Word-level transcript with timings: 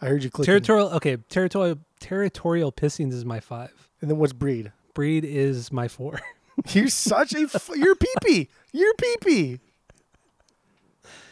I 0.00 0.06
heard 0.06 0.22
you 0.24 0.30
clicking. 0.30 0.46
Territorial. 0.52 0.88
Okay, 0.90 1.16
territorial. 1.28 1.78
Territorial 2.00 2.70
pissings 2.72 3.12
is 3.12 3.24
my 3.24 3.40
five. 3.40 3.88
and 4.00 4.10
then 4.10 4.18
what's 4.18 4.32
breed? 4.34 4.72
Breed 4.94 5.24
is 5.24 5.72
my 5.72 5.88
four. 5.88 6.20
You're 6.70 6.88
such 6.88 7.34
a 7.34 7.40
f- 7.52 7.68
you're 7.76 7.94
peepee. 7.96 8.48
You're 8.72 8.94
peepee. 8.94 9.60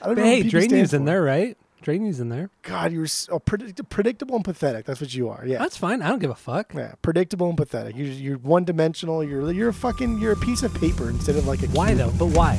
I 0.02 0.06
don't 0.06 0.14
But 0.16 0.20
know. 0.20 0.24
hey, 0.24 0.42
Drain 0.42 0.68
You's 0.70 0.92
in 0.92 1.06
there, 1.06 1.22
right? 1.22 1.56
Drain 1.80 2.04
You's 2.04 2.20
in 2.20 2.28
there. 2.28 2.50
God, 2.62 2.92
you're 2.92 3.06
so 3.06 3.38
predict- 3.38 3.88
predictable 3.88 4.36
and 4.36 4.44
pathetic. 4.44 4.84
That's 4.84 5.00
what 5.00 5.14
you 5.14 5.28
are. 5.30 5.44
Yeah. 5.46 5.58
That's 5.58 5.76
fine. 5.78 6.02
I 6.02 6.08
don't 6.08 6.18
give 6.18 6.30
a 6.30 6.34
fuck. 6.34 6.74
Yeah, 6.74 6.92
predictable 7.02 7.48
and 7.48 7.56
pathetic. 7.56 7.96
You're, 7.96 8.06
you're 8.08 8.38
one 8.38 8.64
dimensional. 8.64 9.24
You're 9.24 9.50
you're 9.52 9.70
a 9.70 9.74
fucking 9.74 10.18
you're 10.18 10.32
a 10.32 10.36
piece 10.36 10.62
of 10.62 10.74
paper 10.74 11.08
instead 11.08 11.36
of 11.36 11.46
like 11.46 11.62
a 11.62 11.66
Why 11.68 11.88
cube. 11.94 11.98
though? 11.98 12.12
But 12.18 12.36
why? 12.36 12.58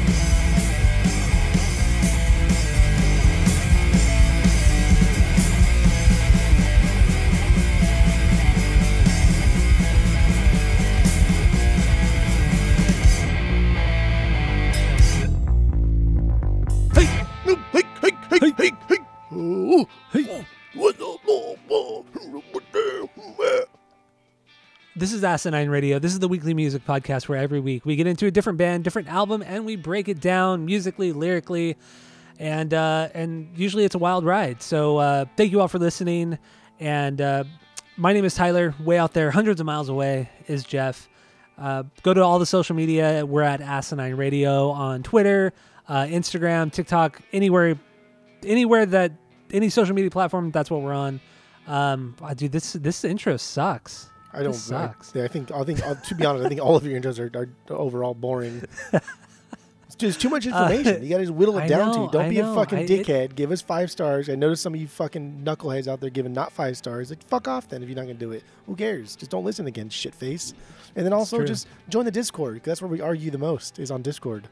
This 25.01 25.13
is 25.13 25.23
Asinine 25.23 25.71
Radio. 25.71 25.97
This 25.97 26.13
is 26.13 26.19
the 26.19 26.27
weekly 26.27 26.53
music 26.53 26.85
podcast 26.85 27.27
where 27.27 27.39
every 27.39 27.59
week 27.59 27.87
we 27.87 27.95
get 27.95 28.05
into 28.05 28.27
a 28.27 28.31
different 28.31 28.59
band, 28.59 28.83
different 28.83 29.07
album, 29.07 29.41
and 29.41 29.65
we 29.65 29.75
break 29.75 30.07
it 30.07 30.21
down 30.21 30.63
musically, 30.63 31.11
lyrically, 31.11 31.75
and 32.37 32.71
uh, 32.71 33.09
and 33.15 33.49
usually 33.57 33.83
it's 33.83 33.95
a 33.95 33.97
wild 33.97 34.25
ride. 34.25 34.61
So 34.61 34.97
uh, 34.97 35.25
thank 35.35 35.51
you 35.51 35.59
all 35.59 35.67
for 35.67 35.79
listening. 35.79 36.37
And 36.79 37.19
uh, 37.19 37.45
my 37.97 38.13
name 38.13 38.25
is 38.25 38.35
Tyler. 38.35 38.75
Way 38.79 38.99
out 38.99 39.13
there, 39.13 39.31
hundreds 39.31 39.59
of 39.59 39.65
miles 39.65 39.89
away, 39.89 40.29
is 40.45 40.63
Jeff. 40.63 41.09
Uh, 41.57 41.81
go 42.03 42.13
to 42.13 42.21
all 42.21 42.37
the 42.37 42.45
social 42.45 42.75
media. 42.75 43.25
We're 43.25 43.41
at 43.41 43.59
Asinine 43.59 44.13
Radio 44.13 44.69
on 44.69 45.01
Twitter, 45.01 45.51
uh, 45.87 46.03
Instagram, 46.03 46.71
TikTok, 46.71 47.19
anywhere, 47.33 47.79
anywhere 48.43 48.85
that 48.85 49.13
any 49.49 49.71
social 49.71 49.95
media 49.95 50.11
platform. 50.11 50.51
That's 50.51 50.69
what 50.69 50.83
we're 50.83 50.93
on. 50.93 51.19
Um, 51.65 52.15
ah, 52.21 52.35
dude, 52.35 52.51
this 52.51 52.73
this 52.73 53.03
intro 53.03 53.37
sucks. 53.37 54.10
I 54.33 54.43
don't. 54.43 54.51
This 54.53 54.71
I, 54.71 54.87
sucks. 54.87 55.11
yeah, 55.15 55.23
I 55.23 55.27
think. 55.27 55.51
I 55.51 55.63
think. 55.63 55.85
Uh, 55.85 55.95
to 55.95 56.15
be 56.15 56.25
honest, 56.25 56.45
I 56.45 56.49
think 56.49 56.61
all 56.61 56.75
of 56.75 56.85
your 56.85 56.99
intros 56.99 57.19
are, 57.19 57.37
are 57.37 57.77
overall 57.77 58.13
boring. 58.13 58.63
It's 59.87 59.95
just 59.97 60.21
too 60.21 60.29
much 60.29 60.45
information. 60.45 61.03
you 61.03 61.09
got 61.09 61.17
to 61.17 61.23
just 61.23 61.33
whittle 61.33 61.57
it 61.57 61.63
Uh, 61.63 61.65
I 61.65 61.67
down 61.67 61.91
know, 61.91 62.05
to. 62.07 62.11
Don't 62.13 62.25
I 62.27 62.29
be 62.29 62.37
know. 62.37 62.53
a 62.53 62.55
fucking 62.55 62.77
I- 62.77 62.81
it- 62.83 63.05
dickhead. 63.05 63.35
Give 63.35 63.51
us 63.51 63.61
five 63.61 63.91
stars. 63.91 64.29
I 64.29 64.35
notice 64.35 64.61
some 64.61 64.73
of 64.73 64.79
you 64.79 64.87
fucking 64.87 65.41
knuckleheads 65.43 65.89
out 65.89 65.99
there 65.99 66.09
giving 66.09 66.31
not 66.31 66.53
five 66.53 66.77
stars. 66.77 67.09
Like 67.09 67.21
fuck 67.27 67.49
off 67.49 67.67
then 67.67 67.83
if 67.83 67.89
you're 67.89 67.95
not 67.97 68.03
gonna 68.03 68.13
do 68.13 68.31
it. 68.31 68.43
Who 68.67 68.75
cares? 68.77 69.17
Just 69.17 69.31
don't 69.31 69.43
listen 69.43 69.67
again, 69.67 69.89
shitface. 69.89 70.53
And 70.95 71.05
then 71.05 71.11
also 71.11 71.43
just 71.43 71.67
join 71.89 72.05
the 72.05 72.11
Discord. 72.11 72.55
'cause 72.59 72.65
that's 72.67 72.81
where 72.81 72.87
we 72.89 73.01
argue 73.01 73.31
the 73.31 73.37
most. 73.37 73.79
Is 73.79 73.91
on 73.91 74.01
Discord. 74.01 74.47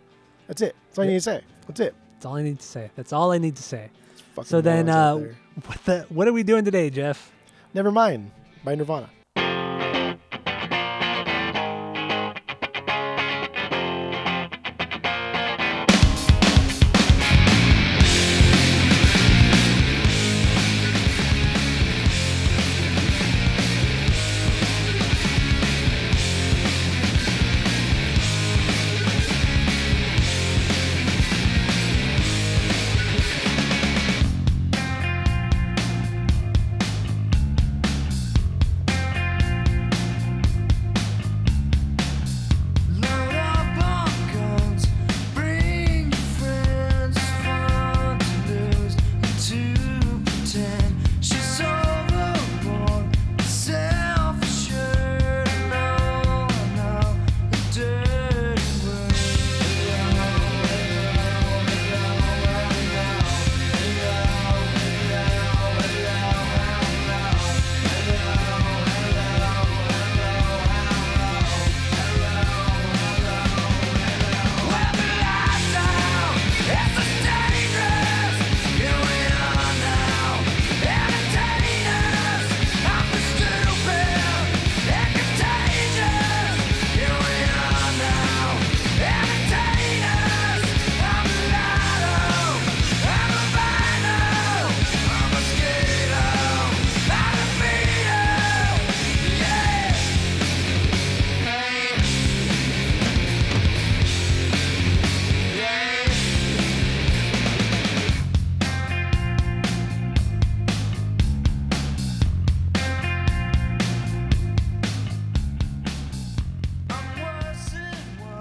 That's 0.47 0.61
it. 0.61 0.75
That's 0.89 0.99
all 0.99 1.05
you 1.05 1.11
need 1.11 1.17
to 1.17 1.21
say. 1.21 1.41
That's 1.67 1.79
it. 1.79 1.95
That's 2.15 2.25
all 2.25 2.35
I 2.35 2.43
need 2.43 2.59
to 2.59 2.65
say. 2.67 2.91
That's 2.97 3.13
all 3.13 3.31
I 3.31 3.37
need 3.37 3.55
to 3.55 3.63
say. 3.63 3.91
So 4.43 4.59
then, 4.59 4.89
uh, 4.89 5.15
what 5.65 5.85
the 5.85 6.05
what 6.09 6.27
are 6.27 6.33
we 6.33 6.43
doing 6.43 6.65
today, 6.65 6.89
Jeff? 6.89 7.31
never 7.73 7.91
mind. 7.91 8.31
By 8.65 8.75
Nirvana. 8.75 9.09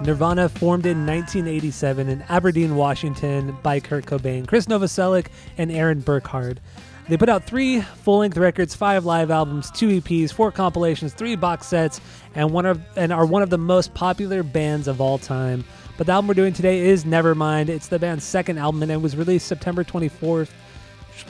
Nirvana 0.09 0.49
formed 0.49 0.87
in 0.87 1.05
1987 1.05 2.09
in 2.09 2.23
Aberdeen, 2.29 2.75
Washington 2.75 3.55
by 3.61 3.79
Kurt 3.79 4.07
Cobain, 4.07 4.47
Chris 4.47 4.65
Novoselic, 4.65 5.27
and 5.59 5.71
Aaron 5.71 5.99
Burckhard. 5.99 6.59
They 7.07 7.15
put 7.15 7.29
out 7.29 7.43
three 7.43 7.81
full-length 7.81 8.35
records, 8.35 8.73
five 8.73 9.05
live 9.05 9.29
albums, 9.29 9.69
two 9.69 10.01
EPs, 10.01 10.33
four 10.33 10.51
compilations, 10.51 11.13
three 11.13 11.35
box 11.35 11.67
sets, 11.67 12.01
and 12.33 12.49
one 12.49 12.65
of 12.65 12.81
and 12.95 13.13
are 13.13 13.23
one 13.27 13.43
of 13.43 13.51
the 13.51 13.59
most 13.59 13.93
popular 13.93 14.41
bands 14.41 14.87
of 14.87 14.99
all 14.99 15.19
time. 15.19 15.63
But 15.95 16.07
the 16.07 16.13
album 16.13 16.27
we're 16.27 16.33
doing 16.33 16.53
today 16.53 16.87
is 16.87 17.03
Nevermind. 17.03 17.69
It's 17.69 17.87
the 17.87 17.99
band's 17.99 18.23
second 18.23 18.57
album, 18.57 18.81
and 18.81 18.91
it 18.91 18.99
was 18.99 19.15
released 19.15 19.45
September 19.45 19.83
24th. 19.83 20.49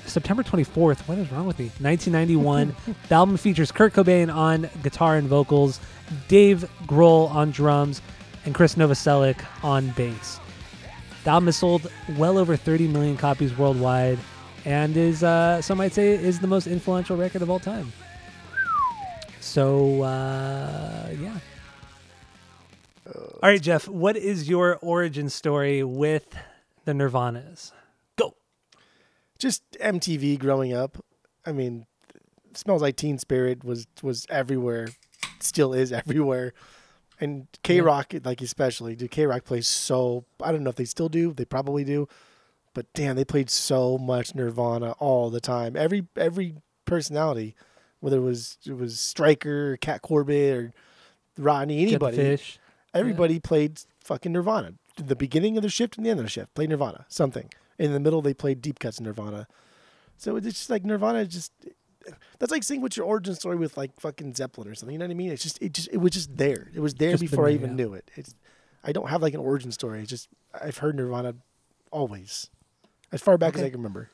September 0.05 0.41
24th. 0.41 0.99
What 0.99 1.17
is 1.17 1.29
wrong 1.33 1.47
with 1.47 1.59
me? 1.59 1.65
1991. 1.81 2.73
the 3.09 3.15
album 3.15 3.35
features 3.35 3.73
Kurt 3.73 3.91
Cobain 3.91 4.33
on 4.33 4.69
guitar 4.83 5.17
and 5.17 5.27
vocals, 5.27 5.81
Dave 6.29 6.63
Grohl 6.85 7.29
on 7.29 7.51
drums, 7.51 8.01
and 8.45 8.55
Chris 8.55 8.75
Novoselic 8.75 9.43
on 9.63 9.89
bass. 9.91 10.39
The 11.23 11.31
album 11.31 11.47
has 11.47 11.57
sold 11.57 11.91
well 12.17 12.37
over 12.37 12.55
30 12.55 12.87
million 12.87 13.17
copies 13.17 13.57
worldwide 13.57 14.19
and 14.65 14.95
is, 14.95 15.23
uh, 15.23 15.61
some 15.61 15.77
might 15.77 15.93
say, 15.93 16.11
is 16.11 16.39
the 16.39 16.47
most 16.47 16.67
influential 16.67 17.17
record 17.17 17.41
of 17.41 17.49
all 17.49 17.59
time. 17.59 17.91
So, 19.39 20.03
uh, 20.03 21.09
yeah. 21.19 21.39
All 23.41 23.49
right, 23.49 23.61
Jeff, 23.61 23.87
what 23.87 24.17
is 24.17 24.49
your 24.49 24.77
origin 24.81 25.29
story 25.29 25.83
with 25.83 26.35
the 26.85 26.91
Nirvanas? 26.91 27.71
Go. 28.15 28.35
just 29.37 29.63
MTV 29.81 30.37
growing 30.39 30.73
up. 30.73 31.03
I 31.45 31.51
mean, 31.51 31.85
smells 32.53 32.81
like 32.81 32.95
Teen 32.95 33.17
Spirit 33.17 33.63
was 33.63 33.87
was 34.03 34.25
everywhere, 34.29 34.89
still 35.39 35.73
is 35.73 35.91
everywhere, 35.91 36.53
and 37.19 37.47
K 37.63 37.81
Rock 37.81 38.13
like 38.23 38.41
especially. 38.41 38.95
Dude, 38.95 39.11
K 39.11 39.25
Rock 39.25 39.43
plays 39.45 39.67
so. 39.67 40.25
I 40.41 40.51
don't 40.51 40.63
know 40.63 40.69
if 40.69 40.75
they 40.75 40.85
still 40.85 41.09
do. 41.09 41.33
They 41.33 41.45
probably 41.45 41.83
do, 41.83 42.07
but 42.73 42.91
damn, 42.93 43.15
they 43.15 43.25
played 43.25 43.49
so 43.49 43.97
much 43.97 44.35
Nirvana 44.35 44.91
all 44.99 45.29
the 45.29 45.41
time. 45.41 45.75
Every 45.75 46.07
every 46.15 46.55
personality, 46.85 47.55
whether 47.99 48.17
it 48.17 48.21
was 48.21 48.57
it 48.65 48.77
was 48.77 48.99
Stryker, 48.99 49.77
Kat 49.77 50.01
Corbett, 50.01 50.57
or 50.57 50.73
Rodney, 51.37 51.81
anybody. 51.81 52.17
fish. 52.17 52.59
Everybody 52.93 53.39
played 53.39 53.79
fucking 53.99 54.31
Nirvana. 54.31 54.73
The 54.97 55.15
beginning 55.15 55.57
of 55.57 55.63
the 55.63 55.69
shift 55.69 55.97
and 55.97 56.05
the 56.05 56.09
end 56.09 56.19
of 56.19 56.25
the 56.25 56.29
shift 56.29 56.53
played 56.55 56.69
Nirvana. 56.69 57.05
Something 57.07 57.49
in 57.77 57.93
the 57.93 57.99
middle 57.99 58.21
they 58.21 58.33
played 58.33 58.61
deep 58.61 58.79
cuts 58.79 58.99
Nirvana. 58.99 59.47
So 60.17 60.35
it's 60.35 60.47
just 60.47 60.69
like 60.69 60.83
Nirvana. 60.83 61.25
Just 61.25 61.51
that's 62.39 62.51
like 62.51 62.63
seeing 62.63 62.81
what's 62.81 62.97
your 62.97 63.05
origin 63.05 63.35
story 63.35 63.55
with 63.55 63.77
like 63.77 63.99
fucking 63.99 64.35
Zeppelin 64.35 64.67
or 64.67 64.75
something. 64.75 64.93
You 64.93 64.99
know 64.99 65.05
what 65.05 65.11
I 65.11 65.15
mean? 65.15 65.31
It's 65.31 65.43
just 65.43 65.61
it 65.61 65.73
just 65.73 65.89
it 65.91 65.97
was 65.97 66.11
just 66.11 66.37
there. 66.37 66.71
It 66.73 66.79
was 66.79 66.95
there 66.95 67.11
Just 67.11 67.21
before 67.21 67.47
I 67.47 67.51
even 67.51 67.71
yeah. 67.71 67.75
knew 67.75 67.93
it. 67.93 68.09
It's 68.15 68.35
I 68.83 68.91
don't 68.91 69.09
have 69.09 69.21
like 69.21 69.33
an 69.33 69.39
origin 69.39 69.71
story. 69.71 70.01
It's 70.01 70.09
just 70.09 70.29
I've 70.53 70.77
heard 70.77 70.95
Nirvana 70.95 71.35
always, 71.91 72.49
as 73.11 73.21
far 73.21 73.37
back 73.37 73.55
as 73.55 73.61
I 73.61 73.69
can 73.69 73.79
remember. 73.79 74.09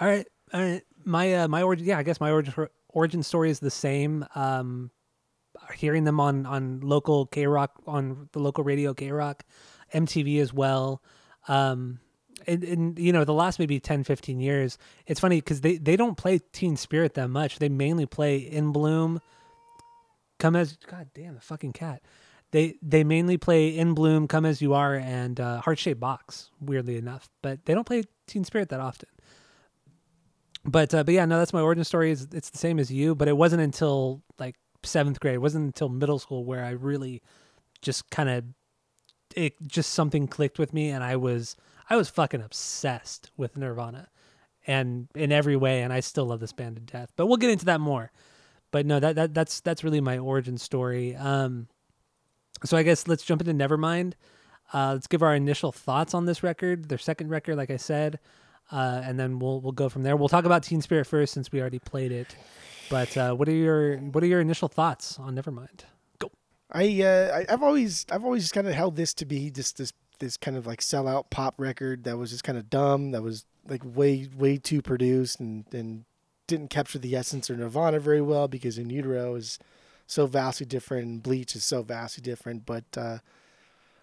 All 0.00 0.08
right, 0.08 0.26
all 0.52 0.60
right. 0.60 0.82
My 1.04 1.34
uh, 1.34 1.48
my 1.48 1.62
origin, 1.62 1.86
yeah, 1.86 1.98
I 1.98 2.02
guess 2.02 2.20
my 2.20 2.30
origin 2.30 2.68
origin 2.88 3.22
story 3.22 3.50
is 3.50 3.60
the 3.60 3.70
same. 3.70 4.24
Um, 4.34 4.90
hearing 5.74 6.04
them 6.04 6.20
on 6.20 6.46
on 6.46 6.80
local 6.80 7.26
K 7.26 7.46
Rock 7.46 7.82
on 7.86 8.28
the 8.32 8.38
local 8.38 8.64
radio 8.64 8.94
K 8.94 9.10
Rock, 9.12 9.44
MTV 9.94 10.40
as 10.40 10.52
well. 10.52 11.02
Um, 11.48 12.00
and, 12.46 12.98
you 12.98 13.12
know 13.12 13.24
the 13.24 13.34
last 13.34 13.58
maybe 13.58 13.78
10 13.80 14.04
15 14.04 14.40
years 14.40 14.78
it's 15.06 15.20
funny 15.20 15.36
because 15.36 15.60
they 15.60 15.76
they 15.76 15.96
don't 15.96 16.16
play 16.16 16.40
teen 16.52 16.76
spirit 16.76 17.14
that 17.14 17.28
much. 17.28 17.58
They 17.58 17.68
mainly 17.68 18.06
play 18.06 18.36
in 18.38 18.72
bloom 18.72 19.20
come 20.38 20.56
as 20.56 20.76
god 20.88 21.10
damn 21.14 21.34
the 21.34 21.40
fucking 21.40 21.72
cat. 21.72 22.02
They 22.50 22.74
they 22.82 23.04
mainly 23.04 23.36
play 23.36 23.68
in 23.68 23.94
bloom 23.94 24.28
come 24.28 24.44
as 24.44 24.60
you 24.60 24.74
are 24.74 24.94
and 24.94 25.40
uh, 25.40 25.60
heart 25.60 25.78
shaped 25.78 26.00
box 26.00 26.50
weirdly 26.60 26.96
enough. 26.96 27.28
But 27.42 27.64
they 27.64 27.74
don't 27.74 27.86
play 27.86 28.04
teen 28.26 28.44
spirit 28.44 28.68
that 28.70 28.80
often. 28.80 29.08
But 30.64 30.94
uh, 30.94 31.04
but 31.04 31.14
yeah 31.14 31.24
no 31.24 31.38
that's 31.38 31.52
my 31.52 31.60
origin 31.60 31.84
story 31.84 32.10
is 32.10 32.28
it's 32.32 32.50
the 32.50 32.58
same 32.58 32.78
as 32.78 32.90
you 32.90 33.14
but 33.14 33.28
it 33.28 33.36
wasn't 33.36 33.62
until 33.62 34.22
like 34.38 34.56
seventh 34.84 35.20
grade 35.20 35.34
it 35.34 35.38
wasn't 35.38 35.64
until 35.64 35.88
middle 35.88 36.18
school 36.18 36.44
where 36.44 36.64
i 36.64 36.70
really 36.70 37.22
just 37.82 38.10
kind 38.10 38.28
of 38.28 38.44
it 39.36 39.54
just 39.66 39.92
something 39.92 40.26
clicked 40.26 40.58
with 40.58 40.72
me 40.72 40.90
and 40.90 41.04
i 41.04 41.16
was 41.16 41.56
i 41.90 41.96
was 41.96 42.08
fucking 42.08 42.42
obsessed 42.42 43.30
with 43.36 43.56
nirvana 43.56 44.08
and 44.66 45.08
in 45.14 45.32
every 45.32 45.56
way 45.56 45.82
and 45.82 45.92
i 45.92 46.00
still 46.00 46.26
love 46.26 46.40
this 46.40 46.52
band 46.52 46.76
to 46.76 46.82
death 46.82 47.12
but 47.16 47.26
we'll 47.26 47.36
get 47.36 47.50
into 47.50 47.64
that 47.66 47.80
more. 47.80 48.10
But 48.70 48.86
no 48.86 49.00
that, 49.00 49.16
that 49.16 49.34
that's 49.34 49.60
that's 49.60 49.84
really 49.84 50.00
my 50.00 50.18
origin 50.18 50.56
story. 50.58 51.14
Um 51.14 51.68
so 52.64 52.76
i 52.76 52.82
guess 52.82 53.06
let's 53.06 53.24
jump 53.24 53.46
into 53.46 53.52
nevermind. 53.52 54.14
Uh 54.72 54.92
let's 54.94 55.06
give 55.06 55.22
our 55.22 55.34
initial 55.34 55.72
thoughts 55.72 56.14
on 56.14 56.26
this 56.26 56.42
record 56.42 56.88
their 56.88 56.98
second 56.98 57.28
record 57.28 57.56
like 57.56 57.70
i 57.70 57.76
said 57.76 58.18
uh 58.70 59.02
and 59.04 59.18
then 59.18 59.38
we'll 59.38 59.60
we'll 59.60 59.72
go 59.72 59.88
from 59.88 60.02
there. 60.02 60.16
We'll 60.16 60.28
talk 60.28 60.44
about 60.44 60.62
teen 60.62 60.80
spirit 60.80 61.06
first 61.06 61.34
since 61.34 61.52
we 61.52 61.60
already 61.60 61.80
played 61.80 62.12
it. 62.12 62.34
But 62.88 63.16
uh 63.16 63.34
what 63.34 63.48
are 63.48 63.52
your 63.52 63.98
what 63.98 64.24
are 64.24 64.28
your 64.28 64.40
initial 64.40 64.68
thoughts 64.68 65.18
on 65.18 65.36
nevermind? 65.36 65.82
Go. 66.18 66.30
I, 66.70 67.02
uh, 67.02 67.44
I've 67.50 67.62
always 67.62 68.06
I've 68.10 68.24
always 68.24 68.50
kind 68.52 68.66
of 68.66 68.72
held 68.72 68.96
this 68.96 69.12
to 69.14 69.26
be 69.26 69.50
just 69.50 69.76
this 69.76 69.92
this 70.22 70.36
kind 70.36 70.56
of 70.56 70.66
like 70.66 70.80
sellout 70.80 71.28
pop 71.30 71.54
record 71.58 72.04
that 72.04 72.16
was 72.16 72.30
just 72.30 72.44
kind 72.44 72.56
of 72.56 72.70
dumb 72.70 73.10
that 73.10 73.22
was 73.22 73.44
like 73.68 73.82
way 73.84 74.28
way 74.36 74.56
too 74.56 74.80
produced 74.80 75.40
and 75.40 75.64
and 75.72 76.04
didn't 76.46 76.70
capture 76.70 76.98
the 76.98 77.16
essence 77.16 77.50
of 77.50 77.58
Nirvana 77.58 77.98
very 77.98 78.22
well 78.22 78.46
because 78.46 78.78
In 78.78 78.88
Utero 78.88 79.34
is 79.34 79.58
so 80.06 80.26
vastly 80.26 80.66
different 80.66 81.06
and 81.06 81.22
Bleach 81.22 81.56
is 81.56 81.64
so 81.64 81.82
vastly 81.82 82.20
different. 82.22 82.66
But 82.66 82.84
uh, 82.96 83.18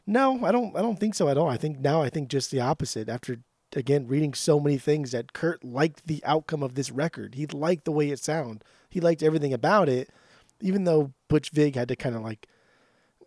no 0.06 0.45
I 0.45 0.51
don't 0.51 0.75
I 0.75 0.81
don't 0.81 1.00
think 1.00 1.16
so 1.16 1.30
at 1.30 1.38
all. 1.38 1.48
I 1.48 1.57
think 1.57 1.80
now 1.80 2.01
I 2.01 2.10
think 2.10 2.30
just 2.30 2.51
the 2.51 2.60
opposite. 2.60 3.07
After 3.10 3.38
again 3.75 4.07
reading 4.07 4.33
so 4.33 4.60
many 4.60 4.77
things 4.77 5.12
that 5.12 5.33
Kurt 5.33 5.63
liked 5.63 6.06
the 6.06 6.21
outcome 6.25 6.63
of 6.63 6.75
this 6.75 6.92
record. 6.92 7.36
He 7.36 7.45
liked 7.48 7.86
the 7.86 7.92
way 7.92 8.10
it 8.10 8.19
sounded 8.19 8.63
he 8.89 9.00
liked 9.00 9.24
everything 9.24 9.54
about 9.54 9.88
it 9.88 10.10
even 10.62 10.83
though 10.83 11.13
Butch 11.30 11.51
Vig 11.51 11.75
had 11.75 11.88
to 11.88 11.95
kind 11.95 12.16
of 12.16 12.21
like 12.21 12.48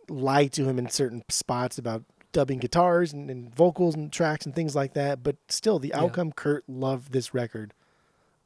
lie 0.08 0.46
to 0.48 0.64
him 0.64 0.78
in 0.78 0.90
certain 0.90 1.22
spots 1.28 1.78
about 1.78 2.04
dubbing 2.32 2.58
guitars 2.58 3.12
and, 3.12 3.30
and 3.30 3.54
vocals 3.54 3.94
and 3.94 4.12
tracks 4.12 4.46
and 4.46 4.54
things 4.54 4.74
like 4.74 4.94
that. 4.94 5.22
But 5.22 5.36
still, 5.48 5.78
the 5.78 5.88
Yeah. 5.88 6.00
outcome, 6.00 6.32
Kurt 6.32 6.68
loved 6.68 7.12
this 7.12 7.32
record 7.34 7.74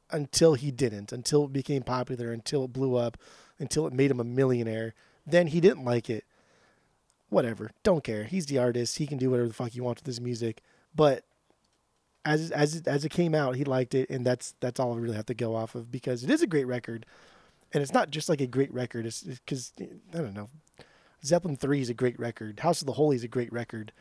until 0.09 0.53
he 0.53 0.71
didn't, 0.71 1.11
until 1.11 1.45
it 1.45 1.53
became 1.53 1.83
popular, 1.83 2.31
until 2.31 2.65
it 2.65 2.73
blew 2.73 2.95
up, 2.95 3.17
until 3.59 3.87
it 3.87 3.93
made 3.93 4.11
him 4.11 4.19
a 4.19 4.23
millionaire. 4.23 4.93
Then 5.25 5.47
he 5.47 5.59
didn't 5.59 5.83
like 5.83 6.09
it. 6.09 6.23
Whatever, 7.29 7.71
don't 7.83 8.03
care. 8.05 8.23
He's 8.23 8.45
the 8.45 8.57
artist. 8.57 8.99
He 8.99 9.07
can 9.07 9.17
do 9.17 9.29
whatever 9.29 9.49
the 9.49 9.53
fuck 9.53 9.71
he 9.71 9.81
wants 9.81 10.01
with 10.01 10.07
his 10.07 10.21
music. 10.21 10.61
But 10.95 11.25
as 12.23 12.51
as 12.51 12.75
it, 12.75 12.87
as 12.87 13.03
it 13.03 13.09
came 13.09 13.35
out, 13.35 13.55
he 13.57 13.65
liked 13.65 13.93
it, 13.93 14.09
and 14.09 14.25
that's 14.25 14.53
that's 14.61 14.79
all 14.79 14.93
I 14.93 14.97
really 14.97 15.15
have 15.17 15.25
to 15.25 15.33
go 15.33 15.53
off 15.55 15.75
of 15.75 15.91
because 15.91 16.23
it 16.23 16.29
is 16.29 16.41
a 16.41 16.47
great 16.47 16.67
record, 16.67 17.05
and 17.73 17.83
it's 17.83 17.91
not 17.93 18.11
just 18.11 18.29
like 18.29 18.39
a 18.39 18.47
great 18.47 18.73
record. 18.73 19.05
It's 19.05 19.23
because 19.23 19.73
I 20.13 20.17
don't 20.19 20.33
know. 20.33 20.49
Zeppelin 21.27 21.55
Three 21.57 21.81
is 21.81 21.89
a 21.89 21.93
great 21.93 22.19
record. 22.19 22.59
House 22.61 22.81
of 22.81 22.87
the 22.87 22.93
Holy 22.93 23.15
is 23.15 23.23
a 23.23 23.27
great 23.27 23.51
record. 23.53 23.91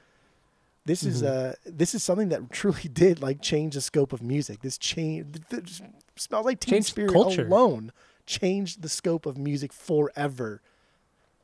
This 0.85 1.03
is 1.03 1.23
Mm-hmm. 1.23 1.51
uh 1.51 1.53
this 1.65 1.95
is 1.95 2.03
something 2.03 2.29
that 2.31 2.51
truly 2.53 2.89
did 2.93 3.21
like 3.21 3.43
change 3.43 3.75
the 3.75 3.81
scope 3.81 4.13
of 4.13 4.23
music. 4.23 4.61
This 4.61 4.79
change 4.79 5.27
smells 6.17 6.47
like 6.47 6.61
Teen 6.61 6.75
Changed 6.75 6.89
Spirit 6.89 7.13
culture. 7.13 7.47
alone 7.47 7.93
changed 8.27 8.83
the 8.83 8.89
scope 8.89 9.27
of 9.27 9.37
music 9.37 9.73
forever. 9.73 10.61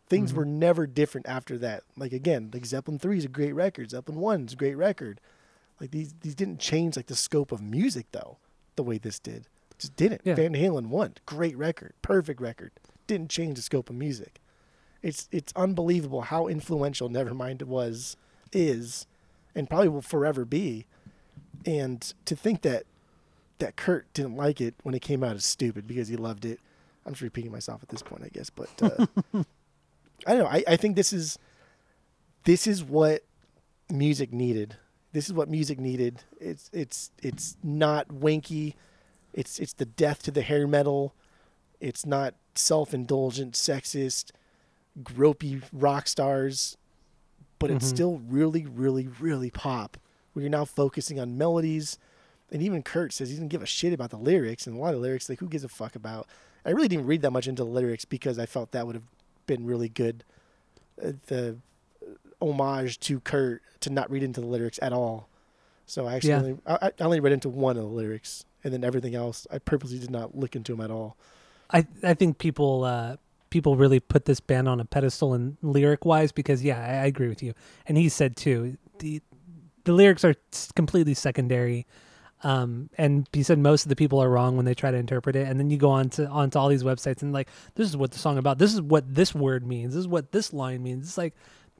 Things 0.09 0.31
Mm-hmm. 0.31 0.39
were 0.39 0.45
never 0.45 0.87
different 0.87 1.27
after 1.29 1.57
that. 1.59 1.83
Like 1.97 2.13
again, 2.13 2.51
like 2.53 2.67
Zeppelin 2.67 2.99
Three 2.99 3.19
is 3.19 3.25
a 3.25 3.29
great 3.29 3.53
record. 3.55 3.91
Zeppelin 3.91 4.21
One 4.21 4.47
is 4.47 4.53
a 4.53 4.57
great 4.57 4.77
record. 4.77 5.21
Like 5.81 5.91
these 5.91 6.15
these 6.21 6.35
didn't 6.37 6.61
change 6.61 6.97
like 6.97 7.07
the 7.07 7.17
scope 7.17 7.51
of 7.51 7.61
music 7.63 8.07
though, 8.13 8.37
the 8.77 8.83
way 8.85 8.99
this 8.99 9.19
did. 9.19 9.47
Just 9.79 9.97
didn't. 9.97 10.21
Yeah. 10.25 10.35
Van 10.37 10.53
Halen 10.55 10.87
One, 10.89 11.15
great 11.27 11.57
record, 11.57 11.95
perfect 12.03 12.41
record. 12.41 12.71
Didn't 13.09 13.31
change 13.31 13.57
the 13.57 13.63
scope 13.63 13.91
of 13.91 13.97
music. 13.97 14.39
It's 15.03 15.29
it's 15.33 15.53
unbelievable 15.57 16.23
how 16.23 16.47
influential 16.47 17.09
Nevermind 17.09 17.63
was, 17.65 18.17
is, 18.53 19.07
and 19.55 19.69
probably 19.69 19.89
will 19.89 20.03
forever 20.03 20.45
be. 20.45 20.87
And 21.67 22.13
to 22.25 22.37
think 22.37 22.63
that 22.63 22.85
that 23.59 23.77
Kurt 23.77 24.13
didn't 24.13 24.37
like 24.37 24.61
it 24.61 24.75
when 24.83 24.95
it 24.95 25.03
came 25.03 25.23
out 25.23 25.37
is 25.37 25.45
stupid 25.45 25.87
because 25.87 26.09
he 26.09 26.17
loved 26.17 26.45
it. 26.45 26.61
I'm 27.05 27.13
just 27.13 27.23
repeating 27.23 27.53
myself 27.53 27.83
at 27.83 27.89
this 27.89 28.03
point, 28.03 28.23
I 28.25 28.29
guess. 28.29 28.51
But 28.51 28.71
uh, 28.81 29.07
I 30.27 30.35
don't 30.35 30.39
know. 30.39 30.47
I, 30.47 30.65
I 30.67 30.77
think 30.77 30.97
this 30.97 31.13
is 31.13 31.39
this 32.45 32.67
is 32.67 32.83
what 32.83 33.23
music 33.91 34.33
needed. 34.33 34.77
This 35.13 35.27
is 35.27 35.33
what 35.33 35.49
music 35.49 35.79
needed. 35.79 36.23
It's 36.41 36.71
it's 36.73 37.11
it's 37.23 37.57
not 37.63 38.09
wanky. 38.09 38.75
It's 39.33 39.59
it's 39.59 39.73
the 39.75 39.87
death 39.87 40.23
to 40.25 40.31
the 40.31 40.43
hair 40.43 40.67
metal. 40.67 41.15
It's 41.81 42.07
not 42.07 42.35
self-indulgent, 42.55 43.55
sexist, 43.55 44.31
gropey 45.03 45.63
rock 45.73 46.07
stars, 46.09 46.77
but 47.59 47.71
it's 47.71 47.87
Mhm. 47.87 47.89
still 47.95 48.19
really, 48.29 48.67
really, 48.67 49.07
really 49.09 49.51
pop. 49.51 49.97
Where 50.33 50.43
you're 50.43 50.51
now 50.51 50.65
focusing 50.65 51.21
on 51.21 51.37
melodies, 51.39 51.99
and 52.51 52.63
even 52.63 52.83
Kurt 52.83 53.13
says 53.13 53.29
he 53.29 53.35
doesn't 53.37 53.49
give 53.49 53.63
a 53.63 53.67
shit 53.67 53.93
about 53.93 54.11
the 54.11 54.19
lyrics, 54.19 54.67
and 54.67 54.77
a 54.77 54.81
lot 54.81 54.95
of 54.95 55.01
lyrics 55.01 55.29
like 55.29 55.39
who 55.41 55.49
gives 55.49 55.65
a 55.65 55.69
fuck 55.69 55.95
about. 55.95 56.27
I 56.65 56.71
really 56.71 56.89
didn't 56.89 57.07
read 57.07 57.23
that 57.23 57.31
much 57.33 57.47
into 57.49 57.65
the 57.65 57.71
lyrics 57.71 58.05
because 58.05 58.39
I 58.39 58.47
felt 58.47 58.71
that 58.73 58.87
would 58.87 58.95
have 58.97 59.05
been 59.47 59.67
really 59.67 59.89
good. 59.89 60.25
Uh, 61.03 61.13
the 61.27 61.57
homage 62.41 62.99
to 63.01 63.21
Kurt 63.21 63.63
to 63.81 63.91
not 63.91 64.11
read 64.11 64.23
into 64.23 64.41
the 64.41 64.47
lyrics 64.47 64.79
at 64.83 64.93
all. 64.93 65.29
So 65.87 66.07
I 66.07 66.15
actually 66.15 66.31
Yeah. 66.31 66.39
only, 66.39 66.59
I, 66.67 66.93
I 66.99 67.05
only 67.05 67.21
read 67.21 67.33
into 67.33 67.49
one 67.49 67.77
of 67.77 67.83
the 67.83 67.89
lyrics, 67.89 68.45
and 68.65 68.73
then 68.73 68.85
everything 68.85 69.15
else 69.15 69.47
I 69.51 69.59
purposely 69.59 69.99
did 69.99 70.11
not 70.11 70.37
look 70.37 70.55
into 70.57 70.73
them 70.73 70.81
at 70.81 70.91
all. 70.91 71.17
I 71.71 71.87
I 72.03 72.15
think 72.15 72.39
people 72.39 72.85
uh 72.85 73.17
people 73.53 73.77
really 73.77 74.01
put 74.01 74.25
this 74.25 74.41
band 74.41 74.67
on 74.67 74.81
a 74.81 74.85
pedestal 74.85 75.35
and 75.35 75.59
lyric 75.61 76.05
wise 76.05 76.33
because 76.33 76.65
yeah, 76.65 76.81
I, 76.81 77.05
I 77.05 77.07
agree 77.07 77.29
with 77.29 77.43
you. 77.43 77.53
And 77.87 77.97
he 77.99 78.09
said 78.09 78.35
too, 78.35 78.79
the 78.99 79.23
the 79.85 79.93
lyrics 79.93 80.25
are 80.25 80.35
completely 80.75 81.15
secondary. 81.15 81.87
Um, 82.45 82.91
and 82.99 83.29
he 83.33 83.45
said 83.45 83.59
most 83.59 83.85
of 83.85 83.89
the 83.89 83.97
people 83.97 84.21
are 84.21 84.29
wrong 84.29 84.57
when 84.57 84.65
they 84.65 84.75
try 84.75 84.91
to 84.91 84.97
interpret 84.97 85.37
it. 85.37 85.47
And 85.47 85.61
then 85.61 85.71
you 85.71 85.77
go 85.77 85.91
on 85.91 86.09
to 86.11 86.27
onto 86.27 86.59
all 86.59 86.69
these 86.69 86.83
websites 86.83 87.23
and 87.23 87.33
like, 87.33 87.49
this 87.75 87.89
is 87.89 87.97
what 87.97 88.11
the 88.11 88.19
song 88.19 88.39
about. 88.39 88.59
This 88.59 88.73
is 88.73 88.81
what 88.81 89.15
this 89.15 89.35
word 89.35 89.67
means. 89.67 89.95
This 89.95 90.01
is 90.01 90.09
what 90.09 90.33
this 90.33 90.53
line 90.53 90.83
means. 90.83 91.07
It's 91.07 91.19
like, 91.19 91.35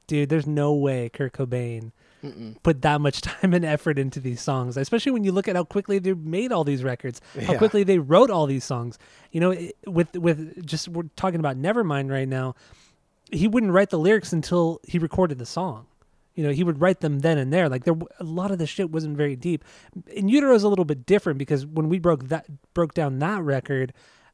dude, 0.07 0.29
there's 0.29 0.47
no 0.47 0.73
way 0.73 1.09
Kurt 1.09 1.33
Cobain 1.33 1.91
Mm-mm. 2.23 2.55
put 2.63 2.81
that 2.83 3.01
much 3.01 3.21
time 3.31 3.53
and 3.53 3.65
effort 3.65 3.99
into 3.99 4.19
these 4.19 4.39
songs, 4.41 4.77
especially 4.77 5.11
when 5.11 5.23
you 5.23 5.31
look 5.31 5.47
at 5.47 5.55
how 5.55 5.63
quickly 5.65 5.99
they 5.99 6.13
made 6.13 6.51
all 6.51 6.63
these 6.63 6.83
records, 6.83 7.19
how 7.45 7.53
Yeah. 7.53 7.57
quickly 7.57 7.83
they 7.83 7.99
wrote 7.99 8.29
all 8.29 8.45
these 8.45 8.63
songs. 8.63 8.97
You 9.31 9.41
know, 9.41 9.51
it- 9.51 9.75
with 9.85 10.15
with 10.15 10.65
just 10.65 10.87
we're 10.87 11.03
talking 11.15 11.39
about 11.39 11.57
Nevermind 11.61 12.09
right 12.09 12.27
now. 12.27 12.55
He 13.31 13.47
wouldn't 13.47 13.71
write 13.71 13.89
the 13.89 13.97
lyrics 13.99 14.31
until 14.31 14.79
he 14.87 14.99
recorded 14.99 15.39
the 15.39 15.45
song. 15.45 15.87
You 16.35 16.43
know, 16.43 16.51
he 16.51 16.63
would 16.63 16.79
write 16.81 17.01
them 17.01 17.19
then 17.19 17.37
and 17.37 17.51
there. 17.51 17.67
Like 17.69 17.83
there, 17.83 17.95
a 18.19 18.23
lot 18.23 18.51
of 18.51 18.57
the 18.57 18.65
shit 18.67 18.89
wasn't 18.91 19.17
very 19.17 19.35
deep. 19.35 19.63
In 20.07 20.29
Utero 20.29 20.53
is 20.55 20.63
a 20.63 20.67
little 20.69 20.85
bit 20.85 21.05
different 21.05 21.37
because 21.39 21.65
when 21.65 21.89
we 21.89 21.99
broke 21.99 22.27
that 22.29 22.45
broke 22.73 22.93
down 22.93 23.19
that 23.19 23.41
record, 23.41 23.91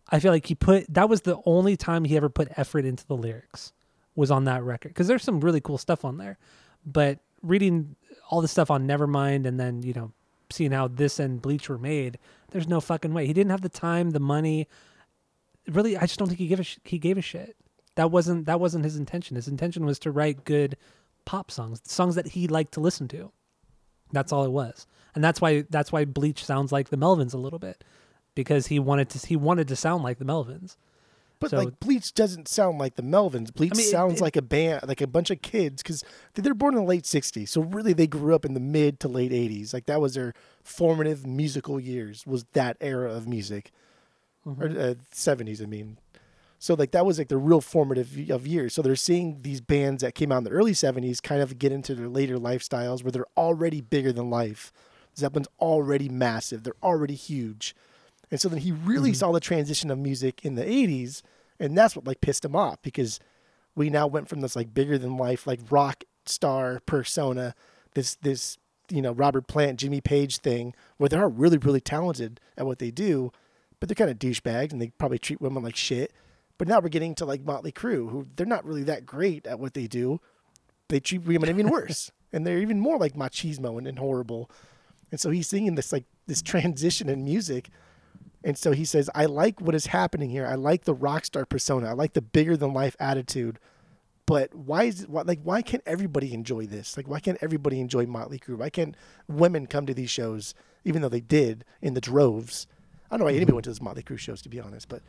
I 0.10 0.20
feel 0.20 0.32
like 0.32 0.46
he 0.48 0.56
put 0.56 0.86
that 0.94 1.08
was 1.10 1.22
the 1.22 1.40
only 1.46 1.76
time 1.78 2.04
he 2.06 2.16
ever 2.18 2.30
put 2.30 2.50
effort 2.58 2.86
into 2.86 3.06
the 3.08 3.16
lyrics 3.16 3.74
was 4.16 4.32
on 4.32 4.44
that 4.46 4.64
record 4.64 4.90
because 4.90 5.08
there's 5.08 5.24
some 5.24 5.40
really 5.40 5.62
cool 5.62 5.78
stuff 5.78 6.04
on 6.04 6.18
there. 6.18 6.38
But 6.86 7.20
reading 7.42 7.96
all 8.30 8.42
the 8.42 8.48
stuff 8.48 8.70
on 8.70 8.88
Nevermind 8.88 9.46
and 9.46 9.60
then 9.60 9.82
you 9.84 9.94
know 9.94 10.12
seeing 10.52 10.72
how 10.72 10.88
this 10.88 11.20
and 11.20 11.42
Bleach 11.42 11.70
were 11.70 11.78
made, 11.78 12.18
there's 12.52 12.68
no 12.68 12.82
fucking 12.82 13.14
way. 13.14 13.28
He 13.28 13.34
didn't 13.34 13.52
have 13.52 13.62
the 13.62 13.70
time, 13.70 14.12
the 14.12 14.20
money. 14.20 14.68
Really, 15.68 15.98
I 15.98 16.02
just 16.02 16.18
don't 16.18 16.28
think 16.28 16.40
he 16.40 16.48
gave 16.48 16.60
a 16.60 16.64
sh- 16.64 16.80
he 16.84 16.98
gave 16.98 17.18
a 17.18 17.22
shit. 17.22 17.56
That 17.96 18.12
wasn't 18.12 18.46
that 18.46 18.60
wasn't 18.60 18.86
his 18.86 18.96
intention. 18.96 19.36
His 19.36 19.48
intention 19.48 19.86
was 19.86 20.00
to 20.00 20.12
write 20.12 20.46
good 20.46 20.78
pop 21.26 21.52
songs, 21.52 21.82
songs 21.84 22.16
that 22.16 22.30
he 22.30 22.48
liked 22.48 22.74
to 22.74 22.80
listen 22.80 23.08
to. 23.10 23.32
That's 24.12 24.32
all 24.32 24.44
it 24.44 24.52
was, 24.52 24.88
and 25.14 25.24
that's 25.24 25.40
why 25.40 25.66
that's 25.70 25.92
why 25.92 26.06
Bleach 26.06 26.44
sounds 26.44 26.72
like 26.72 26.90
the 26.90 26.98
Melvins 26.98 27.34
a 27.34 27.38
little 27.38 27.60
bit, 27.60 27.84
because 28.34 28.68
he 28.68 28.80
wanted 28.80 29.10
to 29.10 29.28
he 29.28 29.36
wanted 29.36 29.68
to 29.68 29.76
sound 29.76 30.04
like 30.04 30.18
the 30.18 30.26
Melvins. 30.26 30.76
But 31.40 31.52
So- 31.52 31.58
like 31.58 31.80
Bleach 31.80 32.14
doesn't 32.14 32.48
sound 32.50 32.80
like 32.80 32.96
the 32.96 33.02
Melvins. 33.02 33.54
Bleach 33.54 33.72
I 33.74 33.78
mean, 33.78 33.86
sounds 33.88 34.20
it- 34.20 34.22
like 34.22 34.36
a 34.36 34.42
band, 34.42 34.88
like 34.88 35.00
a 35.02 35.08
bunch 35.08 35.30
of 35.30 35.42
kids, 35.42 35.82
because 35.82 36.04
they're 36.34 36.54
born 36.54 36.74
in 36.76 36.82
the 36.82 36.86
late 36.86 37.06
'60s. 37.06 37.50
So 37.50 37.62
really, 37.62 37.94
they 37.94 38.08
grew 38.08 38.36
up 38.36 38.44
in 38.44 38.54
the 38.54 38.60
mid 38.60 39.00
to 39.02 39.08
late 39.08 39.32
'80s. 39.32 39.74
Like 39.74 39.86
that 39.86 40.02
was 40.02 40.16
their 40.16 40.34
formative 40.64 41.26
musical 41.26 41.80
years. 41.80 42.28
Was 42.28 42.44
that 42.54 42.76
era 42.82 43.12
of 43.14 43.28
music, 43.28 43.72
or 44.46 44.66
uh, 44.66 44.94
'70s? 45.14 45.62
I 45.62 45.66
mean, 45.66 45.98
so 46.60 46.74
like 46.74 46.92
that 46.92 47.06
was 47.06 47.18
like 47.18 47.30
the 47.30 47.38
real 47.38 47.62
formative 47.62 48.30
of 48.30 48.46
years. 48.46 48.74
So 48.74 48.82
they're 48.82 48.98
seeing 48.98 49.42
these 49.44 49.62
bands 49.62 50.02
that 50.04 50.16
came 50.16 50.34
out 50.34 50.40
in 50.40 50.44
the 50.44 50.50
early 50.50 50.74
'70s 50.74 51.22
kind 51.24 51.42
of 51.42 51.58
get 51.58 51.72
into 51.72 51.96
their 51.96 52.10
later 52.10 52.38
lifestyles 52.38 53.02
where 53.02 53.12
they're 53.14 53.26
already 53.38 53.80
bigger 53.80 54.12
than 54.12 54.30
life. 54.30 54.74
Zeppelin's 55.18 55.48
already 55.62 56.10
massive. 56.10 56.64
They're 56.64 56.74
already 56.84 57.16
huge. 57.16 57.76
And 58.32 58.40
so 58.40 58.50
then 58.50 58.60
he 58.60 58.72
really 58.72 59.12
mm-hmm. 59.12 59.16
saw 59.16 59.32
the 59.32 59.40
transition 59.40 59.90
of 59.90 59.98
music 59.98 60.46
in 60.46 60.56
the 60.56 60.64
80s, 60.64 61.22
and 61.60 61.78
that's 61.78 61.96
what 61.96 62.06
like 62.06 62.22
pissed 62.22 62.46
him 62.46 62.56
off 62.56 62.82
because 62.82 63.20
we 63.76 63.90
now 63.90 64.08
went 64.08 64.30
from 64.30 64.42
this 64.42 64.56
like 64.56 64.74
bigger 64.74 64.98
than 64.98 65.18
life 65.18 65.48
like 65.48 65.60
rock 65.70 66.04
star 66.26 66.82
persona, 66.86 67.56
this 67.94 68.16
this 68.16 68.58
you 68.90 69.02
know 69.02 69.12
Robert 69.12 69.48
Plant, 69.48 69.80
Jimmy 69.80 70.02
Page 70.02 70.38
thing 70.38 70.74
where 70.98 71.10
they 71.10 71.18
are 71.18 71.30
really 71.30 71.58
really 71.58 71.82
talented 71.82 72.40
at 72.58 72.66
what 72.66 72.80
they 72.80 72.92
do, 72.92 73.32
but 73.80 73.90
they're 73.90 73.96
kind 73.96 74.12
of 74.12 74.20
douchebags 74.20 74.72
and 74.72 74.82
they 74.82 74.92
probably 74.98 75.20
treat 75.20 75.42
women 75.42 75.64
like 75.64 75.76
shit. 75.76 76.14
But 76.58 76.68
now 76.68 76.80
we're 76.80 76.90
getting 76.90 77.16
to 77.16 77.26
like 77.26 77.46
Motley 77.46 77.72
Crue, 77.72 78.10
who 78.10 78.28
they're 78.36 78.46
not 78.46 78.66
really 78.66 78.84
that 78.84 79.06
great 79.06 79.48
at 79.48 79.60
what 79.60 79.74
they 79.74 79.88
do. 79.88 80.20
They 80.90 81.00
treat 81.00 81.24
women 81.24 81.50
even 81.50 81.70
worse, 81.70 82.12
and 82.34 82.46
they're 82.46 82.60
even 82.60 82.80
more 82.80 82.98
like 82.98 83.14
machismo 83.16 83.78
and, 83.78 83.88
and 83.88 84.00
horrible. 84.00 84.50
And 85.12 85.20
so 85.20 85.30
he's 85.30 85.48
seeing 85.48 85.74
this 85.76 85.92
like 85.92 86.06
this 86.28 86.42
transition 86.42 87.10
in 87.10 87.24
music. 87.24 87.70
And 88.44 88.58
so 88.58 88.72
he 88.72 88.86
says, 88.86 89.10
I 89.14 89.26
like 89.26 89.60
what 89.60 89.76
is 89.76 89.88
happening 89.88 90.30
here. 90.30 90.46
I 90.46 90.56
like 90.56 90.86
the 90.86 90.94
rock 90.94 91.26
star 91.26 91.46
persona. 91.46 91.90
I 91.90 91.94
like 91.94 92.14
the 92.14 92.22
bigger 92.22 92.56
than 92.56 92.74
life 92.74 92.96
attitude. 93.00 93.60
But 94.26 94.54
why 94.54 94.84
is 94.84 95.02
it 95.02 95.10
why, 95.10 95.24
like 95.24 95.40
why 95.44 95.62
can't 95.62 95.84
everybody 95.86 96.34
enjoy 96.34 96.68
this? 96.68 96.96
Like 96.96 97.08
why 97.08 97.20
can't 97.20 97.40
everybody 97.42 97.80
enjoy 97.80 98.06
Motley 98.06 98.40
Crue? 98.40 98.58
Why 98.58 98.70
can't 98.70 98.96
women 99.28 99.66
come 99.66 99.86
to 99.88 99.94
these 99.94 100.12
shows 100.12 100.54
even 100.86 101.02
though 101.02 101.10
they 101.10 101.20
did 101.20 101.66
in 101.82 101.96
the 101.96 102.02
droves? 102.02 102.68
I 103.10 103.16
don't 103.16 103.20
know 103.20 103.26
why 103.26 103.32
anybody 103.32 103.48
mm-hmm. 103.48 103.56
went 103.56 103.64
to 103.64 103.70
those 103.72 103.82
Motley 103.82 104.04
Crue 104.04 104.20
shows 104.20 104.42
to 104.44 104.50
be 104.50 104.60
honest, 104.60 104.88
but 104.88 105.02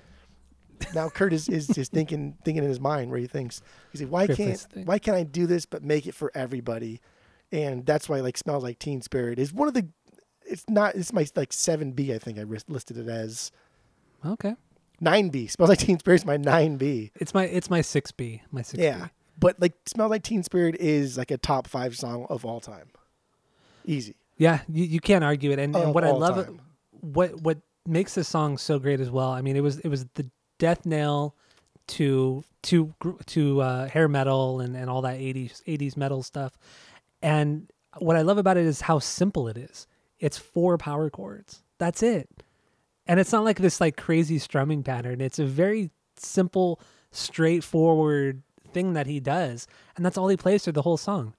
now 0.95 1.11
Kurt 1.11 1.35
is, 1.35 1.49
is 1.51 1.67
thinking 1.89 2.37
thinking 2.45 2.65
in 2.65 2.69
his 2.71 2.81
mind 2.81 3.11
where 3.11 3.21
he 3.21 3.27
thinks 3.27 3.61
he's 3.93 4.01
like, 4.01 4.11
why 4.11 4.27
can't 4.27 4.67
why 4.85 4.99
can't 4.99 5.17
I 5.19 5.25
do 5.25 5.47
this 5.47 5.67
but 5.67 5.85
make 5.85 6.07
it 6.07 6.15
for 6.15 6.33
everybody? 6.35 7.03
And 7.53 7.85
that's 7.85 8.09
why 8.09 8.21
like 8.21 8.39
smells 8.39 8.63
like 8.63 8.79
Teen 8.79 9.03
Spirit 9.03 9.39
is 9.39 9.53
one 9.53 9.69
of 9.69 9.75
the 9.75 9.89
it's 10.51 10.65
not 10.69 10.95
it's 10.95 11.13
my 11.13 11.27
like 11.37 11.53
seven 11.53 11.93
B 11.93 12.13
I 12.13 12.19
think 12.19 12.39
I 12.39 12.43
listed 12.43 12.99
it 12.99 13.09
as 13.09 13.53
Okay, 14.25 14.55
nine 15.01 15.31
B 15.31 15.47
smells 15.49 15.71
like 15.71 15.79
Teen 15.79 15.99
Spirit 15.99 16.21
is 16.21 16.27
my 16.27 16.37
nine 16.37 16.77
B 16.77 17.11
it's 17.17 17.33
my 17.33 17.45
it's 17.45 17.71
my 17.71 17.81
six 17.81 18.13
B 18.13 18.43
my 18.51 18.63
six 18.63 18.83
yeah 18.83 19.09
but 19.39 19.59
like 19.61 19.73
smells 19.87 20.11
like 20.11 20.23
Teen 20.23 20.43
Spirit 20.43 20.77
is 20.77 21.17
like 21.17 21.31
a 21.31 21.39
top 21.39 21.67
five 21.67 21.97
song 21.97 22.27
of 22.29 22.45
all 22.45 22.61
time 22.61 22.89
easy 23.87 24.15
Yeah, 24.37 24.61
you, 24.69 24.85
you 24.85 25.01
can't 25.01 25.25
argue 25.25 25.51
it. 25.53 25.59
And, 25.59 25.75
and 25.77 25.95
what 25.95 26.05
I 26.05 26.11
love, 26.13 26.47
time. 26.47 26.61
what 27.01 27.41
what 27.43 27.59
makes 27.87 28.15
this 28.15 28.29
song 28.29 28.59
so 28.59 28.79
great 28.79 29.01
as 29.01 29.11
well. 29.11 29.31
I 29.31 29.43
mean, 29.43 29.57
it 29.57 29.63
was 29.63 29.79
it 29.81 29.89
was 29.89 30.07
the 30.15 30.27
death 30.59 30.85
nail 30.87 31.35
to 31.89 32.45
to 32.65 32.95
to 33.27 33.61
uh, 33.61 33.89
hair 33.89 34.09
metal 34.09 34.61
and, 34.61 34.77
and 34.77 34.89
all 34.91 35.03
that 35.03 35.19
80s 35.19 35.63
80s 35.65 35.97
metal 35.97 36.23
stuff. 36.23 36.57
And 37.23 37.71
what 37.99 38.17
I 38.17 38.23
love 38.23 38.39
about 38.39 38.57
it 38.57 38.67
is 38.67 38.83
how 38.83 38.99
simple 38.99 39.49
it 39.49 39.57
is. 39.57 39.87
It's 40.21 40.39
four 40.39 40.79
power 40.79 41.11
chords. 41.11 41.63
That's 41.79 42.03
it. 42.03 42.29
And 43.07 43.19
it's 43.19 43.33
not 43.33 43.45
like 43.45 43.59
this 43.59 43.81
like 43.81 43.97
crazy 43.97 44.39
strumming 44.39 44.85
pattern. 44.85 45.21
It's 45.21 45.41
a 45.41 45.45
very 45.45 45.91
simple, 46.17 46.81
straightforward 47.11 48.43
thing 48.73 48.93
that 48.93 49.09
he 49.09 49.19
does, 49.19 49.67
and 49.97 50.05
that's 50.05 50.17
all 50.17 50.29
he 50.29 50.37
plays 50.37 50.63
through 50.63 50.75
the 50.75 50.83
whole 50.83 50.97
song 50.97 51.35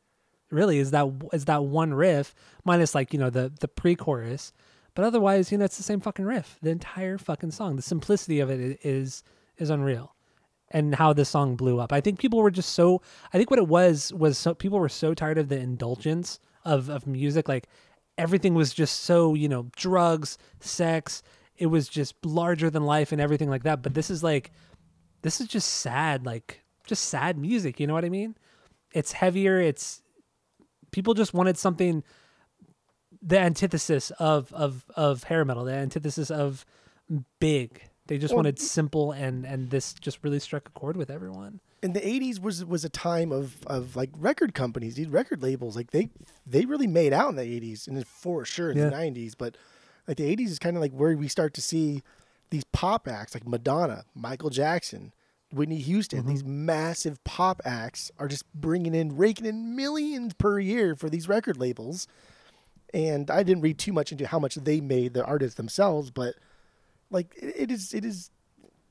really 0.51 0.79
is 0.79 0.91
that 0.91 1.07
is 1.33 1.45
that 1.45 1.63
one 1.63 1.93
riff 1.93 2.35
minus 2.63 2.93
like 2.93 3.13
you 3.13 3.19
know 3.19 3.29
the 3.29 3.51
the 3.59 3.67
pre-chorus 3.67 4.51
but 4.93 5.05
otherwise 5.05 5.51
you 5.51 5.57
know 5.57 5.65
it's 5.65 5.77
the 5.77 5.83
same 5.83 6.01
fucking 6.01 6.25
riff 6.25 6.57
the 6.61 6.69
entire 6.69 7.17
fucking 7.17 7.51
song 7.51 7.75
the 7.75 7.81
simplicity 7.81 8.39
of 8.39 8.49
it 8.49 8.79
is 8.83 9.23
is 9.57 9.69
unreal 9.69 10.15
and 10.69 10.95
how 10.95 11.13
this 11.13 11.29
song 11.29 11.55
blew 11.55 11.79
up 11.79 11.91
i 11.91 12.01
think 12.01 12.19
people 12.19 12.39
were 12.39 12.51
just 12.51 12.73
so 12.73 13.01
i 13.33 13.37
think 13.37 13.49
what 13.49 13.59
it 13.59 13.67
was 13.67 14.13
was 14.13 14.37
so 14.37 14.53
people 14.53 14.79
were 14.79 14.89
so 14.89 15.13
tired 15.13 15.37
of 15.37 15.49
the 15.49 15.57
indulgence 15.57 16.39
of 16.65 16.89
of 16.89 17.07
music 17.07 17.47
like 17.47 17.67
everything 18.17 18.53
was 18.53 18.73
just 18.73 19.01
so 19.01 19.33
you 19.33 19.49
know 19.49 19.67
drugs 19.75 20.37
sex 20.59 21.23
it 21.61 21.67
was 21.67 21.87
just 21.87 22.15
larger 22.25 22.71
than 22.71 22.83
life 22.83 23.11
and 23.11 23.21
everything 23.21 23.47
like 23.47 23.61
that. 23.63 23.83
But 23.83 23.93
this 23.93 24.09
is 24.09 24.23
like 24.23 24.51
this 25.21 25.39
is 25.39 25.47
just 25.47 25.69
sad 25.69 26.25
like 26.25 26.63
just 26.87 27.05
sad 27.05 27.37
music 27.37 27.79
you 27.79 27.85
know 27.85 27.93
what 27.93 28.03
i 28.03 28.09
mean? 28.09 28.35
It's 28.93 29.11
heavier 29.11 29.61
it's 29.61 30.01
people 30.91 31.13
just 31.13 31.33
wanted 31.33 31.57
something 31.57 32.03
the 33.21 33.39
antithesis 33.39 34.11
of 34.11 34.51
of 34.53 34.85
of 34.95 35.23
hair 35.23 35.45
metal 35.45 35.63
the 35.65 35.73
antithesis 35.73 36.31
of 36.31 36.65
big. 37.39 37.83
They 38.07 38.17
just 38.17 38.33
Well, 38.33 38.39
wanted 38.39 38.57
simple 38.59 39.11
and 39.11 39.45
and 39.45 39.69
this 39.69 39.93
just 39.93 40.23
really 40.23 40.39
struck 40.39 40.67
a 40.67 40.71
chord 40.71 40.97
with 40.97 41.11
everyone 41.11 41.59
in 41.83 41.93
the 41.93 41.99
80s 41.99 42.39
was 42.39 42.63
was 42.63 42.85
a 42.85 42.89
time 42.89 43.31
of 43.31 43.57
of 43.67 43.95
like 43.95 44.09
record 44.17 44.53
companies 44.53 44.95
these 44.95 45.07
record 45.07 45.41
labels 45.41 45.75
like 45.75 45.91
they 45.91 46.09
they 46.45 46.65
really 46.65 46.87
made 46.87 47.13
out 47.13 47.29
in 47.29 47.35
the 47.35 47.41
80s 47.41 47.87
and 47.87 48.05
for 48.07 48.45
sure 48.45 48.71
in 48.71 48.77
Yeah. 48.77 48.89
the 48.89 48.95
90s 48.95 49.33
but 49.37 49.57
like 50.07 50.17
the 50.17 50.35
80s 50.35 50.47
is 50.47 50.59
kind 50.59 50.75
of 50.77 50.81
like 50.81 50.91
where 50.91 51.15
we 51.17 51.27
start 51.27 51.53
to 51.55 51.61
see 51.61 52.03
these 52.49 52.63
pop 52.65 53.07
acts 53.07 53.33
like 53.33 53.47
madonna 53.47 54.05
michael 54.13 54.49
jackson 54.49 55.13
whitney 55.51 55.79
houston 55.79 56.19
mm-hmm. 56.19 56.29
these 56.29 56.43
massive 56.43 57.23
pop 57.23 57.61
acts 57.65 58.11
are 58.19 58.27
just 58.27 58.45
bringing 58.53 58.93
in 58.93 59.17
raking 59.17 59.45
in 59.45 59.75
millions 59.75 60.33
per 60.33 60.59
year 60.59 60.95
for 60.95 61.09
these 61.09 61.27
record 61.27 61.57
labels 61.57 62.07
and 62.93 63.31
i 63.31 63.41
didn't 63.43 63.61
read 63.63 63.77
too 63.77 63.93
much 63.93 64.11
into 64.11 64.27
how 64.27 64.39
much 64.39 64.55
they 64.55 64.79
made 64.81 65.13
the 65.13 65.23
artists 65.25 65.55
themselves 65.55 66.11
but 66.11 66.35
like 67.09 67.33
it 67.41 67.71
is 67.71 67.93
it 67.93 68.05
is 68.05 68.29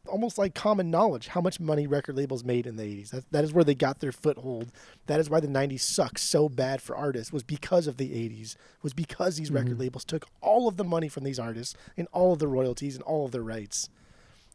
almost 0.09 0.39
like 0.39 0.55
common 0.55 0.91
knowledge 0.91 1.29
how 1.29 1.41
much 1.41 1.61
money 1.61 1.87
record 1.87 2.17
labels 2.17 2.45
made 2.45 2.67
in 2.67 2.77
the 2.77 2.83
80s. 2.83 3.11
That, 3.11 3.31
that 3.31 3.45
is 3.45 3.53
where 3.53 3.65
they 3.65 3.75
got 3.75 4.01
their 4.01 4.13
foothold. 4.13 4.73
That 5.07 5.21
is 5.21 5.29
why 5.29 5.41
the 5.41 5.49
90s 5.49 5.81
sucked 5.81 6.21
so 6.21 6.49
bad 6.49 6.81
for 6.81 6.97
artists 6.97 7.33
was 7.33 7.43
because 7.43 7.87
of 7.87 7.97
the 7.97 8.09
80s. 8.09 8.57
Was 8.83 8.95
because 8.95 9.37
these 9.37 9.51
record 9.51 9.73
mm-hmm. 9.73 9.81
labels 9.81 10.05
took 10.05 10.27
all 10.41 10.69
of 10.69 10.77
the 10.77 10.85
money 10.85 11.09
from 11.09 11.25
these 11.25 11.39
artists 11.39 11.75
and 11.97 12.09
all 12.13 12.33
of 12.33 12.39
the 12.39 12.49
royalties 12.49 12.95
and 12.95 13.03
all 13.05 13.27
of 13.27 13.33
their 13.33 13.43
rights. 13.43 13.89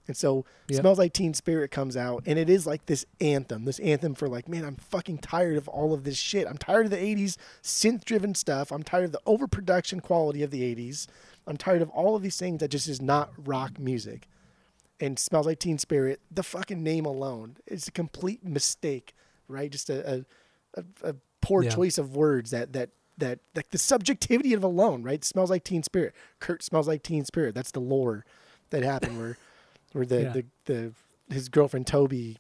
And 0.08 0.16
so 0.16 0.46
Yep. 0.68 0.82
Smells 0.82 0.98
Like 0.98 1.14
Teen 1.14 1.34
Spirit 1.34 1.70
comes 1.70 1.96
out 1.96 2.24
and 2.26 2.40
it 2.40 2.50
is 2.50 2.66
like 2.66 2.88
this 2.88 3.06
anthem, 3.22 3.66
this 3.66 3.80
anthem 3.80 4.16
for 4.16 4.28
like, 4.28 4.48
man, 4.48 4.66
I'm 4.66 4.76
fucking 4.76 5.20
tired 5.20 5.58
of 5.58 5.68
all 5.68 5.94
of 5.94 6.04
this 6.04 6.18
shit. 6.18 6.48
I'm 6.48 6.58
tired 6.58 6.86
of 6.86 6.92
the 6.92 6.98
80s 6.98 7.38
synth 7.62 8.04
driven 8.04 8.34
stuff. 8.34 8.72
I'm 8.72 8.84
tired 8.84 9.06
of 9.06 9.12
the 9.12 9.22
overproduction 9.28 10.00
quality 10.00 10.42
of 10.42 10.50
the 10.50 10.64
80s. 10.76 11.08
I'm 11.46 11.58
tired 11.58 11.84
of 11.84 11.90
all 11.90 12.16
of 12.16 12.24
these 12.24 12.38
things 12.38 12.60
that 12.60 12.70
just 12.70 12.88
is 12.88 13.00
not 13.02 13.32
rock 13.38 13.78
music 13.80 14.28
and 15.00 15.20
smells 15.20 15.46
like 15.46 15.60
Teen 15.60 15.78
Spirit, 15.78 16.22
the 16.32 16.44
fucking 16.44 16.82
name 16.82 17.06
alone 17.06 17.58
is 17.68 17.88
a 17.88 17.92
complete 17.92 18.44
mistake, 18.46 19.14
right? 19.48 19.72
Just 19.72 19.90
a 19.90 20.26
a, 20.76 20.84
a, 21.04 21.16
poor 21.42 21.64
Yeah. 21.64 21.70
choice 21.70 21.98
of 21.98 22.16
words 22.16 22.52
that 22.52 22.74
that 22.74 22.90
that 23.18 23.40
like 23.56 23.70
the 23.70 23.78
subjectivity 23.78 24.54
of 24.54 24.64
alone, 24.64 25.04
right? 25.04 25.24
Smells 25.24 25.50
like 25.50 25.64
Teen 25.64 25.84
Spirit. 25.84 26.14
Kurt 26.40 26.64
smells 26.64 26.88
like 26.88 27.04
Teen 27.04 27.24
Spirit. 27.26 27.56
That's 27.56 27.72
the 27.72 27.80
lore 27.80 28.26
that 28.72 28.84
happened 28.84 29.20
where 29.20 29.38
where 29.94 30.06
the 30.06 30.22
Yeah. 30.24 30.34
the, 30.34 30.46
the 30.66 30.94
his 31.34 31.50
girlfriend 31.50 31.86
Tobi 31.86 32.38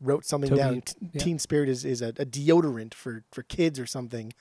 wrote 0.00 0.24
something 0.24 0.50
Tobi, 0.50 0.56
down. 0.56 0.80
T- 0.82 0.94
yeah. 1.12 1.20
Teen 1.22 1.38
Spirit 1.38 1.68
is, 1.68 1.84
is 1.84 2.02
a, 2.02 2.08
a 2.08 2.26
deodorant 2.26 2.94
for 2.94 3.24
for 3.32 3.42
kids 3.42 3.78
or 3.78 3.86
something. 3.86 4.32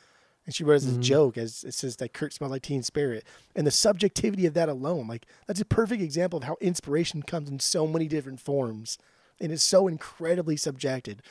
And 0.46 0.54
she 0.54 0.64
wrote 0.64 0.76
as 0.76 0.88
a 0.88 0.98
Mhm. 0.98 1.02
joke 1.02 1.38
as 1.38 1.64
it 1.64 1.74
says 1.74 1.96
that 1.98 2.14
Kurt 2.14 2.34
smells 2.34 2.52
like 2.52 2.64
Teen 2.64 2.84
Spirit. 2.84 3.26
And 3.56 3.66
the 3.66 3.72
subjectivity 3.72 4.46
of 4.46 4.54
that 4.56 4.70
alone, 4.70 5.08
like 5.08 5.26
that's 5.48 5.62
a 5.62 5.66
perfect 5.66 6.02
example 6.02 6.38
of 6.38 6.44
how 6.44 6.58
inspiration 6.60 7.24
comes 7.24 7.50
in 7.50 7.60
so 7.60 7.88
many 7.88 8.08
different 8.08 8.42
forms 8.42 8.98
and 9.40 9.52
is 9.52 9.64
so 9.64 9.88
incredibly 9.88 10.58
subjected. 10.58 11.22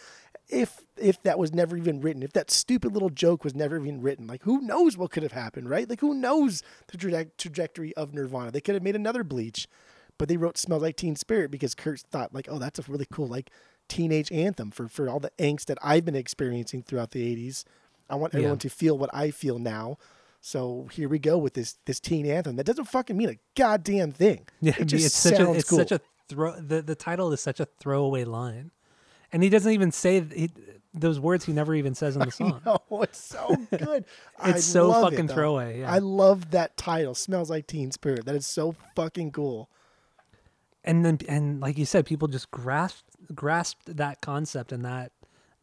If 0.49 0.83
if 0.97 1.23
that 1.23 1.38
was 1.38 1.52
never 1.52 1.76
even 1.76 2.00
written, 2.00 2.23
if 2.23 2.33
that 2.33 2.50
stupid 2.50 2.92
little 2.92 3.11
joke 3.11 3.45
was 3.45 3.54
never 3.54 3.76
even 3.78 4.00
written, 4.02 4.26
like 4.26 4.42
who 4.42 4.61
knows 4.61 4.97
what 4.97 5.11
could 5.11 5.23
have 5.23 5.33
happened, 5.33 5.69
right? 5.69 5.88
Like 5.88 6.00
who 6.00 6.14
knows 6.14 6.62
the 6.88 6.99
traje- 6.99 7.31
trajectory 7.38 7.95
of 7.97 8.12
Nirvana? 8.14 8.50
They 8.50 8.61
could 8.61 8.75
have 8.75 8.83
made 8.83 8.97
another 8.97 9.25
Bleach, 9.25 9.69
but 10.19 10.28
they 10.28 10.37
wrote 10.37 10.59
"Smells 10.59 10.83
Like 10.83 10.97
Teen 10.97 11.16
Spirit" 11.16 11.50
because 11.50 11.75
Kurt 11.75 12.00
thought 12.00 12.35
like, 12.35 12.49
oh, 12.50 12.59
that's 12.59 12.78
a 12.78 12.83
really 12.88 13.07
cool 13.11 13.28
like 13.28 13.50
teenage 13.88 14.33
anthem 14.33 14.71
for 14.71 14.88
for 14.88 15.09
all 15.09 15.21
the 15.21 15.33
angst 15.38 15.66
that 15.66 15.78
I've 15.83 16.04
been 16.04 16.16
experiencing 16.16 16.83
throughout 16.83 17.11
the 17.12 17.23
'80s. 17.25 17.64
I 18.12 18.14
want 18.16 18.33
Yeah. 18.35 18.38
everyone 18.40 18.59
to 18.59 18.69
feel 18.71 18.97
what 18.97 19.11
I 19.12 19.31
feel 19.33 19.59
now. 19.59 19.97
So 20.40 20.88
here 20.92 21.09
we 21.09 21.19
go 21.19 21.38
with 21.38 21.54
this 21.54 21.76
this 21.87 21.99
teen 22.00 22.26
anthem 22.26 22.57
that 22.57 22.66
doesn't 22.66 22.85
fucking 22.87 23.16
mean 23.16 23.28
a 23.31 23.38
goddamn 23.57 24.12
thing. 24.12 24.47
Yeah, 24.61 24.75
it 24.78 24.85
just 24.87 25.07
it's 25.07 25.14
such 25.14 25.35
a 25.35 25.37
sounds 25.37 25.57
it's 25.59 25.69
cool. 25.71 25.78
such 25.78 25.92
a 25.92 26.00
throw. 26.28 26.52
The 26.61 26.83
the 26.83 26.95
title 26.95 27.33
is 27.33 27.40
such 27.40 27.59
a 27.61 27.64
throwaway 27.81 28.25
line, 28.25 28.71
and 29.33 29.42
he 29.42 29.49
doesn't 29.49 29.73
even 29.73 29.92
say 29.92 30.21
he, 30.21 30.50
those 30.92 31.21
words. 31.21 31.45
He 31.45 31.52
never 31.52 31.75
even 31.76 31.95
says 31.95 32.16
in 32.16 32.23
the 32.26 32.31
song. 32.33 32.61
No, 32.66 33.02
it's 33.02 33.19
so 33.23 33.57
good. 33.71 34.04
I 34.38 34.50
It's 34.50 34.64
so 34.64 34.88
love 34.88 35.04
it, 35.04 35.11
fucking 35.16 35.26
though. 35.28 35.35
throwaway, 35.35 35.81
yeah. 35.81 35.92
I 35.92 35.99
love 36.00 36.50
that 36.50 36.76
title. 36.76 37.14
Smells 37.14 37.49
like 37.49 37.66
Teen 37.69 37.92
Spirit. 37.92 38.25
That 38.26 38.35
is 38.35 38.47
so 38.47 38.75
fucking 38.97 39.31
cool. 39.31 39.71
and 40.85 41.04
then 41.04 41.19
and 41.28 41.61
like 41.61 41.78
you 41.78 41.87
said, 41.87 42.04
people 42.04 42.26
just 42.28 42.50
grasped 42.50 43.04
grasped 43.35 43.97
that 43.97 44.21
concept 44.21 44.73
and 44.73 44.85
that 44.85 45.12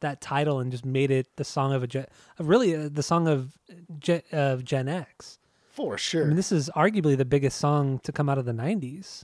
that 0.01 0.21
title 0.21 0.59
and 0.59 0.71
just 0.71 0.85
made 0.85 1.11
it 1.11 1.27
the 1.35 1.43
song 1.43 1.73
of 1.73 1.83
a 1.83 1.87
gen, 1.87 2.05
really 2.39 2.75
uh, 2.75 2.89
the 2.91 3.03
song 3.03 3.27
of 3.27 3.57
gen, 3.99 4.21
of 4.31 4.63
Gen 4.63 4.87
X. 4.87 5.39
For 5.71 5.97
sure. 5.97 6.23
I 6.23 6.27
mean, 6.27 6.35
this 6.35 6.51
is 6.51 6.69
arguably 6.75 7.15
the 7.17 7.25
biggest 7.25 7.57
song 7.57 7.99
to 7.99 8.11
come 8.11 8.27
out 8.29 8.37
of 8.37 8.45
the 8.45 8.51
'90s, 8.51 9.23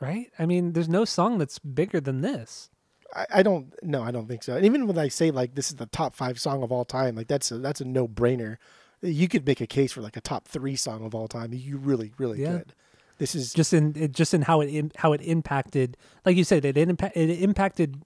right? 0.00 0.30
I 0.38 0.46
mean, 0.46 0.72
there's 0.72 0.88
no 0.88 1.04
song 1.04 1.38
that's 1.38 1.58
bigger 1.58 2.00
than 2.00 2.20
this. 2.20 2.70
I, 3.14 3.26
I 3.36 3.42
don't 3.42 3.72
no, 3.82 4.02
I 4.02 4.10
don't 4.10 4.28
think 4.28 4.42
so. 4.42 4.56
And 4.56 4.64
even 4.64 4.86
when 4.86 4.98
I 4.98 5.08
say 5.08 5.30
like 5.30 5.54
this 5.54 5.68
is 5.70 5.76
the 5.76 5.86
top 5.86 6.14
five 6.14 6.40
song 6.40 6.62
of 6.62 6.70
all 6.72 6.84
time, 6.84 7.16
like 7.16 7.28
that's 7.28 7.50
a 7.50 7.58
that's 7.58 7.80
a 7.80 7.84
no 7.84 8.06
brainer. 8.08 8.56
You 9.00 9.28
could 9.28 9.46
make 9.46 9.60
a 9.60 9.66
case 9.66 9.92
for 9.92 10.00
like 10.00 10.16
a 10.16 10.20
top 10.20 10.48
three 10.48 10.74
song 10.76 11.04
of 11.04 11.14
all 11.14 11.28
time. 11.28 11.52
You 11.52 11.76
really, 11.78 12.12
really 12.18 12.40
Yeah. 12.42 12.58
could. 12.58 12.74
This 13.18 13.34
is 13.34 13.52
Just 13.52 13.72
in 13.72 13.94
it, 13.96 14.12
just 14.12 14.32
in 14.32 14.42
how 14.42 14.60
it 14.60 14.68
im- 14.68 14.92
how 14.96 15.12
it 15.12 15.20
impacted, 15.22 15.96
like 16.24 16.36
you 16.36 16.44
said, 16.44 16.64
it 16.64 16.76
impa- 16.76 17.10
it 17.16 17.30
impacted 17.42 18.00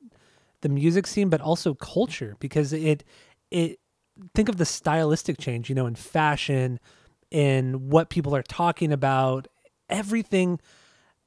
the 0.62 0.68
music 0.68 1.06
scene, 1.06 1.28
but 1.28 1.40
also 1.40 1.74
culture 1.74 2.36
because 2.40 2.72
it 2.72 3.04
it 3.50 3.78
think 4.34 4.48
of 4.48 4.56
the 4.56 4.64
stylistic 4.64 5.38
change, 5.38 5.68
you 5.68 5.74
know, 5.74 5.86
in 5.86 5.94
fashion, 5.94 6.80
in 7.30 7.88
what 7.90 8.10
people 8.10 8.34
are 8.34 8.42
talking 8.42 8.92
about, 8.92 9.48
everything, 9.88 10.58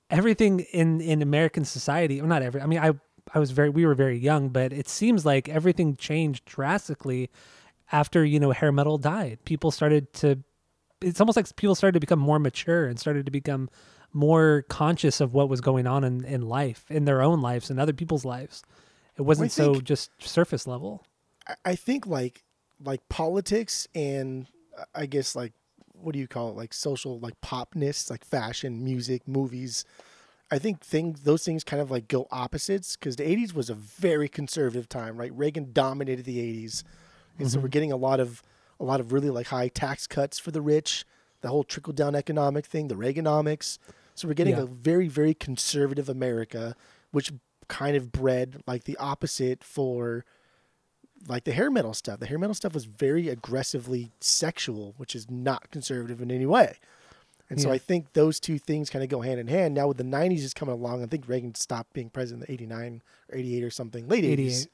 everything 0.10 0.62
in 0.72 1.02
in 1.02 1.22
American 1.22 1.66
society. 1.66 2.20
Or 2.20 2.28
not 2.28 2.42
every. 2.42 2.62
I 2.62 2.66
mean, 2.66 2.80
I 2.80 2.94
I 3.34 3.40
was 3.40 3.52
very 3.52 3.70
we 3.70 3.86
were 3.86 3.96
very 3.96 4.18
young, 4.18 4.50
but 4.50 4.74
it 4.74 4.88
seems 4.88 5.26
like 5.26 5.50
everything 5.50 5.96
changed 5.96 6.46
drastically 6.46 7.30
after 7.92 8.26
you 8.26 8.40
know 8.40 8.52
hair 8.52 8.72
metal 8.72 8.98
died. 8.98 9.40
People 9.46 9.72
started 9.72 10.12
to. 10.14 10.40
It's 11.02 11.20
almost 11.20 11.36
like 11.36 11.54
people 11.56 11.76
started 11.76 11.94
to 11.94 12.00
become 12.00 12.20
more 12.20 12.40
mature 12.40 12.88
and 12.88 12.98
started 12.98 13.26
to 13.26 13.32
become 13.32 13.70
more 14.14 14.64
conscious 14.70 15.20
of 15.20 15.34
what 15.34 15.50
was 15.50 15.60
going 15.60 15.86
on 15.86 16.06
in, 16.06 16.24
in 16.24 16.42
life, 16.42 16.86
in 16.90 17.04
their 17.04 17.22
own 17.22 17.42
lives 17.42 17.70
and 17.70 17.80
other 17.80 17.92
people's 17.92 18.24
lives. 18.24 18.64
It 19.18 19.22
wasn't 19.22 19.52
so 19.52 19.74
think- 19.74 19.86
just 19.86 20.12
surface 20.20 20.68
level. 20.68 21.04
I- 21.64 21.76
think 21.76 22.08
like 22.08 22.44
like 22.84 23.08
politics 23.08 23.88
and 23.96 24.48
I 24.94 25.06
guess 25.06 25.36
like 25.36 25.54
what 25.94 26.14
do 26.14 26.20
you 26.20 26.28
call 26.28 26.50
it? 26.50 26.56
Like 26.56 26.74
social 26.74 27.20
like 27.20 27.40
popness 27.42 28.10
like 28.10 28.26
fashion 28.26 28.84
music 28.84 29.28
movies. 29.28 29.86
I 30.52 30.60
think 30.60 30.82
things 30.82 31.22
those 31.22 31.44
things 31.44 31.64
kind 31.64 31.82
of 31.82 31.90
like 31.90 32.08
go 32.08 32.28
opposites 32.32 32.96
because 32.96 33.16
the 33.16 33.24
80s 33.24 33.54
was 33.54 33.70
a 33.70 33.74
very 33.74 34.28
conservative 34.28 34.90
time 34.90 35.18
right? 35.18 35.32
Reagan 35.34 35.72
dominated 35.72 36.26
the 36.26 36.38
80s 36.38 36.84
and 37.40 37.50
so 37.50 37.58
we're 37.58 37.64
mm-hmm. 37.64 37.72
getting 37.72 37.92
a 37.92 37.98
lot 37.98 38.20
of 38.20 38.44
a 38.80 38.84
lot 38.84 39.00
of 39.00 39.14
really 39.14 39.30
like 39.30 39.48
high 39.48 39.70
tax 39.70 40.06
cuts 40.08 40.38
for 40.38 40.52
the 40.52 40.62
rich 40.62 41.06
the 41.42 41.48
whole 41.48 41.64
trickle 41.64 41.94
down 41.94 42.16
economic 42.16 42.66
thing 42.66 42.88
the 42.88 42.96
Reaganomics. 42.96 43.78
So 44.16 44.28
we're 44.28 44.34
getting 44.34 44.56
Yeah. 44.56 44.64
a 44.64 44.66
very 44.66 45.08
very 45.08 45.34
conservative 45.34 46.10
America 46.10 46.76
which 47.12 47.32
kind 47.68 47.96
of 47.96 48.12
bred 48.12 48.62
like 48.68 48.86
the 48.86 48.98
opposite 48.98 49.64
for 49.64 50.26
like 51.28 51.44
the 51.44 51.52
hair 51.52 51.72
metal 51.72 51.94
stuff. 51.94 52.20
The 52.20 52.26
hair 52.28 52.38
metal 52.38 52.54
stuff 52.54 52.74
was 52.74 52.86
very 52.86 53.30
aggressively 53.30 54.12
sexual, 54.20 54.94
which 54.98 55.16
is 55.16 55.30
not 55.30 55.72
conservative 55.72 56.22
in 56.22 56.32
any 56.32 56.46
way. 56.46 56.78
And 57.50 57.62
so 57.62 57.72
I 57.72 57.78
think 57.78 58.14
those 58.14 58.40
two 58.40 58.58
things 58.58 58.90
kind 58.90 59.04
of 59.04 59.10
go 59.10 59.22
hand 59.22 59.40
in 59.40 59.48
hand. 59.48 59.76
Now 59.76 59.88
with 59.88 59.98
the 59.98 60.04
90s 60.04 60.40
just 60.40 60.56
coming 60.56 60.74
along, 60.74 61.04
I 61.04 61.06
think 61.06 61.28
Reagan 61.28 61.54
stopped 61.54 61.94
being 61.94 62.10
president 62.10 62.50
in 62.50 62.54
89 62.54 63.04
or 63.32 63.38
88 63.38 63.64
or 63.64 63.70
something, 63.70 64.08
late 64.08 64.24
80s. 64.24 64.32
88. 64.32 64.68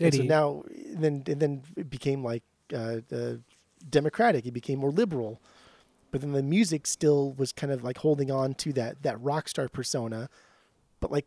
And 0.00 0.14
so 0.14 0.20
88. 0.20 0.28
now 0.28 0.64
then 0.96 1.22
and 1.28 1.40
then 1.40 1.62
it 1.76 1.88
became 1.88 2.24
like 2.24 2.42
uh, 2.74 2.96
the 3.08 3.40
democratic, 3.88 4.44
it 4.44 4.50
became 4.50 4.80
more 4.80 4.90
liberal. 4.90 5.40
But 6.10 6.20
then 6.20 6.32
the 6.32 6.42
music 6.42 6.86
still 6.86 7.32
was 7.32 7.52
kind 7.52 7.72
of 7.72 7.84
like 7.84 7.98
holding 7.98 8.30
on 8.30 8.54
to 8.54 8.72
that 8.72 9.02
that 9.02 9.20
rock 9.20 9.48
star 9.48 9.68
persona. 9.68 10.28
But 10.98 11.12
like 11.12 11.26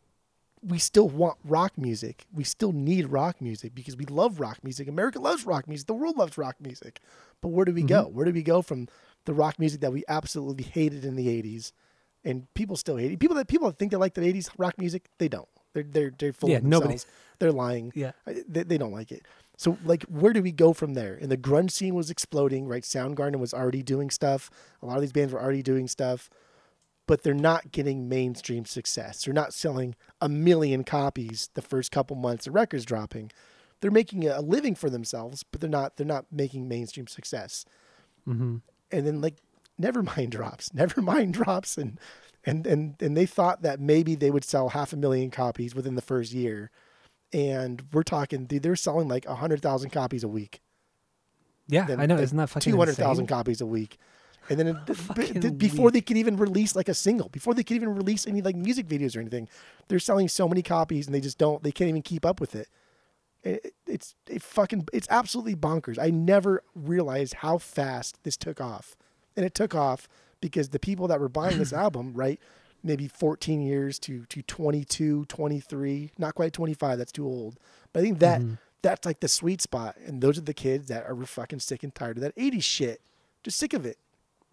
we 0.67 0.79
still 0.79 1.07
want 1.09 1.37
rock 1.45 1.77
music. 1.77 2.25
We 2.33 2.43
still 2.43 2.71
need 2.71 3.07
rock 3.07 3.41
music 3.41 3.73
because 3.73 3.95
we 3.95 4.05
love 4.05 4.39
rock 4.39 4.57
music. 4.63 4.87
America 4.87 5.19
loves 5.19 5.45
rock 5.45 5.67
music. 5.67 5.87
The 5.87 5.93
world 5.93 6.17
loves 6.17 6.37
rock 6.37 6.55
music. 6.59 6.99
But 7.41 7.49
where 7.49 7.65
do 7.65 7.71
we 7.73 7.83
go? 7.83 8.05
Mm-hmm. 8.05 8.15
Where 8.15 8.25
do 8.25 8.31
we 8.33 8.43
go 8.43 8.61
from 8.61 8.87
the 9.25 9.33
rock 9.33 9.59
music 9.59 9.81
that 9.81 9.93
we 9.93 10.03
absolutely 10.07 10.63
hated 10.65 11.05
in 11.05 11.15
the 11.15 11.27
80s 11.27 11.71
and 12.25 12.51
people 12.53 12.75
still 12.75 12.97
hate 12.97 13.11
it? 13.11 13.19
People 13.19 13.35
that 13.37 13.47
people 13.47 13.67
that 13.67 13.77
think 13.77 13.91
they 13.91 13.97
like 13.97 14.13
the 14.15 14.21
80s 14.21 14.49
rock 14.57 14.77
music, 14.77 15.05
they 15.19 15.27
don't. 15.29 15.47
They're 15.73 15.83
they're 15.83 16.13
they're 16.17 16.33
full 16.33 16.49
Yeah, 16.49 16.57
of 16.57 16.63
nobody- 16.63 16.93
themselves. 16.93 17.13
They're 17.39 17.51
lying. 17.51 17.91
Yeah. 17.95 18.13
They, 18.25 18.63
they 18.63 18.77
don't 18.79 18.91
like 18.91 19.11
it. 19.11 19.25
So 19.57 19.77
like 19.85 20.03
where 20.03 20.33
do 20.33 20.41
we 20.41 20.51
go 20.51 20.73
from 20.73 20.95
there? 20.95 21.13
And 21.21 21.31
the 21.31 21.37
grunge 21.37 21.71
scene 21.71 21.93
was 21.95 22.09
exploding, 22.09 22.67
right? 22.67 22.83
Soundgarden 22.83 23.37
was 23.39 23.53
already 23.53 23.83
doing 23.83 24.09
stuff. 24.09 24.49
A 24.81 24.85
lot 24.85 24.95
of 24.95 25.01
these 25.01 25.11
bands 25.11 25.31
were 25.33 25.41
already 25.41 25.61
doing 25.63 25.87
stuff 25.87 26.29
but 27.07 27.23
they're 27.23 27.33
not 27.33 27.71
getting 27.71 28.07
mainstream 28.07 28.65
success. 28.65 29.23
They're 29.23 29.33
not 29.33 29.53
selling 29.53 29.95
a 30.21 30.29
million 30.29 30.83
copies 30.83 31.49
the 31.55 31.61
first 31.61 31.91
couple 31.91 32.15
months 32.15 32.45
the 32.45 32.51
record's 32.51 32.85
dropping. 32.85 33.31
They're 33.81 33.91
making 33.91 34.27
a 34.27 34.41
living 34.41 34.75
for 34.75 34.89
themselves, 34.89 35.43
but 35.43 35.61
they're 35.61 35.69
not 35.69 35.97
they're 35.97 36.05
not 36.05 36.25
making 36.31 36.67
mainstream 36.67 37.07
success. 37.07 37.65
Mhm. 38.27 38.61
And 38.91 39.07
then 39.07 39.21
like 39.21 39.37
Nevermind 39.81 40.29
drops, 40.37 40.69
Nevermind 40.69 41.31
drops, 41.31 41.77
and 41.77 41.99
and 42.45 42.65
and 42.67 42.95
and 43.01 43.15
they 43.15 43.25
thought 43.25 43.61
that 43.61 43.79
maybe 43.79 44.15
they 44.15 44.31
would 44.31 44.43
sell 44.43 44.69
half 44.69 44.93
a 44.93 44.97
million 44.97 45.29
copies 45.31 45.75
within 45.75 45.95
the 45.95 46.01
first 46.01 46.33
year, 46.33 46.71
and 47.31 47.83
we're 47.93 48.03
talking 48.03 48.47
they're 48.47 48.75
selling 48.75 49.07
like 49.07 49.25
a 49.25 49.35
hundred 49.35 49.61
thousand 49.61 49.91
copies 49.91 50.23
a 50.23 50.27
week 50.27 50.61
Yeah, 51.67 51.85
then 51.85 51.99
I 51.99 52.05
know. 52.07 52.15
like 52.15 52.23
Isn't 52.23 52.37
that 52.37 52.49
fucking 52.49 52.71
two 52.71 52.77
hundred 52.77 52.95
thousand 52.95 53.27
copies 53.27 53.61
a 53.61 53.65
week? 53.65 53.97
And 54.49 54.57
then 54.59 54.67
it, 54.67 54.85
b- 54.85 54.93
Fucking 54.93 55.57
before 55.57 55.91
they 55.91 56.01
could 56.01 56.17
even 56.17 56.37
release 56.37 56.75
like 56.75 56.87
a 56.89 56.93
single, 56.93 57.29
before 57.29 57.53
they 57.53 57.63
could 57.63 57.75
even 57.75 57.93
release 57.95 58.25
any 58.27 58.41
like 58.41 58.55
music 58.55 58.87
videos 58.87 59.15
or 59.15 59.19
anything, 59.19 59.49
they're 59.87 59.99
selling 59.99 60.27
so 60.29 60.47
many 60.47 60.61
copies 60.61 61.05
and 61.05 61.13
they 61.13 61.19
just 61.21 61.37
don't. 61.37 61.63
They 61.63 61.71
can't 61.71 61.89
even 61.89 62.01
keep 62.01 62.25
up 62.25 62.39
with 62.39 62.55
it. 62.55 62.67
It- 63.43 63.73
it's 63.85 64.15
it 64.27 64.41
fucking 64.41 64.87
it's 64.93 65.07
absolutely 65.09 65.55
bonkers. 65.55 65.97
I 65.99 66.09
never 66.09 66.63
realized 66.75 67.35
how 67.35 67.57
fast 67.57 68.17
this 68.23 68.35
took 68.37 68.59
off, 68.61 68.95
and 69.35 69.45
it 69.45 69.53
took 69.55 69.73
off 69.75 70.07
because 70.41 70.69
the 70.69 70.79
people 70.79 71.07
that 71.07 71.19
were 71.19 71.29
buying 71.29 71.57
this 71.57 71.71
album, 71.85 72.13
right, 72.13 72.39
maybe 72.83 73.07
14 73.07 73.61
years 73.61 73.97
to 73.99 74.25
to 74.27 74.41
22, 74.41 75.25
23, 75.25 76.11
not 76.17 76.35
quite 76.35 76.53
25. 76.53 76.97
That's 76.97 77.11
too 77.11 77.25
old. 77.25 77.57
But 77.93 77.99
I 77.99 78.03
think 78.03 78.19
that 78.19 78.41
Mm-hmm. 78.41 78.53
that's 78.81 79.05
like 79.05 79.19
the 79.21 79.27
sweet 79.29 79.61
spot, 79.61 79.95
and 80.05 80.21
those 80.21 80.37
are 80.37 80.41
the 80.41 80.53
kids 80.53 80.87
that 80.87 81.05
are 81.05 81.15
fucking 81.25 81.59
sick 81.59 81.83
and 81.83 81.93
tired 81.95 82.17
of 82.17 82.23
that 82.23 82.35
80s 82.35 82.63
shit. 82.63 83.01
Just 83.43 83.57
sick 83.57 83.73
of 83.73 83.85
it. 83.85 83.97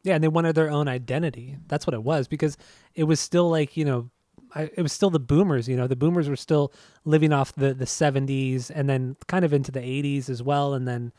Yeah, 0.05 0.15
and 0.15 0.23
they 0.23 0.29
wanted 0.29 0.55
their 0.55 0.71
own 0.71 0.87
identity. 0.87 1.57
That's 1.67 1.87
what 1.87 1.95
it 1.95 2.03
was 2.03 2.29
because 2.29 2.57
it 2.95 3.05
was 3.05 3.19
still 3.19 3.51
like 3.51 3.77
you 3.77 3.85
know, 3.85 4.11
I, 4.55 4.71
it 4.77 4.83
was 4.83 4.93
still 4.93 5.11
the 5.11 5.19
boomers. 5.19 5.67
You 5.67 5.77
know, 5.77 5.87
the 5.87 5.97
boomers 5.97 6.29
were 6.29 6.37
still 6.37 6.73
living 7.05 7.33
off 7.33 7.55
the 7.55 7.75
the 7.75 7.87
seventies 7.87 8.71
and 8.71 8.89
then 8.89 9.17
kind 9.27 9.45
of 9.45 9.53
into 9.53 9.73
the 9.73 9.83
eighties 9.83 10.29
as 10.29 10.43
well. 10.43 10.75
And 10.75 10.87
then 10.87 11.13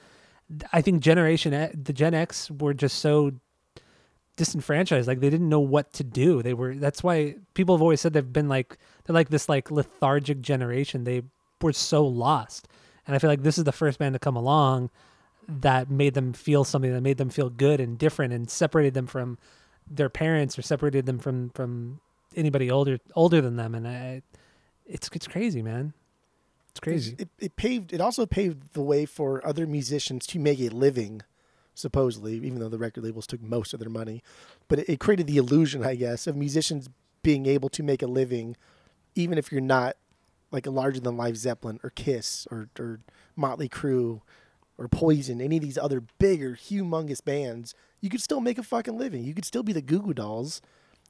I 0.71 0.81
think 0.81 1.01
Generation 1.01 1.51
the 1.83 1.93
Gen 1.93 2.13
X 2.13 2.51
were 2.51 2.75
just 2.75 2.99
so 2.99 3.31
disenfranchised. 4.37 5.07
Like 5.07 5.19
they 5.19 5.31
didn't 5.31 5.49
know 5.49 5.59
what 5.59 5.91
to 5.93 6.03
do. 6.03 6.43
They 6.43 6.53
were. 6.53 6.75
That's 6.75 7.03
why 7.03 7.35
people 7.55 7.75
have 7.75 7.81
always 7.81 8.01
said 8.01 8.13
they've 8.13 8.33
been 8.33 8.49
like 8.49 8.77
they're 9.05 9.15
like 9.15 9.29
this 9.29 9.49
like 9.49 9.71
lethargic 9.71 10.41
generation. 10.41 11.03
They 11.03 11.23
were 11.61 11.73
so 11.73 12.05
lost. 12.05 12.67
And 13.07 13.15
I 13.15 13.19
feel 13.19 13.29
like 13.29 13.43
this 13.43 13.57
is 13.57 13.63
the 13.63 13.71
first 13.71 13.99
band 13.99 14.13
to 14.13 14.19
come 14.19 14.35
along 14.35 14.89
that 15.47 15.89
made 15.89 16.13
them 16.13 16.33
feel 16.33 16.63
something 16.63 16.91
that 16.93 17.01
made 17.01 17.17
them 17.17 17.29
feel 17.29 17.49
good 17.49 17.79
and 17.79 17.97
different 17.97 18.33
and 18.33 18.49
separated 18.49 18.93
them 18.93 19.07
from 19.07 19.37
their 19.89 20.09
parents 20.09 20.57
or 20.57 20.61
separated 20.61 21.05
them 21.05 21.19
from 21.19 21.49
from 21.51 21.99
anybody 22.35 22.71
older 22.71 22.99
older 23.15 23.41
than 23.41 23.55
them 23.55 23.75
and 23.75 23.87
I 23.87 24.21
it's 24.85 25.09
it's 25.13 25.27
crazy 25.27 25.61
man 25.61 25.93
it's 26.75 26.81
crazy 26.81 27.15
It, 27.17 27.29
it 27.39 27.55
paved. 27.55 27.93
It 27.93 28.01
also 28.01 28.25
paved 28.25 28.73
the 28.73 28.81
way 28.81 29.05
for 29.05 29.45
other 29.47 29.65
musicians 29.65 30.27
to 30.27 30.39
make 30.39 30.59
a 30.59 30.67
living, 30.67 31.21
supposedly, 31.73 32.33
even 32.33 32.59
though 32.59 32.67
the 32.67 32.77
record 32.77 33.01
labels 33.01 33.25
took 33.25 33.41
most 33.41 33.73
of 33.73 33.79
their 33.79 33.89
money. 33.89 34.21
But 34.67 34.79
it, 34.79 34.89
it 34.89 34.99
created 34.99 35.25
the 35.25 35.37
illusion, 35.37 35.85
I 35.85 35.95
guess, 35.95 36.27
of 36.27 36.35
musicians 36.35 36.89
being 37.23 37.45
able 37.45 37.69
to 37.69 37.81
make 37.81 38.01
a 38.01 38.07
living, 38.07 38.57
even 39.15 39.37
if 39.37 39.53
you're 39.53 39.61
not 39.61 39.95
like 40.51 40.65
a 40.65 40.69
larger 40.69 40.99
than 40.99 41.15
life 41.15 41.37
Zeppelin 41.37 41.79
or 41.81 41.91
Kiss 41.91 42.45
or 42.51 42.67
or 42.77 42.99
Motley 43.37 43.69
Crue 43.69 44.19
or 44.77 44.87
Poison, 44.87 45.41
any 45.41 45.57
of 45.57 45.63
these 45.63 45.77
other 45.77 46.01
bigger, 46.19 46.51
humongous 46.55 47.23
bands. 47.23 47.73
You 48.01 48.09
could 48.09 48.21
still 48.21 48.41
make 48.41 48.57
a 48.57 48.63
fucking 48.63 48.97
living. 48.97 49.23
You 49.23 49.33
could 49.33 49.45
still 49.45 49.63
be 49.63 49.73
the 49.73 49.81
Goo 49.81 50.01
Goo 50.01 50.13
Dolls. 50.13 50.61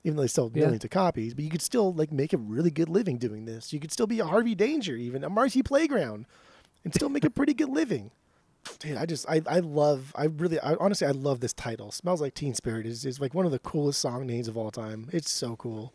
Even 0.04 0.18
though 0.18 0.22
they 0.22 0.28
sold 0.28 0.56
Yeah. 0.56 0.66
millions 0.66 0.84
of 0.84 0.92
copies, 0.92 1.34
but 1.34 1.44
you 1.44 1.50
could 1.50 1.64
still 1.64 1.92
like 1.92 2.12
make 2.12 2.32
a 2.32 2.38
really 2.38 2.70
good 2.70 2.90
living 2.90 3.18
doing 3.18 3.46
this. 3.46 3.74
You 3.74 3.80
could 3.80 3.92
still 3.92 4.06
be 4.06 4.20
a 4.20 4.26
Harvey 4.26 4.54
Danger, 4.54 4.96
even 4.96 5.24
a 5.24 5.30
Marcy 5.32 5.64
Playground, 5.64 6.28
and 6.84 6.94
still 6.94 7.10
make 7.10 7.26
a 7.26 7.30
pretty 7.32 7.56
good 7.56 7.70
living. 7.70 8.12
dude, 8.80 8.98
I 8.98 9.08
just 9.08 9.28
I 9.28 9.42
I 9.48 9.60
love 9.62 10.12
I 10.16 10.26
really 10.26 10.60
I 10.60 10.76
honestly 10.76 11.08
I 11.08 11.12
love 11.12 11.40
this 11.40 11.54
title. 11.54 11.92
Smells 11.92 12.22
like 12.22 12.36
Teen 12.36 12.54
Spirit 12.54 12.86
is 12.86 13.04
is 13.04 13.20
like 13.20 13.34
one 13.34 13.48
of 13.48 13.52
the 13.52 13.58
coolest 13.60 14.00
song 14.00 14.28
names 14.28 14.48
of 14.48 14.56
all 14.56 14.70
time. 14.70 15.10
It's 15.12 15.32
so 15.32 15.56
cool. 15.56 15.92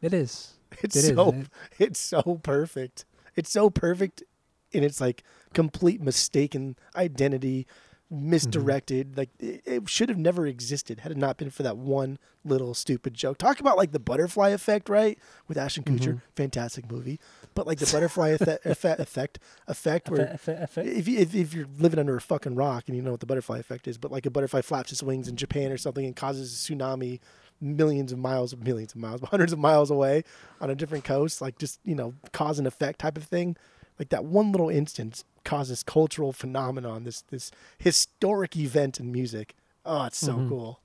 It 0.00 0.12
is. 0.12 0.54
It's 0.80 0.96
It 0.96 1.04
is, 1.10 1.14
so 1.14 1.28
it- 1.30 1.46
it's 1.78 2.00
so 2.00 2.40
perfect. 2.42 3.04
It's 3.36 3.50
so 3.50 3.70
perfect 3.70 4.24
in 4.72 4.84
its 4.84 5.00
like 5.00 5.22
complete 5.54 6.00
mistaken 6.00 6.76
identity, 6.96 7.66
misdirected. 8.10 9.16
Like 9.16 9.30
it, 9.38 9.62
it 9.64 9.88
should 9.88 10.08
have 10.08 10.18
never 10.18 10.46
existed 10.46 11.00
had 11.00 11.12
it 11.12 11.18
not 11.18 11.36
been 11.38 11.50
for 11.50 11.62
that 11.62 11.76
one 11.76 12.18
little 12.44 12.74
stupid 12.74 13.14
joke. 13.14 13.38
Talk 13.38 13.60
about 13.60 13.76
like 13.76 13.92
the 13.92 13.98
butterfly 13.98 14.50
effect, 14.50 14.88
right? 14.88 15.18
With 15.48 15.56
Ashton 15.56 15.84
Kutcher, 15.84 16.20
fantastic 16.36 16.90
movie. 16.90 17.18
But 17.54 17.66
like 17.66 17.78
the 17.78 17.86
butterfly 17.92 18.30
effect, 18.30 18.66
effect, 18.66 19.00
effect, 19.00 19.38
effect, 19.68 20.10
where 20.10 20.38
if, 20.76 21.08
you, 21.08 21.18
if 21.18 21.34
if 21.34 21.54
you're 21.54 21.68
living 21.78 21.98
under 21.98 22.16
a 22.16 22.20
fucking 22.20 22.54
rock 22.54 22.84
and 22.86 22.96
you 22.96 23.02
know 23.02 23.12
what 23.12 23.20
the 23.20 23.26
butterfly 23.26 23.58
effect 23.58 23.88
is, 23.88 23.98
but 23.98 24.12
like 24.12 24.26
a 24.26 24.30
butterfly 24.30 24.60
flaps 24.60 24.92
its 24.92 25.02
wings 25.02 25.28
in 25.28 25.36
Japan 25.36 25.72
or 25.72 25.78
something 25.78 26.04
and 26.04 26.16
causes 26.16 26.52
a 26.52 26.72
tsunami 26.72 27.20
millions 27.62 28.12
of 28.12 28.18
miles, 28.18 28.54
millions 28.56 28.92
of 28.92 29.00
miles, 29.00 29.20
hundreds 29.30 29.52
of 29.52 29.58
miles 29.58 29.90
away 29.90 30.24
on 30.60 30.68
a 30.68 30.74
different 30.74 31.04
coast, 31.04 31.40
like 31.40 31.58
just 31.58 31.80
you 31.84 31.94
know 31.94 32.14
cause 32.32 32.58
and 32.58 32.66
effect 32.66 32.98
type 32.98 33.16
of 33.16 33.24
thing. 33.24 33.56
Like 34.02 34.08
that 34.08 34.24
one 34.24 34.50
little 34.50 34.68
instance 34.68 35.22
causes 35.44 35.84
cultural 35.84 36.32
phenomenon, 36.32 37.04
this 37.04 37.22
this 37.30 37.52
historic 37.78 38.56
event 38.56 38.98
in 38.98 39.12
music. 39.12 39.54
Oh, 39.86 40.06
it's 40.06 40.18
so 40.18 40.32
mm-hmm. 40.32 40.48
cool. 40.48 40.80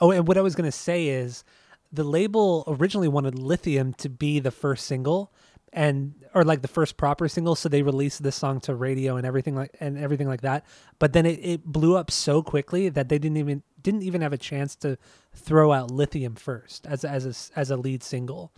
Oh, 0.00 0.10
and 0.10 0.26
what 0.26 0.38
I 0.38 0.40
was 0.40 0.54
going 0.54 0.64
to 0.64 0.72
say 0.72 1.08
is 1.08 1.44
the 1.92 2.02
label 2.02 2.64
originally 2.66 3.08
wanted 3.08 3.38
Lithium 3.38 3.92
to 3.98 4.08
be 4.08 4.40
the 4.40 4.50
first 4.50 4.86
single 4.86 5.34
and 5.70 6.14
or 6.32 6.44
like 6.44 6.62
the 6.62 6.68
first 6.68 6.96
proper 6.96 7.28
single 7.28 7.54
so 7.54 7.68
they 7.68 7.82
released 7.82 8.22
this 8.22 8.36
song 8.36 8.58
to 8.60 8.74
radio 8.74 9.16
and 9.18 9.26
everything 9.26 9.54
like 9.54 9.76
and 9.80 9.98
everything 9.98 10.26
like 10.28 10.40
that 10.40 10.64
but 10.98 11.12
then 11.12 11.26
it, 11.26 11.38
it 11.42 11.64
blew 11.66 11.94
up 11.94 12.10
so 12.10 12.42
quickly 12.42 12.88
that 12.88 13.10
they 13.10 13.18
didn't 13.18 13.36
even 13.36 13.62
didn't 13.82 14.02
even 14.02 14.22
have 14.22 14.32
a 14.32 14.38
chance 14.38 14.76
to 14.76 14.96
throw 15.34 15.72
out 15.72 15.90
lithium 15.90 16.36
first 16.36 16.86
as 16.86 17.04
as 17.04 17.26
a, 17.26 17.58
as 17.58 17.70
a 17.72 17.76
lead 17.76 18.04
single 18.04 18.52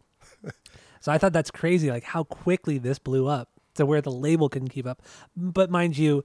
so 1.00 1.10
i 1.10 1.16
thought 1.16 1.32
that's 1.32 1.50
crazy 1.50 1.90
like 1.90 2.04
how 2.04 2.22
quickly 2.22 2.76
this 2.76 2.98
blew 2.98 3.26
up 3.26 3.48
to 3.76 3.86
where 3.86 4.00
the 4.00 4.10
label 4.10 4.48
couldn't 4.48 4.68
keep 4.68 4.86
up 4.86 5.02
but 5.36 5.70
mind 5.70 5.96
you 5.96 6.24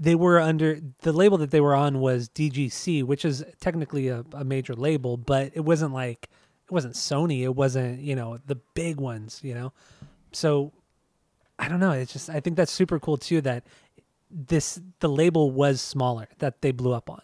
they 0.00 0.14
were 0.14 0.40
under 0.40 0.80
the 1.02 1.12
label 1.12 1.36
that 1.36 1.50
they 1.50 1.60
were 1.60 1.74
on 1.74 2.00
was 2.00 2.30
DGC, 2.30 3.04
which 3.04 3.26
is 3.26 3.44
technically 3.60 4.08
a, 4.08 4.24
a 4.32 4.44
major 4.44 4.74
label, 4.74 5.18
but 5.18 5.52
it 5.54 5.60
wasn't 5.60 5.92
like 5.92 6.30
it 6.64 6.72
wasn't 6.72 6.94
Sony, 6.94 7.42
it 7.42 7.54
wasn't 7.54 8.00
you 8.00 8.16
know 8.16 8.38
the 8.46 8.54
big 8.54 8.98
ones, 8.98 9.40
you 9.44 9.54
know. 9.54 9.74
So 10.32 10.72
I 11.58 11.68
don't 11.68 11.80
know. 11.80 11.92
It's 11.92 12.14
just 12.14 12.30
I 12.30 12.40
think 12.40 12.56
that's 12.56 12.72
super 12.72 12.98
cool 12.98 13.18
too 13.18 13.42
that 13.42 13.64
this 14.30 14.80
the 15.00 15.08
label 15.08 15.50
was 15.50 15.82
smaller 15.82 16.28
that 16.38 16.62
they 16.62 16.72
blew 16.72 16.94
up 16.94 17.10
on. 17.10 17.22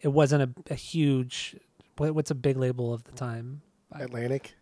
It 0.00 0.08
wasn't 0.08 0.42
a, 0.42 0.72
a 0.72 0.76
huge 0.76 1.56
what, 1.98 2.14
what's 2.14 2.30
a 2.30 2.34
big 2.34 2.56
label 2.56 2.94
of 2.94 3.04
the 3.04 3.12
time? 3.12 3.60
Atlantic. 3.92 4.54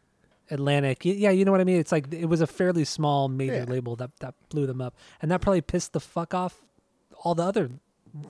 Atlantic. 0.51 1.05
Yeah, 1.05 1.31
you 1.31 1.45
know 1.45 1.53
what 1.53 1.61
I 1.61 1.65
mean. 1.65 1.79
It's 1.79 1.93
like 1.93 2.13
it 2.13 2.27
was 2.27 2.41
a 2.41 2.47
fairly 2.47 2.85
small 2.85 3.29
major 3.29 3.55
Yeah. 3.55 3.65
label 3.65 3.97
that 3.97 4.11
that 4.21 4.35
blew 4.49 4.67
them 4.67 4.81
up, 4.81 4.95
and 5.23 5.31
that 5.31 5.41
probably 5.41 5.61
pissed 5.61 5.93
the 5.93 6.01
fuck 6.01 6.35
off 6.35 6.63
all 7.25 7.35
the 7.35 7.43
other 7.43 7.71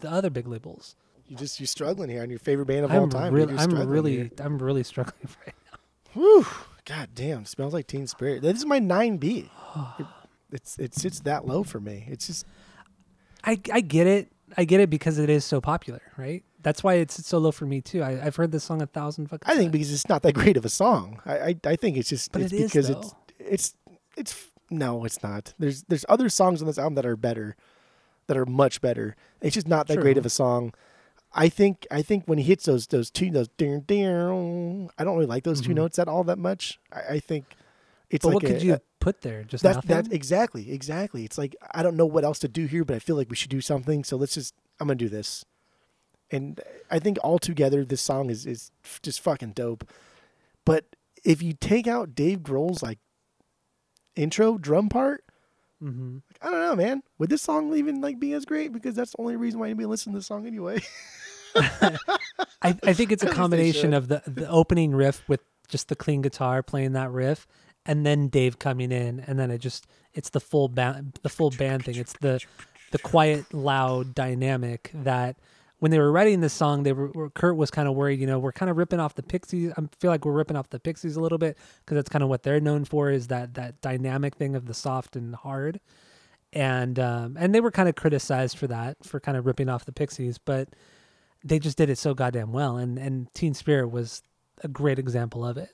the 0.00 0.10
other 0.10 0.30
big 0.30 0.46
labels. 0.46 0.96
You 1.26 1.36
just 1.36 1.58
you're 1.60 1.66
struggling 1.66 2.08
here 2.08 2.22
on 2.22 2.30
your 2.30 2.38
favorite 2.38 2.66
band 2.66 2.84
of 2.84 2.92
all 2.92 3.04
I'm 3.04 3.10
time. 3.10 3.32
really, 3.34 3.56
I'm 3.56 3.70
really, 3.88 4.16
here. 4.16 4.30
I'm 4.40 4.58
really 4.58 4.82
struggling 4.92 5.28
right 5.44 5.54
now. 5.72 5.78
Whew. 6.12 6.46
God 6.84 7.08
damn, 7.14 7.44
smells 7.44 7.74
like 7.74 7.88
Teen 7.88 8.06
Spirit. 8.06 8.42
This 8.42 8.58
is 8.58 8.64
my 8.66 8.78
nine 8.78 9.16
B. 9.16 9.50
It's 10.52 10.78
it 10.78 10.94
sits 10.94 11.20
that 11.20 11.46
low 11.46 11.64
for 11.64 11.80
me. 11.80 12.06
It's 12.08 12.28
just 12.28 12.46
I 13.44 13.60
I 13.72 13.80
get 13.80 14.06
it. 14.06 14.30
I 14.56 14.64
get 14.64 14.78
it 14.80 14.88
because 14.88 15.18
it 15.18 15.28
is 15.28 15.44
so 15.44 15.60
popular, 15.60 16.00
right? 16.16 16.44
That's 16.66 16.82
why 16.82 16.94
it's 16.94 17.24
so 17.24 17.38
low 17.38 17.52
for 17.52 17.64
me 17.64 17.80
too. 17.80 18.02
I, 18.02 18.26
I've 18.26 18.34
heard 18.34 18.50
this 18.50 18.64
song 18.64 18.82
a 18.82 18.86
thousand 18.86 19.28
fucking. 19.28 19.46
I 19.46 19.52
think 19.54 19.66
times. 19.66 19.72
because 19.72 19.92
it's 19.92 20.08
not 20.08 20.22
that 20.22 20.32
great 20.32 20.56
of 20.56 20.64
a 20.64 20.68
song. 20.68 21.20
I 21.24 21.38
I, 21.38 21.56
I 21.64 21.76
think 21.76 21.96
it's 21.96 22.08
just 22.08 22.32
But 22.32 22.42
it's 22.42 22.52
it 22.52 22.56
is, 22.56 22.72
because 22.72 22.90
it's 22.90 23.12
though. 23.12 23.16
it's 23.38 23.74
it's 24.16 24.50
no, 24.68 25.04
it's 25.04 25.22
not. 25.22 25.54
There's 25.60 25.84
there's 25.84 26.04
other 26.08 26.28
songs 26.28 26.60
on 26.60 26.66
this 26.66 26.76
album 26.76 26.96
that 26.96 27.06
are 27.06 27.16
better, 27.16 27.54
that 28.26 28.36
are 28.36 28.46
much 28.46 28.80
better. 28.80 29.14
It's 29.40 29.54
just 29.54 29.68
not 29.68 29.86
that 29.86 30.00
great 30.00 30.18
of 30.18 30.26
a 30.26 30.28
song. 30.28 30.74
I 31.32 31.48
think 31.48 31.86
I 31.88 32.02
think 32.02 32.24
when 32.26 32.38
he 32.38 32.44
hits 32.44 32.64
those 32.64 32.88
those 32.88 33.12
two 33.12 33.30
those 33.30 33.46
ding 33.56 33.82
ding, 33.86 34.90
I 34.98 35.04
don't 35.04 35.14
really 35.14 35.26
like 35.26 35.44
those 35.44 35.60
two 35.60 35.72
notes 35.72 36.00
at 36.00 36.08
all 36.08 36.24
that 36.24 36.38
much. 36.38 36.80
I, 36.92 37.14
I 37.14 37.18
think 37.20 37.44
it's 38.10 38.24
Mm-hmm. 38.24 38.32
But 38.32 38.42
like 38.42 38.42
what 38.42 38.52
could 38.54 38.62
you 38.64 38.74
a- 38.74 38.80
put 38.98 39.22
there? 39.22 39.44
Just 39.44 39.62
that's 39.62 39.76
nothing. 39.76 39.88
that's 39.88 40.08
exactly 40.08 40.72
exactly. 40.72 41.24
It's 41.24 41.38
like 41.38 41.54
I 41.72 41.84
don't 41.84 41.96
know 41.96 42.06
what 42.06 42.24
else 42.24 42.40
to 42.40 42.48
do 42.48 42.66
here, 42.66 42.84
but 42.84 42.96
I 42.96 42.98
feel 42.98 43.14
like 43.14 43.30
we 43.30 43.36
should 43.36 43.50
do 43.50 43.60
something. 43.60 44.02
So 44.02 44.16
let's 44.16 44.34
just 44.34 44.52
I'm 44.80 44.88
gonna 44.88 44.96
do 44.96 45.08
this. 45.08 45.44
And 46.30 46.60
I 46.90 46.98
think 46.98 47.18
altogether 47.22 47.84
this 47.84 48.00
song 48.00 48.30
is 48.30 48.46
is 48.46 48.70
just 49.02 49.20
fucking 49.20 49.52
dope. 49.52 49.88
But 50.64 50.84
if 51.24 51.42
you 51.42 51.52
take 51.52 51.86
out 51.86 52.14
Dave 52.14 52.40
Grohl's 52.40 52.82
like 52.82 52.98
intro 54.14 54.58
drum 54.58 54.88
part, 54.88 55.24
hmm 55.80 56.18
I 56.42 56.50
don't 56.50 56.60
know, 56.60 56.76
man. 56.76 57.02
Would 57.18 57.30
this 57.30 57.42
song 57.42 57.74
even 57.76 58.00
like 58.00 58.18
be 58.18 58.32
as 58.32 58.44
great? 58.44 58.72
Because 58.72 58.94
that's 58.94 59.12
the 59.12 59.20
only 59.20 59.36
reason 59.36 59.60
why 59.60 59.66
anybody 59.66 59.86
listens 59.86 60.14
to 60.14 60.18
this 60.18 60.26
song 60.26 60.46
anyway. 60.46 60.80
I, 61.56 61.98
I 62.62 62.92
think 62.92 63.12
it's 63.12 63.22
a 63.22 63.26
At 63.26 63.30
least 63.30 63.30
they 63.30 63.36
combination 63.36 63.94
of 63.94 64.08
the 64.08 64.22
the 64.26 64.48
opening 64.48 64.94
riff 64.94 65.22
with 65.28 65.40
just 65.68 65.88
the 65.88 65.96
clean 65.96 66.22
guitar 66.22 66.62
playing 66.62 66.92
that 66.92 67.10
riff, 67.10 67.46
and 67.84 68.04
then 68.04 68.28
Dave 68.28 68.58
coming 68.58 68.92
in, 68.92 69.20
and 69.20 69.38
then 69.38 69.50
it 69.50 69.58
just 69.58 69.86
it's 70.14 70.30
the 70.30 70.40
full 70.40 70.68
band 70.68 71.18
the 71.22 71.28
full 71.28 71.50
band 71.50 71.84
thing. 71.84 71.96
It's 71.96 72.14
the 72.14 72.40
the 72.92 72.98
quiet, 72.98 73.52
loud 73.52 74.14
dynamic 74.14 74.90
that 74.94 75.36
when 75.78 75.90
they 75.90 75.98
were 75.98 76.10
writing 76.10 76.40
this 76.40 76.54
song, 76.54 76.82
they 76.84 76.92
were 76.92 77.30
Kurt 77.30 77.56
was 77.56 77.70
kind 77.70 77.86
of 77.88 77.94
worried. 77.94 78.18
You 78.20 78.26
know, 78.26 78.38
we're 78.38 78.52
kind 78.52 78.70
of 78.70 78.76
ripping 78.76 79.00
off 79.00 79.14
the 79.14 79.22
Pixies. 79.22 79.72
I 79.76 79.82
feel 80.00 80.10
like 80.10 80.24
we're 80.24 80.32
ripping 80.32 80.56
off 80.56 80.70
the 80.70 80.80
Pixies 80.80 81.16
a 81.16 81.20
little 81.20 81.38
bit 81.38 81.56
because 81.84 81.96
that's 81.96 82.08
kind 82.08 82.22
of 82.22 82.28
what 82.28 82.42
they're 82.42 82.60
known 82.60 82.84
for 82.84 83.10
is 83.10 83.26
that 83.28 83.54
that 83.54 83.80
dynamic 83.80 84.36
thing 84.36 84.56
of 84.56 84.66
the 84.66 84.74
soft 84.74 85.16
and 85.16 85.34
hard. 85.34 85.80
And 86.52 86.98
um, 86.98 87.36
and 87.38 87.54
they 87.54 87.60
were 87.60 87.70
kind 87.70 87.88
of 87.88 87.94
criticized 87.94 88.56
for 88.56 88.66
that, 88.68 88.96
for 89.04 89.20
kind 89.20 89.36
of 89.36 89.44
ripping 89.44 89.68
off 89.68 89.84
the 89.84 89.92
Pixies, 89.92 90.38
but 90.38 90.68
they 91.44 91.58
just 91.58 91.76
did 91.76 91.90
it 91.90 91.98
so 91.98 92.14
goddamn 92.14 92.52
well. 92.52 92.78
And 92.78 92.98
and 92.98 93.32
Teen 93.34 93.52
Spirit 93.52 93.88
was 93.88 94.22
a 94.64 94.68
great 94.68 94.98
example 94.98 95.44
of 95.44 95.58
it. 95.58 95.70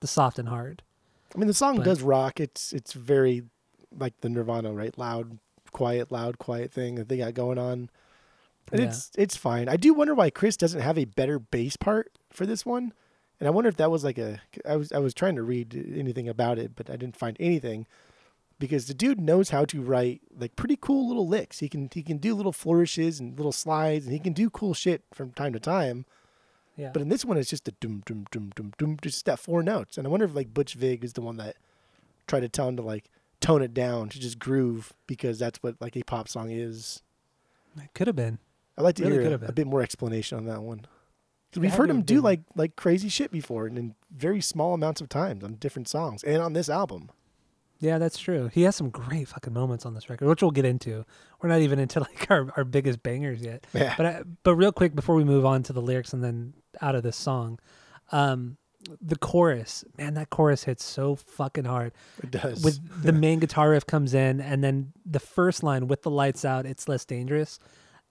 The 0.00 0.06
soft 0.08 0.38
and 0.38 0.48
hard. 0.48 0.82
I 1.34 1.38
mean, 1.38 1.46
the 1.46 1.54
song 1.54 1.76
But- 1.76 1.84
does 1.84 2.02
rock. 2.02 2.40
It's 2.40 2.72
it's 2.72 2.92
very 2.92 3.44
like 3.96 4.20
the 4.20 4.28
Nirvana, 4.28 4.72
right? 4.72 4.96
Loud, 4.98 5.38
quiet, 5.70 6.10
loud, 6.10 6.38
quiet 6.38 6.72
thing 6.72 6.96
that 6.96 7.08
they 7.08 7.18
got 7.18 7.34
going 7.34 7.58
on. 7.58 7.88
And 8.72 8.80
Yeah. 8.80 8.88
it's 8.88 9.10
it's 9.16 9.36
fine. 9.36 9.68
I 9.68 9.76
do 9.76 9.94
wonder 9.94 10.14
why 10.14 10.30
Chris 10.30 10.56
doesn't 10.56 10.80
have 10.80 10.98
a 10.98 11.04
better 11.04 11.38
bass 11.38 11.76
part 11.76 12.12
for 12.30 12.46
this 12.46 12.66
one. 12.66 12.92
And 13.38 13.46
I 13.46 13.50
wonder 13.50 13.68
if 13.68 13.76
that 13.76 13.90
was 13.90 14.02
like 14.04 14.18
a 14.18 14.40
I 14.68 14.76
was 14.76 14.92
I 14.92 14.98
was 14.98 15.14
trying 15.14 15.36
to 15.36 15.42
read 15.42 15.74
anything 15.94 16.28
about 16.28 16.58
it, 16.58 16.74
but 16.74 16.88
I 16.90 16.96
didn't 16.96 17.16
find 17.16 17.36
anything. 17.38 17.86
Because 18.58 18.86
the 18.86 18.94
dude 18.94 19.20
knows 19.20 19.50
how 19.50 19.66
to 19.66 19.82
write 19.82 20.22
like 20.36 20.56
pretty 20.56 20.78
cool 20.80 21.06
little 21.06 21.28
licks. 21.28 21.58
He 21.58 21.68
can 21.68 21.90
he 21.92 22.02
can 22.02 22.16
do 22.16 22.34
little 22.34 22.52
flourishes 22.52 23.20
and 23.20 23.36
little 23.36 23.52
slides 23.52 24.06
and 24.06 24.12
he 24.14 24.18
can 24.18 24.32
do 24.32 24.48
cool 24.50 24.72
shit 24.74 25.02
from 25.12 25.32
time 25.32 25.52
to 25.52 25.60
time. 25.60 26.06
Yeah. 26.76 26.90
But 26.92 27.02
in 27.02 27.08
this 27.08 27.24
one, 27.24 27.36
it's 27.36 27.50
just 27.50 27.68
a 27.68 27.72
doom 27.72 28.02
doom 28.06 28.26
doom 28.30 28.52
doom 28.56 28.72
dum, 28.78 28.96
just 29.02 29.26
that 29.26 29.38
four 29.38 29.62
notes. 29.62 29.98
And 29.98 30.06
I 30.06 30.10
wonder 30.10 30.24
if 30.26 30.34
like 30.34 30.54
Butch 30.54 30.74
Vig 30.74 31.04
is 31.04 31.12
the 31.12 31.20
one 31.20 31.36
that 31.36 31.56
tried 32.26 32.40
to 32.40 32.48
tell 32.48 32.68
him 32.68 32.76
to 32.76 32.82
like 32.82 33.10
tone 33.40 33.62
it 33.62 33.74
down 33.74 34.08
to 34.08 34.18
just 34.18 34.38
groove 34.38 34.94
because 35.06 35.38
that's 35.38 35.62
what 35.62 35.76
like 35.80 35.94
a 35.96 36.02
pop 36.02 36.26
song 36.28 36.50
is. 36.50 37.02
it 37.76 37.90
could 37.94 38.06
have 38.06 38.16
been. 38.16 38.38
I'd 38.78 38.82
like 38.82 38.96
to 38.96 39.04
Really 39.04 39.24
hear 39.24 39.32
a, 39.42 39.48
a 39.48 39.52
bit 39.52 39.66
more 39.66 39.82
explanation 39.82 40.36
on 40.38 40.44
that 40.46 40.62
one. 40.62 40.80
'Cause 40.80 41.58
It 41.58 41.60
we've 41.60 41.74
heard 41.74 41.88
him 41.90 42.02
do 42.02 42.16
been. 42.16 42.22
like 42.24 42.40
like 42.54 42.76
crazy 42.76 43.08
shit 43.08 43.30
before 43.30 43.66
and 43.66 43.78
in 43.78 43.94
very 44.10 44.40
small 44.40 44.74
amounts 44.74 45.00
of 45.00 45.08
times 45.08 45.42
on 45.44 45.54
different 45.54 45.88
songs 45.88 46.22
and 46.24 46.42
on 46.42 46.52
this 46.52 46.68
album. 46.68 47.10
Yeah, 47.78 47.98
that's 47.98 48.18
true. 48.18 48.48
He 48.52 48.62
has 48.62 48.74
some 48.74 48.88
great 48.88 49.28
fucking 49.28 49.52
moments 49.52 49.84
on 49.84 49.92
this 49.94 50.08
record, 50.08 50.26
which 50.28 50.40
we'll 50.42 50.50
get 50.50 50.64
into. 50.64 51.04
We're 51.42 51.50
not 51.50 51.60
even 51.60 51.78
into 51.78 52.00
like 52.08 52.30
our, 52.30 52.50
our 52.56 52.64
biggest 52.64 53.02
bangers 53.02 53.40
yet. 53.42 53.66
Yeah. 53.74 53.94
But 53.96 54.06
I, 54.06 54.22
but 54.42 54.54
real 54.56 54.72
quick 54.72 54.94
before 54.94 55.14
we 55.14 55.24
move 55.24 55.44
on 55.44 55.62
to 55.64 55.72
the 55.74 55.82
lyrics 55.82 56.12
and 56.12 56.24
then 56.24 56.54
out 56.80 56.94
of 56.94 57.02
this 57.02 57.16
song, 57.16 57.58
um, 58.12 58.56
the 59.00 59.16
chorus, 59.16 59.84
man, 59.98 60.14
that 60.14 60.30
chorus 60.30 60.64
hits 60.64 60.84
so 60.84 61.16
fucking 61.16 61.64
hard. 61.64 61.92
It 62.22 62.30
does. 62.30 62.62
With 62.64 63.02
the 63.02 63.12
main 63.26 63.40
guitar 63.40 63.70
riff 63.70 63.84
comes 63.86 64.14
in, 64.14 64.40
and 64.40 64.62
then 64.64 64.92
the 65.04 65.20
first 65.20 65.62
line 65.62 65.86
with 65.88 66.02
the 66.02 66.10
lights 66.10 66.44
out, 66.44 66.66
it's 66.66 66.88
less 66.88 67.04
dangerous. 67.04 67.58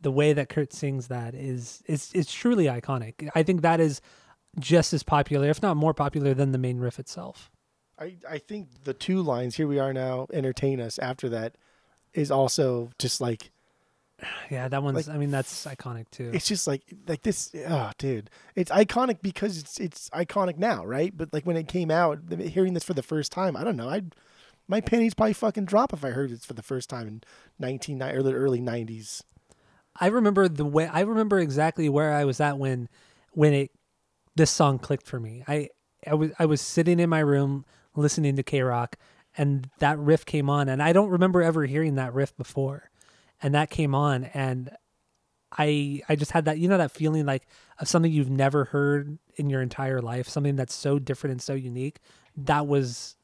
The 0.05 0.11
way 0.11 0.33
that 0.33 0.49
Kurt 0.49 0.71
sings 0.71 1.07
that 1.07 1.33
is 1.33 1.81
is 1.87 2.13
is 2.13 2.31
truly 2.31 2.65
iconic. 2.65 3.27
I 3.33 3.41
think 3.41 3.63
that 3.63 3.79
is 3.79 4.01
just 4.59 4.93
as 4.93 5.01
popular, 5.01 5.49
if 5.49 5.63
not 5.63 5.77
more 5.77 5.95
popular, 5.95 6.35
than 6.35 6.51
the 6.51 6.59
main 6.59 6.77
riff 6.77 6.99
itself. 6.99 7.49
I, 7.97 8.17
I 8.29 8.37
think 8.37 8.83
the 8.83 8.93
two 8.93 9.23
lines, 9.23 9.55
here 9.55 9.67
we 9.67 9.79
are 9.79 9.93
now, 9.93 10.27
entertain 10.31 10.79
us 10.79 10.99
after 10.99 11.27
that 11.29 11.55
is 12.13 12.29
also 12.29 12.91
just 12.99 13.19
like 13.19 13.49
Yeah, 14.51 14.67
that 14.67 14.83
one's. 14.83 15.07
Like, 15.07 15.15
I 15.15 15.17
mean, 15.17 15.31
that's 15.31 15.65
iconic 15.65 16.11
too. 16.11 16.29
it's 16.33 16.47
just 16.47 16.67
like 16.67 16.83
like 17.07 17.23
this 17.23 17.49
oh 17.67 17.89
dude 17.97 18.29
it's 18.55 18.69
iconic 18.69 19.23
because 19.23 19.57
it's 19.57 19.79
it's 19.79 20.09
iconic 20.11 20.57
now 20.57 20.85
right 20.85 21.17
but 21.17 21.33
like 21.33 21.47
when 21.47 21.57
it 21.57 21.67
came 21.67 21.89
out 21.89 22.19
hearing 22.39 22.75
this 22.75 22.83
for 22.83 22.93
the 22.93 23.01
first 23.01 23.31
time 23.31 23.57
i 23.57 23.63
don't 23.63 23.75
know 23.75 23.89
I'd 23.89 24.15
my 24.67 24.81
panties 24.81 25.13
probably 25.13 25.33
fucking 25.33 25.65
drop 25.65 25.93
if 25.93 26.05
i 26.05 26.11
heard 26.11 26.29
this 26.29 26.45
for 26.45 26.53
the 26.53 26.63
first 26.63 26.89
time 26.89 27.07
in 27.07 27.23
19 27.59 28.01
or 28.01 28.23
the 28.23 28.33
early 28.33 28.61
90s 28.61 29.23
I 29.99 30.08
remember 30.08 30.47
the 30.47 30.65
way 30.65 30.88
I 30.88 31.01
remember 31.01 31.39
exactly 31.39 31.89
where 31.89 32.13
I 32.13 32.25
was 32.25 32.39
at 32.39 32.58
when 32.58 32.89
when 33.31 33.53
it 33.53 33.71
this 34.36 34.51
song 34.51 34.79
clicked 34.79 35.08
for 35.08 35.19
me. 35.19 35.43
I 35.47 35.69
I 36.05 36.13
was 36.13 36.31
I 36.39 36.45
was 36.45 36.62
sitting 36.62 36.99
in 36.99 37.10
my 37.10 37.19
room 37.19 37.65
listening 37.95 38.36
to 38.36 38.43
K 38.43 38.62
Rock 38.62 38.97
and 39.38 39.69
that 39.79 39.97
riff 39.99 40.25
came 40.25 40.49
on 40.49 40.69
and 40.69 40.81
I 40.81 40.93
don't 40.93 41.10
remember 41.10 41.41
ever 41.41 41.65
hearing 41.65 41.95
that 41.95 42.13
riff 42.13 42.36
before. 42.36 42.89
And 43.41 43.53
that 43.53 43.69
came 43.69 43.93
on 43.95 44.25
and 44.25 44.75
I 45.58 46.01
I 46.10 46.15
just 46.15 46.31
had 46.31 46.45
that 46.45 46.58
you 46.58 46.67
know 46.67 46.77
that 46.77 46.91
feeling 46.91 47.25
like 47.25 47.47
of 47.79 47.88
something 47.88 48.12
you've 48.12 48.29
never 48.29 48.65
heard 48.65 49.17
in 49.36 49.49
your 49.49 49.62
entire 49.62 50.01
life, 50.01 50.27
something 50.27 50.55
that's 50.55 50.73
so 50.73 50.99
different 50.99 51.31
and 51.31 51.41
so 51.41 51.53
unique. 51.53 51.99
That 52.36 52.67
was 52.67 53.15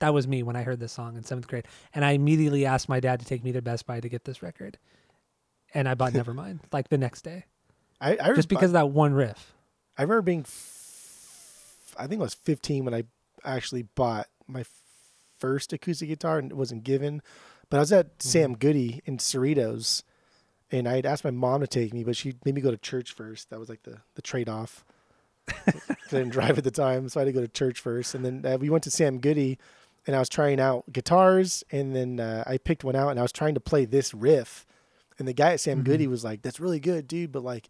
that 0.00 0.14
was 0.14 0.26
me 0.26 0.42
when 0.42 0.56
I 0.56 0.62
heard 0.62 0.80
this 0.80 0.92
song 0.92 1.16
in 1.16 1.24
seventh 1.24 1.46
grade, 1.46 1.66
and 1.94 2.04
I 2.04 2.12
immediately 2.12 2.64
asked 2.64 2.88
my 2.88 3.00
dad 3.00 3.20
to 3.20 3.26
take 3.26 3.44
me 3.44 3.52
to 3.52 3.60
Best 3.62 3.86
Buy 3.86 4.00
to 4.00 4.08
get 4.08 4.24
this 4.24 4.42
record, 4.42 4.78
and 5.74 5.88
I 5.88 5.94
bought 5.94 6.12
Nevermind 6.14 6.60
like 6.72 6.88
the 6.88 6.98
next 6.98 7.22
day, 7.22 7.44
I, 8.00 8.16
I 8.20 8.32
just 8.34 8.48
because 8.48 8.70
of 8.70 8.74
that 8.74 8.90
one 8.90 9.12
riff. 9.14 9.52
I 9.98 10.02
remember 10.02 10.22
being, 10.22 10.40
f- 10.40 11.94
I 11.98 12.06
think 12.06 12.20
I 12.20 12.24
was 12.24 12.34
15 12.34 12.84
when 12.84 12.94
I 12.94 13.04
actually 13.44 13.82
bought 13.82 14.28
my 14.46 14.64
first 15.38 15.72
acoustic 15.72 16.08
guitar 16.08 16.38
and 16.38 16.50
it 16.50 16.54
wasn't 16.56 16.84
given. 16.84 17.22
But 17.68 17.76
I 17.76 17.80
was 17.80 17.92
at 17.92 18.18
Mm-hmm. 18.18 18.28
Sam 18.28 18.54
Goody 18.56 19.00
in 19.04 19.18
Cerritos 19.18 20.02
and 20.70 20.88
I 20.88 20.96
had 20.96 21.06
asked 21.06 21.24
my 21.24 21.30
mom 21.30 21.60
to 21.60 21.66
take 21.66 21.92
me, 21.92 22.04
but 22.04 22.16
she 22.16 22.34
made 22.44 22.54
me 22.54 22.60
go 22.60 22.70
to 22.70 22.76
church 22.76 23.12
first. 23.12 23.50
That 23.50 23.58
was 23.58 23.68
like 23.68 23.82
the, 23.82 23.98
the 24.14 24.22
trade 24.22 24.48
off. 24.48 24.84
I 25.66 25.72
didn't 26.10 26.30
drive 26.30 26.58
at 26.58 26.64
the 26.64 26.70
time, 26.70 27.08
so 27.08 27.20
I 27.20 27.24
had 27.24 27.26
to 27.26 27.32
go 27.32 27.40
to 27.40 27.48
church 27.48 27.80
first. 27.80 28.14
And 28.14 28.24
then 28.24 28.44
uh, 28.46 28.56
we 28.58 28.70
went 28.70 28.84
to 28.84 28.90
Sam 28.90 29.18
Goody 29.18 29.58
and 30.06 30.14
I 30.16 30.18
was 30.18 30.28
trying 30.28 30.60
out 30.60 30.90
guitars. 30.92 31.62
And 31.70 31.94
then 31.94 32.20
uh, 32.20 32.44
I 32.46 32.56
picked 32.58 32.84
one 32.84 32.96
out 32.96 33.10
and 33.10 33.18
I 33.18 33.22
was 33.22 33.32
trying 33.32 33.54
to 33.54 33.60
play 33.60 33.84
this 33.84 34.14
riff. 34.14 34.64
And 35.20 35.28
the 35.28 35.32
guy 35.32 35.52
at 35.52 35.60
Sam 35.60 35.82
Goody 35.84 36.06
was 36.08 36.24
like, 36.24 36.42
"That's 36.42 36.58
really 36.58 36.80
good, 36.80 37.06
dude, 37.06 37.30
but 37.30 37.44
like, 37.44 37.68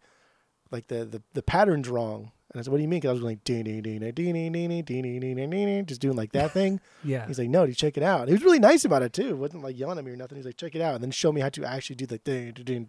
like 0.70 0.86
the 0.86 1.04
the, 1.04 1.22
the 1.34 1.42
pattern's 1.42 1.88
wrong." 1.88 2.32
And 2.52 2.58
I 2.58 2.62
said, 2.64 2.70
"What 2.72 2.78
do 2.78 2.82
you 2.82 2.88
mean?" 2.88 3.00
'Cause 3.00 3.10
I 3.10 3.12
was 3.12 3.22
like, 3.22 3.44
"Ding 3.44 3.64
ding 3.64 3.82
ding 3.82 3.98
ding 4.00 4.14
ding 4.14 4.32
ding 4.32 4.52
ding 4.52 4.82
ding 4.84 5.02
ding 5.02 5.20
ding 5.20 5.36
ding 5.36 5.50
ding," 5.66 5.86
just 5.86 6.00
doing 6.00 6.16
like 6.16 6.32
that 6.32 6.52
thing. 6.52 6.80
Yeah, 7.04 7.26
He's 7.26 7.38
like, 7.38 7.48
"No, 7.48 7.66
dude, 7.66 7.76
check 7.76 7.96
it 7.96 8.02
out." 8.02 8.20
And 8.22 8.28
he 8.28 8.34
was 8.34 8.42
really 8.42 8.58
nice 8.58 8.84
about 8.84 9.02
it 9.02 9.12
too. 9.12 9.28
It 9.28 9.36
wasn't 9.38 9.62
like 9.64 9.78
yelling 9.78 9.98
at 9.98 10.04
me 10.04 10.10
or 10.12 10.16
nothing. 10.16 10.36
He's 10.36 10.46
like, 10.46 10.56
"Check 10.56 10.74
it 10.74 10.80
out," 10.80 10.94
and 10.94 11.02
then 11.02 11.10
show 11.10 11.32
me 11.32 11.40
how 11.40 11.48
to 11.50 11.64
actually 11.64 11.96
do 11.96 12.06
the 12.06 12.18
ding 12.18 12.52
ding 12.52 12.64
ding. 12.64 12.88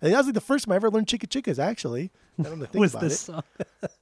And 0.00 0.12
that 0.12 0.16
was 0.18 0.26
like 0.26 0.34
the 0.34 0.40
first 0.40 0.64
time 0.66 0.72
I 0.72 0.76
ever 0.76 0.90
learned 0.90 1.06
chicka 1.06 1.26
chickas. 1.28 1.58
Actually, 1.58 2.10
I 2.38 2.42
don't 2.44 2.58
know 2.58 2.64
think 2.66 2.80
was 2.80 2.92
about 2.92 3.02
this 3.02 3.22
it. 3.22 3.26
song? 3.26 3.42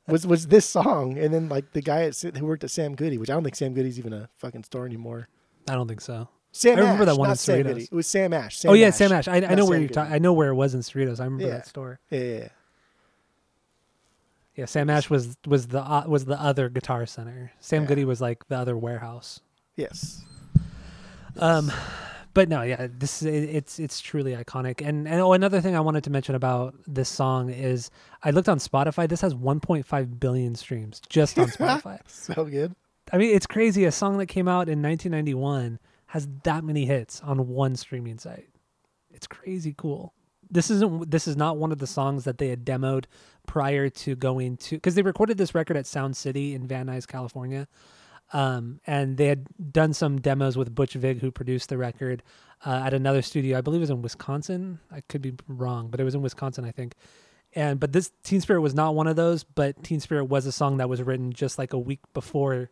Was 0.09 0.27
was 0.27 0.47
this 0.47 0.67
song? 0.67 1.19
And 1.19 1.35
then 1.35 1.49
like 1.49 1.73
the 1.73 1.83
guy 1.83 2.03
at, 2.03 2.17
who 2.21 2.47
worked 2.47 2.65
at 2.65 2.71
Sam 2.71 2.95
Goody, 2.95 3.19
which 3.19 3.29
I 3.31 3.35
don't 3.35 3.43
think 3.45 3.57
Sam 3.57 3.75
Goody's 3.75 3.99
even 3.99 4.13
a 4.13 4.29
fucking 4.39 4.63
store 4.65 4.87
anymore. 4.87 5.29
I 5.69 5.75
don't 5.75 5.89
think 5.89 6.01
so. 6.01 6.29
Sam 6.53 6.79
I 6.79 6.81
remember 6.81 7.03
Ash, 7.05 7.09
that 7.09 7.17
one 7.17 7.31
in 7.31 7.37
Sam 7.37 7.57
Cerritos. 7.59 7.67
Goody. 7.67 7.83
It 7.85 7.93
was 7.93 8.07
Sam 8.07 8.33
Ash. 8.33 8.59
Sam 8.59 8.71
oh 8.71 8.75
yeah, 8.75 8.89
Ash, 8.89 8.97
Sam 8.97 9.13
Ash. 9.13 9.29
I, 9.29 9.37
I 9.37 9.55
know 9.55 9.65
where 9.65 9.75
Sam 9.77 9.81
you're 9.83 9.89
talking. 9.89 10.13
I 10.13 10.19
know 10.19 10.33
where 10.33 10.49
it 10.51 10.55
was 10.55 10.75
in 10.75 10.81
Cerritos. 10.81 11.21
I 11.21 11.25
remember 11.25 11.45
Yeah. 11.47 11.51
that 11.51 11.67
store. 11.67 12.01
Yeah, 12.11 12.19
yeah, 12.21 12.39
yeah. 12.39 12.49
Yeah, 14.57 14.65
Sam 14.67 14.91
Ash 14.91 15.09
was 15.09 15.37
was 15.47 15.69
the 15.69 15.81
uh, 15.81 16.05
was 16.07 16.25
the 16.25 16.39
other 16.41 16.69
Guitar 16.69 17.07
Center. 17.07 17.53
Sam 17.61 17.83
Yeah. 17.83 17.89
Goody 17.89 18.05
was 18.05 18.21
like 18.21 18.47
the 18.49 18.57
other 18.57 18.77
warehouse. 18.77 19.41
Yes. 19.77 20.23
Um, 21.39 21.71
but 22.35 22.49
no, 22.49 22.63
yeah, 22.63 22.89
this 22.91 23.23
it, 23.23 23.31
it's 23.31 23.79
it's 23.79 24.01
truly 24.01 24.33
iconic. 24.35 24.87
And 24.87 25.07
and 25.09 25.21
oh, 25.21 25.33
another 25.33 25.61
thing 25.61 25.77
I 25.77 25.81
wanted 25.81 26.05
to 26.05 26.11
mention 26.11 26.35
about 26.35 26.75
this 26.87 27.09
song 27.09 27.49
is 27.51 27.91
I 28.23 28.33
looked 28.33 28.49
on 28.49 28.59
Spotify. 28.59 29.09
This 29.09 29.21
has 29.23 29.35
1.5 29.35 30.21
billion 30.21 30.55
streams 30.57 31.01
just 31.09 31.39
on 31.39 31.47
Spotify. 31.49 32.01
So 32.07 32.45
good. 32.45 32.75
I 33.13 33.19
mean, 33.19 33.35
it's 33.35 33.47
crazy. 33.47 33.85
A 33.85 33.93
song 33.93 34.19
that 34.19 34.27
came 34.27 34.49
out 34.49 34.69
in 34.69 34.83
1991 34.83 35.79
has 36.11 36.27
that 36.43 36.65
many 36.65 36.87
hits 36.87 37.21
on 37.21 37.47
one 37.47 37.77
streaming 37.77 38.19
site. 38.19 38.49
It's 39.13 39.29
crazy 39.29 39.73
cool. 39.77 40.13
This 40.51 40.69
isn't. 40.69 41.09
This 41.09 41.29
is 41.29 41.37
not 41.37 41.57
one 41.57 41.71
of 41.71 41.79
the 41.79 41.87
songs 41.87 42.25
that 42.25 42.39
they 42.39 42.49
had 42.49 42.65
demoed 42.65 43.05
prior 43.47 43.89
to 43.89 44.17
going 44.17 44.57
to 44.57 44.77
because 44.77 44.97
they 44.97 45.03
recorded 45.03 45.39
this 45.39 45.55
record 45.55 45.77
at 45.77 45.87
Sound 45.87 46.17
City 46.17 46.53
in 46.53 46.67
Van 46.67 46.87
Nuys, 46.87 47.07
California. 47.07 47.69
Um, 48.33 48.81
and 48.89 49.17
they 49.19 49.27
had 49.27 49.47
done 49.73 49.93
some 49.93 50.21
demos 50.21 50.57
with 50.57 50.75
Butch 50.75 50.95
Vig, 50.95 51.21
who 51.21 51.31
produced 51.31 51.69
the 51.69 51.79
record, 51.79 52.25
uh, 52.65 52.83
at 52.85 52.95
another 52.95 53.23
studio. 53.23 53.59
I 53.59 53.61
believe 53.61 53.81
it 53.81 53.83
was 53.83 53.91
in 53.91 54.03
Wisconsin. 54.03 54.81
I 54.91 55.03
could 55.03 55.23
be 55.23 55.35
wrong, 55.47 55.91
but 55.91 56.01
it 56.01 56.05
was 56.05 56.17
in 56.17 56.23
Wisconsin, 56.23 56.65
I 56.65 56.73
think. 56.73 56.95
And 57.55 57.79
but 57.79 57.93
this 57.93 58.11
Teen 58.25 58.41
Spirit 58.41 58.63
was 58.63 58.75
not 58.75 58.97
one 58.97 59.07
of 59.07 59.15
those. 59.15 59.45
But 59.45 59.85
Teen 59.85 60.01
Spirit 60.01 60.25
was 60.25 60.45
a 60.47 60.53
song 60.53 60.79
that 60.79 60.89
was 60.89 61.03
written 61.03 61.33
just 61.33 61.57
like 61.57 61.73
a 61.73 61.79
week 61.79 62.01
before 62.15 62.71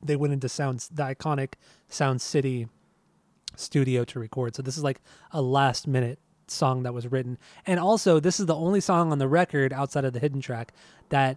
they 0.00 0.14
went 0.14 0.32
into 0.32 0.48
Sound, 0.48 0.86
the 0.92 1.02
iconic 1.02 1.54
Sound 1.88 2.20
City 2.20 2.68
studio 3.56 4.04
to 4.04 4.18
record. 4.20 4.54
So 4.54 4.62
this 4.62 4.76
is 4.76 4.84
like 4.84 5.00
a 5.32 5.42
last 5.42 5.86
minute 5.86 6.18
song 6.48 6.84
that 6.84 6.94
was 6.94 7.10
written. 7.10 7.38
And 7.66 7.80
also, 7.80 8.20
this 8.20 8.38
is 8.38 8.46
the 8.46 8.54
only 8.54 8.80
song 8.80 9.10
on 9.12 9.18
the 9.18 9.28
record 9.28 9.72
outside 9.72 10.04
of 10.04 10.12
the 10.12 10.20
hidden 10.20 10.40
track 10.40 10.72
that 11.08 11.36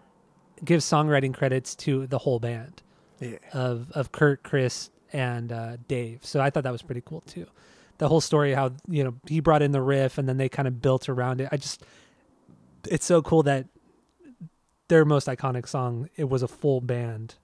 gives 0.64 0.86
songwriting 0.86 1.34
credits 1.34 1.74
to 1.76 2.06
the 2.08 2.20
whole 2.20 2.40
band 2.40 2.82
Yeah. 3.20 3.38
of 3.54 3.92
of 3.92 4.12
Kurt, 4.12 4.44
Chris, 4.44 4.90
and 5.14 5.52
uh, 5.52 5.78
Dave. 5.88 6.24
So 6.26 6.40
I 6.42 6.50
thought 6.50 6.64
that 6.64 6.72
was 6.72 6.82
pretty 6.82 7.02
cool 7.06 7.22
too. 7.22 7.48
The 7.98 8.08
whole 8.08 8.22
story, 8.22 8.54
how 8.54 8.72
you 8.88 9.04
know 9.04 9.16
he 9.28 9.40
brought 9.40 9.62
in 9.62 9.72
the 9.72 9.82
riff, 9.82 10.18
and 10.18 10.28
then 10.30 10.38
they 10.38 10.48
kind 10.50 10.68
of 10.68 10.82
built 10.82 11.10
around 11.10 11.42
it. 11.42 11.50
I 11.52 11.58
just, 11.58 11.84
it's 12.88 13.06
so 13.06 13.22
cool 13.22 13.44
that 13.44 13.66
their 14.90 15.06
most 15.06 15.28
iconic 15.28 15.68
song 15.68 16.10
it 16.16 16.30
was 16.30 16.44
a 16.44 16.48
full 16.48 16.82
band, 16.82 17.36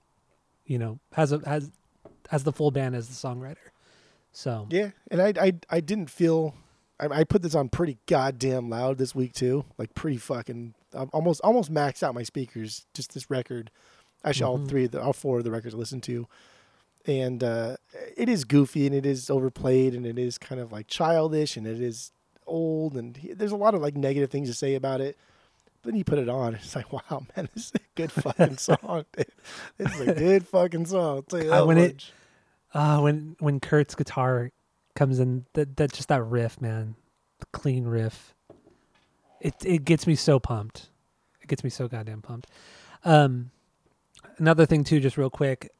you 0.66 0.78
know, 0.78 0.98
has 1.12 1.32
a 1.32 1.40
has 1.46 1.70
has 2.30 2.44
the 2.44 2.52
full 2.52 2.70
band 2.70 2.94
as 2.94 3.08
the 3.08 3.14
songwriter. 3.28 3.56
So 4.36 4.66
Yeah, 4.68 4.90
and 5.10 5.22
I 5.22 5.32
I 5.40 5.52
I 5.70 5.80
didn't 5.80 6.10
feel. 6.10 6.54
I, 7.00 7.06
I 7.20 7.24
put 7.24 7.40
this 7.42 7.54
on 7.54 7.68
pretty 7.70 7.96
goddamn 8.06 8.68
loud 8.70 8.98
this 8.98 9.14
week 9.14 9.32
too, 9.32 9.64
like 9.78 9.94
pretty 9.94 10.18
fucking. 10.18 10.74
I'm 10.92 11.08
almost 11.14 11.40
almost 11.42 11.72
maxed 11.72 12.02
out 12.02 12.14
my 12.14 12.22
speakers. 12.22 12.84
Just 12.92 13.14
this 13.14 13.30
record, 13.30 13.70
actually 14.24 14.44
all 14.44 14.58
Mhm. 14.58 14.68
three, 14.68 14.84
of 14.84 14.90
the, 14.90 15.00
all 15.02 15.12
four 15.14 15.38
of 15.38 15.44
the 15.44 15.50
records 15.50 15.74
I 15.74 15.78
listened 15.78 16.02
to, 16.04 16.26
and 17.06 17.42
uh, 17.42 17.76
it 18.16 18.28
is 18.28 18.44
goofy 18.44 18.86
and 18.86 18.94
it 18.94 19.06
is 19.06 19.30
overplayed 19.30 19.94
and 19.94 20.04
it 20.06 20.18
is 20.18 20.36
kind 20.38 20.60
of 20.60 20.70
like 20.70 20.86
childish 20.86 21.56
and 21.56 21.66
it 21.66 21.80
is 21.80 22.12
old 22.46 22.94
and 22.96 23.16
he, 23.16 23.32
there's 23.32 23.52
a 23.52 23.56
lot 23.56 23.74
of 23.74 23.80
like 23.80 23.96
negative 23.96 24.30
things 24.30 24.48
to 24.48 24.54
say 24.54 24.74
about 24.74 25.00
it. 25.00 25.16
But 25.82 25.92
then 25.92 25.96
you 25.98 26.04
put 26.04 26.18
it 26.18 26.28
on, 26.28 26.54
it's 26.56 26.76
like, 26.76 26.92
wow, 26.92 27.24
man, 27.36 27.48
this 27.54 27.66
is 27.66 27.72
a 27.74 27.78
good 27.94 28.12
fucking 28.12 28.56
song. 28.68 29.04
Dude. 29.16 29.26
This 29.78 29.94
is 29.94 30.00
a 30.08 30.14
good 30.14 30.46
fucking 30.46 30.86
song. 30.86 31.16
I'll 31.16 31.22
tell 31.22 31.42
you 31.42 31.50
Uh, 31.52 31.56
that 31.60 31.66
when 31.66 31.78
it- 31.78 31.94
much. 31.94 32.12
Uh, 32.76 33.00
when 33.00 33.36
when 33.40 33.58
Kurt's 33.58 33.94
guitar 33.94 34.50
comes 34.94 35.18
in, 35.18 35.46
that 35.54 35.76
that 35.78 35.92
just 35.92 36.08
that 36.08 36.22
riff, 36.22 36.60
man, 36.60 36.94
the 37.40 37.46
clean 37.46 37.86
riff. 37.86 38.34
It 39.40 39.54
it 39.64 39.84
gets 39.84 40.06
me 40.06 40.14
so 40.14 40.38
pumped. 40.38 40.90
It 41.40 41.48
gets 41.48 41.64
me 41.64 41.70
so 41.70 41.88
goddamn 41.88 42.20
pumped. 42.20 42.50
Um, 43.02 43.50
another 44.36 44.66
thing 44.66 44.84
too, 44.84 45.00
just 45.00 45.16
real 45.16 45.30
quick, 45.30 45.72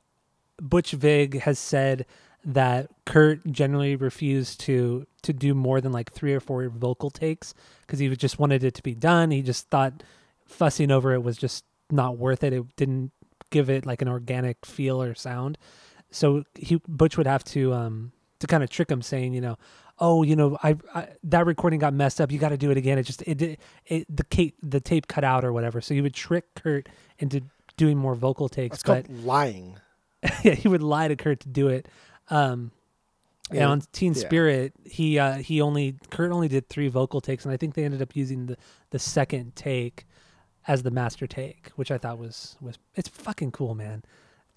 Butch 0.61 0.93
Vig 0.93 1.41
has 1.41 1.59
said 1.59 2.07
that 2.47 2.89
Kurt 3.05 3.45
generally 3.53 3.97
refused 3.97 4.61
to 4.61 5.07
to 5.21 5.35
do 5.35 5.53
more 5.53 5.83
than 5.83 5.93
like 5.93 6.13
three 6.13 6.33
or 6.33 6.41
four 6.41 6.67
vocal 6.71 7.11
takes 7.11 7.53
because 7.83 7.99
he 7.99 8.09
just 8.17 8.39
wanted 8.39 8.65
it 8.65 8.75
to 8.75 8.83
be 8.83 8.95
done. 8.95 9.31
He 9.33 9.43
just 9.43 9.69
thought 9.69 10.03
fussing 10.47 10.91
over 10.91 11.13
it 11.13 11.23
was 11.23 11.37
just 11.37 11.65
not 11.91 12.17
worth 12.17 12.43
it. 12.43 12.55
It 12.55 12.75
didn't 12.77 13.13
give 13.51 13.69
it 13.69 13.85
like 13.85 14.01
an 14.01 14.09
organic 14.09 14.65
feel 14.65 15.03
or 15.03 15.15
sound. 15.15 15.59
So 16.11 16.45
he 16.55 16.81
Butch 16.89 17.17
would 17.17 17.27
have 17.27 17.45
to 17.45 17.73
um 17.75 18.13
to 18.41 18.47
kind 18.47 18.63
of 18.63 18.71
trick 18.71 18.91
him, 18.91 19.03
saying, 19.03 19.35
you 19.35 19.41
know, 19.41 19.57
oh, 19.99 20.23
you 20.23 20.37
know, 20.37 20.59
I, 20.63 20.77
I 20.95 21.09
that 21.25 21.47
recording 21.47 21.81
got 21.81 21.95
messed 21.95 22.21
up. 22.21 22.31
You 22.31 22.39
got 22.39 22.51
to 22.51 22.57
do 22.59 22.71
it 22.71 22.77
again. 22.77 22.99
It 22.99 23.05
just 23.05 23.23
it, 23.23 23.41
it 23.43 23.61
it 23.87 24.17
the 24.17 24.25
tape 24.25 24.57
the 24.63 24.81
tape 24.81 25.09
cut 25.09 25.25
out 25.25 25.45
or 25.45 25.53
whatever. 25.53 25.81
So 25.81 25.95
he 25.95 26.01
would 26.01 26.15
trick 26.15 26.55
Kurt 26.55 26.89
into 27.19 27.43
doing 27.77 27.99
more 27.99 28.15
vocal 28.15 28.49
takes, 28.49 28.77
It's 28.77 28.83
called 28.83 29.09
lying. 29.25 29.79
yeah, 30.43 30.55
he 30.55 30.69
would 30.69 30.83
lie 30.83 31.09
to 31.09 31.17
Kurt 31.17 31.41
to 31.41 31.49
do 31.49 31.69
it. 31.69 31.89
Um, 32.31 32.73
and 33.51 33.59
Yeah, 33.59 33.69
on 33.69 33.81
Teen 33.93 34.15
yeah. 34.15 34.21
Spirit, 34.21 34.73
he 34.85 35.19
uh, 35.19 35.37
he 35.37 35.61
only 35.61 35.97
Kurt 36.11 36.33
only 36.33 36.49
did 36.49 36.69
three 36.69 36.89
vocal 36.89 37.21
takes, 37.21 37.45
and 37.45 37.53
I 37.53 37.57
think 37.57 37.75
they 37.75 37.85
ended 37.85 38.03
up 38.03 38.17
using 38.17 38.47
the 38.47 38.57
the 38.91 38.99
second 38.99 39.55
take 39.57 40.07
as 40.69 40.83
the 40.83 40.91
master 40.91 41.27
take, 41.27 41.69
which 41.77 41.91
I 41.91 41.99
thought 41.99 42.19
was 42.19 42.57
was 42.61 42.79
it's 42.95 43.09
fucking 43.09 43.53
cool, 43.53 43.75
man. 43.75 44.03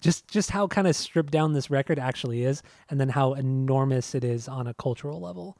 Just 0.00 0.28
just 0.28 0.50
how 0.50 0.66
kind 0.66 0.86
of 0.86 0.96
stripped 0.96 1.30
down 1.30 1.52
this 1.52 1.70
record 1.70 1.98
actually 1.98 2.44
is, 2.44 2.62
and 2.88 3.00
then 3.00 3.10
how 3.10 3.34
enormous 3.34 4.14
it 4.14 4.24
is 4.24 4.48
on 4.48 4.66
a 4.66 4.74
cultural 4.74 5.20
level. 5.20 5.58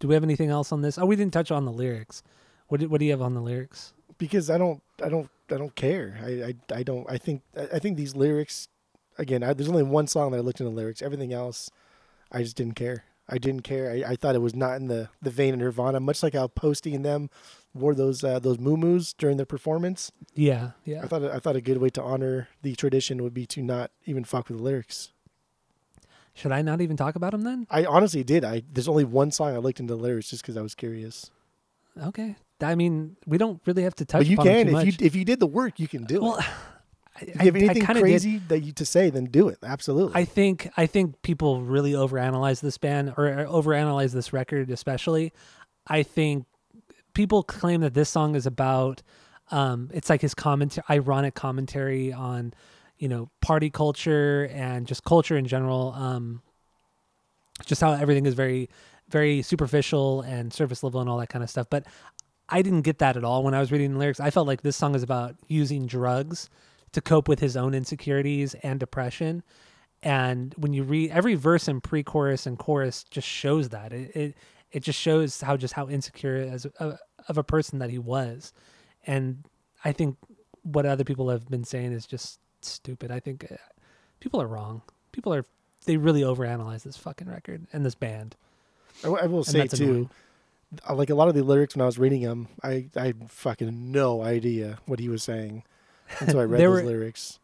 Do 0.00 0.08
we 0.08 0.14
have 0.14 0.24
anything 0.24 0.50
else 0.50 0.72
on 0.72 0.82
this? 0.82 0.98
Oh, 0.98 1.06
we 1.06 1.14
didn't 1.14 1.32
touch 1.32 1.50
on 1.50 1.64
the 1.66 1.72
lyrics. 1.72 2.22
What 2.68 2.80
do, 2.80 2.88
what 2.88 3.00
do 3.00 3.04
you 3.04 3.10
have 3.10 3.22
on 3.22 3.34
the 3.34 3.40
lyrics? 3.40 3.92
because 4.20 4.50
I 4.50 4.58
don't, 4.58 4.80
I 5.02 5.08
don't, 5.08 5.28
I 5.50 5.56
don't 5.56 5.74
care. 5.74 6.20
I, 6.22 6.28
I, 6.28 6.54
I 6.78 6.82
don't. 6.84 7.10
I 7.10 7.18
think, 7.18 7.42
I 7.56 7.80
think 7.80 7.96
these 7.96 8.14
lyrics. 8.14 8.68
Again, 9.18 9.42
I, 9.42 9.52
there's 9.52 9.68
only 9.68 9.82
one 9.82 10.06
song 10.06 10.30
that 10.30 10.36
I 10.36 10.40
looked 10.40 10.60
into 10.60 10.70
the 10.70 10.76
lyrics. 10.76 11.02
Everything 11.02 11.32
else, 11.32 11.70
I 12.30 12.42
just 12.42 12.56
didn't 12.56 12.76
care. 12.76 13.04
I 13.28 13.38
didn't 13.38 13.62
care. 13.62 13.90
I, 13.90 14.12
I 14.12 14.16
thought 14.16 14.34
it 14.34 14.40
was 14.40 14.54
not 14.54 14.76
in 14.76 14.86
the, 14.86 15.08
the 15.20 15.30
vein 15.30 15.54
of 15.54 15.60
Nirvana. 15.60 16.00
Much 16.00 16.22
like 16.22 16.34
how 16.34 16.46
Posty 16.46 16.94
and 16.94 17.04
them 17.04 17.28
wore 17.74 17.94
those 17.94 18.24
uh, 18.24 18.38
those 18.38 18.58
moo 18.58 19.00
during 19.18 19.36
their 19.36 19.46
performance. 19.46 20.12
Yeah, 20.34 20.70
yeah. 20.84 21.02
I 21.02 21.06
thought 21.06 21.24
I 21.24 21.38
thought 21.38 21.56
a 21.56 21.60
good 21.60 21.78
way 21.78 21.90
to 21.90 22.02
honor 22.02 22.48
the 22.62 22.74
tradition 22.74 23.22
would 23.22 23.34
be 23.34 23.46
to 23.46 23.62
not 23.62 23.90
even 24.06 24.24
fuck 24.24 24.48
with 24.48 24.58
the 24.58 24.62
lyrics. 24.62 25.12
Should 26.34 26.52
I 26.52 26.62
not 26.62 26.80
even 26.80 26.96
talk 26.96 27.16
about 27.16 27.32
them 27.32 27.42
then? 27.42 27.66
I 27.70 27.84
honestly 27.84 28.24
did. 28.24 28.44
I 28.44 28.62
there's 28.72 28.88
only 28.88 29.04
one 29.04 29.30
song 29.30 29.54
I 29.54 29.58
looked 29.58 29.80
into 29.80 29.94
the 29.94 30.00
lyrics 30.00 30.30
just 30.30 30.42
because 30.42 30.56
I 30.56 30.62
was 30.62 30.74
curious. 30.74 31.30
Okay. 32.00 32.36
I 32.62 32.74
mean, 32.74 33.16
we 33.26 33.38
don't 33.38 33.60
really 33.66 33.84
have 33.84 33.94
to 33.96 34.04
touch 34.04 34.20
But 34.20 34.26
you 34.26 34.36
can 34.36 34.68
if 34.68 34.86
you 34.86 35.06
if 35.06 35.14
you 35.14 35.24
did 35.24 35.40
the 35.40 35.46
work, 35.46 35.80
you 35.80 35.88
can 35.88 36.04
do 36.04 36.22
well, 36.22 36.36
it. 36.36 36.44
I, 37.16 37.24
If 37.24 37.42
you 37.42 37.46
have 37.46 37.56
anything 37.56 37.84
crazy 37.84 38.32
Did. 38.34 38.48
that 38.48 38.60
you 38.60 38.72
to 38.72 38.84
say, 38.84 39.10
then 39.10 39.24
do 39.24 39.48
it. 39.48 39.58
Absolutely. 39.62 40.12
I 40.14 40.24
think 40.24 40.70
I 40.76 40.86
think 40.86 41.20
people 41.22 41.60
really 41.62 41.92
overanalyze 41.92 42.60
this 42.60 42.78
band 42.78 43.14
or 43.16 43.24
overanalyze 43.48 44.12
this 44.12 44.32
record, 44.32 44.70
especially. 44.70 45.32
I 45.86 46.02
think 46.02 46.46
people 47.14 47.42
claim 47.42 47.80
that 47.82 47.94
this 47.94 48.08
song 48.08 48.34
is 48.34 48.46
about. 48.46 49.02
Um, 49.50 49.90
it's 49.92 50.08
like 50.08 50.20
his 50.20 50.34
commentary, 50.34 50.84
ironic 50.88 51.34
commentary 51.34 52.12
on, 52.12 52.54
you 52.98 53.08
know, 53.08 53.30
party 53.40 53.70
culture 53.70 54.48
and 54.52 54.86
just 54.86 55.04
culture 55.04 55.36
in 55.36 55.46
general. 55.46 55.92
Um, 55.96 56.42
just 57.66 57.80
how 57.80 57.92
everything 57.92 58.26
is 58.26 58.34
very, 58.34 58.70
very 59.08 59.42
superficial 59.42 60.22
and 60.22 60.52
surface 60.52 60.82
level 60.82 61.00
and 61.00 61.10
all 61.10 61.18
that 61.18 61.28
kind 61.28 61.42
of 61.42 61.50
stuff. 61.50 61.66
But 61.68 61.86
I 62.48 62.62
didn't 62.62 62.82
get 62.82 62.98
that 62.98 63.16
at 63.16 63.24
all 63.24 63.42
when 63.42 63.54
I 63.54 63.60
was 63.60 63.70
reading 63.70 63.92
the 63.92 63.98
lyrics. 63.98 64.20
I 64.20 64.30
felt 64.30 64.46
like 64.46 64.62
this 64.62 64.76
song 64.76 64.94
is 64.94 65.02
about 65.02 65.36
using 65.46 65.86
drugs 65.86 66.48
to 66.92 67.00
cope 67.00 67.28
with 67.28 67.40
his 67.40 67.56
own 67.56 67.74
insecurities 67.74 68.54
and 68.62 68.80
depression. 68.80 69.42
And 70.02 70.54
when 70.56 70.72
you 70.72 70.82
read 70.82 71.10
every 71.10 71.34
verse 71.34 71.68
and 71.68 71.82
pre-chorus 71.82 72.46
and 72.46 72.58
chorus, 72.58 73.04
just 73.04 73.28
shows 73.28 73.68
that 73.68 73.92
it 73.92 74.16
it, 74.16 74.36
it 74.72 74.80
just 74.82 74.98
shows 74.98 75.40
how 75.40 75.56
just 75.56 75.74
how 75.74 75.88
insecure 75.88 76.36
as 76.36 76.66
a, 76.78 76.98
of 77.28 77.38
a 77.38 77.42
person 77.44 77.78
that 77.80 77.90
he 77.90 77.98
was. 77.98 78.52
And 79.06 79.44
I 79.84 79.92
think 79.92 80.16
what 80.62 80.86
other 80.86 81.04
people 81.04 81.28
have 81.30 81.48
been 81.48 81.64
saying 81.64 81.92
is 81.92 82.06
just 82.06 82.38
stupid. 82.60 83.10
I 83.10 83.20
think 83.20 83.46
uh, 83.50 83.56
people 84.20 84.40
are 84.40 84.46
wrong. 84.46 84.82
People 85.12 85.32
are 85.34 85.44
they 85.86 85.96
really 85.96 86.20
overanalyze 86.22 86.82
this 86.82 86.96
fucking 86.96 87.28
record 87.28 87.66
and 87.72 87.84
this 87.84 87.94
band. 87.94 88.36
I 89.02 89.08
will 89.26 89.44
say 89.44 89.66
too, 89.66 89.84
annoying. 89.84 90.10
uh, 90.88 90.94
like 90.94 91.08
a 91.10 91.14
lot 91.14 91.28
of 91.28 91.34
the 91.34 91.42
lyrics 91.42 91.74
when 91.74 91.82
I 91.82 91.86
was 91.86 91.98
reading 91.98 92.22
them, 92.22 92.48
I 92.62 92.86
I 92.94 93.06
had 93.06 93.30
fucking 93.30 93.90
no 93.92 94.22
idea 94.22 94.78
what 94.86 94.98
he 95.00 95.08
was 95.08 95.22
saying 95.22 95.64
until 96.18 96.40
I 96.40 96.44
read 96.44 96.60
those 96.60 96.82
were- 96.82 96.88
lyrics. 96.88 97.38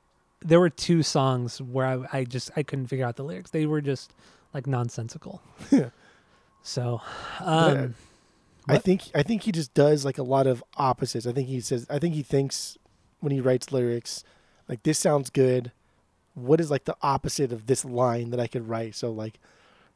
there 0.44 0.60
were 0.60 0.68
two 0.70 1.02
songs 1.02 1.62
where 1.62 1.86
I, 1.86 2.18
I 2.18 2.24
just 2.24 2.50
I 2.56 2.62
couldn't 2.62 2.86
figure 2.88 3.06
out 3.06 3.16
the 3.16 3.24
lyrics. 3.24 3.50
They 3.50 3.64
were 3.66 3.80
just 3.80 4.12
like 4.52 4.66
nonsensical. 4.66 5.40
Yeah. 5.70 5.90
so, 6.66 7.00
um, 7.40 7.94
I 8.68 8.78
think 8.78 9.02
I 9.14 9.22
think 9.22 9.42
he 9.42 9.52
just 9.52 9.72
does 9.74 10.04
like 10.04 10.18
a 10.18 10.22
lot 10.24 10.46
of 10.46 10.64
opposites. 10.76 11.26
I 11.26 11.32
think 11.32 11.48
he 11.48 11.60
says 11.60 11.86
I 11.88 11.98
think 12.00 12.14
he 12.14 12.22
thinks 12.22 12.76
when 13.20 13.32
he 13.32 13.40
writes 13.40 13.70
lyrics, 13.70 14.24
like 14.68 14.82
this 14.82 14.98
sounds 14.98 15.30
good. 15.30 15.70
What 16.34 16.60
is 16.60 16.70
like 16.70 16.84
the 16.84 16.96
opposite 17.02 17.52
of 17.52 17.66
this 17.66 17.84
line 17.84 18.30
that 18.30 18.40
I 18.40 18.46
could 18.48 18.68
write? 18.68 18.94
So 18.96 19.10
like 19.12 19.38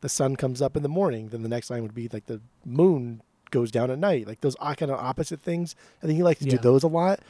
the 0.01 0.09
sun 0.09 0.37
comes 0.37 0.63
up 0.63 0.77
in 0.77 0.83
the 0.85 0.89
morning, 0.89 1.29
then 1.29 1.43
the 1.43 1.49
next 1.49 1.71
line 1.71 1.83
would 1.83 1.95
be 1.95 2.09
like 2.13 2.27
the 2.27 2.41
moon 2.65 3.23
goes 3.51 3.73
down 3.73 3.91
at 3.91 3.99
night. 3.99 4.29
Like 4.29 4.41
those 4.41 4.55
kind 4.55 4.83
of 4.93 4.99
opposite 5.01 5.41
things. 5.43 5.75
I 6.03 6.07
think 6.07 6.17
he 6.17 6.23
likes 6.23 6.39
to 6.41 6.47
Yeah. 6.47 6.53
do 6.53 6.59
those 6.59 6.85
a 6.85 6.89
lot. 6.89 7.21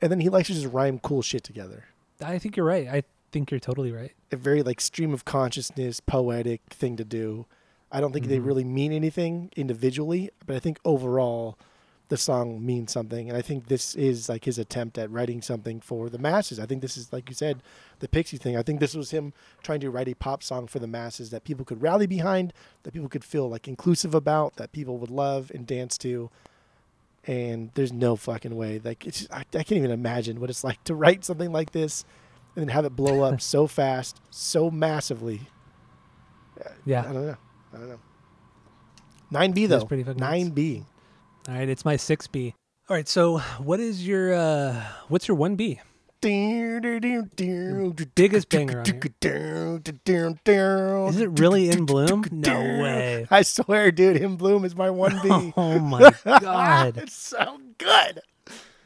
And 0.00 0.10
then 0.10 0.20
he 0.20 0.28
likes 0.30 0.48
to 0.48 0.54
just 0.54 0.72
rhyme 0.72 0.98
cool 1.00 1.22
shit 1.22 1.44
together. 1.44 1.84
I 2.24 2.38
think 2.38 2.56
you're 2.56 2.64
right. 2.66 2.88
I 2.88 3.02
think 3.32 3.50
you're 3.50 3.60
totally 3.60 3.92
right. 3.92 4.12
A 4.32 4.36
very 4.36 4.62
like 4.62 4.80
stream 4.80 5.12
of 5.12 5.24
consciousness, 5.26 6.00
poetic 6.00 6.62
thing 6.70 6.96
to 6.96 7.04
do. 7.04 7.44
I 7.90 8.00
don't 8.00 8.12
think 8.12 8.26
they 8.26 8.38
Mhm. 8.38 8.46
really 8.46 8.64
mean 8.64 8.92
anything 8.92 9.50
individually, 9.56 10.30
but 10.46 10.56
I 10.56 10.58
think 10.58 10.78
overall 10.84 11.56
the 12.08 12.16
song 12.16 12.64
means 12.64 12.90
something. 12.90 13.28
And 13.28 13.36
I 13.36 13.42
think 13.42 13.68
this 13.68 13.94
is 13.94 14.28
like 14.30 14.44
his 14.46 14.58
attempt 14.58 14.96
at 14.96 15.10
writing 15.10 15.42
something 15.42 15.78
for 15.80 16.08
the 16.08 16.16
masses. 16.18 16.58
I 16.58 16.64
think 16.64 16.80
this 16.80 16.96
is 16.96 17.12
like 17.12 17.28
you 17.28 17.34
said, 17.34 17.62
the 17.98 18.08
Pixie 18.08 18.38
thing. 18.38 18.56
I 18.56 18.62
think 18.62 18.80
this 18.80 18.94
was 18.94 19.10
him 19.10 19.34
trying 19.62 19.80
to 19.80 19.90
write 19.90 20.08
a 20.08 20.14
pop 20.14 20.42
song 20.42 20.66
for 20.68 20.78
the 20.78 20.86
masses 20.86 21.28
that 21.30 21.44
people 21.44 21.66
could 21.66 21.82
rally 21.82 22.06
behind, 22.06 22.54
that 22.84 22.92
people 22.94 23.10
could 23.10 23.24
feel 23.24 23.48
like 23.48 23.68
inclusive 23.68 24.14
about, 24.14 24.56
that 24.56 24.72
people 24.72 24.96
would 24.98 25.10
love 25.10 25.50
and 25.54 25.66
dance 25.66 25.98
to. 25.98 26.30
And 27.26 27.70
there's 27.74 27.92
no 27.92 28.16
fucking 28.16 28.56
way. 28.56 28.80
Like 28.82 29.06
it's 29.06 29.18
just, 29.20 29.32
I, 29.32 29.40
I 29.40 29.62
can't 29.62 29.72
even 29.72 29.90
imagine 29.90 30.40
what 30.40 30.48
it's 30.48 30.64
like 30.64 30.82
to 30.84 30.94
write 30.94 31.26
something 31.26 31.52
like 31.52 31.72
this 31.72 32.06
and 32.56 32.62
then 32.62 32.68
have 32.74 32.86
it 32.86 32.96
blow 32.96 33.20
up 33.20 33.40
so 33.42 33.66
fast, 33.66 34.18
so 34.30 34.70
massively. 34.70 35.42
Yeah. 36.86 37.02
I 37.02 37.12
don't 37.12 37.26
know. 37.26 37.36
I 37.72 37.76
don't 37.78 37.88
know. 37.88 37.98
Nine 39.30 39.52
B 39.52 39.66
though. 39.66 39.76
That's 39.76 39.88
pretty 39.88 40.02
fucking 40.04 40.20
Nine 40.20 40.50
B. 40.50 40.84
All 41.48 41.54
right, 41.54 41.68
it's 41.68 41.84
my 41.84 41.96
six 41.96 42.26
B. 42.26 42.54
All 42.88 42.96
right, 42.96 43.08
so 43.08 43.38
what 43.58 43.80
is 43.80 44.06
your 44.06 44.34
uh 44.34 44.82
what's 45.08 45.28
your 45.28 45.36
one 45.36 45.56
B? 45.56 45.80
Biggest 46.20 46.80
banger 48.48 48.80
on 48.80 49.82
Is 49.84 51.14
Is 51.16 51.20
it 51.20 51.28
really 51.40 51.70
in 51.70 51.86
bloom? 51.86 52.24
No 52.32 52.58
way. 52.58 53.26
I 53.30 53.42
swear, 53.42 53.92
dude, 53.92 54.16
In 54.16 54.34
Bloom 54.36 54.64
is 54.64 54.74
my 54.74 54.90
one 54.90 55.20
B. 55.22 55.28
Oh 55.56 55.78
my 55.78 56.12
god! 56.24 56.96
it's 56.96 57.14
so 57.14 57.60
good. 57.78 58.20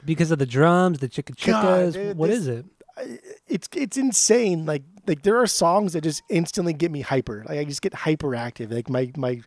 Because 0.05 0.31
of 0.31 0.41
the 0.41 0.47
drums, 0.47 0.99
the 0.99 1.09
chicka 1.09 1.35
God, 1.47 1.65
chickas. 1.65 1.93
dude, 1.95 2.19
What 2.19 2.29
this- 2.29 2.41
is 2.41 2.49
it? 2.49 2.67
It's 3.49 3.69
it's 3.75 3.97
insane. 3.97 4.67
Like 4.67 4.83
like 5.07 5.23
there 5.23 5.41
are 5.41 5.47
songs 5.47 5.93
that 5.93 6.03
just 6.03 6.23
instantly 6.29 6.73
get 6.73 6.91
me 6.91 7.01
hyper. 7.01 7.45
Like 7.49 7.59
I 7.59 7.65
just 7.65 7.83
get 7.83 7.93
hyperactive. 7.93 8.73
Like 8.73 8.89
my 8.89 9.11
my 9.17 9.43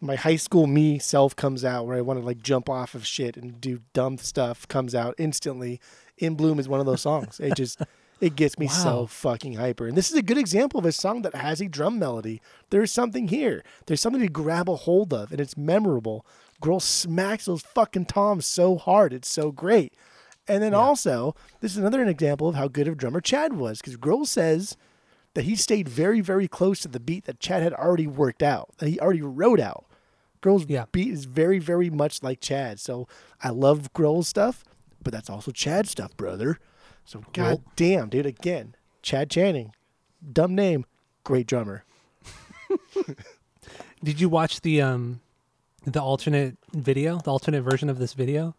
my 0.00 0.16
high 0.16 0.36
school 0.36 0.66
me 0.66 0.98
self 0.98 1.34
comes 1.34 1.64
out 1.64 1.86
where 1.86 1.96
I 1.96 2.00
want 2.00 2.20
to 2.20 2.24
like 2.24 2.42
jump 2.42 2.68
off 2.68 2.94
of 2.94 3.06
shit 3.06 3.36
and 3.36 3.60
do 3.60 3.80
dumb 3.92 4.18
stuff 4.18 4.68
comes 4.68 4.94
out 4.94 5.14
instantly. 5.18 5.80
In 6.18 6.34
Bloom 6.34 6.58
is 6.58 6.68
one 6.68 6.80
of 6.80 6.86
those 6.86 7.02
songs. 7.02 7.40
It 7.40 7.54
just 7.56 7.80
it 8.20 8.36
gets 8.36 8.58
me 8.58 8.68
so 8.68 9.06
fucking 9.06 9.54
hyper. 9.54 9.86
And 9.86 9.96
this 9.96 10.10
is 10.10 10.16
a 10.16 10.22
good 10.22 10.38
example 10.38 10.78
of 10.78 10.86
a 10.86 10.92
song 10.92 11.22
that 11.22 11.34
has 11.34 11.60
a 11.60 11.68
drum 11.68 11.98
melody. 11.98 12.40
There's 12.70 12.92
something 12.92 13.28
here. 13.28 13.62
There's 13.86 14.00
something 14.00 14.22
to 14.22 14.28
grab 14.28 14.68
a 14.68 14.76
hold 14.76 15.12
of 15.12 15.32
and 15.32 15.40
it's 15.40 15.56
memorable. 15.56 16.24
Girl 16.60 16.80
smacks 16.80 17.44
those 17.44 17.62
fucking 17.62 18.06
toms 18.06 18.46
so 18.46 18.76
hard. 18.76 19.12
It's 19.12 19.28
so 19.28 19.50
great. 19.50 19.94
And 20.48 20.62
then 20.62 20.74
also, 20.74 21.34
this 21.60 21.72
is 21.72 21.78
another 21.78 22.04
example 22.04 22.48
of 22.48 22.54
how 22.54 22.68
good 22.68 22.86
of 22.88 22.96
drummer 22.96 23.20
Chad 23.20 23.54
was 23.54 23.78
because 23.80 23.96
Grohl 23.96 24.26
says 24.26 24.76
that 25.34 25.44
he 25.44 25.56
stayed 25.56 25.88
very, 25.88 26.20
very 26.20 26.46
close 26.48 26.80
to 26.80 26.88
the 26.88 27.00
beat 27.00 27.24
that 27.24 27.40
Chad 27.40 27.62
had 27.62 27.72
already 27.74 28.06
worked 28.06 28.42
out, 28.42 28.70
that 28.78 28.88
he 28.88 28.98
already 29.00 29.22
wrote 29.22 29.60
out. 29.60 29.86
Grohl's 30.42 30.66
Yeah. 30.68 30.84
beat 30.92 31.12
is 31.12 31.24
very, 31.24 31.58
very 31.58 31.90
much 31.90 32.22
like 32.22 32.40
Chad. 32.40 32.78
So 32.78 33.08
I 33.42 33.50
love 33.50 33.92
Grohl's 33.92 34.28
stuff, 34.28 34.64
but 35.02 35.12
that's 35.12 35.28
also 35.28 35.50
Chad 35.50 35.88
stuff, 35.88 36.16
brother. 36.16 36.58
So 37.04 37.22
god 37.32 37.62
damn, 37.74 38.08
dude, 38.08 38.26
again, 38.26 38.74
Chad 39.02 39.30
Channing, 39.30 39.72
dumb 40.32 40.54
name, 40.54 40.84
great 41.24 41.46
drummer. 41.46 41.84
Did 44.02 44.20
you 44.20 44.28
watch 44.28 44.60
the 44.60 44.80
um 44.82 45.20
the 45.84 46.00
alternate 46.02 46.56
video, 46.72 47.18
the 47.18 47.30
alternate 47.30 47.62
version 47.62 47.88
of 47.88 47.98
this 47.98 48.12
video? 48.14 48.54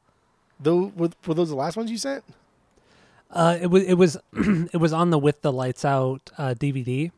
Though 0.60 0.92
were, 0.96 1.10
those 1.34 1.50
the 1.50 1.56
last 1.56 1.78
ones 1.78 1.92
you 1.92 1.98
sent? 1.98 2.24
Uh, 3.30 3.58
it 3.62 3.68
was 3.68 3.84
it 3.84 3.94
was 3.96 4.18
it 4.34 4.78
was 4.78 4.94
on 4.94 5.10
the 5.10 5.20
with 5.20 5.42
the 5.42 5.52
lights 5.52 5.86
out 5.86 6.32
uh, 6.38 6.54
DVD. 6.58 7.12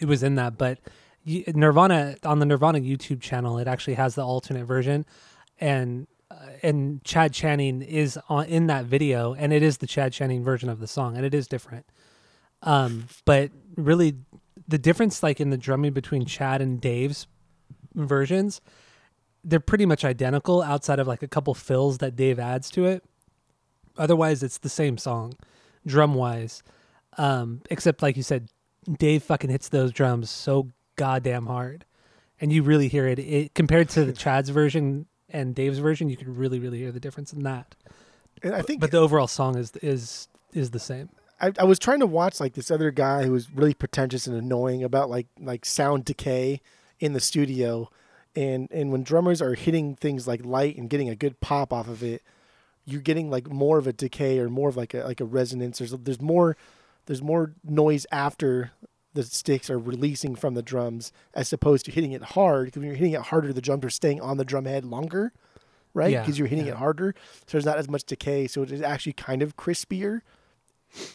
It 0.00 0.06
was 0.06 0.22
in 0.22 0.34
that, 0.36 0.58
but 0.58 0.78
y- 1.26 1.44
Nirvana 1.48 2.16
on 2.24 2.38
the 2.38 2.46
Nirvana 2.46 2.80
YouTube 2.80 3.20
channel, 3.20 3.58
it 3.58 3.68
actually 3.68 3.94
has 3.94 4.14
the 4.14 4.24
alternate 4.24 4.64
version, 4.64 5.04
and 5.60 6.06
uh, 6.30 6.34
and 6.62 7.02
Chad 7.04 7.32
Channing 7.32 7.82
is 7.82 8.18
on 8.28 8.46
in 8.46 8.66
that 8.66 8.84
video, 8.84 9.34
and 9.34 9.52
it 9.52 9.62
is 9.62 9.78
the 9.78 9.86
Chad 9.86 10.12
Channing 10.12 10.42
version 10.42 10.68
of 10.68 10.80
the 10.80 10.86
song, 10.86 11.16
and 11.16 11.24
it 11.24 11.34
is 11.34 11.46
different. 11.46 11.86
Um, 12.62 13.06
but 13.24 13.50
really, 13.76 14.16
the 14.68 14.78
difference, 14.78 15.22
like 15.22 15.40
in 15.40 15.50
the 15.50 15.56
drumming 15.56 15.92
between 15.92 16.24
Chad 16.24 16.60
and 16.60 16.80
Dave's 16.80 17.26
versions, 17.94 18.60
they're 19.44 19.60
pretty 19.60 19.86
much 19.86 20.04
identical, 20.04 20.62
outside 20.62 20.98
of 20.98 21.06
like 21.06 21.22
a 21.22 21.28
couple 21.28 21.54
fills 21.54 21.98
that 21.98 22.16
Dave 22.16 22.38
adds 22.38 22.70
to 22.70 22.86
it. 22.86 23.04
Otherwise, 23.96 24.42
it's 24.42 24.58
the 24.58 24.68
same 24.68 24.96
song, 24.98 25.34
drum 25.86 26.14
wise. 26.14 26.62
Um, 27.18 27.60
except 27.70 28.02
like 28.02 28.16
you 28.16 28.22
said, 28.22 28.48
Dave 28.98 29.22
fucking 29.22 29.50
hits 29.50 29.68
those 29.68 29.92
drums 29.92 30.30
so 30.30 30.68
goddamn 30.96 31.46
hard, 31.46 31.84
and 32.40 32.52
you 32.52 32.62
really 32.62 32.88
hear 32.88 33.06
it. 33.06 33.18
It 33.18 33.54
compared 33.54 33.88
to 33.90 34.04
the 34.04 34.12
Chad's 34.12 34.48
version 34.50 35.06
and 35.32 35.54
Dave's 35.54 35.78
version, 35.78 36.08
you 36.08 36.16
can 36.16 36.34
really, 36.36 36.58
really 36.58 36.78
hear 36.78 36.92
the 36.92 37.00
difference 37.00 37.32
in 37.32 37.42
that. 37.42 37.74
And 38.42 38.54
I 38.54 38.62
think 38.62 38.80
But 38.80 38.90
the 38.90 38.98
overall 38.98 39.26
song 39.26 39.56
is 39.56 39.72
is 39.82 40.28
is 40.52 40.70
the 40.70 40.78
same. 40.78 41.08
I, 41.40 41.52
I 41.58 41.64
was 41.64 41.78
trying 41.78 42.00
to 42.00 42.06
watch 42.06 42.38
like 42.38 42.54
this 42.54 42.70
other 42.70 42.90
guy 42.90 43.24
who 43.24 43.32
was 43.32 43.50
really 43.50 43.74
pretentious 43.74 44.26
and 44.26 44.36
annoying 44.36 44.84
about 44.84 45.10
like 45.10 45.26
like 45.40 45.64
sound 45.64 46.04
decay 46.04 46.60
in 47.00 47.12
the 47.12 47.20
studio 47.20 47.88
and 48.36 48.68
and 48.70 48.90
when 48.92 49.02
drummers 49.02 49.42
are 49.42 49.54
hitting 49.54 49.94
things 49.96 50.26
like 50.26 50.44
light 50.44 50.76
and 50.76 50.88
getting 50.90 51.08
a 51.08 51.16
good 51.16 51.40
pop 51.40 51.72
off 51.72 51.88
of 51.88 52.02
it 52.02 52.22
you're 52.84 53.00
getting 53.00 53.30
like 53.30 53.48
more 53.50 53.78
of 53.78 53.86
a 53.86 53.92
decay 53.92 54.38
or 54.38 54.48
more 54.48 54.68
of 54.68 54.76
like 54.76 54.94
a 54.94 55.04
like 55.04 55.20
a 55.20 55.24
resonance 55.24 55.78
there's 55.78 55.92
there's 55.92 56.20
more 56.20 56.56
there's 57.06 57.22
more 57.22 57.52
noise 57.64 58.06
after 58.10 58.72
the 59.14 59.22
sticks 59.22 59.68
are 59.68 59.78
releasing 59.78 60.34
from 60.34 60.54
the 60.54 60.62
drums 60.62 61.12
as 61.34 61.52
opposed 61.52 61.84
to 61.84 61.90
hitting 61.92 62.12
it 62.12 62.22
hard 62.22 62.66
because 62.66 62.80
when 62.80 62.86
you're 62.88 62.96
hitting 62.96 63.12
it 63.12 63.20
harder 63.20 63.52
the 63.52 63.60
drums 63.60 63.84
are 63.84 63.90
staying 63.90 64.20
on 64.20 64.36
the 64.38 64.44
drum 64.44 64.64
head 64.64 64.84
longer 64.84 65.32
right 65.94 66.10
Yeah, 66.12 66.22
because 66.22 66.38
you're 66.38 66.48
hitting 66.48 66.66
yeah. 66.66 66.72
it 66.72 66.78
harder 66.78 67.14
so 67.40 67.44
there's 67.52 67.66
not 67.66 67.76
as 67.78 67.88
much 67.90 68.04
decay 68.04 68.46
so 68.46 68.62
it 68.62 68.72
is 68.72 68.80
actually 68.80 69.12
kind 69.12 69.42
of 69.42 69.56
crispier 69.56 70.22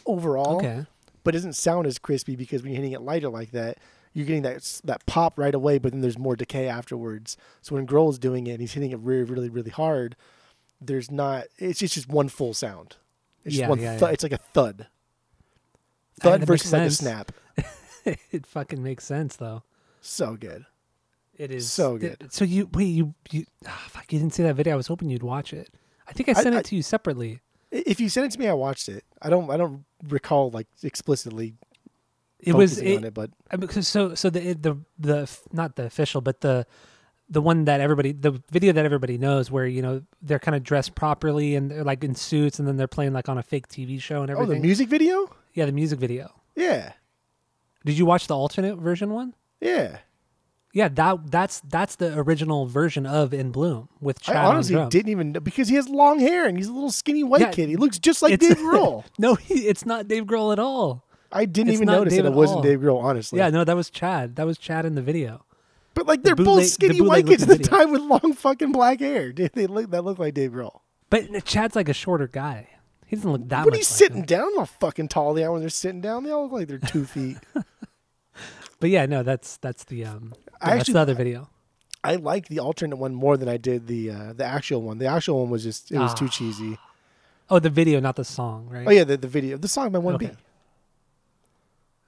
overall 0.06 0.56
Okay. 0.58 0.86
but 1.24 1.34
it 1.34 1.38
doesn't 1.38 1.54
sound 1.54 1.86
as 1.86 1.98
crispy 1.98 2.36
because 2.36 2.62
when 2.62 2.72
you're 2.72 2.80
hitting 2.80 2.92
it 2.92 3.02
lighter 3.02 3.28
like 3.28 3.50
that, 3.52 3.78
you're 4.12 4.26
getting 4.26 4.42
that 4.42 4.80
that 4.84 5.04
pop 5.06 5.38
right 5.38 5.54
away, 5.54 5.78
but 5.78 5.92
then 5.92 6.00
there's 6.00 6.18
more 6.18 6.36
decay 6.36 6.68
afterwards. 6.68 7.36
So 7.62 7.74
when 7.74 7.86
Grohl 7.86 8.10
is 8.10 8.18
doing 8.18 8.46
it 8.46 8.52
and 8.52 8.60
he's 8.60 8.72
hitting 8.72 8.90
it 8.90 8.98
really, 9.00 9.24
really, 9.24 9.48
really 9.48 9.70
hard, 9.70 10.16
there's 10.80 11.10
not. 11.10 11.44
It's 11.58 11.78
just, 11.80 11.94
just 11.94 12.08
one 12.08 12.28
full 12.28 12.54
sound. 12.54 12.96
It's 13.44 13.54
just 13.54 13.60
Yeah, 13.60 13.68
one. 13.68 13.80
yeah, 13.80 13.96
thu- 13.98 14.06
yeah. 14.06 14.12
It's 14.12 14.22
like 14.22 14.32
a 14.32 14.38
thud. 14.38 14.86
Thud 16.20 16.44
versus 16.44 16.72
like 16.72 16.82
a 16.82 16.90
snap. 16.90 17.32
it 18.04 18.46
fucking 18.46 18.82
makes 18.82 19.04
sense 19.04 19.36
though. 19.36 19.62
So 20.00 20.34
good. 20.36 20.64
It 21.36 21.50
is 21.52 21.70
So 21.70 21.96
good. 21.98 22.32
so 22.32 22.44
you 22.44 22.68
wait, 22.72 22.84
you 22.86 23.14
you 23.30 23.44
ah, 23.66 23.86
fuck, 23.88 24.12
you 24.12 24.18
didn't 24.18 24.34
see 24.34 24.42
that 24.42 24.54
video. 24.56 24.74
I 24.74 24.76
was 24.76 24.88
hoping 24.88 25.10
you'd 25.10 25.22
watch 25.22 25.52
it. 25.52 25.68
I 26.08 26.12
think 26.12 26.28
I 26.28 26.32
I- 26.32 26.42
sent 26.42 26.56
I- 26.56 26.58
it 26.60 26.64
to 26.66 26.76
you 26.76 26.82
separately. 26.82 27.40
If 27.70 28.00
you 28.00 28.08
sent 28.08 28.24
it 28.26 28.32
to 28.32 28.38
me, 28.40 28.48
I 28.48 28.54
watched 28.54 28.88
it. 28.88 29.04
I 29.20 29.28
don't. 29.28 29.50
I 29.50 29.58
don't 29.58 29.84
recall 30.08 30.50
like 30.50 30.66
explicitly 30.82 31.54
It 32.40 32.54
was 32.54 32.78
it, 32.78 32.96
on 32.98 33.04
it, 33.04 33.14
but 33.14 33.30
I 33.50 33.56
mean, 33.56 33.68
so 33.68 34.14
so 34.14 34.30
the 34.30 34.52
the 34.54 34.78
the 34.98 35.38
not 35.52 35.76
the 35.76 35.84
official, 35.84 36.20
but 36.20 36.40
the 36.40 36.66
the 37.28 37.42
one 37.42 37.64
that 37.66 37.80
everybody 37.80 38.12
the 38.12 38.42
video 38.50 38.72
that 38.72 38.84
everybody 38.84 39.18
knows 39.18 39.50
where 39.50 39.66
you 39.66 39.82
know 39.82 40.02
they're 40.22 40.38
kind 40.38 40.54
of 40.54 40.62
dressed 40.62 40.94
properly 40.94 41.56
and 41.56 41.70
they're 41.70 41.84
like 41.84 42.02
in 42.04 42.14
suits 42.14 42.58
and 42.58 42.66
then 42.66 42.76
they're 42.76 42.86
playing 42.88 43.12
like 43.12 43.28
on 43.28 43.38
a 43.38 43.42
fake 43.42 43.68
TV 43.68 44.00
show 44.00 44.22
and 44.22 44.30
everything. 44.30 44.52
oh, 44.52 44.54
the 44.54 44.60
music 44.60 44.88
video. 44.88 45.28
yeah, 45.54 45.66
the 45.66 45.72
music 45.72 45.98
video. 45.98 46.32
Yeah, 46.56 46.92
Did 47.84 47.98
you 47.98 48.04
watch 48.06 48.26
the 48.26 48.36
alternate 48.36 48.76
version 48.76 49.10
one? 49.10 49.34
yeah. 49.60 49.98
Yeah, 50.74 50.88
that 50.88 51.30
that's 51.30 51.60
that's 51.60 51.96
the 51.96 52.16
original 52.18 52.66
version 52.66 53.06
of 53.06 53.32
In 53.32 53.50
Bloom 53.50 53.88
with 54.00 54.20
Chad 54.20 54.36
I 54.36 54.44
honestly 54.44 54.76
didn't 54.90 55.08
even 55.08 55.32
know 55.32 55.40
because 55.40 55.68
he 55.68 55.74
has 55.76 55.88
long 55.88 56.20
hair 56.20 56.46
and 56.46 56.58
he's 56.58 56.68
a 56.68 56.72
little 56.72 56.90
skinny 56.90 57.24
white 57.24 57.40
Yeah, 57.40 57.50
kid. 57.50 57.70
He 57.70 57.76
looks 57.76 57.98
just 57.98 58.20
like 58.22 58.38
Dave 58.38 58.58
Grohl. 58.58 59.02
No, 59.18 59.34
he, 59.34 59.66
it's 59.66 59.86
not 59.86 60.06
Dave 60.08 60.24
Grohl 60.24 60.52
at 60.52 60.58
all. 60.58 61.04
I 61.30 61.44
didn't 61.44 61.68
It's 61.70 61.76
even 61.82 61.86
notice 61.86 62.14
Dave 62.14 62.24
that 62.24 62.32
it 62.32 62.34
wasn't 62.36 62.56
all. 62.58 62.62
Dave 62.62 62.80
Grohl. 62.80 63.02
Honestly, 63.02 63.38
Yeah, 63.38 63.50
no, 63.50 63.64
that 63.64 63.76
was 63.76 63.90
Chad. 63.90 64.36
That 64.36 64.46
was 64.46 64.56
Chad 64.58 64.86
in 64.86 64.94
the 64.94 65.02
video. 65.02 65.44
but 65.94 66.06
like 66.06 66.22
they're 66.22 66.34
bootleg- 66.34 66.56
both 66.56 66.62
the 66.64 66.68
skinny 66.68 66.98
bootleg 67.00 67.08
white 67.08 67.26
kids 67.26 67.42
at 67.42 67.48
the 67.48 67.56
video. 67.56 67.76
time 67.78 67.90
with 67.92 68.00
long 68.02 68.32
fucking 68.32 68.72
black 68.72 69.00
hair. 69.00 69.32
They 69.36 69.48
they 69.48 69.66
look 69.66 69.90
that 69.90 70.02
look 70.04 70.18
like 70.18 70.34
Dave 70.34 70.52
Grohl. 70.52 70.80
But 71.10 71.44
Chad's 71.44 71.76
like 71.76 71.88
a 71.88 71.94
shorter 71.94 72.28
guy. 72.28 72.68
He 73.06 73.16
doesn't 73.16 73.30
look 73.32 73.48
that 73.48 73.64
much 73.66 73.76
he's 73.76 73.90
like 73.90 73.98
sitting 73.98 74.18
him. 74.18 74.24
down, 74.26 74.54
how 74.56 74.64
fucking 74.66 75.08
tall 75.08 75.32
they 75.34 75.42
are 75.44 75.50
when 75.52 75.60
they're 75.62 75.70
sitting 75.70 76.00
down. 76.02 76.24
They 76.24 76.30
all 76.30 76.42
look 76.44 76.52
like 76.52 76.68
they're 76.68 76.78
two 76.78 77.04
feet. 77.14 77.38
But 78.80 78.90
yeah, 78.90 79.06
no, 79.06 79.22
that's 79.22 79.56
that's 79.58 79.84
the 79.84 80.04
um 80.04 80.34
I 80.60 80.70
that's 80.70 80.80
actually- 80.80 80.94
the 80.94 81.00
other 81.00 81.14
video. 81.14 81.50
I 82.04 82.14
like 82.14 82.46
the 82.48 82.60
alternate 82.60 82.96
one 82.96 83.12
more 83.12 83.36
than 83.36 83.48
I 83.48 83.56
did 83.56 83.86
the 83.88 84.10
uh, 84.12 84.32
the 84.32 84.44
actual 84.44 84.82
one. 84.82 84.98
The 84.98 85.06
actual 85.06 85.40
one 85.40 85.50
was 85.50 85.64
just 85.64 85.90
it 85.90 85.98
was 85.98 86.14
too 86.14 86.26
Ah. 86.26 86.28
cheesy. 86.28 86.78
Oh, 87.50 87.58
the 87.58 87.70
video, 87.70 87.98
not 87.98 88.14
the 88.16 88.24
song, 88.24 88.68
right? 88.70 88.86
Oh 88.86 88.90
yeah, 88.90 89.04
the, 89.04 89.16
the 89.16 89.26
video, 89.26 89.56
the 89.56 89.68
song 89.68 89.90
by 89.90 89.98
One 89.98 90.16
B. 90.16 90.30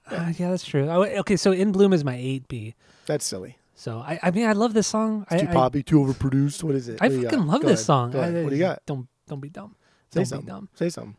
Uh, 0.09 0.33
yeah, 0.37 0.49
that's 0.49 0.65
true. 0.65 0.87
Oh, 0.89 1.03
okay, 1.03 1.35
so 1.37 1.51
In 1.51 1.71
Bloom 1.71 1.93
is 1.93 2.03
my 2.03 2.15
eight 2.15 2.47
B. 2.47 2.75
That's 3.05 3.25
silly. 3.25 3.57
So 3.75 3.99
I, 3.99 4.19
I 4.23 4.31
mean, 4.31 4.45
I 4.47 4.53
love 4.53 4.73
this 4.73 4.87
song. 4.87 5.25
I, 5.29 5.37
Too 5.39 5.47
I, 5.47 5.53
poppy, 5.53 5.83
too 5.83 5.99
overproduced. 5.99 6.63
What 6.63 6.75
is 6.75 6.87
it? 6.89 7.01
I 7.01 7.07
What 7.09 7.23
fucking 7.23 7.45
love 7.47 7.61
Go 7.61 7.67
this 7.69 7.79
ahead. 7.79 7.85
song. 7.85 8.15
I- 8.15 8.43
What 8.43 8.49
do 8.49 8.55
you 8.55 8.61
got? 8.61 8.81
Don't 8.85 9.07
don't 9.27 9.39
be 9.39 9.49
dumb. 9.49 9.75
Say 10.13 10.19
Don't 10.19 10.25
something. 10.25 10.45
be 10.45 10.51
dumb. 10.51 10.69
Say 10.75 10.89
something. 10.89 11.15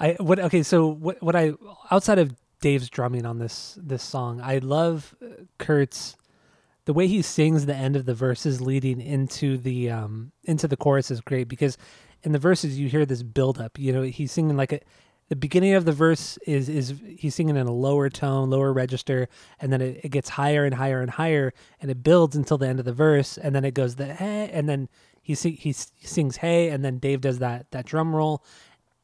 I 0.00 0.12
what 0.18 0.38
okay, 0.40 0.62
so 0.62 0.86
what 0.88 1.22
what 1.22 1.36
I 1.36 1.52
outside 1.90 2.18
of 2.18 2.34
Dave's 2.60 2.88
drumming 2.90 3.24
on 3.26 3.38
this 3.38 3.78
this 3.80 4.02
song, 4.02 4.40
I 4.42 4.58
love 4.58 5.14
uh, 5.24 5.26
Kurt's 5.58 6.16
the 6.84 6.92
way 6.92 7.06
he 7.06 7.22
sings 7.22 7.66
the 7.66 7.74
end 7.76 7.94
of 7.96 8.04
the 8.06 8.14
verses 8.14 8.60
leading 8.60 9.00
into 9.00 9.56
the 9.56 9.90
um 9.90 10.32
into 10.44 10.66
the 10.66 10.76
chorus 10.76 11.10
is 11.10 11.20
great 11.20 11.48
because 11.48 11.78
in 12.24 12.32
the 12.32 12.38
verses 12.38 12.78
you 12.78 12.88
hear 12.88 13.06
this 13.06 13.22
build 13.22 13.60
up. 13.60 13.78
You 13.78 13.92
know, 13.92 14.02
he's 14.02 14.32
singing 14.32 14.56
like 14.56 14.72
a 14.72 14.80
the 15.32 15.36
beginning 15.36 15.72
of 15.72 15.86
the 15.86 15.92
verse 15.92 16.36
is 16.46 16.68
is 16.68 16.92
he's 17.16 17.34
singing 17.34 17.56
in 17.56 17.66
a 17.66 17.72
lower 17.72 18.10
tone, 18.10 18.50
lower 18.50 18.70
register, 18.70 19.30
and 19.58 19.72
then 19.72 19.80
it, 19.80 20.00
it 20.04 20.08
gets 20.10 20.28
higher 20.28 20.66
and 20.66 20.74
higher 20.74 21.00
and 21.00 21.10
higher, 21.10 21.54
and 21.80 21.90
it 21.90 22.02
builds 22.02 22.36
until 22.36 22.58
the 22.58 22.68
end 22.68 22.78
of 22.78 22.84
the 22.84 22.92
verse, 22.92 23.38
and 23.38 23.54
then 23.54 23.64
it 23.64 23.72
goes 23.72 23.94
the 23.94 24.12
hey, 24.12 24.50
and 24.52 24.68
then 24.68 24.90
he 25.22 25.34
sing, 25.34 25.54
he, 25.54 25.72
sings 25.72 26.36
hey, 26.36 26.68
and 26.68 26.84
then 26.84 26.98
Dave 26.98 27.22
does 27.22 27.38
that 27.38 27.70
that 27.70 27.86
drum 27.86 28.14
roll, 28.14 28.44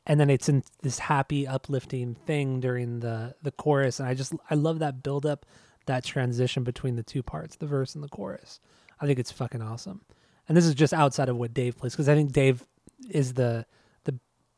and 0.05 0.21
then 0.21 0.29
it's 0.29 0.51
in 0.51 0.65
this 0.83 0.99
happy 0.99 1.47
uplifting 1.47 2.15
thing 2.15 2.61
during 2.61 3.01
the 3.01 3.35
the 3.43 3.53
chorus 3.53 3.99
and 3.99 4.07
i 4.07 4.13
just 4.13 4.35
i 4.51 4.55
love 4.55 4.81
that 4.81 5.03
build 5.03 5.25
up 5.25 5.47
that 5.87 6.05
transition 6.05 6.63
between 6.63 6.97
the 6.97 7.03
two 7.03 7.23
parts 7.23 7.57
the 7.57 7.67
verse 7.67 7.95
and 7.95 8.05
the 8.05 8.09
chorus. 8.09 8.61
I 9.01 9.07
think 9.07 9.19
it's 9.19 9.33
fucking 9.33 9.63
awesome. 9.63 10.03
And 10.47 10.57
this 10.57 10.67
is 10.67 10.75
just 10.75 10.93
outside 10.93 11.31
of 11.31 11.39
what 11.39 11.55
dave 11.55 11.79
plays 11.79 11.95
because 11.95 12.09
i 12.11 12.15
think 12.15 12.33
dave 12.33 12.67
is 13.09 13.33
the 13.33 13.65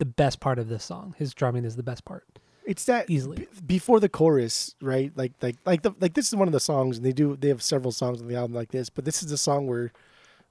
the 0.01 0.05
best 0.05 0.41
part 0.41 0.59
of 0.59 0.69
this 0.69 0.83
song 0.83 1.15
his 1.17 1.33
drumming 1.33 1.65
is 1.65 1.77
the 1.77 1.83
best 1.85 2.05
part 2.05 2.25
It's 2.67 2.85
that 2.87 3.09
Easily. 3.09 3.37
b- 3.37 3.47
before 3.67 4.01
the 4.01 4.09
chorus, 4.09 4.75
right? 4.83 5.13
Like 5.15 5.33
like 5.41 5.57
like 5.65 5.83
the 5.83 5.93
like 6.01 6.15
this 6.15 6.27
is 6.29 6.35
one 6.35 6.49
of 6.49 6.53
the 6.53 6.61
songs, 6.61 6.97
and 6.97 7.07
they 7.07 7.13
do 7.13 7.37
they 7.41 7.49
have 7.49 7.63
several 7.63 7.93
songs 7.93 8.21
on 8.21 8.27
the 8.29 8.35
album 8.37 8.55
like 8.55 8.71
this, 8.71 8.91
but 8.91 9.05
this 9.05 9.23
is 9.23 9.31
the 9.31 9.37
song 9.39 9.67
where 9.69 9.93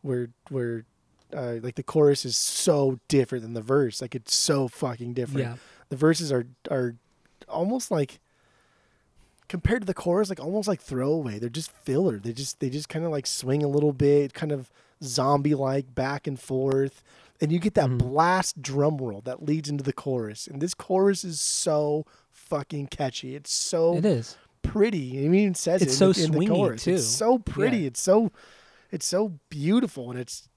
where 0.02 0.30
where 0.50 0.86
uh, 1.36 1.56
like 1.62 1.76
the 1.76 1.84
chorus 1.84 2.26
is 2.26 2.36
so 2.36 3.00
different 3.08 3.44
than 3.44 3.54
the 3.54 3.62
verse. 3.62 4.02
Like 4.02 4.16
it's 4.16 4.36
so 4.36 4.68
fucking 4.68 5.14
different. 5.14 5.46
yeah 5.48 5.56
The 5.90 5.96
verses 5.98 6.32
are 6.32 6.46
are 6.72 6.96
almost 7.48 7.92
like 7.92 8.20
compared 9.48 9.82
to 9.82 9.86
the 9.88 9.94
chorus, 9.94 10.30
like 10.30 10.40
almost 10.40 10.68
like 10.68 10.82
throwaway. 10.82 11.40
They're 11.40 11.50
just 11.50 11.72
filler. 11.72 12.18
They 12.18 12.34
just 12.34 12.60
they 12.60 12.70
just 12.70 12.90
kind 12.90 13.06
of 13.06 13.12
like 13.12 13.28
swing 13.28 13.64
a 13.64 13.68
little 13.68 13.94
bit, 13.94 14.34
kind 14.34 14.52
of 14.52 14.72
zombie 15.04 15.56
like 15.56 15.94
back 15.96 16.28
and 16.28 16.40
forth. 16.40 17.04
And 17.42 17.52
you 17.52 17.60
get 17.60 17.74
that 17.76 17.90
Mhm. 17.90 18.00
blast 18.00 18.62
drum 18.62 18.98
roll 18.98 19.22
that 19.22 19.44
leads 19.44 19.70
into 19.70 19.84
the 19.84 19.94
chorus. 19.94 20.46
And 20.48 20.62
this 20.62 20.74
chorus 20.74 21.24
is 21.24 21.40
so 21.40 22.06
fucking 22.32 22.88
catchy. 22.88 23.36
It's 23.36 23.52
so 23.52 23.96
it 23.98 24.06
is 24.06 24.36
pretty. 24.62 25.18
It 25.20 25.34
even 25.34 25.56
says 25.56 25.82
It's 25.82 25.94
it 26.02 26.06
in 26.06 26.14
so 26.14 26.20
the, 26.20 26.26
in 26.26 26.32
the 26.32 26.38
swingy, 26.40 26.48
chorus. 26.50 26.84
too. 26.84 26.94
It's 26.96 27.06
so 27.06 27.38
pretty. 27.40 27.78
Yeah. 27.80 27.88
It's 27.88 28.02
so 28.02 28.32
it's 28.92 29.06
so 29.06 29.40
beautiful 29.50 30.12
and 30.12 30.20
it's 30.20 30.50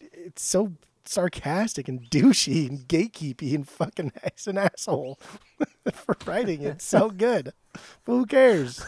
it's 0.00 0.42
so 0.44 0.72
sarcastic 1.06 1.88
and 1.88 2.00
douchey 2.10 2.68
and 2.68 2.80
gatekeepy 2.88 3.54
and 3.54 3.66
fucking 3.68 4.12
he's 4.34 4.46
an 4.46 4.58
asshole 4.58 5.18
for 5.92 6.16
writing 6.26 6.62
it. 6.62 6.66
It's 6.68 6.84
so 6.84 7.08
good. 7.26 7.52
Who 8.04 8.26
cares? 8.26 8.84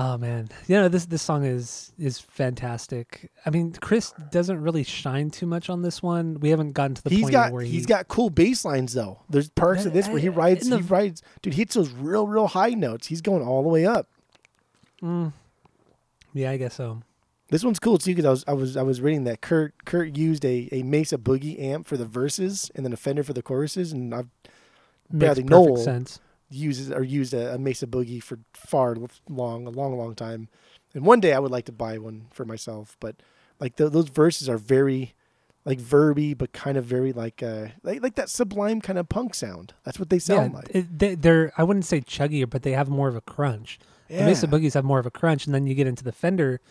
Oh 0.00 0.16
man 0.16 0.48
you 0.68 0.76
know 0.76 0.86
this 0.88 1.06
this 1.06 1.22
song 1.22 1.44
is 1.44 1.92
is 1.98 2.20
fantastic 2.20 3.30
i 3.44 3.50
mean 3.50 3.72
chris 3.72 4.12
doesn't 4.30 4.60
really 4.62 4.84
shine 4.84 5.28
too 5.28 5.44
much 5.46 5.68
on 5.68 5.82
this 5.82 6.00
one 6.02 6.38
we 6.40 6.50
haven't 6.50 6.72
gotten 6.72 6.94
to 6.94 7.02
the 7.02 7.10
he's 7.10 7.22
point 7.22 7.32
got 7.32 7.52
where 7.52 7.62
he, 7.62 7.70
he's 7.72 7.86
got 7.86 8.06
cool 8.06 8.30
bass 8.30 8.64
lines 8.64 8.92
though. 8.92 9.18
There's 9.28 9.48
parts 9.48 9.86
of 9.86 9.92
this 9.92 10.06
where 10.08 10.18
he 10.20 10.28
Uh, 10.28 10.32
writes 10.32 10.68
the- 10.68 10.76
he 10.76 10.82
writes 10.82 11.22
dude 11.42 11.54
he 11.54 11.62
hits 11.62 11.74
those 11.74 11.90
real 11.90 12.26
real 12.28 12.46
high 12.46 12.70
notes. 12.70 13.08
He's 13.08 13.20
going 13.22 13.42
all 13.42 13.62
the 13.64 13.68
way 13.68 13.86
up. 13.86 14.08
Mm. 15.02 15.32
yeah 16.34 16.50
i 16.52 16.56
guess 16.56 16.74
so 16.74 17.02
This 17.50 17.64
one's 17.64 17.78
cool 17.80 17.98
too 17.98 18.14
because 18.14 18.24
I 18.26 18.30
was 18.30 18.44
I 18.46 18.52
was 18.52 18.76
I 18.76 18.82
was 18.82 19.00
reading 19.00 19.24
that 19.24 19.40
Kurt 19.40 19.84
Kurt 19.84 20.16
used 20.16 20.44
a, 20.44 20.68
a 20.70 20.82
Mesa 20.82 21.16
Boogie 21.18 21.58
amp 21.60 21.86
for 21.86 21.96
the 21.96 22.04
verses 22.06 22.70
and 22.74 22.84
then 22.84 22.92
a 22.92 22.96
Fender 22.96 23.22
for 23.24 23.32
the 23.32 23.42
choruses, 23.42 23.92
and 23.92 24.14
I've 24.14 24.28
perfect 25.18 25.48
Noel 25.48 25.76
sense 25.76 26.20
uses 26.50 26.90
or 26.90 27.02
used 27.02 27.34
a, 27.34 27.54
a 27.54 27.58
Mesa 27.58 27.86
Boogie 27.86 28.22
for 28.22 28.38
far 28.54 28.96
long 29.28 29.66
a 29.66 29.70
long 29.70 29.96
long 29.96 30.14
time, 30.14 30.48
and 30.94 31.04
one 31.04 31.20
day 31.20 31.32
I 31.32 31.38
would 31.38 31.50
like 31.50 31.66
to 31.66 31.72
buy 31.72 31.98
one 31.98 32.26
for 32.32 32.44
myself. 32.44 32.96
But 33.00 33.16
like 33.60 33.76
th 33.76 33.92
those 33.92 34.08
verses 34.08 34.48
are 34.48 34.58
very 34.58 35.14
like 35.64 35.78
verby, 35.78 36.36
but 36.36 36.52
kind 36.52 36.76
of 36.76 36.84
very 36.84 37.12
like 37.12 37.42
uh 37.42 37.68
like 37.82 38.02
like 38.02 38.14
that 38.14 38.30
sublime 38.30 38.80
kind 38.80 38.98
of 38.98 39.08
punk 39.08 39.34
sound. 39.34 39.74
That's 39.84 39.98
what 39.98 40.10
they 40.10 40.18
sound 40.18 40.52
yeah, 40.52 40.56
like. 40.58 40.70
it, 40.70 40.98
they, 40.98 41.14
they're 41.14 41.52
I 41.58 41.64
wouldn't 41.64 41.84
say 41.84 42.00
chuggier, 42.00 42.48
but 42.48 42.62
they 42.62 42.72
have 42.72 42.88
more 42.88 43.08
of 43.08 43.16
a 43.16 43.20
crunch. 43.20 43.78
The 44.08 44.24
Mesa 44.24 44.46
Boogies 44.46 44.72
have 44.72 44.86
more 44.86 44.98
of 44.98 45.04
a 45.04 45.10
crunch, 45.10 45.44
and 45.44 45.54
then 45.54 45.66
you 45.66 45.74
get 45.74 45.86
into 45.86 46.02
the 46.02 46.12
Fender, 46.12 46.62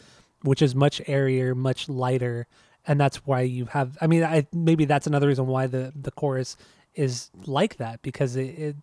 which 0.41 0.59
is 0.59 0.73
much 0.73 0.99
airier, 1.05 1.53
much 1.53 1.88
lighter, 1.88 2.47
and 2.88 2.99
that's 2.99 3.17
why 3.28 3.41
you 3.41 3.65
have. 3.65 3.95
I 4.01 4.07
mean, 4.07 4.23
I 4.23 4.47
maybe 4.51 4.86
that's 4.86 5.05
another 5.05 5.28
reason 5.28 5.45
why 5.45 5.67
the 5.67 5.93
the 5.95 6.09
chorus 6.09 6.57
is 6.95 7.30
like 7.45 7.78
that 7.78 8.01
because 8.01 8.36
it, 8.36 8.47
it 8.57 8.75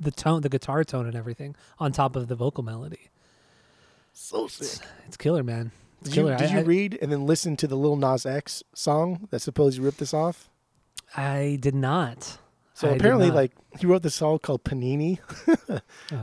the 0.00 0.10
tone, 0.10 0.42
the 0.42 0.48
guitar 0.48 0.84
tone, 0.84 1.06
and 1.06 1.14
everything 1.16 1.54
on 1.78 1.92
top 1.92 2.16
of 2.16 2.28
the 2.28 2.34
vocal 2.34 2.62
melody. 2.64 3.08
So 4.12 4.46
It's, 4.46 4.54
sick. 4.78 4.86
it's 5.06 5.16
killer, 5.16 5.42
man. 5.42 5.70
It's 6.00 6.10
Did 6.10 6.16
you, 6.16 6.22
killer. 6.24 6.36
did 6.38 6.50
I, 6.50 6.52
you 6.54 6.58
I- 6.60 6.62
read 6.62 6.98
and 7.00 7.10
then 7.12 7.26
listen 7.26 7.56
to 7.56 7.66
the 7.66 7.76
Lil 7.76 7.96
Nas 7.96 8.24
X 8.26 8.62
song 8.74 9.28
that 9.30 9.40
supposedly 9.40 9.84
ripped 9.84 9.98
this 9.98 10.14
off? 10.14 10.48
I 11.16 11.56
did 11.60 11.74
not. 11.74 12.38
So 12.74 12.88
I 12.88 12.92
apparently, 12.92 13.30
like 13.30 13.52
he 13.80 13.86
wrote 13.86 14.02
this 14.02 14.14
song 14.14 14.38
called 14.38 14.62
Panini 14.62 15.18
oh, 15.68 15.80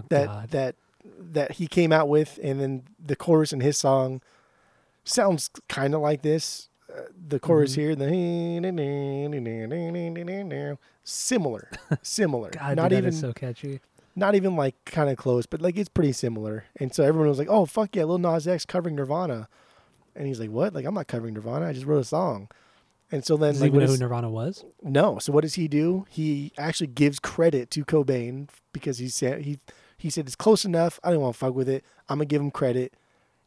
that 0.10 0.26
God. 0.28 0.50
that 0.52 0.76
that 1.20 1.52
he 1.54 1.68
came 1.68 1.92
out 1.92 2.08
with, 2.08 2.40
and 2.42 2.62
then 2.62 2.84
the 3.04 3.16
chorus 3.16 3.52
in 3.52 3.60
his 3.60 3.78
song 3.78 4.22
sounds 5.04 5.50
kind 5.68 5.94
of 5.94 6.02
like 6.02 6.22
this. 6.22 6.70
The 7.28 7.40
chorus 7.40 7.74
Mhm. 7.74 7.76
here, 7.76 7.96
the 7.96 8.06
similar, 11.04 11.70
similar. 12.02 12.50
God, 12.52 12.76
not 12.76 12.90
dude, 12.90 13.00
even 13.00 13.12
so 13.12 13.34
catchy. 13.34 13.82
not 14.16 14.36
even 14.36 14.56
like 14.56 14.76
kind 14.86 15.10
of 15.10 15.18
close, 15.18 15.46
but 15.46 15.62
like 15.62 15.78
it's 15.78 15.90
pretty 15.90 16.12
similar. 16.14 16.66
And 16.80 16.94
so 16.94 17.04
everyone 17.04 17.30
was 17.30 17.40
like, 17.40 17.50
"Oh 17.50 17.66
fuck 17.66 17.96
yeah, 17.96 18.04
Lil 18.06 18.18
Nas 18.20 18.48
X 18.48 18.66
covering 18.66 18.96
Nirvana," 18.96 19.48
and 20.16 20.28
he's 20.28 20.40
like, 20.40 20.52
"What? 20.52 20.74
Like 20.74 20.86
I'm 20.86 20.94
not 20.94 21.08
covering 21.08 21.34
Nirvana. 21.34 21.68
I 21.68 21.74
just 21.74 21.86
wrote 21.86 22.00
a 22.00 22.04
song." 22.06 22.50
And 23.12 23.24
so 23.24 23.38
then 23.38 23.54
Does 23.54 23.62
like 23.62 23.72
he 23.72 23.78
know 23.78 23.86
who 23.86 23.94
is- 23.94 24.00
Nirvana 24.00 24.30
was? 24.30 24.66
no. 24.82 25.20
So 25.20 25.32
what 25.32 25.42
does 25.44 25.56
he 25.56 25.68
do? 25.68 26.06
He 26.10 26.52
actually 26.58 26.88
gives 26.88 27.20
credit 27.20 27.70
to 27.72 27.86
Cobain 27.86 28.50
because 28.74 28.98
he 28.98 29.10
said 29.10 29.42
he 29.42 29.60
He 29.98 30.10
said 30.10 30.26
it's 30.28 30.36
close 30.36 30.66
enough. 30.66 31.00
I 31.04 31.12
don't 31.12 31.22
want 31.22 31.36
to 31.36 31.40
fuck 31.40 31.56
with 31.56 31.70
it. 31.70 31.84
I'm 32.10 32.18
gonna 32.18 32.26
give 32.26 32.42
him 32.42 32.52
credit. 32.52 32.94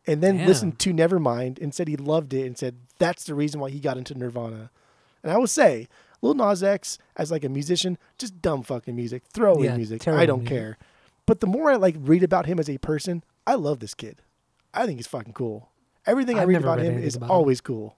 And 0.06 0.22
then 0.22 0.38
Damn. 0.38 0.46
listened 0.46 0.78
to 0.80 0.92
Nevermind 0.94 1.60
and 1.60 1.74
said 1.74 1.86
he 1.88 1.96
loved 1.96 2.32
it 2.32 2.46
and 2.46 2.56
said 2.56 2.76
that's 2.98 3.24
the 3.24 3.34
reason 3.34 3.60
why 3.60 3.70
he 3.70 3.78
got 3.80 3.98
into 3.98 4.14
Nirvana. 4.16 4.70
And 5.22 5.32
I 5.32 5.36
will 5.36 5.46
say, 5.46 5.88
Lil 6.22 6.34
Nas 6.34 6.62
X 6.62 6.98
as 7.16 7.30
like 7.30 7.44
a 7.44 7.48
musician, 7.48 7.98
just 8.16 8.40
dumb 8.40 8.62
fucking 8.62 8.96
music, 8.96 9.22
throwaway 9.32 9.66
Yeah, 9.66 9.76
music. 9.76 10.06
I 10.08 10.24
don't 10.26 10.40
music. 10.40 10.56
care. 10.56 10.78
But 11.26 11.40
the 11.40 11.46
more 11.46 11.70
I 11.70 11.76
like 11.76 11.96
read 11.98 12.22
about 12.22 12.46
him 12.46 12.58
as 12.58 12.70
a 12.70 12.78
person, 12.78 13.22
I 13.46 13.54
love 13.54 13.80
this 13.80 13.94
kid. 13.94 14.22
I 14.72 14.86
think 14.86 14.98
he's 14.98 15.06
fucking 15.06 15.34
cool. 15.34 15.68
Everything 16.06 16.38
I 16.38 16.42
I've 16.42 16.48
read 16.48 16.62
about 16.62 16.78
read 16.78 16.86
him 16.86 16.98
is 17.02 17.16
about 17.16 17.26
him. 17.26 17.30
always 17.32 17.60
cool. 17.60 17.96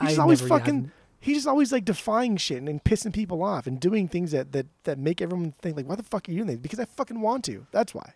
He's 0.00 0.08
just 0.10 0.18
I 0.18 0.22
always 0.22 0.40
fucking. 0.40 0.90
He's 1.20 1.38
just 1.38 1.46
always 1.48 1.72
like 1.72 1.84
defying 1.84 2.36
shit 2.36 2.58
and, 2.58 2.68
and 2.68 2.82
pissing 2.84 3.12
people 3.12 3.42
off 3.42 3.66
and 3.66 3.80
doing 3.80 4.08
things 4.08 4.30
that, 4.32 4.52
that 4.52 4.66
that 4.84 4.98
make 4.98 5.20
everyone 5.22 5.52
think 5.52 5.76
like, 5.76 5.88
why 5.88 5.94
the 5.96 6.02
fuck 6.02 6.28
are 6.28 6.32
you 6.32 6.38
doing 6.38 6.48
this? 6.48 6.58
Because 6.58 6.78
I 6.80 6.84
fucking 6.84 7.20
want 7.20 7.44
to. 7.46 7.66
That's 7.72 7.94
why. 7.94 8.14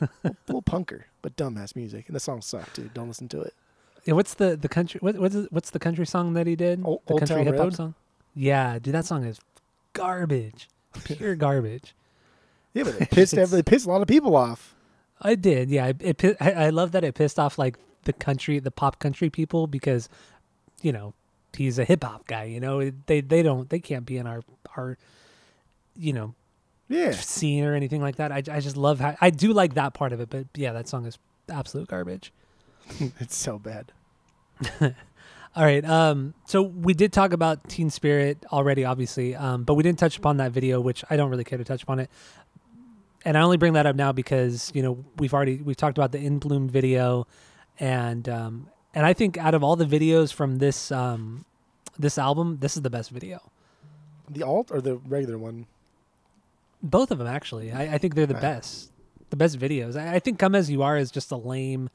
Little, 0.00 0.36
little 0.46 0.62
punker, 0.62 1.04
but 1.22 1.36
dumbass 1.36 1.74
music, 1.76 2.06
and 2.06 2.16
the 2.16 2.20
song 2.20 2.40
sucked, 2.42 2.74
dude. 2.76 2.94
Don't 2.94 3.08
listen 3.08 3.28
to 3.28 3.40
it. 3.40 3.54
Yeah, 4.04 4.14
what's 4.14 4.34
the 4.34 4.56
the 4.56 4.68
country? 4.68 4.98
What, 5.00 5.16
what's 5.16 5.34
the- 5.34 5.48
what's 5.50 5.70
the 5.70 5.78
country 5.78 6.06
song 6.06 6.32
that 6.34 6.46
he 6.46 6.56
did? 6.56 6.82
Old- 6.84 7.02
the 7.06 7.12
Old 7.14 7.20
country 7.20 7.44
hip 7.44 7.56
hop 7.56 7.72
song. 7.72 7.94
Yeah, 8.34 8.78
dude, 8.78 8.94
that 8.94 9.04
song 9.04 9.24
is 9.24 9.38
garbage, 9.92 10.68
pure 11.04 11.34
garbage. 11.46 11.94
Yeah, 12.74 12.84
but 12.84 12.94
it 13.00 13.10
pissed 13.12 13.34
every, 13.34 13.58
it 13.60 13.66
pissed 13.66 13.86
a 13.86 13.90
lot 13.90 14.02
of 14.02 14.08
people 14.08 14.34
off. 14.36 14.74
I 15.20 15.34
did, 15.36 15.70
yeah. 15.70 15.92
It, 16.00 16.24
it 16.24 16.36
I, 16.40 16.52
I 16.52 16.70
love 16.70 16.92
that 16.92 17.04
it 17.04 17.14
pissed 17.14 17.38
off 17.38 17.58
like 17.58 17.78
the 18.04 18.12
country, 18.12 18.58
the 18.58 18.70
pop 18.72 18.98
country 18.98 19.30
people 19.30 19.66
because, 19.68 20.08
you 20.80 20.90
know, 20.90 21.14
he's 21.56 21.78
a 21.78 21.84
hip 21.84 22.02
hop 22.02 22.26
guy. 22.26 22.44
You 22.44 22.58
know, 22.58 22.90
they 23.06 23.20
they 23.20 23.42
don't 23.42 23.68
they 23.70 23.78
can't 23.78 24.04
be 24.06 24.16
in 24.16 24.26
our 24.26 24.42
our, 24.76 24.98
you 25.96 26.12
know, 26.12 26.34
Yeah, 26.92 27.12
scene 27.12 27.64
or 27.64 27.74
anything 27.74 28.02
like 28.02 28.16
that. 28.16 28.32
I 28.32 28.36
I 28.36 28.60
just 28.60 28.76
love 28.76 29.00
how 29.00 29.16
I 29.20 29.30
do 29.30 29.52
like 29.52 29.74
that 29.74 29.94
part 29.94 30.12
of 30.12 30.20
it, 30.20 30.30
but 30.30 30.46
yeah, 30.54 30.72
that 30.72 30.88
song 30.88 31.06
is 31.06 31.18
absolute 31.48 31.88
garbage. 31.88 32.32
it's 33.20 33.36
so 33.36 33.58
bad. 33.58 33.92
All 35.54 35.64
right. 35.64 35.84
Um, 35.84 36.32
so 36.46 36.62
we 36.62 36.94
did 36.94 37.12
talk 37.12 37.32
about 37.32 37.68
Teen 37.68 37.90
Spirit 37.90 38.44
already, 38.50 38.84
obviously, 38.84 39.36
um, 39.36 39.64
but 39.64 39.74
we 39.74 39.82
didn't 39.82 39.98
touch 39.98 40.16
upon 40.16 40.38
that 40.38 40.52
video, 40.52 40.80
which 40.80 41.04
I 41.10 41.16
don't 41.16 41.30
really 41.30 41.44
care 41.44 41.58
to 41.58 41.64
touch 41.64 41.82
upon 41.82 41.98
it. 41.98 42.10
And 43.24 43.36
I 43.36 43.42
only 43.42 43.58
bring 43.58 43.74
that 43.74 43.86
up 43.86 43.94
now 43.94 44.12
because 44.12 44.72
you 44.74 44.82
know 44.82 45.04
we've 45.18 45.34
already 45.34 45.56
we've 45.56 45.76
talked 45.76 45.98
about 45.98 46.12
the 46.12 46.18
In 46.18 46.38
Bloom 46.38 46.68
video, 46.68 47.26
and 47.78 48.28
um, 48.28 48.68
and 48.94 49.06
I 49.06 49.12
think 49.12 49.38
out 49.38 49.54
of 49.54 49.62
all 49.62 49.76
the 49.76 49.84
videos 49.84 50.32
from 50.32 50.56
this 50.56 50.90
um, 50.90 51.44
this 51.98 52.18
album, 52.18 52.58
this 52.60 52.76
is 52.76 52.82
the 52.82 52.90
best 52.90 53.10
video. 53.10 53.40
The 54.30 54.42
alt 54.42 54.70
or 54.72 54.80
the 54.80 54.96
regular 54.96 55.38
one? 55.38 55.66
Both 56.82 57.10
of 57.10 57.18
them 57.18 57.26
actually. 57.28 57.72
I, 57.72 57.94
I 57.94 57.98
think 57.98 58.14
they're 58.14 58.26
the 58.26 58.34
Right. 58.34 58.40
best, 58.42 58.90
the 59.30 59.36
best 59.36 59.58
videos. 59.58 59.96
I, 59.96 60.16
I 60.16 60.18
think 60.18 60.38
"Come 60.38 60.54
as 60.54 60.70
You 60.70 60.82
Are" 60.82 60.96
is 60.96 61.10
just 61.10 61.30
a 61.30 61.36
lame. 61.36 61.90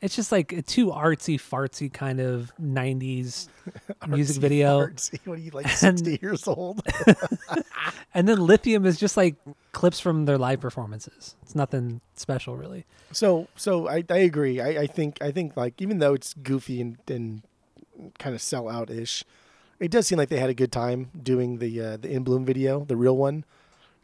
It's 0.00 0.16
just 0.16 0.32
like 0.32 0.52
a 0.52 0.60
too 0.60 0.88
artsy 0.88 1.36
fartsy 1.36 1.90
kind 1.90 2.20
of 2.20 2.52
'90s 2.60 3.48
music 4.08 4.36
video. 4.42 4.86
fartsy. 4.86 5.18
What 5.24 5.38
are 5.38 5.40
you 5.40 5.50
like, 5.52 5.66
And- 5.66 5.98
sixty 5.98 6.18
years 6.20 6.46
old? 6.48 6.82
And 8.16 8.28
then 8.28 8.38
Lithium 8.46 8.86
is 8.86 8.96
just 8.98 9.16
like 9.16 9.34
clips 9.72 9.98
from 9.98 10.24
their 10.24 10.38
live 10.38 10.60
performances. 10.60 11.34
It's 11.42 11.56
nothing 11.56 12.00
special, 12.14 12.56
really. 12.56 12.84
So 13.10 13.48
so 13.56 13.88
I, 13.88 14.04
I 14.08 14.18
agree. 14.18 14.60
I, 14.60 14.82
I 14.82 14.86
think 14.86 15.18
I 15.20 15.32
think 15.32 15.56
like 15.56 15.80
even 15.82 15.98
though 15.98 16.14
it's 16.14 16.32
goofy 16.34 16.80
and, 16.80 16.96
and 17.08 17.42
kind 18.20 18.34
of 18.36 18.40
sell 18.40 18.68
out 18.68 18.88
ish, 18.90 19.24
it 19.80 19.90
does 19.90 20.06
seem 20.06 20.16
like 20.16 20.28
they 20.28 20.38
had 20.38 20.48
a 20.50 20.54
good 20.54 20.70
time 20.70 21.10
doing 21.20 21.58
the 21.58 21.80
uh, 21.80 21.96
the 21.96 22.08
In 22.10 22.22
Bloom 22.22 22.44
video, 22.44 22.84
the 22.84 22.96
real 22.96 23.16
one. 23.16 23.44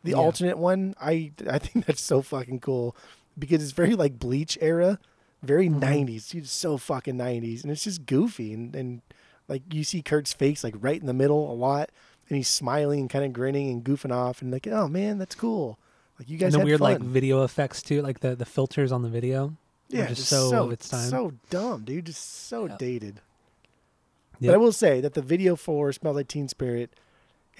The 0.02 0.12
Yeah. 0.12 0.16
alternate 0.16 0.58
one, 0.58 0.94
I 1.00 1.32
I 1.48 1.58
think 1.58 1.84
that's 1.86 2.00
so 2.00 2.22
fucking 2.22 2.60
cool 2.60 2.96
because 3.38 3.62
it's 3.62 3.72
very 3.72 3.94
like 3.94 4.18
Bleach 4.18 4.56
era, 4.60 4.98
very 5.42 5.68
Mhm. 5.68 5.80
90s. 5.80 6.34
It's 6.34 6.50
so 6.52 6.76
fucking 6.78 7.16
90s, 7.16 7.62
and 7.62 7.70
it's 7.70 7.84
just 7.84 8.06
goofy 8.06 8.52
and 8.52 8.74
and 8.74 9.02
like 9.48 9.62
you 9.72 9.84
see 9.84 10.02
Kurt's 10.02 10.32
face 10.32 10.62
like 10.64 10.74
right 10.78 11.00
in 11.00 11.06
the 11.06 11.12
middle 11.14 11.52
a 11.52 11.54
lot, 11.54 11.90
and 12.28 12.36
he's 12.36 12.48
smiling 12.48 13.00
and 13.00 13.10
kind 13.10 13.24
of 13.24 13.32
grinning 13.32 13.68
and 13.70 13.84
goofing 13.84 14.12
off, 14.14 14.40
and 14.42 14.50
like 14.52 14.66
oh 14.66 14.88
man, 14.88 15.18
that's 15.18 15.34
cool. 15.34 15.78
Like 16.18 16.28
you 16.28 16.38
guys 16.38 16.54
and 16.54 16.62
the 16.62 16.66
weird 16.66 16.80
fun. 16.80 16.92
like 16.92 17.00
video 17.02 17.42
effects 17.44 17.82
too, 17.82 18.00
like 18.02 18.20
the 18.20 18.34
the 18.36 18.44
filters 18.46 18.92
on 18.92 19.02
the 19.02 19.08
video. 19.08 19.56
Yeah, 19.88 20.06
just 20.06 20.16
just 20.18 20.28
so 20.30 20.50
so 20.50 20.70
its 20.70 20.88
time. 20.88 21.10
so 21.10 21.32
dumb, 21.50 21.82
dude. 21.84 22.06
Just 22.06 22.46
so 22.46 22.66
Yeah. 22.66 22.76
dated. 22.78 23.20
Yep. 24.38 24.48
But 24.50 24.54
I 24.54 24.58
will 24.58 24.72
say 24.72 25.00
that 25.00 25.14
the 25.14 25.20
video 25.22 25.56
for 25.56 25.92
"Smells 25.92 26.16
Like 26.16 26.28
Teen 26.28 26.48
Spirit," 26.48 26.94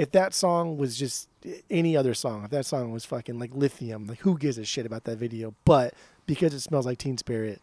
if 0.00 0.12
that 0.12 0.34
song 0.34 0.76
was 0.76 0.96
just 0.96 1.28
any 1.70 1.96
other 1.96 2.14
song, 2.14 2.44
if 2.44 2.50
that 2.50 2.66
song 2.66 2.90
was 2.92 3.04
fucking 3.04 3.38
like 3.38 3.50
Lithium, 3.54 4.06
like 4.06 4.18
who 4.20 4.38
gives 4.38 4.58
a 4.58 4.64
shit 4.64 4.86
about 4.86 5.04
that 5.04 5.18
video? 5.18 5.54
But 5.64 5.94
because 6.26 6.54
it 6.54 6.60
smells 6.60 6.86
like 6.86 6.98
Teen 6.98 7.18
Spirit, 7.18 7.60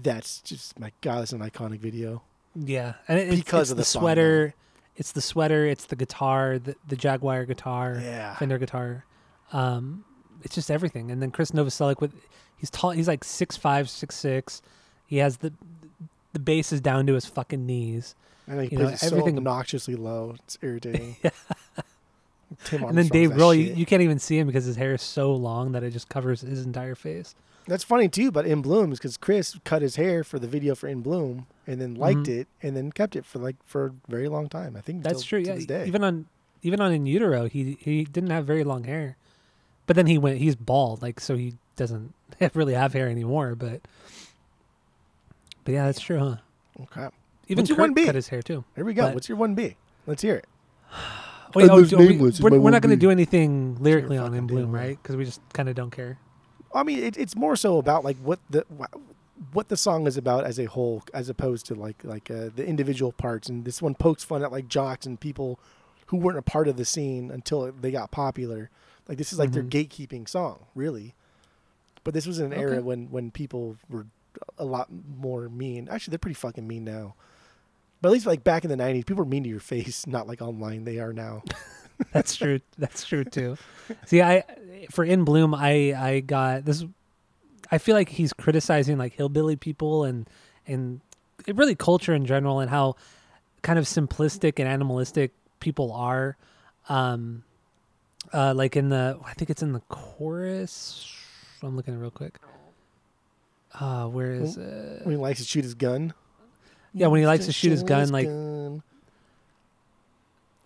that's 0.00 0.40
just 0.40 0.78
my 0.78 0.92
god, 1.00 1.22
it's 1.22 1.32
an 1.32 1.40
iconic 1.40 1.78
video. 1.80 2.22
Yeah, 2.54 2.94
and 3.08 3.18
it, 3.18 3.30
Because 3.30 3.68
it's 3.68 3.70
of 3.72 3.76
the, 3.78 3.80
the 3.80 3.84
song, 3.84 4.02
sweater. 4.02 4.54
It's 4.96 5.12
the 5.12 5.22
sweater. 5.22 5.66
It's 5.66 5.86
the 5.86 5.96
guitar, 5.96 6.58
the, 6.58 6.76
the 6.86 6.96
Jaguar 6.96 7.46
guitar, 7.46 7.98
Yeah, 8.02 8.34
Fender 8.36 8.58
guitar. 8.58 9.06
Um, 9.52 10.04
it's 10.42 10.54
just 10.54 10.70
everything. 10.70 11.10
And 11.10 11.22
then 11.22 11.30
Chris 11.30 11.50
Novoselic 11.52 12.00
with 12.00 12.12
he's 12.56 12.68
tall. 12.70 12.90
He's 12.90 13.08
like 13.08 13.24
six 13.24 13.56
five, 13.56 13.88
six 13.88 14.14
six. 14.16 14.60
He 15.06 15.16
has 15.18 15.38
the 15.38 15.52
the 16.32 16.38
bass 16.40 16.72
is 16.72 16.80
down 16.80 17.06
to 17.06 17.14
his 17.14 17.26
fucking 17.26 17.64
knees. 17.66 18.14
and 18.46 18.60
he 18.60 18.68
you 18.68 18.78
know, 18.78 18.86
plays 18.88 19.00
so 19.00 19.06
everything- 19.08 19.38
obnoxiously 19.38 19.94
low. 19.94 20.34
It's 20.44 20.58
irritating. 20.62 21.16
Tim 22.64 22.84
and 22.84 22.96
then 22.98 23.06
Dave 23.08 23.30
Grohl, 23.30 23.56
you, 23.56 23.74
you 23.74 23.86
can't 23.86 24.02
even 24.02 24.18
see 24.18 24.38
him 24.38 24.46
because 24.46 24.64
his 24.64 24.76
hair 24.76 24.94
is 24.94 25.02
so 25.02 25.32
long 25.34 25.72
that 25.72 25.82
it 25.82 25.90
just 25.90 26.08
covers 26.08 26.40
his 26.42 26.64
entire 26.64 26.94
face. 26.94 27.34
That's 27.68 27.84
funny 27.84 28.08
too, 28.08 28.32
but 28.32 28.44
In 28.46 28.60
Bloom 28.60 28.90
is 28.92 28.98
because 28.98 29.16
Chris 29.16 29.56
cut 29.64 29.82
his 29.82 29.94
hair 29.96 30.24
for 30.24 30.38
the 30.38 30.48
video 30.48 30.74
for 30.74 30.88
In 30.88 31.00
Bloom 31.00 31.46
and 31.66 31.80
then 31.80 31.94
liked 31.94 32.20
Mhm. 32.26 32.40
it 32.40 32.48
and 32.62 32.76
then 32.76 32.90
kept 32.90 33.14
it 33.14 33.24
for 33.24 33.38
like 33.38 33.56
for 33.64 33.86
a 33.86 33.92
very 34.10 34.28
long 34.28 34.48
time. 34.48 34.74
I 34.76 34.80
think 34.80 35.02
That's 35.04 35.22
till- 35.22 35.40
true. 35.42 35.54
Yeah, 35.68 35.84
even 35.84 36.02
on 36.02 36.26
even 36.62 36.80
on 36.80 36.92
In 36.92 37.06
Utero, 37.06 37.48
he 37.48 37.76
he 37.80 38.04
didn't 38.04 38.30
have 38.30 38.44
very 38.46 38.64
long 38.64 38.84
hair, 38.84 39.16
but 39.86 39.94
then 39.96 40.06
he 40.08 40.18
went 40.18 40.38
he's 40.38 40.56
bald, 40.56 41.02
like 41.02 41.20
so 41.20 41.36
he 41.36 41.54
doesn't 41.76 42.12
really 42.54 42.74
have 42.74 42.94
hair 42.94 43.08
anymore. 43.08 43.54
But 43.54 43.80
but 45.64 45.72
yeah, 45.72 45.86
that's 45.86 46.00
true, 46.00 46.18
huh? 46.18 46.36
okay. 46.82 47.08
Even 47.48 47.62
What's 47.62 47.68
your 47.70 47.76
Kurt 47.76 47.82
one 47.90 47.94
B? 47.94 48.06
cut 48.06 48.14
his 48.16 48.28
hair 48.28 48.42
too. 48.42 48.64
Here 48.74 48.84
we 48.84 48.94
go. 48.94 49.02
But- 49.06 49.14
What's 49.14 49.28
your 49.28 49.38
one 49.38 49.54
B? 49.54 49.76
Let's 50.06 50.22
hear 50.22 50.34
it. 50.34 50.46
Wait, 51.54 51.70
I 51.70 51.72
oh, 51.72 51.76
live 51.76 51.90
do 51.90 51.96
we- 51.98 52.08
nameless 52.08 52.34
is 52.36 52.40
we're, 52.42 52.58
we're 52.58 52.70
not 52.70 52.82
going 52.82 52.90
to 52.90 53.00
do 53.00 53.10
anything 53.10 53.76
lyrically 53.80 54.18
on 54.18 54.34
In 54.34 54.46
Bloom, 54.46 54.70
right. 54.72 54.80
right? 54.80 55.02
Because 55.02 55.16
we 55.16 55.24
just 55.24 55.40
kind 55.52 55.68
of 55.68 55.74
don't 55.74 55.90
care. 55.90 56.18
I 56.74 56.82
mean, 56.82 57.00
it, 57.00 57.16
it's 57.18 57.36
more 57.36 57.56
so 57.56 57.78
about 57.78 58.04
like 58.04 58.16
what 58.18 58.38
the 58.50 58.64
what 59.52 59.68
the 59.68 59.76
song 59.76 60.06
is 60.06 60.16
about 60.16 60.44
as 60.44 60.58
a 60.58 60.64
whole, 60.66 61.02
as 61.12 61.28
opposed 61.28 61.66
to 61.66 61.74
like 61.74 62.02
like 62.04 62.30
uh, 62.30 62.48
the 62.54 62.64
individual 62.66 63.12
parts. 63.12 63.48
And 63.48 63.64
this 63.64 63.82
one 63.82 63.94
pokes 63.94 64.24
fun 64.24 64.42
at 64.42 64.52
like 64.52 64.68
jocks 64.68 65.04
and 65.06 65.18
people 65.20 65.58
who 66.06 66.16
weren't 66.16 66.38
a 66.38 66.42
part 66.42 66.68
of 66.68 66.76
the 66.76 66.84
scene 66.84 67.30
until 67.30 67.72
they 67.72 67.90
got 67.90 68.10
popular. 68.10 68.70
Like 69.08 69.18
this 69.18 69.32
is 69.32 69.38
like 69.38 69.52
their 69.52 69.62
Mhm. 69.64 69.70
gatekeeping 69.88 70.28
song, 70.28 70.66
really. 70.74 71.14
But 72.04 72.14
this 72.14 72.26
was 72.26 72.38
in 72.38 72.52
an 72.52 72.58
era 72.58 72.80
when 72.82 73.10
when 73.10 73.30
people 73.30 73.76
were 73.90 74.06
a 74.58 74.64
lot 74.64 74.88
more 75.18 75.48
mean. 75.48 75.88
Actually, 75.90 76.12
they're 76.12 76.18
pretty 76.18 76.34
fucking 76.34 76.66
mean 76.66 76.84
now. 76.84 77.14
But 78.02 78.08
at 78.08 78.12
least 78.12 78.26
like 78.26 78.44
back 78.44 78.64
in 78.64 78.70
the 78.70 78.76
'90s, 78.76 79.06
people 79.06 79.24
were 79.24 79.30
mean 79.30 79.44
to 79.44 79.48
your 79.48 79.60
face, 79.60 80.06
not 80.08 80.26
like 80.26 80.42
online 80.42 80.84
they 80.84 80.98
are 80.98 81.12
now. 81.12 81.42
That's 82.12 82.34
true. 82.34 82.60
That's 82.76 83.04
true 83.04 83.24
too. 83.24 83.56
See, 84.06 84.20
I 84.20 84.42
for 84.90 85.04
In 85.04 85.24
Bloom, 85.24 85.54
I 85.54 85.94
I 85.96 86.20
got 86.20 86.64
this. 86.64 86.84
I 87.70 87.78
feel 87.78 87.94
like 87.94 88.08
he's 88.08 88.32
criticizing 88.32 88.98
like 88.98 89.14
hillbilly 89.14 89.56
people 89.56 90.04
and 90.04 90.28
and 90.66 91.00
it 91.46 91.56
really 91.56 91.76
culture 91.76 92.12
in 92.12 92.26
general 92.26 92.60
and 92.60 92.68
how 92.68 92.96
kind 93.62 93.78
of 93.78 93.84
simplistic 93.84 94.58
and 94.58 94.68
animalistic 94.68 95.32
people 95.60 95.92
are. 95.92 96.36
Um, 96.88 97.44
uh, 98.32 98.52
like 98.54 98.76
in 98.76 98.88
the 98.88 99.18
I 99.24 99.34
think 99.34 99.48
it's 99.48 99.62
in 99.62 99.72
the 99.72 99.82
chorus. 99.88 101.08
I'm 101.62 101.76
looking 101.76 101.96
real 101.98 102.10
quick. 102.10 102.38
Uh, 103.78 104.06
where 104.06 104.32
is 104.32 104.56
it? 104.56 105.04
when 105.04 105.12
he 105.12 105.16
likes 105.16 105.38
to 105.38 105.46
shoot 105.46 105.62
his 105.64 105.74
gun. 105.74 106.12
Yeah, 106.94 107.06
when 107.08 107.20
he 107.20 107.26
likes 107.26 107.46
to 107.46 107.52
shoot 107.52 107.70
his 107.70 107.82
gun, 107.82 108.08
like 108.10 108.26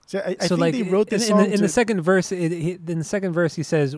So 0.07 0.19
I, 0.21 0.37
I 0.41 0.47
so 0.47 0.49
think 0.57 0.61
like 0.61 0.75
they 0.75 0.83
wrote 0.83 1.09
this 1.11 1.23
in 1.23 1.29
song 1.31 1.39
the, 1.39 1.45
in 1.47 1.53
to- 1.53 1.63
the 1.63 1.69
second 1.69 2.03
verse 2.03 2.31
it, 2.33 2.53
he, 2.53 2.73
in 2.73 2.99
the 2.99 3.05
second 3.05 3.33
verse 3.33 3.55
he 3.55 3.63
says 3.63 3.97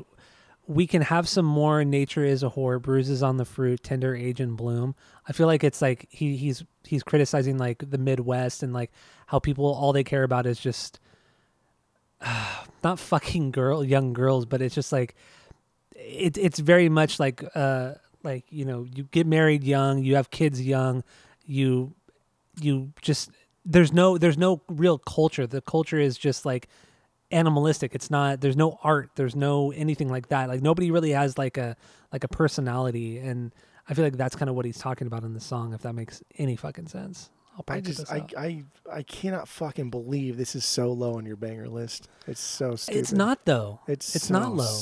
we 0.67 0.87
can 0.87 1.01
have 1.01 1.27
some 1.27 1.47
more. 1.47 1.83
Nature 1.83 2.25
is 2.27 2.43
a 2.43 2.51
whore. 2.51 2.81
Bruises 2.81 3.23
on 3.23 3.39
the 3.39 3.47
fruit 3.47 3.83
tender 3.83 4.15
age 4.15 4.39
and 4.39 4.55
bloom. 4.55 4.95
I 5.27 5.33
feel 5.33 5.47
like 5.47 5.65
it's 5.65 5.81
like 5.81 6.07
he 6.11 6.37
he's 6.37 6.63
he's 6.85 7.03
criticizing 7.03 7.57
like 7.57 7.83
the 7.91 7.97
midwest 7.99 8.63
and 8.63 8.73
like 8.75 8.91
how 9.27 9.39
people 9.39 9.65
all 9.65 9.93
they 9.95 10.05
care 10.05 10.25
about 10.25 10.47
is 10.47 10.61
just 10.61 11.01
not 12.85 12.99
fucking 12.99 13.51
girl 13.51 13.85
young 13.85 14.13
girls 14.13 14.47
but 14.47 14.61
it's 14.63 14.75
just 14.75 14.91
like 14.93 15.15
it, 15.95 16.37
it's 16.39 16.59
very 16.59 16.89
much 16.89 17.21
like 17.21 17.45
uh 17.55 17.93
like 18.23 18.45
you 18.51 18.65
know 18.65 18.87
you 18.95 19.05
get 19.11 19.27
married 19.27 19.63
young 19.65 20.03
you 20.03 20.17
have 20.17 20.31
kids 20.31 20.61
young 20.63 21.03
you 21.47 21.93
you 22.61 22.93
just 23.03 23.31
there's 23.65 23.93
no 23.93 24.19
there's 24.19 24.39
no 24.39 24.63
real 24.69 24.99
culture 24.99 25.47
the 25.47 25.61
culture 25.61 25.99
is 25.99 26.17
just 26.17 26.47
like 26.47 26.69
animalistic. 27.31 27.95
It's 27.95 28.11
not. 28.11 28.41
There's 28.41 28.57
no 28.57 28.79
art. 28.83 29.11
There's 29.15 29.37
no 29.37 29.73
anything 29.73 30.09
like 30.09 30.29
that. 30.29 30.49
Like 30.49 30.63
nobody 30.63 30.91
really 30.91 31.11
has 31.11 31.39
like 31.39 31.57
a 31.57 31.77
like 32.13 32.25
a 32.25 32.29
personality, 32.29 33.19
and 33.19 33.55
I 33.89 33.95
feel 33.95 34.05
like 34.05 34.17
that's 34.17 34.37
kind 34.37 34.49
of 34.49 34.57
what 34.57 34.65
he's 34.65 34.79
talking 34.79 35.07
about 35.07 35.25
in 35.25 35.35
the 35.35 35.41
song. 35.41 35.73
If 35.73 35.83
that 35.83 35.95
makes 35.95 36.23
any 36.39 36.57
fucking 36.57 36.89
sense. 36.89 37.31
I'll 37.55 37.65
I 37.75 37.81
just 37.81 38.11
I. 38.11 38.25
I 38.37 38.65
I 38.91 39.03
cannot 39.03 39.49
fucking 39.49 39.91
believe 39.91 40.37
this 40.37 40.55
is 40.55 40.65
so 40.65 40.93
low 40.93 41.15
on 41.17 41.27
your 41.27 41.37
banger 41.37 41.69
list. 41.69 42.09
It's 42.27 42.41
so 42.41 42.77
stupid. 42.77 42.99
It's 43.01 43.13
not 43.13 43.45
though. 43.45 43.81
It's 43.89 44.15
it's 44.15 44.29
so 44.29 44.39
not 44.39 44.55
low. 44.55 44.79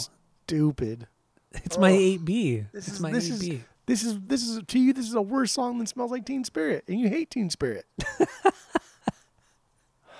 Stupid. 0.46 1.06
It's 1.52 1.78
my 1.78 1.90
eight 1.90 2.22
B. 2.24 2.66
This 2.72 2.86
It's 2.86 2.96
is 2.96 3.00
my 3.00 3.12
eight 3.12 3.40
B. 3.40 3.64
this 3.86 4.02
is 4.02 4.18
this 4.20 4.42
is 4.42 4.60
to 4.66 4.78
you. 4.78 4.92
This 4.92 5.06
is 5.08 5.14
a 5.14 5.22
worse 5.22 5.52
song 5.52 5.78
than 5.78 5.86
"Smells 5.86 6.10
Like 6.10 6.24
Teen 6.26 6.44
Spirit," 6.44 6.84
and 6.88 6.98
you 7.00 7.08
hate 7.08 7.30
Teen 7.30 7.50
Spirit. 7.50 7.86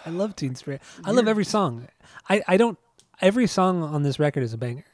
I 0.05 0.11
love 0.11 0.37
Teen 0.37 0.55
Spirit. 0.55 0.83
I 1.05 1.11
love 1.11 1.27
every 1.27 1.45
song. 1.45 1.89
I 2.29 2.43
I 2.47 2.57
don't. 2.57 2.79
Every 3.21 3.47
song 3.47 3.83
on 3.83 4.03
this 4.03 4.19
record 4.19 4.43
is 4.43 4.53
a 4.53 4.59
banger. 4.59 4.85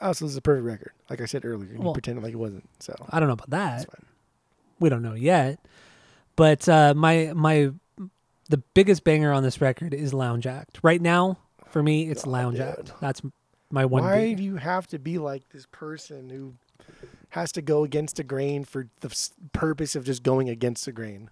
Oh, 0.00 0.12
so 0.12 0.24
this 0.24 0.32
is 0.32 0.36
a 0.36 0.42
perfect 0.42 0.64
record. 0.64 0.92
Like 1.10 1.20
I 1.20 1.26
said 1.26 1.44
earlier, 1.44 1.72
you 1.74 1.80
Well- 1.80 1.92
pretended 1.92 2.24
like 2.24 2.32
it 2.32 2.36
wasn't. 2.36 2.68
So 2.80 2.94
I 3.10 3.18
don't 3.20 3.28
know 3.28 3.34
about 3.34 3.50
that. 3.50 3.86
we 4.80 4.88
don't 4.88 5.02
know 5.02 5.14
yet. 5.14 5.58
But 6.36 6.68
uh, 6.68 6.94
my 6.96 7.32
my 7.34 7.70
the 8.48 8.58
biggest 8.74 9.04
banger 9.04 9.32
on 9.32 9.42
this 9.42 9.60
record 9.60 9.92
is 9.94 10.14
Lounge 10.14 10.46
Act. 10.46 10.78
Right 10.82 11.00
now, 11.02 11.38
for 11.68 11.82
me, 11.82 12.08
it's 12.10 12.26
Oh, 12.26 12.30
Lounge 12.30 12.56
dude. 12.58 12.66
Act. 12.66 12.92
That's 13.00 13.20
my 13.70 13.84
one. 13.84 14.02
Why 14.04 14.30
B. 14.30 14.34
do 14.36 14.42
you 14.42 14.56
have 14.56 14.86
to 14.88 14.98
be 14.98 15.18
like 15.18 15.48
this 15.50 15.66
person 15.70 16.30
who 16.30 16.54
has 17.32 17.50
to 17.52 17.62
go 17.62 17.82
against 17.84 18.16
the 18.16 18.24
grain 18.24 18.64
for 18.64 18.88
the 19.00 19.30
purpose 19.52 19.96
of 19.96 20.04
just 20.04 20.22
going 20.22 20.48
against 20.48 20.84
the 20.84 20.92
grain? 20.92 21.30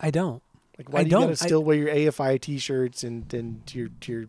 I 0.00 0.10
don't. 0.10 0.42
Like, 0.78 0.92
why 0.92 1.00
I 1.00 1.02
do 1.04 1.08
you 1.08 1.16
gotta 1.16 1.26
don't. 1.26 1.42
I- 1.42 1.46
still 1.46 1.62
wear 1.64 1.76
your 1.76 1.88
AFI 1.88 2.40
T-shirts 2.40 3.02
and 3.04 3.32
and 3.34 3.62
your 3.74 3.88
your 4.06 4.26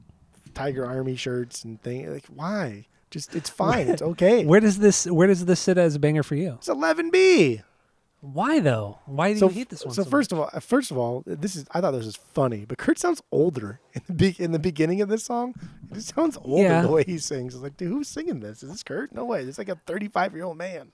Tiger 0.53 0.85
Army 0.85 1.15
shirts 1.15 1.63
and 1.63 1.81
things? 1.81 2.09
Like, 2.09 2.25
why? 2.27 2.87
Just 3.11 3.35
it's 3.35 3.49
fine. 3.49 3.87
it's 3.87 4.01
okay. 4.13 4.45
Where 4.45 4.59
does 4.59 4.79
this 4.79 5.05
Where 5.05 5.27
does 5.27 5.45
this 5.45 5.59
sit 5.59 5.77
as 5.77 5.95
a 5.95 5.99
banger 5.99 6.23
for 6.23 6.35
you? 6.35 6.55
It's 6.59 6.67
11B. 6.69 7.63
Why 8.21 8.59
though? 8.59 8.99
Why 9.05 9.33
do 9.33 9.39
So 9.39 9.47
you 9.49 9.55
hate 9.55 9.69
this 9.69 9.85
one? 9.85 9.93
So 9.93 10.03
so 10.03 10.09
first 10.09 10.31
of 10.33 10.39
all, 10.39 10.49
first 10.59 10.91
of 10.91 10.97
all, 10.97 11.23
this 11.25 11.55
is 11.55 11.65
I 11.71 11.79
thought 11.79 11.91
this 11.91 12.05
was 12.05 12.17
funny, 12.17 12.65
but 12.65 12.77
Kurt 12.77 12.99
sounds 12.99 13.21
older 13.31 13.79
in 13.93 14.01
the 14.07 14.13
be- 14.13 14.35
in 14.37 14.51
the 14.51 14.59
beginning 14.59 14.99
of 15.01 15.07
this 15.09 15.23
song. 15.23 15.53
It 15.89 15.93
just 15.95 16.13
sounds 16.13 16.37
older 16.43 16.63
Yeah. 16.63 16.81
the 16.81 16.89
way 16.91 17.03
he 17.05 17.17
sings. 17.17 17.53
It's 17.53 17.63
like, 17.63 17.77
dude, 17.77 17.89
who's 17.89 18.07
singing 18.09 18.41
this? 18.41 18.61
Is 18.61 18.69
this 18.71 18.83
Kurt? 18.83 19.13
No 19.13 19.23
way. 19.25 19.43
It's 19.43 19.57
like 19.57 19.69
a 19.69 19.79
35 19.87 20.33
year 20.35 20.43
old 20.43 20.57
man. 20.57 20.91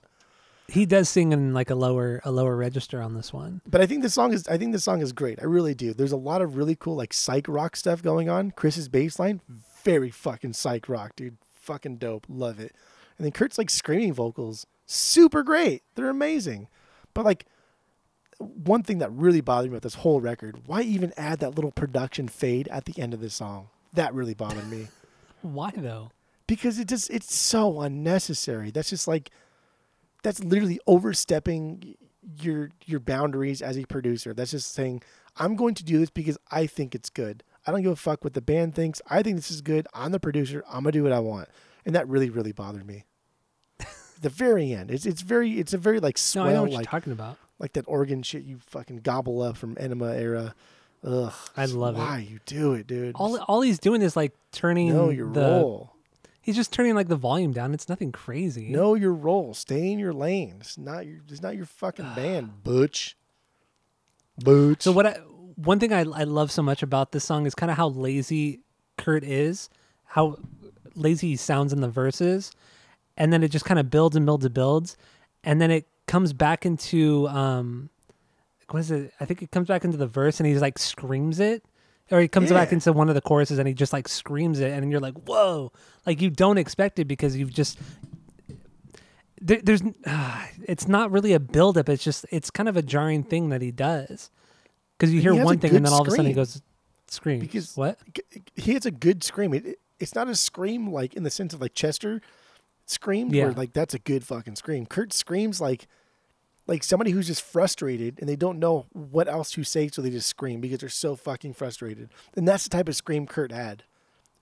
he 0.68 0.84
does 0.86 1.08
sing 1.08 1.32
in 1.32 1.52
like 1.54 1.70
a 1.70 1.74
lower 1.74 2.20
a 2.24 2.30
lower 2.30 2.56
register 2.56 3.00
on 3.02 3.14
this 3.14 3.32
one. 3.32 3.60
But 3.66 3.80
I 3.80 3.86
think 3.86 4.02
this 4.02 4.14
song 4.14 4.32
is 4.32 4.46
I 4.48 4.56
think 4.58 4.72
this 4.72 4.84
song 4.84 5.00
is 5.02 5.12
great. 5.12 5.40
I 5.40 5.44
really 5.46 5.74
do. 5.74 5.94
There's 5.94 6.12
a 6.12 6.16
lot 6.16 6.42
of 6.42 6.56
really 6.56 6.76
cool 6.76 6.94
like 6.96 7.12
psych 7.12 7.48
rock 7.48 7.74
stuff 7.76 8.02
going 8.02 8.28
on. 8.28 8.52
Chris's 8.52 8.88
bass 8.88 9.18
line, 9.18 9.40
very 9.84 10.10
fucking 10.10 10.52
psych 10.52 10.88
rock, 10.88 11.16
dude. 11.16 11.38
Fucking 11.54 11.96
dope. 11.96 12.26
Love 12.28 12.60
it. 12.60 12.72
And 13.18 13.24
then 13.24 13.32
Kurt's 13.32 13.58
like 13.58 13.70
screaming 13.70 14.12
vocals, 14.12 14.66
super 14.86 15.42
great. 15.42 15.82
They're 15.96 16.08
amazing. 16.10 16.68
But 17.16 17.24
like 17.24 17.46
one 18.38 18.82
thing 18.82 18.98
that 18.98 19.10
really 19.10 19.40
bothered 19.40 19.70
me 19.70 19.76
about 19.76 19.82
this 19.82 19.94
whole 19.94 20.20
record, 20.20 20.62
why 20.66 20.82
even 20.82 21.12
add 21.16 21.40
that 21.40 21.54
little 21.54 21.72
production 21.72 22.28
fade 22.28 22.68
at 22.68 22.84
the 22.84 23.00
end 23.00 23.14
of 23.14 23.20
this 23.20 23.34
song? 23.34 23.68
That 23.94 24.14
really 24.14 24.34
bothered 24.34 24.70
me. 24.70 24.88
Why 25.42 25.72
though? 25.74 26.10
because 26.46 26.78
it 26.78 26.88
just 26.88 27.10
it's 27.10 27.34
so 27.34 27.80
unnecessary. 27.80 28.70
That's 28.70 28.90
just 28.90 29.08
like 29.08 29.30
that's 30.22 30.42
literally 30.42 30.80
overstepping 30.86 31.96
your 32.40 32.70
your 32.84 33.00
boundaries 33.00 33.62
as 33.62 33.76
a 33.78 33.84
producer. 33.84 34.34
That's 34.34 34.52
just 34.52 34.72
saying 34.72 35.02
I'm 35.36 35.56
going 35.56 35.74
to 35.74 35.84
do 35.84 35.98
this 35.98 36.10
because 36.10 36.38
I 36.50 36.66
think 36.66 36.94
it's 36.94 37.10
good. 37.10 37.42
I 37.66 37.72
don't 37.72 37.82
give 37.82 37.92
a 37.92 37.96
fuck 37.96 38.22
what 38.22 38.34
the 38.34 38.40
band 38.42 38.74
thinks. 38.74 39.02
I 39.10 39.22
think 39.22 39.36
this 39.36 39.50
is 39.50 39.60
good. 39.60 39.86
I'm 39.92 40.12
the 40.12 40.20
producer. 40.20 40.62
I'm 40.68 40.84
gonna 40.84 40.92
do 40.92 41.02
what 41.02 41.12
I 41.12 41.20
want, 41.20 41.48
and 41.84 41.94
that 41.94 42.08
really 42.08 42.30
really 42.30 42.52
bothered 42.52 42.86
me. 42.86 43.04
The 44.20 44.28
very 44.28 44.72
end, 44.72 44.90
it's 44.90 45.06
it's 45.06 45.22
very 45.22 45.58
it's 45.58 45.72
a 45.74 45.78
very 45.78 46.00
like 46.00 46.16
No, 46.16 46.20
swell 46.20 46.46
I 46.46 46.52
know 46.52 46.62
what 46.62 46.70
you're 46.70 46.80
like 46.80 46.90
talking 46.90 47.12
about. 47.12 47.38
like 47.58 47.72
that 47.74 47.84
organ 47.88 48.22
shit 48.22 48.44
you 48.44 48.58
fucking 48.66 48.98
gobble 48.98 49.42
up 49.42 49.56
from 49.56 49.76
Enema 49.78 50.12
era. 50.14 50.54
Ugh, 51.04 51.32
I 51.56 51.66
love 51.66 51.94
it. 51.96 51.98
Why 51.98 52.26
you 52.28 52.40
do 52.46 52.72
it, 52.74 52.86
dude? 52.86 53.14
All 53.16 53.38
all 53.48 53.60
he's 53.60 53.78
doing 53.78 54.02
is 54.02 54.16
like 54.16 54.32
turning 54.52 54.88
know 54.88 55.10
your 55.10 55.30
the. 55.30 55.40
role. 55.40 55.92
He's 56.40 56.54
just 56.56 56.72
turning 56.72 56.94
like 56.94 57.08
the 57.08 57.16
volume 57.16 57.52
down. 57.52 57.74
It's 57.74 57.88
nothing 57.88 58.12
crazy. 58.12 58.68
Know 58.70 58.94
your 58.94 59.12
role. 59.12 59.52
Stay 59.52 59.90
in 59.90 59.98
your 59.98 60.12
lane. 60.12 60.58
It's 60.60 60.78
not 60.78 61.04
your. 61.06 61.18
It's 61.28 61.42
not 61.42 61.56
your 61.56 61.66
fucking 61.66 62.12
band, 62.16 62.62
Butch. 62.62 63.16
Butch. 64.38 64.82
So 64.82 64.92
what 64.92 65.06
I 65.06 65.12
one 65.56 65.78
thing 65.80 65.92
I 65.92 66.00
I 66.00 66.24
love 66.24 66.50
so 66.50 66.62
much 66.62 66.82
about 66.82 67.12
this 67.12 67.24
song 67.24 67.46
is 67.46 67.54
kind 67.54 67.70
of 67.70 67.76
how 67.76 67.88
lazy 67.88 68.60
Kurt 68.96 69.24
is, 69.24 69.68
how 70.04 70.36
lazy 70.94 71.28
he 71.28 71.36
sounds 71.36 71.72
in 71.72 71.80
the 71.80 71.88
verses, 71.88 72.52
and 73.16 73.32
then 73.32 73.42
it 73.42 73.48
just 73.48 73.64
kind 73.64 73.80
of 73.80 73.90
builds 73.90 74.16
and 74.16 74.26
builds 74.26 74.44
and 74.44 74.54
builds, 74.54 74.96
and 75.44 75.60
then 75.60 75.70
it 75.70 75.86
comes 76.06 76.32
back 76.32 76.64
into 76.66 77.26
um, 77.28 77.90
what 78.70 78.80
is 78.80 78.90
it? 78.90 79.12
I 79.20 79.24
think 79.24 79.42
it 79.42 79.50
comes 79.50 79.68
back 79.68 79.84
into 79.84 79.96
the 79.96 80.06
verse 80.06 80.40
and 80.40 80.46
he's 80.46 80.60
like 80.60 80.78
screams 80.78 81.40
it, 81.40 81.64
or 82.10 82.20
he 82.20 82.28
comes 82.28 82.50
back 82.50 82.72
into 82.72 82.92
one 82.92 83.08
of 83.08 83.14
the 83.14 83.20
choruses 83.20 83.58
and 83.58 83.66
he 83.68 83.74
just 83.74 83.92
like 83.92 84.08
screams 84.08 84.60
it, 84.60 84.70
and 84.72 84.90
you're 84.90 85.00
like, 85.00 85.14
whoa! 85.26 85.72
Like 86.04 86.20
you 86.20 86.30
don't 86.30 86.58
expect 86.58 86.98
it 86.98 87.06
because 87.06 87.36
you've 87.36 87.52
just 87.52 87.78
there, 89.40 89.60
there's 89.62 89.82
it's 90.64 90.88
not 90.88 91.10
really 91.10 91.32
a 91.32 91.40
buildup. 91.40 91.88
It's 91.88 92.04
just 92.04 92.26
it's 92.30 92.50
kind 92.50 92.68
of 92.68 92.76
a 92.76 92.82
jarring 92.82 93.22
thing 93.22 93.48
that 93.50 93.62
he 93.62 93.70
does 93.70 94.30
because 94.98 95.12
you 95.12 95.20
hear 95.20 95.32
a 95.32 95.44
one 95.44 95.58
thing 95.58 95.74
and 95.76 95.84
then 95.84 95.92
all 95.92 96.02
of 96.02 96.08
a 96.08 96.10
sudden 96.10 96.26
he 96.26 96.32
goes 96.32 96.62
scream 97.08 97.40
Because- 97.40 97.76
what? 97.76 97.98
he 98.54 98.72
has 98.74 98.86
a 98.86 98.90
good 98.90 99.22
scream. 99.22 99.54
It, 99.54 99.78
it's 100.00 100.14
not 100.14 100.28
a 100.28 100.34
scream 100.34 100.92
like 100.92 101.14
in 101.14 101.22
the 101.22 101.30
sense 101.30 101.54
of 101.54 101.60
like 101.60 101.74
Chester 101.74 102.20
screamed, 102.86 103.34
Yeah. 103.34 103.44
where 103.44 103.52
like 103.52 103.72
that's 103.72 103.94
a 103.94 103.98
good 103.98 104.24
fucking 104.24 104.56
scream. 104.56 104.86
Kurt 104.86 105.12
screams 105.12 105.60
like 105.60 105.86
like 106.66 106.82
somebody 106.82 107.12
who's 107.12 107.28
just 107.28 107.42
frustrated 107.42 108.18
and 108.18 108.28
they 108.28 108.34
don't 108.36 108.58
know 108.58 108.86
what 108.92 109.28
else 109.28 109.52
to 109.52 109.62
say, 109.64 109.86
so 109.88 110.02
they 110.02 110.10
just 110.10 110.28
scream 110.28 110.60
because 110.60 110.78
they're 110.80 110.88
so 110.88 111.14
fucking 111.14 111.52
frustrated. 111.54 112.08
And 112.36 112.46
that's 112.48 112.64
the 112.64 112.70
type 112.70 112.88
of 112.88 112.96
scream 112.96 113.26
Kurt 113.26 113.52
had. 113.52 113.84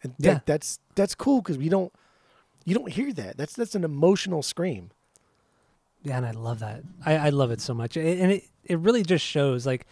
And 0.03 0.15
that, 0.21 0.29
Yeah. 0.33 0.41
that's 0.47 0.79
that's 0.95 1.15
cool 1.15 1.41
because 1.43 1.59
we 1.59 1.69
don't 1.69 1.93
you 2.65 2.75
don't 2.75 2.91
hear 2.91 3.13
that. 3.13 3.37
That's 3.37 3.55
that's 3.55 3.75
an 3.75 3.85
emotional 3.85 4.43
scream. 4.43 4.91
Yeah, 6.03 6.19
and 6.19 6.27
I 6.27 6.33
love 6.33 6.59
that. 6.61 6.83
I, 7.07 7.17
I 7.17 7.29
love 7.31 7.51
it 7.51 7.61
so 7.63 7.73
much, 7.75 7.97
and 7.97 8.31
it 8.33 8.45
it 8.65 8.79
really 8.79 9.03
just 9.03 9.25
shows 9.25 9.65
like 9.67 9.87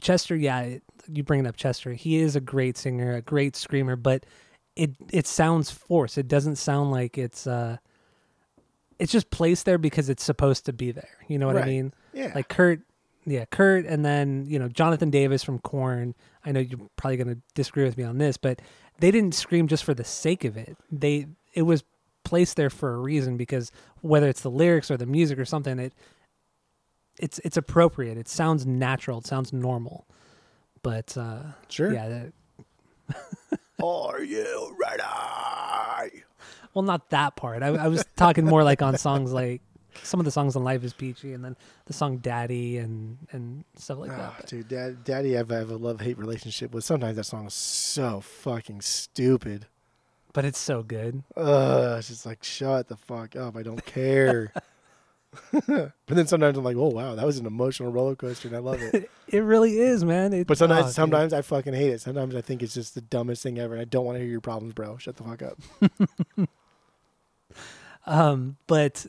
Chester. 0.00 0.34
Yeah, 0.34 0.60
it, 0.60 0.82
you 1.12 1.22
bringing 1.22 1.46
up 1.46 1.56
Chester. 1.56 1.92
He 1.92 2.16
is 2.16 2.34
a 2.36 2.40
great 2.40 2.78
singer, 2.78 3.14
a 3.14 3.20
great 3.22 3.56
screamer, 3.56 3.96
but 3.96 4.24
it 4.76 4.92
it 5.12 5.26
sounds 5.26 5.70
forced. 5.70 6.16
It 6.16 6.28
doesn't 6.28 6.56
sound 6.56 6.90
like 6.90 7.18
it's 7.18 7.46
uh, 7.46 7.76
it's 9.00 9.10
just 9.10 9.30
placed 9.30 9.64
there 9.64 9.78
because 9.78 10.10
it's 10.10 10.22
supposed 10.22 10.66
to 10.66 10.72
be 10.72 10.92
there. 10.92 11.08
You 11.26 11.38
know 11.38 11.46
what 11.46 11.56
I 11.56 11.64
mean? 11.64 11.94
Yeah. 12.12 12.32
Like 12.34 12.48
Kurt, 12.48 12.80
yeah, 13.24 13.46
Kurt, 13.46 13.86
and 13.86 14.04
then 14.04 14.44
you 14.46 14.58
know 14.58 14.68
Jonathan 14.68 15.10
Davis 15.10 15.42
from 15.42 15.58
Korn. 15.58 16.14
I 16.44 16.52
know 16.52 16.60
you're 16.60 16.78
probably 16.96 17.16
gonna 17.16 17.38
disagree 17.54 17.84
with 17.84 17.96
me 17.96 18.04
on 18.04 18.18
this, 18.18 18.36
but 18.36 18.60
they 18.98 19.10
didn't 19.10 19.34
scream 19.34 19.68
just 19.68 19.84
for 19.84 19.94
the 19.94 20.04
sake 20.04 20.44
of 20.44 20.56
it. 20.56 20.76
They 20.92 21.26
it 21.54 21.62
was 21.62 21.82
placed 22.24 22.56
there 22.56 22.70
for 22.70 22.92
a 22.92 22.98
reason 22.98 23.38
because 23.38 23.72
whether 24.02 24.28
it's 24.28 24.42
the 24.42 24.50
lyrics 24.50 24.90
or 24.90 24.98
the 24.98 25.06
music 25.06 25.38
or 25.38 25.46
something, 25.46 25.78
it 25.78 25.94
it's 27.18 27.38
it's 27.40 27.56
appropriate. 27.56 28.18
It 28.18 28.28
sounds 28.28 28.66
natural. 28.66 29.18
It 29.18 29.26
sounds 29.26 29.52
normal. 29.52 30.06
But 30.82 31.16
uh, 31.16 31.42
sure. 31.68 31.92
yeah, 31.92 32.08
that, 32.08 33.58
Are 33.82 34.22
you 34.22 34.76
ready? 34.78 36.22
Well, 36.74 36.82
not 36.82 37.10
that 37.10 37.36
part. 37.36 37.62
I, 37.62 37.68
I 37.68 37.88
was 37.88 38.04
talking 38.16 38.44
more 38.44 38.62
like 38.62 38.82
on 38.82 38.96
songs 38.98 39.32
like 39.32 39.62
some 40.02 40.20
of 40.20 40.24
the 40.24 40.30
songs 40.30 40.54
on 40.54 40.62
Life 40.62 40.84
is 40.84 40.92
Peachy, 40.92 41.32
and 41.32 41.44
then 41.44 41.56
the 41.86 41.92
song 41.92 42.18
Daddy 42.18 42.78
and 42.78 43.18
and 43.32 43.64
stuff 43.76 43.98
like 43.98 44.10
that. 44.10 44.20
Ah, 44.20 44.34
But- 44.38 44.46
dude, 44.46 44.68
Dad, 44.68 45.04
Daddy, 45.04 45.34
I 45.34 45.38
have, 45.38 45.50
I 45.50 45.56
have 45.56 45.70
a 45.70 45.76
love 45.76 46.00
hate 46.00 46.16
relationship 46.18 46.72
with. 46.72 46.84
Sometimes 46.84 47.16
that 47.16 47.24
song 47.24 47.46
is 47.46 47.54
so 47.54 48.20
fucking 48.20 48.82
stupid. 48.82 49.66
but 50.32 50.44
it's 50.44 50.60
so 50.60 50.82
good. 50.84 51.24
Ugh, 51.36 51.98
it's 51.98 52.08
just 52.08 52.24
like 52.24 52.44
shut 52.44 52.86
the 52.88 52.96
fuck 52.96 53.34
up. 53.34 53.56
I 53.56 53.62
don't 53.64 53.84
care. 53.84 54.52
but 55.66 55.92
then 56.08 56.26
sometimes 56.26 56.58
I'm 56.58 56.64
like, 56.64 56.76
oh 56.76 56.88
wow, 56.88 57.14
that 57.14 57.24
was 57.24 57.38
an 57.38 57.46
emotional 57.46 57.92
roller 57.92 58.16
coaster, 58.16 58.48
and 58.48 58.56
I 58.56 58.60
love 58.60 58.80
it. 58.82 59.08
It 59.28 59.44
really 59.44 59.78
is, 59.78 60.04
man. 60.04 60.32
It, 60.32 60.48
But 60.48 60.58
sometimes, 60.58 60.82
oh, 60.82 60.86
dude. 60.86 60.94
sometimes 60.96 61.32
I 61.32 61.42
fucking 61.42 61.72
hate 61.72 61.90
it. 61.90 62.00
Sometimes 62.00 62.34
I 62.34 62.40
think 62.40 62.64
it's 62.64 62.74
just 62.74 62.96
the 62.96 63.00
dumbest 63.00 63.44
thing 63.44 63.60
ever, 63.60 63.74
and 63.74 63.80
I 63.80 63.84
don't 63.84 64.04
want 64.04 64.16
to 64.16 64.20
hear 64.20 64.28
your 64.28 64.40
problems, 64.40 64.72
bro. 64.74 64.96
Shut 64.98 65.14
the 65.16 65.22
fuck 65.22 65.40
up. 65.42 65.56
Um, 68.10 68.56
but 68.66 69.06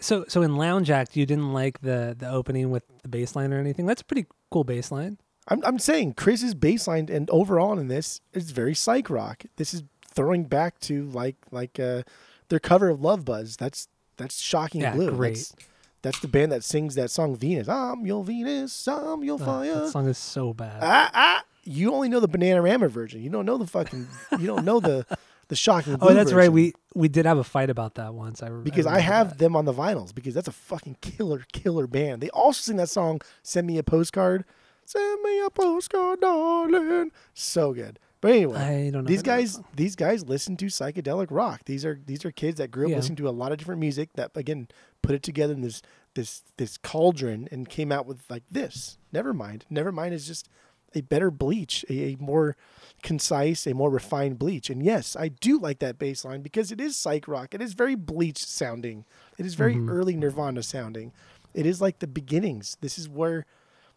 so 0.00 0.24
so 0.28 0.42
in 0.42 0.56
Lounge 0.56 0.90
Act, 0.90 1.16
you 1.16 1.26
didn't 1.26 1.52
like 1.52 1.80
the 1.80 2.14
the 2.18 2.28
opening 2.28 2.70
with 2.70 2.84
the 3.02 3.08
bass 3.08 3.34
line 3.34 3.52
or 3.52 3.58
anything. 3.58 3.86
That's 3.86 4.02
a 4.02 4.04
pretty 4.04 4.26
cool 4.50 4.64
bass 4.64 4.92
line. 4.92 5.18
I'm 5.48 5.62
I'm 5.64 5.78
saying 5.78 6.14
Chris's 6.14 6.54
bass 6.54 6.86
line 6.86 7.08
and 7.10 7.28
overall 7.30 7.78
in 7.78 7.88
this 7.88 8.20
is 8.32 8.50
very 8.52 8.74
psych 8.74 9.10
rock. 9.10 9.44
This 9.56 9.74
is 9.74 9.82
throwing 10.06 10.44
back 10.44 10.78
to 10.80 11.06
like 11.10 11.36
like 11.50 11.80
uh 11.80 12.02
their 12.48 12.60
cover 12.60 12.88
of 12.90 13.00
Love 13.00 13.24
Buzz. 13.24 13.56
That's 13.56 13.88
that's 14.18 14.40
shocking 14.40 14.82
Yeah, 14.82 14.94
blue. 14.94 15.10
great. 15.10 15.34
That's, 15.34 15.54
that's 16.02 16.18
the 16.20 16.28
band 16.28 16.52
that 16.52 16.62
sings 16.64 16.94
that 16.96 17.10
song 17.10 17.36
Venus. 17.36 17.68
I'm 17.68 18.04
your 18.06 18.22
Venus, 18.24 18.86
I'm 18.88 19.24
your 19.24 19.36
Oh, 19.40 19.44
fire. 19.44 19.74
that 19.80 19.90
song 19.90 20.08
is 20.08 20.18
so 20.18 20.52
bad. 20.52 20.78
ah, 20.82 21.10
ah. 21.14 21.44
you 21.64 21.94
only 21.94 22.08
know 22.08 22.20
the 22.20 22.28
Bananarama 22.28 22.90
version. 22.90 23.22
You 23.22 23.30
don't 23.30 23.46
know 23.46 23.56
the 23.56 23.66
fucking. 23.68 24.06
You 24.38 24.46
don't 24.46 24.64
know 24.64 24.80
the 24.80 25.06
the 25.52 25.56
shocking. 25.56 25.98
Oh, 26.00 26.14
that's 26.14 26.32
right. 26.32 26.50
We 26.50 26.72
we 26.94 27.08
did 27.08 27.26
have 27.26 27.36
a 27.36 27.44
fight 27.44 27.68
about 27.68 27.96
that 27.96 28.14
once. 28.14 28.42
I 28.42 28.48
re- 28.48 28.62
because 28.62 28.86
I, 28.86 28.92
remember 28.96 29.12
have 29.14 29.28
that. 29.30 29.38
them 29.38 29.54
on 29.54 29.66
the 29.66 29.74
vinyls 29.74 30.14
because 30.14 30.32
that's 30.32 30.48
a 30.48 30.52
fucking 30.52 30.96
killer 31.02 31.44
killer 31.52 31.86
band. 31.86 32.22
They 32.22 32.30
also 32.30 32.60
sing 32.62 32.76
that 32.78 32.88
song 32.88 33.20
"Send 33.42 33.66
Me 33.66 33.76
a 33.78 33.82
Postcard." 33.82 34.44
Send 34.84 35.22
me 35.22 35.40
a 35.44 35.48
postcard, 35.50 36.20
darling. 36.20 37.12
So 37.34 37.72
good. 37.72 37.98
But 38.20 38.32
anyway, 38.32 38.56
I 38.58 38.90
don't 38.90 39.04
know. 39.04 39.08
these 39.08 39.22
guys 39.22 39.60
these 39.76 39.94
guys 39.96 40.24
listen 40.24 40.56
to 40.58 40.66
psychedelic 40.66 41.28
rock. 41.30 41.62
These 41.66 41.84
are 41.84 42.00
these 42.06 42.24
are 42.24 42.30
kids 42.32 42.58
that 42.58 42.70
grew 42.70 42.86
up 42.86 42.90
Yeah. 42.90 42.96
listening 42.96 43.16
to 43.16 43.28
a 43.28 43.30
lot 43.30 43.52
of 43.52 43.58
different 43.58 43.80
music 43.80 44.10
that 44.14 44.30
again 44.34 44.68
put 45.02 45.14
it 45.14 45.22
together 45.22 45.52
in 45.52 45.60
this 45.60 45.82
this 46.14 46.42
this 46.56 46.78
cauldron 46.78 47.48
and 47.52 47.68
came 47.68 47.92
out 47.92 48.06
with 48.06 48.22
like 48.30 48.44
this. 48.50 48.98
Never 49.12 49.32
mind. 49.32 49.66
Never 49.70 49.92
mind 49.92 50.14
is 50.14 50.26
just 50.26 50.48
a 50.94 51.00
better 51.02 51.30
bleach, 51.30 51.84
a, 51.88 52.12
a 52.12 52.16
more 52.18 52.56
concise, 53.02 53.66
a 53.66 53.74
more 53.74 53.90
refined 53.90 54.38
bleach. 54.38 54.70
And 54.70 54.82
yes, 54.82 55.16
I 55.16 55.28
do 55.28 55.58
like 55.58 55.80
that 55.80 55.98
bass 55.98 56.24
line 56.24 56.40
because 56.42 56.70
it 56.70 56.80
is 56.80 56.96
psych 56.96 57.26
rock. 57.26 57.54
It 57.54 57.60
is 57.60 57.74
very 57.74 57.94
bleach 57.94 58.44
sounding. 58.44 59.04
It 59.38 59.46
is 59.46 59.54
very 59.54 59.74
Mhm. 59.74 59.90
early 59.90 60.14
Nirvana 60.16 60.62
sounding. 60.62 61.12
It 61.54 61.66
is 61.66 61.80
like 61.80 61.98
the 61.98 62.06
beginnings. 62.06 62.76
This 62.80 62.98
is 62.98 63.08
where 63.08 63.44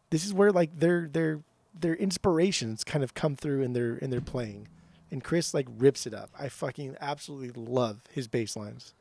this 0.09 0.25
is 0.25 0.33
where 0.33 0.51
like 0.51 0.79
their 0.79 1.07
their 1.07 1.41
their 1.77 1.95
inspirations 1.95 2.83
kind 2.83 3.03
of 3.03 3.13
come 3.13 3.35
through 3.35 3.61
in 3.61 3.73
their 3.73 3.97
in 3.97 4.09
their 4.09 4.21
playing. 4.21 4.67
And 5.11 5.23
Chris 5.23 5.53
like 5.53 5.67
rips 5.69 6.07
it 6.07 6.13
up. 6.13 6.29
I 6.37 6.49
fucking 6.49 6.97
absolutely 6.99 7.51
love 7.61 8.01
his 8.11 8.27
bass 8.27 8.55
lines. 8.55 8.93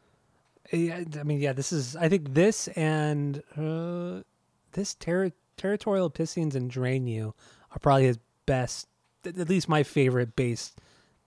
Yeah, 0.73 1.03
I 1.19 1.23
mean, 1.25 1.41
yeah. 1.41 1.53
This 1.53 1.73
is. 1.73 1.95
I 1.97 2.09
think 2.09 2.35
this 2.35 2.69
and 2.69 3.43
uh, 3.57 4.23
this 4.73 4.95
ter- 4.95 5.33
territorial 5.57 6.11
pissings 6.11 6.55
and 6.55 6.71
Drain 6.71 7.07
You 7.07 7.35
are 7.75 7.79
probably 7.79 8.07
his 8.07 8.19
best. 8.47 8.87
At 9.25 9.49
least 9.49 9.69
my 9.69 9.83
favorite 9.83 10.37
bass 10.37 10.73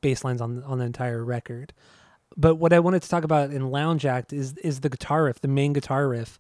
bass 0.02 0.24
lines 0.24 0.42
on 0.42 0.64
on 0.64 0.80
the 0.80 0.86
entire 0.86 1.24
record. 1.24 1.74
But 2.36 2.56
what 2.56 2.74
I 2.74 2.80
wanted 2.80 3.02
to 3.02 3.10
talk 3.10 3.24
about 3.24 3.52
in 3.52 3.72
Lounge 3.72 4.06
Act 4.06 4.34
is 4.34 4.56
is 4.58 4.82
the 4.82 4.90
guitar 4.90 5.26
riff, 5.26 5.42
the 5.42 5.48
main 5.48 5.74
guitar 5.74 6.08
riff. 6.08 6.40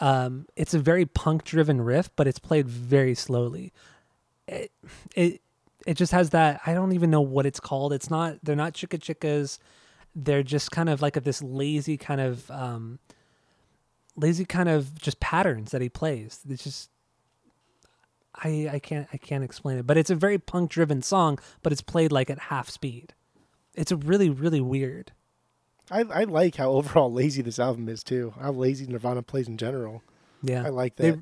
Um, 0.00 0.46
it's 0.56 0.74
a 0.74 0.78
very 0.78 1.06
punk 1.06 1.44
driven 1.44 1.80
riff, 1.80 2.10
but 2.16 2.26
it's 2.26 2.38
played 2.38 2.68
very 2.68 3.14
slowly. 3.14 3.72
It, 4.46 4.72
it 5.14 5.40
it 5.86 5.94
just 5.94 6.12
has 6.12 6.30
that 6.30 6.60
I 6.66 6.74
don't 6.74 6.92
even 6.92 7.10
know 7.10 7.20
what 7.20 7.46
it's 7.46 7.60
called. 7.60 7.92
It's 7.92 8.10
not 8.10 8.38
they're 8.42 8.56
not 8.56 8.74
chicka 8.74 8.98
chickas. 8.98 9.58
They're 10.14 10.42
just 10.42 10.70
kind 10.70 10.88
of 10.88 11.00
like 11.00 11.16
a, 11.16 11.20
this 11.20 11.42
lazy 11.42 11.96
kind 11.96 12.20
of 12.20 12.50
um, 12.50 12.98
lazy 14.16 14.44
kind 14.44 14.68
of 14.68 14.94
just 15.00 15.20
patterns 15.20 15.70
that 15.70 15.80
he 15.80 15.88
plays. 15.88 16.40
It's 16.48 16.64
just 16.64 16.90
I 18.42 18.68
I 18.72 18.78
can't 18.78 19.06
I 19.12 19.16
can't 19.16 19.44
explain 19.44 19.78
it, 19.78 19.86
but 19.86 19.96
it's 19.96 20.10
a 20.10 20.14
very 20.14 20.38
punk 20.38 20.70
driven 20.70 21.02
song, 21.02 21.38
but 21.62 21.72
it's 21.72 21.82
played 21.82 22.12
like 22.12 22.30
at 22.30 22.38
half 22.38 22.68
speed. 22.70 23.14
It's 23.74 23.92
a 23.92 23.96
really 23.96 24.30
really 24.30 24.60
weird. 24.60 25.12
I, 25.90 26.00
I 26.02 26.24
like 26.24 26.56
how 26.56 26.70
overall 26.70 27.12
lazy 27.12 27.42
this 27.42 27.58
album 27.58 27.88
is 27.88 28.02
too. 28.04 28.32
How 28.40 28.52
lazy 28.52 28.86
Nirvana 28.86 29.22
plays 29.22 29.48
in 29.48 29.56
general. 29.56 30.02
Yeah, 30.42 30.64
I 30.64 30.68
like 30.68 30.96
They- 30.96 31.10
that. 31.12 31.20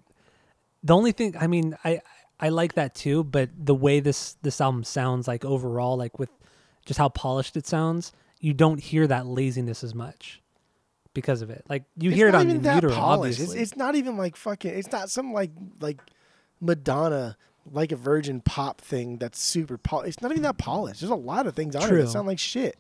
the 0.85 0.95
only 0.95 1.13
thing 1.13 1.35
I 1.41 1.47
mean 1.47 1.77
I 1.85 2.01
I 2.41 2.51
like 2.51 2.75
that 2.75 2.95
too, 2.95 3.25
but 3.25 3.51
the 3.59 3.75
way 3.75 4.01
this 4.01 4.37
this 4.43 4.61
album 4.61 4.85
sounds 4.85 5.27
like 5.27 5.45
overall, 5.45 5.97
like 5.97 6.19
with 6.19 6.31
just 6.87 6.99
how 6.99 7.09
polished 7.09 7.57
it 7.57 7.67
sounds, 7.67 8.13
you 8.41 8.55
don't 8.55 8.79
hear 8.79 9.07
that 9.09 9.27
laziness 9.27 9.83
as 9.83 9.95
much 9.95 10.41
because 11.15 11.43
of 11.43 11.51
it. 11.51 11.65
Like 11.69 11.85
you 11.97 12.11
It's 12.11 12.17
hear 12.17 12.29
it 12.29 12.35
on 12.35 12.43
even 12.43 12.57
In 12.59 12.63
that 12.63 12.83
polished. 12.85 13.41
It's, 13.41 13.55
it's 13.55 13.77
not 13.77 13.97
even 13.97 14.17
like 14.17 14.37
fucking. 14.37 14.71
It's 14.71 14.93
not 14.93 15.11
some 15.11 15.33
like 15.33 15.51
like 15.81 16.01
Madonna 16.61 17.37
like 17.71 17.93
a 17.93 17.97
virgin 17.97 18.41
pop 18.41 18.81
thing 18.81 19.19
that's 19.19 19.39
super 19.41 19.77
polished. 19.77 20.09
It's 20.09 20.23
not 20.23 20.31
even 20.31 20.43
that 20.43 20.57
polished. 20.59 21.01
There's 21.01 21.11
a 21.11 21.15
lot 21.15 21.47
of 21.47 21.55
things 21.55 21.77
on 21.77 21.83
it 21.83 21.97
that 21.97 22.09
sound 22.09 22.27
like 22.27 22.39
shit. 22.39 22.77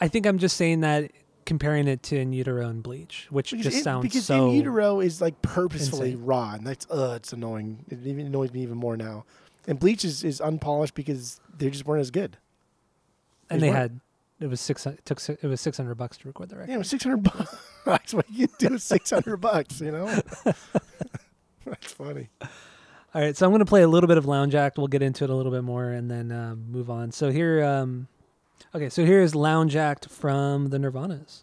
I 0.00 0.08
think 0.08 0.26
I'm 0.26 0.38
just 0.38 0.56
saying 0.56 0.80
that 0.80 1.10
comparing 1.46 1.88
it 1.88 2.02
to 2.04 2.18
In 2.18 2.32
Utero 2.32 2.68
and 2.68 2.82
Bleach, 2.82 3.26
which 3.30 3.50
Because, 3.52 3.64
just 3.66 3.78
it- 3.78 3.84
sounds 3.84 4.02
because 4.02 4.26
so. 4.26 4.48
in 4.50 4.56
utero 4.56 5.00
is 5.00 5.20
like 5.20 5.40
purposefully 5.42 6.12
insane. 6.12 6.24
raw, 6.26 6.54
and 6.54 6.66
that's 6.66 6.86
uh, 6.90 7.14
it's 7.16 7.32
annoying. 7.32 7.84
It 7.88 8.06
even 8.06 8.26
annoys 8.26 8.52
me 8.52 8.60
even 8.62 8.76
more 8.76 8.96
now. 8.96 9.24
And 9.66 9.78
Bleach 9.78 10.04
is, 10.04 10.22
is 10.24 10.40
unpolished 10.40 10.94
because 10.94 11.40
they 11.56 11.70
just 11.70 11.86
weren't 11.86 12.00
as 12.02 12.10
good. 12.10 12.36
and 13.48 13.60
They 13.62 13.66
they 13.66 13.70
weren't. 13.70 13.78
had 13.92 14.00
it 14.40 14.46
was 14.48 14.60
six 14.60 14.84
it 14.84 15.00
took 15.06 15.20
it 15.28 15.42
was 15.44 15.60
six 15.60 15.76
hundred 15.78 15.94
bucks 15.94 16.18
to 16.18 16.28
record 16.28 16.50
the 16.50 16.56
record. 16.56 16.70
You 16.72 16.76
know, 16.78 16.82
six 16.82 17.04
hundred 17.04 17.22
bucks. 17.22 17.56
That's 17.86 18.12
what 18.12 18.26
you 18.30 18.48
do. 18.58 18.76
Six 18.78 19.10
hundred 19.10 19.38
bucks. 19.38 19.80
You 19.80 19.92
know, 19.92 20.20
that's 21.64 21.92
funny. 21.92 22.28
All 23.14 23.20
right, 23.20 23.36
so 23.36 23.46
I'm 23.46 23.52
going 23.52 23.60
to 23.60 23.64
play 23.64 23.82
a 23.82 23.88
little 23.88 24.08
bit 24.08 24.18
of 24.18 24.26
Lounge 24.26 24.56
Act. 24.56 24.76
We'll 24.76 24.88
get 24.88 25.00
into 25.00 25.22
it 25.22 25.30
a 25.30 25.34
little 25.36 25.52
bit 25.52 25.62
more 25.62 25.90
and 25.90 26.10
then 26.10 26.32
um, 26.32 26.64
move 26.68 26.90
on. 26.90 27.12
So 27.12 27.30
here, 27.30 27.62
um, 27.62 28.08
okay, 28.74 28.88
so 28.88 29.04
here 29.04 29.20
is 29.20 29.36
Lounge 29.36 29.76
Act 29.76 30.08
from 30.08 30.70
the 30.70 30.78
Nirvanas. 30.78 31.42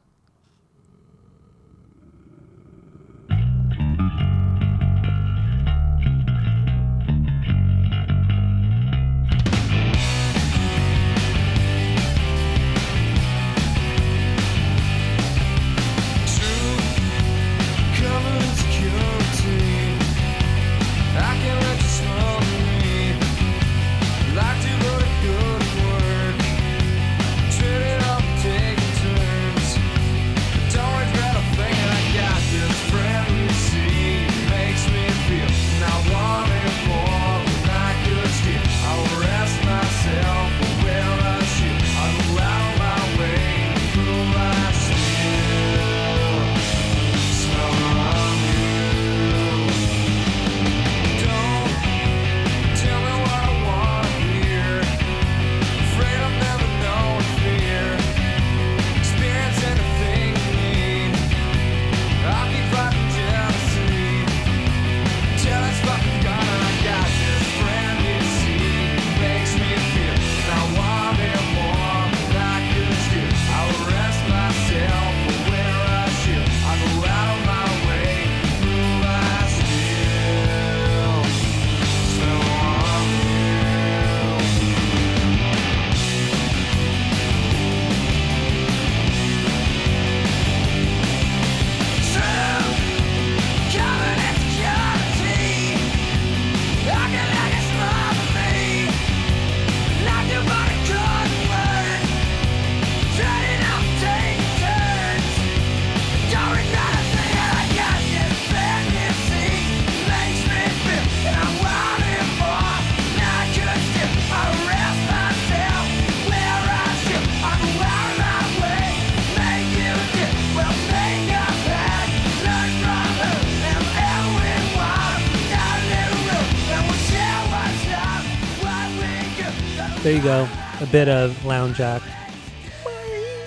There 130.12 130.18
you 130.20 130.26
go, 130.26 130.50
a 130.82 130.86
bit 130.88 131.08
of 131.08 131.46
Lounge 131.46 131.80
Act 131.80 132.04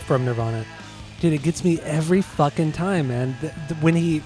from 0.07 0.25
Nirvana. 0.25 0.65
Dude, 1.21 1.35
it 1.35 1.43
gets 1.43 1.63
me 1.63 1.79
every 1.81 2.23
fucking 2.23 2.73
time, 2.73 3.09
man. 3.09 3.37
Th- 3.43 3.53
th- 3.69 3.83
when 3.83 3.95
he 3.95 4.23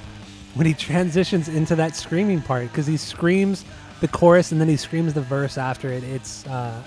when 0.55 0.65
he 0.65 0.73
transitions 0.73 1.49
into 1.49 1.75
that 1.75 1.97
screaming 1.97 2.41
part, 2.41 2.69
because 2.69 2.87
he 2.87 2.97
screams 2.97 3.65
the 4.01 4.07
chorus 4.07 4.53
and 4.53 4.61
then 4.61 4.69
he 4.69 4.77
screams 4.77 5.15
the 5.15 5.21
verse 5.21 5.59
after 5.59 5.89
it. 5.89 6.05
It's 6.05 6.47
uh, 6.47 6.81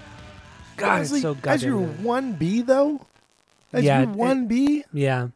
God, 0.78 0.89
Honestly, 0.89 1.18
it's 1.18 1.24
so 1.24 1.32
as 1.32 1.41
goddamn 1.41 1.70
your 1.70 1.86
one 2.02 2.32
B 2.32 2.62
though, 2.62 3.06
as 3.74 3.84
Yeah, 3.84 4.04
your 4.04 4.10
one 4.12 4.47
B, 4.47 4.86
Yeah, 4.93 5.28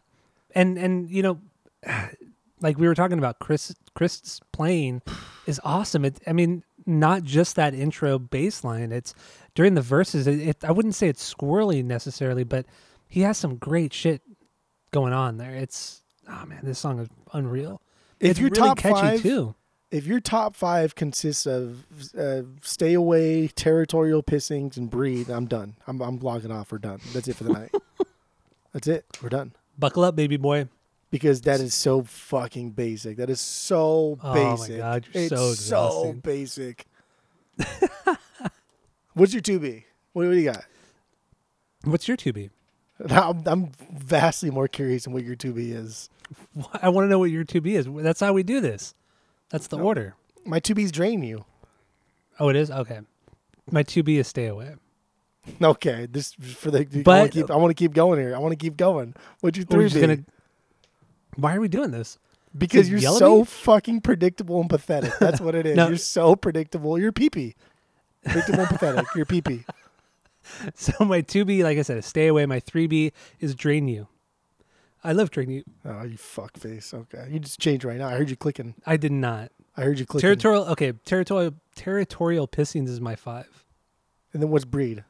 and 0.51 0.77
and 0.77 1.09
you 1.09 1.23
know, 1.23 1.41
like 2.61 2.77
we 2.77 2.87
were 2.87 2.95
talking 2.95 3.17
about, 3.17 3.39
Chris 3.39 3.75
Chris 3.95 4.39
playing 4.53 5.01
is 5.45 5.59
awesome. 5.65 6.05
It, 6.05 6.21
I 6.25 6.31
mean, 6.31 6.63
not 6.85 7.23
just 7.23 7.55
that 7.55 7.73
intro 7.73 8.19
bass 8.19 8.63
line. 8.63 8.91
It's 8.91 9.13
during 9.55 9.73
the 9.75 9.81
verses. 9.81 10.27
It, 10.27 10.39
it 10.39 10.57
I 10.63 10.71
wouldn't 10.71 10.95
say 10.95 11.07
it's 11.07 11.33
squirrely 11.33 11.83
necessarily, 11.83 12.43
but 12.43 12.65
he 13.07 13.21
has 13.21 13.37
some 13.37 13.55
great 13.57 13.93
shit 13.93 14.21
going 14.91 15.13
on 15.13 15.37
there. 15.37 15.53
It's 15.53 16.03
oh 16.29 16.45
man, 16.45 16.59
this 16.63 16.79
song 16.79 16.99
is 16.99 17.09
unreal. 17.33 17.81
If 18.19 18.31
it's 18.31 18.39
your 18.39 18.49
really 18.49 18.67
top 18.67 18.77
catchy 18.77 18.93
five- 18.93 19.21
too. 19.21 19.55
if 19.91 20.05
your 20.05 20.19
top 20.19 20.55
five 20.55 20.95
consists 20.95 21.45
of 21.45 21.85
uh, 22.17 22.43
stay 22.61 22.93
away, 22.93 23.47
territorial 23.49 24.23
pissings, 24.23 24.77
and 24.77 24.89
breathe, 24.89 25.29
I'm 25.29 25.45
done. 25.47 25.75
I'm 25.87 26.01
I'm 26.01 26.17
logging 26.19 26.51
off. 26.51 26.71
We're 26.71 26.77
done. 26.77 26.99
That's 27.13 27.27
it 27.27 27.35
for 27.35 27.43
the 27.43 27.53
night. 27.53 27.71
That's 28.73 28.87
it. 28.87 29.05
We're 29.21 29.29
done. 29.29 29.53
Buckle 29.77 30.03
up, 30.03 30.15
baby 30.15 30.37
boy. 30.37 30.67
Because 31.11 31.41
that 31.41 31.59
is 31.61 31.73
so 31.73 32.03
fucking 32.03 32.71
basic. 32.71 33.17
That 33.17 33.29
is 33.29 33.39
so 33.39 34.17
basic. 34.21 34.71
Oh 34.71 34.73
my. 34.73 34.77
God, 34.77 35.05
you're 35.13 35.23
it's 35.23 35.29
so 35.29 35.53
so 35.53 36.13
basic. 36.13 36.85
What's 39.13 39.33
your 39.33 39.41
two 39.41 39.59
B? 39.59 39.85
What, 40.13 40.25
what 40.25 40.31
do 40.33 40.37
you 40.37 40.51
got? 40.51 40.65
What's 41.85 42.07
your 42.07 42.17
two 42.17 42.33
B? 42.33 42.49
I'm, 43.09 43.43
I'm 43.45 43.71
vastly 43.93 44.49
more 44.51 44.67
curious 44.67 45.07
on 45.07 45.13
what 45.13 45.23
your 45.23 45.35
two 45.35 45.53
B 45.53 45.71
is. 45.71 46.09
I 46.81 46.89
want 46.89 47.05
to 47.05 47.09
know 47.09 47.19
what 47.19 47.31
your 47.31 47.43
two 47.43 47.61
B 47.61 47.75
is. 47.75 47.87
That's 47.89 48.19
how 48.19 48.33
we 48.33 48.43
do 48.43 48.59
this. 48.59 48.93
That's 49.49 49.67
the 49.67 49.77
No. 49.77 49.83
order. 49.83 50.15
My 50.45 50.59
two 50.59 50.73
B's 50.75 50.91
drain 50.91 51.23
you. 51.23 51.45
Oh, 52.39 52.49
it 52.49 52.55
is 52.55 52.69
okay. 52.69 52.99
My 53.71 53.83
two 53.83 54.03
B 54.03 54.17
is 54.17 54.27
stay 54.27 54.47
away. 54.47 54.75
Okay, 55.61 56.07
this 56.09 56.33
for 56.33 56.71
the. 56.71 56.79
I 56.79 57.01
But- 57.03 57.51
I 57.51 57.55
want 57.55 57.69
to 57.69 57.75
keep 57.75 57.93
going 57.93 58.19
here. 58.19 58.35
I 58.35 58.39
want 58.39 58.51
to 58.51 58.57
keep 58.57 58.75
going. 58.77 59.13
What's 59.41 59.57
your 59.57 59.65
We're 59.69 59.87
three 59.89 60.15
B? 60.15 60.23
Why 61.35 61.55
are 61.55 61.59
we 61.59 61.67
doing 61.67 61.91
this? 61.91 62.17
Because 62.57 62.89
you're 62.89 62.99
so 63.01 63.43
fucking 63.43 64.01
predictable 64.01 64.61
and 64.61 64.69
pathetic. 64.69 65.13
That's 65.19 65.41
what 65.41 65.55
it 65.55 65.65
is. 65.65 65.75
No. 65.77 65.89
You're 65.89 65.97
so 65.97 66.35
predictable. 66.35 66.97
You're 66.97 67.11
peepee. 67.11 67.55
Predictable 68.23 68.59
and 68.61 68.69
pathetic. 68.69 69.05
You're 69.15 69.25
peepee. 69.25 69.65
So 70.75 71.03
my 71.03 71.21
two 71.21 71.43
B, 71.43 71.63
like 71.63 71.79
I 71.79 71.81
said, 71.81 71.97
is 71.97 72.05
stay 72.05 72.27
away. 72.27 72.45
My 72.45 72.59
three 72.59 72.85
B 72.85 73.11
is 73.39 73.55
drain 73.55 73.87
you. 73.87 74.07
I 75.03 75.11
love 75.11 75.31
drain 75.31 75.49
you. 75.49 75.63
Oh, 75.83 76.03
you 76.03 76.17
fuck 76.17 76.55
face. 76.57 76.93
Okay, 76.93 77.27
you 77.31 77.39
just 77.39 77.59
changed 77.59 77.83
right 77.83 77.97
now. 77.97 78.09
I 78.09 78.11
heard 78.11 78.29
you 78.29 78.35
clicking. 78.35 78.75
I 78.85 78.95
did 78.97 79.11
not. 79.11 79.51
I 79.75 79.81
heard 79.81 79.97
you 79.97 80.05
clicking. 80.05 80.21
Territorial. 80.21 80.65
Okay, 80.65 80.93
territorial. 81.03 81.55
Territorial 81.75 82.47
pissings 82.47 82.89
is 82.89 83.01
my 83.01 83.15
five. 83.15 83.65
And 84.33 84.41
then 84.43 84.51
what's 84.51 84.65
breed? 84.65 85.03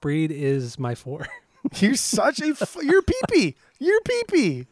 Breed 0.00 0.30
is 0.32 0.78
my 0.78 0.94
four. 0.94 1.26
You're 1.78 1.94
such 1.94 2.40
a. 2.40 2.46
F- 2.48 2.76
you're 2.80 3.02
peepee. 3.02 3.56
You're 3.78 4.00
peepee. 4.02 4.66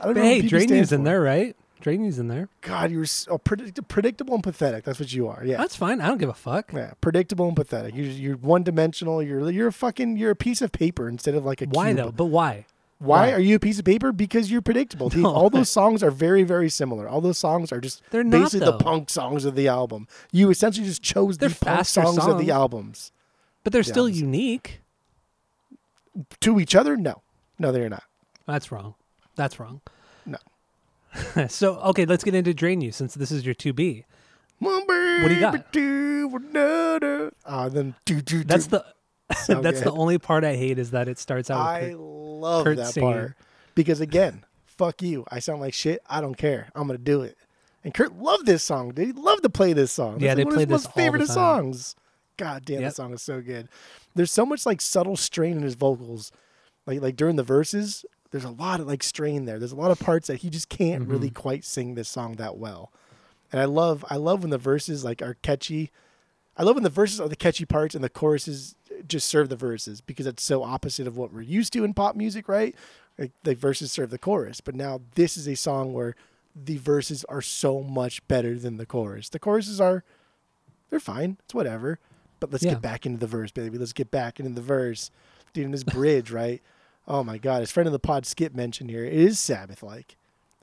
I 0.00 0.04
don't 0.06 0.14
But 0.14 0.20
know 0.20 0.26
hey, 0.26 0.36
what 0.38 0.44
PP 0.44 0.48
drain 0.48 0.68
stands 0.68 0.78
you's 0.90 0.92
in 0.92 1.04
there, 1.04 1.20
right? 1.20 1.56
Drain 1.80 2.04
you's 2.04 2.18
in 2.18 2.28
there. 2.28 2.48
God, 2.62 2.90
you're 2.90 3.04
so 3.06 3.38
predict- 3.38 3.86
predictable 3.88 4.34
and 4.34 4.42
pathetic. 4.42 4.84
That's 4.84 4.98
what 4.98 5.12
you 5.12 5.28
are. 5.28 5.42
Yeah. 5.44 5.58
That's 5.58 5.76
fine. 5.76 6.00
I 6.00 6.08
don't 6.08 6.18
give 6.18 6.28
a 6.30 6.34
fuck. 6.34 6.72
Yeah, 6.72 6.92
predictable 7.00 7.46
and 7.46 7.54
pathetic. 7.56 7.94
You're 7.94 8.06
you're 8.06 8.36
one 8.36 8.62
dimensional. 8.62 9.22
You're 9.22 9.50
you're 9.50 9.68
a 9.68 9.72
fucking 9.72 10.16
you're 10.16 10.30
a 10.30 10.36
piece 10.36 10.62
of 10.62 10.72
paper 10.72 11.08
instead 11.08 11.34
of 11.34 11.44
like 11.44 11.60
a 11.62 11.66
Why 11.66 11.88
cube. 11.92 11.96
though? 11.98 12.12
But 12.12 12.24
why? 12.26 12.66
Why 12.98 13.26
Why? 13.28 13.32
are 13.34 13.38
you 13.40 13.56
a 13.56 13.60
piece 13.60 13.78
of 13.78 13.84
paper? 13.84 14.10
Because 14.10 14.50
you're 14.50 14.62
predictable. 14.62 15.10
No. 15.14 15.28
all 15.30 15.50
those 15.50 15.68
songs 15.68 16.02
are 16.02 16.10
very, 16.10 16.44
very 16.44 16.70
similar. 16.70 17.06
All 17.06 17.20
those 17.20 17.36
songs 17.36 17.70
are 17.70 17.80
just 17.80 18.00
They're 18.10 18.24
not, 18.24 18.30
basically 18.44 18.64
the 18.64 18.78
punk 18.78 19.10
songs 19.10 19.44
of 19.44 19.54
the 19.54 19.68
album. 19.68 20.08
You 20.32 20.48
essentially 20.48 20.86
just 20.86 21.02
chose 21.02 21.36
They're 21.36 21.50
the 21.50 21.54
punk 21.56 21.76
faster 21.76 22.02
songs, 22.02 22.24
of 22.26 22.38
the 22.38 22.50
albums. 22.50 23.12
But 23.64 23.74
they're 23.74 23.80
Yeah, 23.80 23.92
still 23.92 24.06
it's- 24.06 24.18
unique. 24.20 24.80
To 26.40 26.58
each 26.58 26.74
other? 26.74 26.96
No. 26.96 27.20
No, 27.58 27.70
they're 27.70 27.90
not. 27.90 28.04
That's 28.46 28.72
wrong. 28.72 28.94
That's 29.36 29.60
wrong. 29.60 29.80
No. 30.24 30.38
so 31.48 31.76
okay, 31.76 32.04
let's 32.06 32.24
get 32.24 32.34
into 32.34 32.52
drain 32.54 32.80
you 32.80 32.90
since 32.92 33.14
this 33.14 33.30
is 33.30 33.44
your 33.44 33.54
two 33.54 33.72
B. 33.72 34.04
What 34.58 34.86
do 35.28 35.34
you 35.34 35.40
got? 35.40 35.54
Ah, 37.44 37.68
then 37.68 37.94
do, 38.04 38.16
do, 38.20 38.38
do. 38.38 38.44
That's 38.44 38.66
the 38.66 38.84
So 39.44 39.60
that's 39.62 39.80
the 39.80 39.92
only 39.92 40.18
part 40.18 40.44
I 40.44 40.56
hate 40.56 40.78
is 40.78 40.92
that 40.92 41.08
it 41.08 41.18
starts 41.18 41.50
out. 41.50 41.58
With 41.58 41.66
I 41.66 41.80
Kurt. 41.90 41.98
love 41.98 42.64
Kurt 42.64 42.76
that 42.78 42.86
singing. 42.94 43.12
part 43.12 43.34
because 43.74 44.00
again, 44.00 44.44
fuck 44.64 45.02
you. 45.02 45.24
I 45.30 45.40
sound 45.40 45.60
like 45.60 45.74
shit. 45.74 46.00
I 46.08 46.20
don't 46.20 46.36
care. 46.36 46.68
I'm 46.74 46.86
gonna 46.86 46.98
do 46.98 47.22
it. 47.22 47.36
And 47.84 47.92
Kurt 47.94 48.16
loved 48.16 48.46
this 48.46 48.64
song. 48.64 48.90
Dude, 48.90 49.06
he 49.06 49.12
loved 49.12 49.42
to 49.42 49.48
play 49.50 49.72
this 49.72 49.92
song. 49.92 50.20
Yeah, 50.20 50.34
That's 50.34 50.36
they 50.36 50.42
like 50.44 50.46
one 50.46 50.54
play 50.54 50.62
of 50.64 50.70
his 50.70 50.82
this 50.82 50.86
most 50.88 50.94
favorite 50.94 51.18
time. 51.26 51.28
songs. 51.28 51.96
God 52.36 52.64
damn, 52.64 52.80
Yep. 52.80 52.90
that 52.90 52.96
song 52.96 53.14
is 53.14 53.22
so 53.22 53.40
good. 53.40 53.68
There's 54.14 54.30
so 54.32 54.44
much 54.46 54.66
like 54.66 54.80
subtle 54.80 55.16
strain 55.16 55.56
in 55.56 55.62
his 55.62 55.74
vocals, 55.74 56.32
like 56.86 57.00
like 57.00 57.16
during 57.16 57.36
the 57.36 57.42
verses. 57.42 58.04
There's 58.30 58.44
a 58.44 58.50
lot 58.50 58.80
of 58.80 58.86
like 58.86 59.02
strain 59.02 59.44
there. 59.44 59.58
There's 59.58 59.72
a 59.72 59.76
lot 59.76 59.90
of 59.90 59.98
parts 59.98 60.26
that 60.28 60.38
he 60.38 60.50
just 60.50 60.68
can't 60.68 61.02
Mm-hmm. 61.02 61.10
really 61.12 61.30
quite 61.30 61.64
sing 61.64 61.94
this 61.94 62.08
song 62.08 62.34
that 62.36 62.56
well. 62.58 62.90
And 63.52 63.60
I 63.60 63.64
love 63.64 64.04
I 64.10 64.16
love 64.16 64.40
when 64.42 64.50
the 64.50 64.58
verses 64.58 65.04
like 65.04 65.22
are 65.22 65.34
catchy. 65.42 65.90
I 66.56 66.62
love 66.62 66.74
when 66.76 66.84
the 66.84 66.90
verses 66.90 67.20
are 67.20 67.28
the 67.28 67.36
catchy 67.36 67.64
parts 67.64 67.94
and 67.94 68.02
the 68.02 68.08
choruses 68.08 68.74
just 69.06 69.28
serve 69.28 69.48
the 69.50 69.56
verses 69.56 70.00
because 70.00 70.26
it's 70.26 70.42
so 70.42 70.62
opposite 70.62 71.06
of 71.06 71.16
what 71.16 71.32
we're 71.32 71.42
used 71.42 71.72
to 71.74 71.84
in 71.84 71.92
pop 71.94 72.16
music, 72.16 72.48
right? 72.48 72.74
Like 73.18 73.32
the 73.44 73.54
verses 73.54 73.92
serve 73.92 74.10
the 74.10 74.18
chorus, 74.18 74.60
but 74.60 74.74
now 74.74 75.00
this 75.14 75.36
is 75.36 75.46
a 75.46 75.54
song 75.54 75.92
where 75.92 76.16
the 76.54 76.78
verses 76.78 77.24
are 77.28 77.42
so 77.42 77.82
much 77.82 78.26
better 78.26 78.58
than 78.58 78.78
the 78.78 78.86
chorus. 78.86 79.28
The 79.28 79.38
choruses 79.38 79.80
are 79.80 80.02
they're 80.90 80.98
fine, 81.00 81.36
it's 81.44 81.54
whatever. 81.54 81.98
But 82.40 82.50
let's 82.52 82.64
Yeah. 82.64 82.72
get 82.72 82.82
back 82.82 83.06
into 83.06 83.18
the 83.18 83.26
verse, 83.26 83.50
baby. 83.50 83.78
Let's 83.78 83.92
get 83.94 84.10
back 84.10 84.38
into 84.40 84.52
the 84.52 84.60
verse. 84.60 85.10
Dude, 85.52 85.64
in 85.66 85.70
this 85.72 85.84
bridge, 85.84 86.30
right? 86.30 86.60
Oh 87.08 87.22
my 87.22 87.38
god, 87.38 87.60
his 87.60 87.70
friend 87.70 87.86
of 87.86 87.92
the 87.92 87.98
pod 87.98 88.26
Skip 88.26 88.54
mentioned 88.54 88.90
here. 88.90 89.04
It 89.04 89.12
is 89.14 89.38
Sabbath 89.38 89.82
like. 89.82 90.16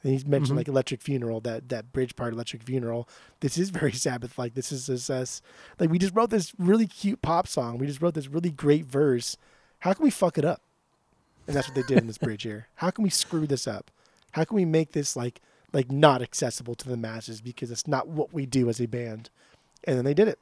And 0.03 0.11
he's 0.11 0.25
mentioned 0.25 0.55
Mhm. 0.55 0.59
like 0.59 0.67
Electric 0.67 1.01
Funeral, 1.01 1.39
that 1.41 1.69
that 1.69 1.93
bridge 1.93 2.15
part, 2.17 2.33
Electric 2.33 2.63
Funeral. 2.63 3.07
This 3.39 3.57
is 3.57 3.69
very 3.71 3.93
Sabbath 3.93 4.37
like. 4.37 4.53
This 4.53 4.71
is 4.71 4.87
this 4.87 5.09
us. 5.09 5.41
Like 5.79 5.89
we 5.89 5.97
just 5.99 6.13
wrote 6.15 6.29
this 6.29 6.53
really 6.59 6.87
cute 6.87 7.21
pop 7.21 7.47
song. 7.47 7.77
We 7.77 7.87
just 7.87 8.01
wrote 8.01 8.13
this 8.13 8.27
really 8.27 8.51
great 8.51 8.85
verse. 8.85 9.37
How 9.79 9.93
can 9.93 10.03
we 10.03 10.11
fuck 10.11 10.37
it 10.37 10.45
up? 10.45 10.61
And 11.47 11.55
that's 11.55 11.67
what 11.67 11.75
they 11.75 11.83
did 11.83 11.99
in 11.99 12.07
this 12.07 12.17
bridge 12.27 12.43
here. 12.43 12.67
How 12.75 12.89
can 12.91 13.03
we 13.03 13.09
screw 13.09 13.47
this 13.47 13.67
up? 13.67 13.91
How 14.31 14.43
can 14.43 14.55
we 14.55 14.65
make 14.65 14.91
this 14.91 15.15
like 15.15 15.39
like 15.71 15.89
not 15.91 16.21
accessible 16.21 16.75
to 16.75 16.89
the 16.89 16.97
masses 16.97 17.39
because 17.41 17.71
it's 17.71 17.87
not 17.87 18.07
what 18.09 18.33
we 18.33 18.45
do 18.45 18.67
as 18.69 18.81
a 18.81 18.85
band? 18.87 19.29
And 19.85 19.97
then 19.97 20.03
they 20.05 20.13
did 20.13 20.27
it. 20.27 20.39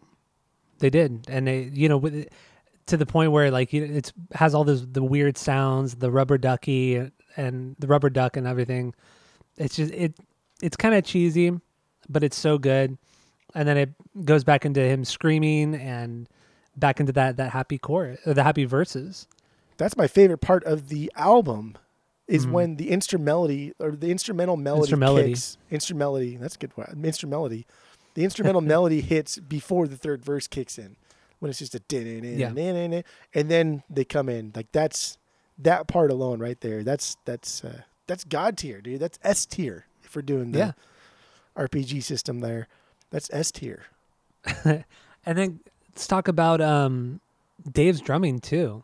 They 0.79 0.89
did, 0.89 1.25
and 1.29 1.45
they, 1.47 1.63
you 1.73 1.87
know, 1.87 1.97
with 1.97 2.15
it, 2.15 2.33
to 2.87 2.97
the 2.97 3.05
point 3.05 3.31
where 3.31 3.51
like 3.51 3.73
it 3.73 4.11
has 4.33 4.53
all 4.55 4.63
those 4.63 4.87
the 4.87 5.03
weird 5.03 5.37
sounds, 5.37 5.95
the 5.95 6.11
rubber 6.11 6.37
ducky 6.37 6.95
and, 6.95 7.11
and 7.37 7.75
the 7.79 7.87
rubber 7.87 8.09
duck 8.09 8.37
and 8.37 8.47
everything. 8.47 8.93
It's 9.57 9.75
just 9.75 9.93
it, 9.93 10.13
it's 10.61 10.77
kind 10.77 10.95
of 10.95 11.03
cheesy, 11.03 11.51
but 12.09 12.23
it's 12.23 12.37
so 12.37 12.57
good. 12.57 12.97
And 13.53 13.67
then 13.67 13.77
it 13.77 13.89
goes 14.25 14.43
back 14.43 14.65
into 14.65 14.81
him 14.81 15.03
screaming 15.03 15.75
and 15.75 16.27
back 16.77 16.99
into 16.99 17.11
that 17.13 17.37
that 17.37 17.51
happy 17.51 17.77
chorus, 17.77 18.19
or 18.25 18.33
the 18.33 18.43
happy 18.43 18.65
verses. 18.65 19.27
That's 19.77 19.97
my 19.97 20.07
favorite 20.07 20.39
part 20.39 20.63
of 20.63 20.89
the 20.89 21.11
album 21.15 21.77
is 22.27 22.45
Mhm. 22.45 22.51
when 22.51 22.75
the 22.77 22.89
instrumentality 22.91 23.73
or 23.79 23.91
the 23.91 24.09
instrumental 24.11 24.55
melody 24.55 24.91
kicks. 25.29 25.57
Instrumentality. 25.69 26.37
That's 26.37 26.55
a 26.55 26.59
good 26.59 26.75
word. 26.77 26.97
Instrumentality. 27.03 27.65
The 28.13 28.23
instrumental 28.23 28.61
melody 28.75 29.01
hits 29.01 29.37
before 29.37 29.87
the 29.87 29.97
third 29.97 30.23
verse 30.23 30.47
kicks 30.47 30.77
in. 30.77 30.95
When 31.41 31.49
it's 31.49 31.59
just 31.59 31.75
a 31.75 31.81
Yeah. 31.89 32.51
din 32.53 33.03
and 33.33 33.49
then 33.51 33.83
they 33.89 34.05
come 34.05 34.29
in. 34.29 34.53
Like 34.55 34.71
that's 34.71 35.17
that 35.59 35.87
part 35.87 36.09
alone 36.11 36.39
right 36.39 36.59
there. 36.61 36.83
That's 36.83 37.17
that's 37.25 37.63
uh, 37.63 37.81
that's 38.07 38.23
God 38.23 38.57
tier, 38.57 38.79
dude. 38.79 38.99
That's 39.01 39.19
S 39.23 39.45
tier 39.45 39.85
if 40.03 40.15
we're 40.15 40.21
doing 40.21 40.51
the 40.53 40.59
Yeah. 40.59 40.71
RPG 41.57 42.03
system 42.03 42.39
there. 42.39 42.67
That's 43.09 43.29
S 43.33 43.51
tier. 43.51 43.85
And 45.23 45.37
then 45.37 45.59
let's 45.89 46.07
talk 46.07 46.27
about 46.27 46.61
um, 46.61 47.21
Dave's 47.71 48.01
drumming 48.01 48.39
too. 48.39 48.83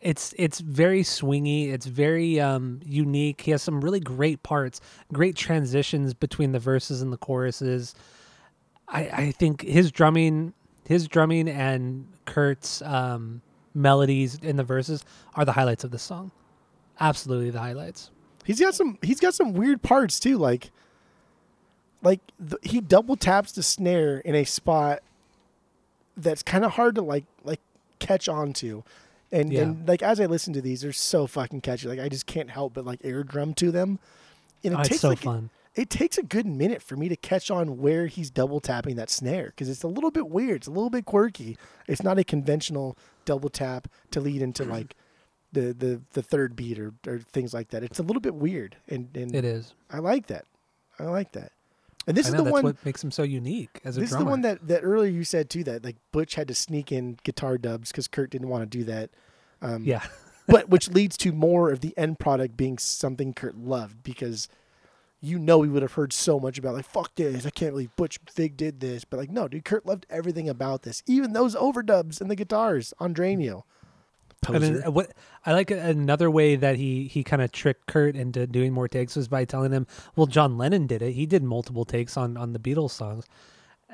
It's 0.00 0.34
it's 0.38 0.58
very 0.60 1.02
swingy. 1.02 1.72
It's 1.72 1.86
very 1.86 2.40
um, 2.40 2.80
unique. 2.84 3.42
He 3.42 3.50
has 3.52 3.62
some 3.62 3.80
really 3.80 4.00
great 4.00 4.42
parts, 4.42 4.80
great 5.12 5.36
transitions 5.36 6.12
between 6.14 6.50
the 6.52 6.58
verses 6.58 7.02
and 7.02 7.12
the 7.12 7.16
choruses. 7.18 7.94
I, 8.88 9.00
I 9.26 9.30
think 9.30 9.60
his 9.62 9.92
drumming, 9.92 10.54
his 10.90 11.06
drumming 11.06 11.48
and 11.48 12.04
Kurt's 12.26 12.82
um, 12.82 13.40
melodies 13.74 14.34
in 14.42 14.56
the 14.56 14.64
verses 14.64 15.04
are 15.36 15.44
the 15.44 15.52
highlights 15.52 15.84
of 15.84 15.92
the 15.92 15.98
song. 16.00 16.32
Absolutely 16.98 17.50
the 17.50 17.60
highlights. 17.60 18.10
He's 18.44 18.58
got 18.58 18.74
some. 18.74 18.98
He's 19.00 19.20
got 19.20 19.32
some 19.34 19.52
weird 19.52 19.82
parts 19.82 20.18
too. 20.18 20.36
Like, 20.36 20.70
like 22.02 22.20
the, 22.38 22.58
he 22.62 22.80
double 22.80 23.16
taps 23.16 23.52
the 23.52 23.62
snare 23.62 24.18
in 24.18 24.34
a 24.34 24.44
spot 24.44 25.00
that's 26.16 26.42
kind 26.42 26.64
of 26.64 26.72
hard 26.72 26.96
to 26.96 27.02
like 27.02 27.24
like 27.44 27.60
catch 28.00 28.28
on 28.28 28.52
to. 28.54 28.82
And, 29.32 29.52
Yeah. 29.52 29.60
and 29.62 29.86
like 29.88 30.02
as 30.02 30.18
I 30.20 30.26
listen 30.26 30.52
to 30.54 30.60
these, 30.60 30.80
they're 30.80 30.92
so 30.92 31.26
fucking 31.28 31.60
catchy. 31.60 31.86
Like 31.88 32.00
I 32.00 32.08
just 32.08 32.26
can't 32.26 32.50
help 32.50 32.74
but 32.74 32.84
like 32.84 32.98
air 33.04 33.22
drum 33.22 33.54
to 33.54 33.70
them. 33.70 33.98
And 34.64 34.74
it 34.74 34.76
Oh, 34.76 34.80
it's 34.80 34.88
takes 34.88 35.00
so 35.02 35.10
like 35.10 35.18
fun. 35.20 35.50
It 35.74 35.88
takes 35.88 36.18
a 36.18 36.22
good 36.22 36.46
minute 36.46 36.82
for 36.82 36.96
me 36.96 37.08
to 37.08 37.16
catch 37.16 37.50
on 37.50 37.78
where 37.78 38.06
he's 38.06 38.30
double 38.30 38.60
tapping 38.60 38.96
that 38.96 39.10
snare 39.10 39.46
because 39.46 39.68
it's 39.68 39.82
a 39.82 39.88
little 39.88 40.10
bit 40.10 40.28
weird. 40.28 40.56
It's 40.56 40.66
a 40.66 40.72
little 40.72 40.90
bit 40.90 41.04
quirky. 41.04 41.56
It's 41.86 42.02
not 42.02 42.18
a 42.18 42.24
conventional 42.24 42.98
double 43.24 43.48
tap 43.48 43.88
to 44.10 44.20
lead 44.20 44.42
into 44.42 44.64
like 44.64 44.96
the 45.52 45.72
the, 45.72 46.02
the 46.12 46.22
third 46.22 46.56
beat 46.56 46.78
or, 46.78 46.92
or 47.06 47.18
things 47.18 47.54
like 47.54 47.68
that. 47.70 47.82
It's 47.82 47.98
a 47.98 48.02
little 48.02 48.20
bit 48.20 48.34
weird, 48.34 48.76
and 48.88 49.08
and 49.14 49.34
It 49.34 49.44
is. 49.44 49.74
I 49.90 49.98
like 49.98 50.26
that. 50.26 50.44
I 50.98 51.04
like 51.04 51.32
that. 51.32 51.52
And 52.06 52.16
this 52.16 52.28
is 52.28 52.34
the 52.34 52.44
one. 52.44 52.64
what 52.64 52.84
makes 52.84 53.04
him 53.04 53.10
so 53.10 53.22
unique 53.22 53.80
as 53.84 53.96
a 53.96 54.00
This 54.00 54.10
is 54.10 54.16
the 54.16 54.24
one 54.24 54.40
that, 54.40 54.66
that 54.68 54.80
earlier 54.80 55.10
you 55.10 55.22
said 55.22 55.50
too 55.50 55.62
that 55.64 55.84
like 55.84 55.96
Butch 56.12 56.34
had 56.34 56.48
to 56.48 56.54
sneak 56.54 56.90
in 56.90 57.18
guitar 57.24 57.58
dubs 57.58 57.92
because 57.92 58.08
Kurt 58.08 58.30
didn't 58.30 58.48
want 58.48 58.68
to 58.68 58.78
do 58.78 58.84
that. 58.84 59.10
Um, 59.62 59.84
yeah. 59.84 60.02
but 60.48 60.70
which 60.70 60.88
leads 60.92 61.16
to 61.18 61.32
more 61.32 61.70
of 61.70 61.80
the 61.80 61.96
end 61.96 62.18
product 62.18 62.56
being 62.56 62.78
something 62.78 63.34
Kurt 63.34 63.56
loved 63.56 64.02
because 64.02 64.48
you 65.20 65.38
know 65.38 65.58
we 65.58 65.68
would 65.68 65.82
have 65.82 65.92
heard 65.92 66.12
so 66.12 66.40
much 66.40 66.58
about 66.58 66.74
like 66.74 66.84
fuck 66.84 67.14
this 67.14 67.46
I 67.46 67.50
can't 67.50 67.72
believe 67.72 67.94
Butch 67.96 68.18
Vig 68.34 68.56
did 68.56 68.80
this 68.80 69.04
but 69.04 69.18
like 69.18 69.30
no 69.30 69.48
dude 69.48 69.64
Kurt 69.64 69.86
loved 69.86 70.06
everything 70.08 70.48
about 70.48 70.82
this 70.82 71.02
even 71.06 71.32
those 71.32 71.54
overdubs 71.54 72.20
and 72.20 72.30
the 72.30 72.36
guitars 72.36 72.94
on 72.98 73.12
Drain 73.12 73.40
You. 73.40 73.64
I 74.48 74.52
mean, 74.52 74.60
Poser. 74.60 74.86
Uh, 74.86 74.90
what 74.90 75.12
I 75.44 75.52
like 75.52 75.70
another 75.70 76.30
way 76.30 76.56
that 76.56 76.76
he 76.76 77.06
he 77.06 77.22
kind 77.22 77.42
of 77.42 77.52
tricked 77.52 77.86
Kurt 77.86 78.16
into 78.16 78.46
doing 78.46 78.72
more 78.72 78.88
takes 78.88 79.14
was 79.14 79.28
by 79.28 79.44
telling 79.44 79.70
him, 79.70 79.86
"Well, 80.16 80.26
John 80.26 80.56
Lennon 80.56 80.86
did 80.86 81.02
it. 81.02 81.12
He 81.12 81.26
did 81.26 81.42
multiple 81.42 81.84
takes 81.84 82.16
on 82.16 82.38
on 82.38 82.54
the 82.54 82.58
Beatles 82.58 82.92
songs." 82.92 83.26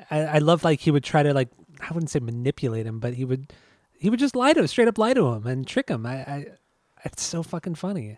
I, 0.09 0.19
I 0.21 0.37
love 0.37 0.63
like 0.63 0.79
he 0.79 0.91
would 0.91 1.03
try 1.03 1.23
to 1.23 1.33
like 1.33 1.49
I 1.81 1.93
wouldn't 1.93 2.09
say 2.09 2.19
manipulate 2.19 2.85
him, 2.85 2.99
but 2.99 3.15
he 3.15 3.25
would 3.25 3.51
he 3.97 4.09
would 4.09 4.19
just 4.19 4.35
lie 4.35 4.53
to 4.53 4.61
him, 4.61 4.67
straight 4.67 4.87
up 4.87 4.97
lie 4.97 5.13
to 5.13 5.27
him 5.27 5.45
and 5.47 5.67
trick 5.67 5.89
him. 5.89 6.05
I, 6.05 6.15
I 6.15 6.45
it's 7.03 7.23
so 7.23 7.43
fucking 7.43 7.75
funny. 7.75 8.17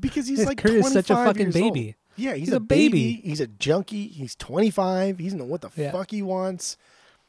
because 0.00 0.26
he's 0.26 0.44
like 0.44 0.58
Kurt 0.58 0.72
is 0.72 0.92
such 0.92 1.10
a 1.10 1.14
25 1.14 1.26
fucking 1.26 1.52
years 1.52 1.56
old. 1.56 1.94
Yeah, 2.16 2.34
he's, 2.34 2.48
He's 2.48 2.52
a, 2.54 2.56
a 2.56 2.60
baby. 2.60 2.88
baby. 3.16 3.20
He's 3.28 3.40
a 3.40 3.46
junkie. 3.46 4.08
He's 4.08 4.34
25. 4.36 5.18
He 5.18 5.24
doesn't 5.24 5.38
know 5.38 5.44
what 5.44 5.60
the 5.62 5.70
Yeah. 5.76 5.92
fuck 5.92 6.10
he 6.10 6.22
wants. 6.22 6.76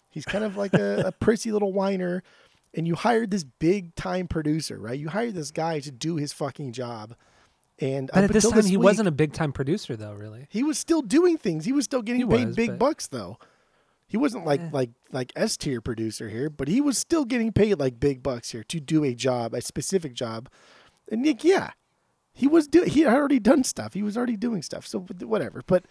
He's 0.10 0.26
kind 0.26 0.44
of 0.44 0.58
like 0.58 0.74
a, 0.74 1.04
a 1.08 1.12
prissy 1.20 1.52
little 1.52 1.72
whiner. 1.74 2.24
And 2.76 2.88
you 2.88 2.96
hired 2.96 3.32
this 3.32 3.44
big 3.44 3.94
time 3.96 4.28
producer, 4.28 4.78
right? 4.80 4.98
You 5.00 5.10
hired 5.10 5.36
this 5.36 5.52
guy 5.52 5.80
to 5.82 5.92
do 5.92 6.16
his 6.18 6.34
fucking 6.34 6.72
job. 6.74 7.16
And 7.80 8.10
But 8.14 8.18
up 8.18 8.24
at 8.26 8.34
this 8.34 8.50
time, 8.50 8.66
he 8.66 8.78
week, 8.78 8.84
wasn't 8.84 9.08
a 9.08 9.12
big 9.12 9.34
time 9.34 9.52
producer 9.52 9.96
though. 9.96 10.14
Really, 10.14 10.48
He 10.50 10.64
was 10.64 10.78
still 10.78 11.02
doing 11.02 11.38
things. 11.38 11.66
He 11.66 11.72
was 11.72 11.86
still 11.86 12.02
getting 12.02 12.22
He 12.22 12.28
paid 12.38 12.48
was, 12.48 12.56
big 12.56 12.70
but- 12.72 12.80
bucks, 12.80 13.08
though. 13.08 13.38
He 14.08 14.18
wasn't 14.18 14.46
like 14.46 14.60
Eh. 14.60 14.70
like 14.72 14.90
like 15.12 15.32
S 15.36 15.58
tier 15.58 15.82
producer 15.82 16.30
here, 16.30 16.50
but 16.50 16.68
he 16.68 16.82
was 16.82 17.00
still 17.00 17.26
getting 17.26 17.52
paid 17.52 17.80
like 17.80 18.00
big 18.00 18.22
bucks 18.22 18.52
here 18.52 18.64
to 18.66 18.80
do 18.80 19.04
a 19.04 19.16
job, 19.16 19.56
a 19.56 19.62
specific 19.62 20.14
job. 20.14 20.50
And 21.12 21.24
Nick, 21.24 21.44
yeah, 21.44 21.72
he 22.34 22.48
was 22.48 22.68
do 22.68 22.84
he 22.84 23.02
had 23.02 23.14
already 23.14 23.40
done 23.40 23.64
stuff. 23.64 23.94
He 23.94 24.04
was 24.04 24.18
already 24.18 24.38
doing 24.38 24.62
stuff. 24.62 24.86
So 24.88 25.00
whatever. 25.00 25.62
But 25.66 25.86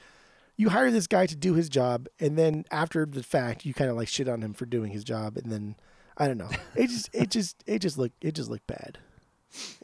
you 0.56 0.68
hire 0.70 0.90
this 0.90 1.06
guy 1.06 1.26
to 1.26 1.36
do 1.36 1.54
his 1.54 1.68
job, 1.68 2.08
and 2.20 2.36
then 2.38 2.64
after 2.70 3.06
the 3.06 3.22
fact, 3.22 3.64
you 3.64 3.72
kind 3.74 3.90
of 3.90 3.96
like 3.96 4.08
shit 4.08 4.28
on 4.28 4.42
him 4.42 4.52
for 4.52 4.66
doing 4.66 4.92
his 4.92 5.04
job, 5.04 5.36
and 5.36 5.50
then 5.50 5.76
I 6.18 6.26
don't 6.28 6.38
know. 6.38 6.50
It 6.74 6.88
just 6.88 7.08
it 7.12 7.30
just 7.30 7.62
it 7.66 7.78
just 7.80 7.96
looked 7.98 8.22
it 8.24 8.34
just 8.34 8.50
looked 8.50 8.66
bad. 8.66 8.98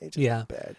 It 0.00 0.06
just 0.12 0.16
Yeah. 0.18 0.38
looked 0.38 0.48
bad. 0.50 0.76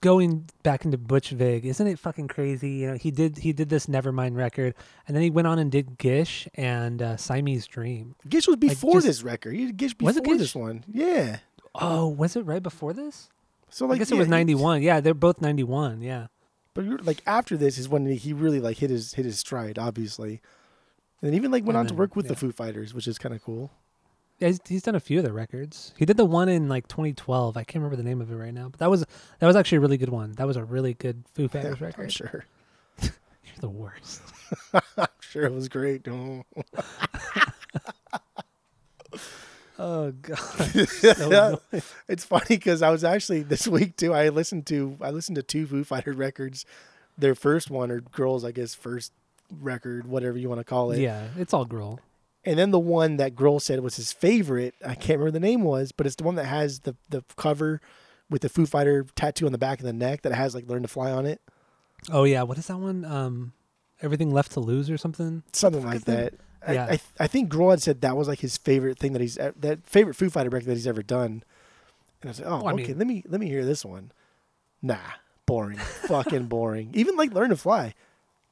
going 0.00 0.48
back 0.62 0.84
into 0.84 0.96
Butch 0.96 1.30
Vig, 1.30 1.66
isn't 1.66 1.86
it 1.86 1.98
fucking 1.98 2.28
crazy? 2.28 2.70
You 2.70 2.86
know, 2.88 2.94
he 2.94 3.10
did 3.10 3.38
he 3.38 3.52
did 3.52 3.68
this 3.68 3.86
Nevermind 3.86 4.36
record, 4.36 4.74
and 5.06 5.14
then 5.16 5.22
he 5.22 5.30
went 5.30 5.46
on 5.48 5.58
and 5.58 5.70
did 5.72 5.98
Gish 5.98 6.46
and 6.54 7.02
uh, 7.02 7.16
Siamese 7.16 7.66
Dream. 7.66 8.14
Gish 8.28 8.46
was 8.46 8.56
before 8.56 8.94
just- 8.94 9.06
this 9.06 9.22
record. 9.22 9.54
He 9.54 9.66
did 9.66 9.76
Gish 9.76 9.94
before 9.94 10.06
Was 10.08 10.16
it 10.16 10.24
Gish? 10.24 10.38
this 10.38 10.54
one. 10.54 10.84
Yeah. 10.92 11.38
Oh, 11.74 12.08
was 12.08 12.36
it 12.36 12.42
right 12.42 12.62
before 12.62 12.92
this? 12.92 13.28
So 13.70 13.86
like 13.86 13.96
I 13.96 13.98
guess 13.98 14.10
yeah, 14.10 14.16
it 14.16 14.20
was 14.20 14.28
ninety 14.28 14.54
one. 14.54 14.82
Yeah, 14.82 15.00
they're 15.00 15.14
both 15.14 15.40
ninety 15.40 15.64
one. 15.64 16.00
Yeah. 16.02 16.28
But 16.74 17.04
like 17.04 17.22
after 17.26 17.56
this 17.56 17.76
is 17.78 17.88
when 17.88 18.06
he 18.06 18.32
really 18.32 18.60
like 18.60 18.78
hit 18.78 18.90
his 18.90 19.14
hit 19.14 19.24
his 19.24 19.38
stride, 19.38 19.78
obviously, 19.78 20.40
and 21.22 21.34
even 21.34 21.50
like 21.50 21.64
went 21.64 21.76
And 21.76 21.78
on 21.78 21.86
to 21.88 21.94
work 21.94 22.14
with 22.16 22.28
the. 22.28 22.36
Foo 22.36 22.52
Fighters, 22.52 22.94
which 22.94 23.08
is 23.08 23.18
kind 23.18 23.34
of 23.34 23.42
cool. 23.42 23.70
Yeah, 24.38 24.48
he's, 24.48 24.60
he's 24.68 24.82
done 24.82 24.94
a 24.94 25.00
few 25.00 25.18
of 25.18 25.24
their 25.24 25.32
records. 25.32 25.92
He 25.96 26.04
did 26.04 26.16
the 26.16 26.24
one 26.24 26.48
in 26.48 26.68
like 26.68 26.86
2012. 26.86 27.56
I 27.56 27.64
can't 27.64 27.82
remember 27.82 27.96
the 27.96 28.04
name 28.08 28.20
of 28.20 28.30
it 28.30 28.36
right 28.36 28.54
now, 28.54 28.68
but 28.68 28.78
that 28.78 28.88
was 28.90 29.04
that 29.40 29.46
was 29.46 29.56
actually 29.56 29.78
a 29.78 29.80
really 29.80 29.96
good 29.96 30.10
one. 30.10 30.32
That 30.32 30.46
was 30.46 30.56
a 30.56 30.64
really 30.64 30.94
good 30.94 31.24
Foo 31.34 31.48
Fighters 31.48 31.78
I'm 31.80 31.86
record. 31.86 32.12
sure. 32.12 32.44
You're 33.02 33.12
the 33.60 33.68
worst. 33.68 34.22
I'm 34.96 35.08
sure 35.20 35.44
it 35.44 35.52
was 35.52 35.68
great. 35.68 36.06
Oh. 36.06 36.44
Oh 39.78 40.10
god. 40.12 41.60
It's 42.08 42.24
funny 42.24 42.46
because 42.48 42.82
I 42.82 42.90
was 42.90 43.04
actually 43.04 43.42
this 43.42 43.68
week 43.68 43.96
too. 43.96 44.12
I 44.12 44.28
listened 44.30 44.66
to 44.66 44.96
I 45.00 45.10
listened 45.10 45.36
to 45.36 45.42
two 45.42 45.66
Foo 45.66 45.84
Fighter 45.84 46.12
records. 46.12 46.64
Their 47.16 47.34
first 47.34 47.70
one 47.70 47.90
or 47.90 48.00
girls, 48.00 48.44
I 48.44 48.52
guess, 48.52 48.74
first 48.74 49.12
record, 49.60 50.06
whatever 50.06 50.38
you 50.38 50.48
want 50.48 50.60
to 50.60 50.64
call 50.64 50.90
it. 50.92 51.00
yeah, 51.00 51.28
it's 51.36 51.52
all 51.52 51.66
Grohl. 51.66 51.98
And 52.44 52.58
then 52.58 52.70
the 52.70 52.78
one 52.78 53.16
that 53.16 53.34
Grohl 53.34 53.60
said 53.60 53.80
was 53.80 53.96
his 53.96 54.12
favorite. 54.12 54.74
I 54.84 54.94
can't 54.94 55.18
remember 55.18 55.32
the 55.32 55.40
name 55.40 55.62
was, 55.62 55.92
but 55.92 56.06
it's 56.06 56.16
the 56.16 56.24
one 56.24 56.36
that 56.36 56.46
has 56.46 56.80
the 56.80 56.96
the 57.08 57.22
cover 57.36 57.80
with 58.30 58.42
the 58.42 58.48
Foo 58.48 58.66
Fighter 58.66 59.06
tattoo 59.16 59.46
on 59.46 59.52
the 59.52 59.58
back 59.58 59.78
of 59.80 59.84
the 59.84 59.92
neck 59.92 60.22
that 60.22 60.32
has 60.32 60.54
like 60.54 60.68
"Learn 60.68 60.82
to 60.82 60.88
Fly" 60.88 61.10
on 61.10 61.26
it. 61.26 61.40
Oh 62.10 62.24
yeah, 62.24 62.42
what 62.42 62.58
is 62.58 62.66
that 62.68 62.78
one? 62.78 63.04
Um, 63.04 63.52
everything 64.00 64.30
left 64.30 64.52
to 64.52 64.60
lose 64.60 64.88
or 64.90 64.96
something. 64.96 65.42
something 65.52 65.84
like 65.84 66.04
that? 66.04 66.32
that. 66.32 66.40
I, 66.66 66.72
Yeah. 66.74 66.86
I, 66.90 67.00
I 67.20 67.26
think 67.26 67.50
Grohl 67.52 67.80
said 67.80 68.00
that 68.00 68.16
was 68.16 68.28
like 68.28 68.40
his 68.40 68.56
favorite 68.58 68.98
thing 68.98 69.12
that 69.12 69.22
he's 69.22 69.36
that 69.36 69.78
favorite 69.84 70.14
Foo 70.14 70.30
Fighter 70.30 70.50
record 70.50 70.66
that 70.68 70.74
he's 70.74 70.86
ever 70.86 71.02
done. 71.02 71.42
And 72.20 72.24
I 72.24 72.28
was 72.28 72.40
like, 72.40 72.48
oh, 72.48 72.56
Well, 72.58 72.68
I 72.68 72.72
okay, 72.72 72.86
mean- 72.88 72.98
let 72.98 73.06
me 73.06 73.24
let 73.28 73.40
me 73.40 73.46
hear 73.48 73.64
this 73.64 73.84
one. 73.84 74.12
Nah, 74.82 74.96
boring, 75.46 75.78
fucking 75.78 76.46
boring. 76.48 76.90
Even 76.94 77.16
like 77.16 77.32
"Learn 77.32 77.50
to 77.50 77.56
Fly," 77.56 77.94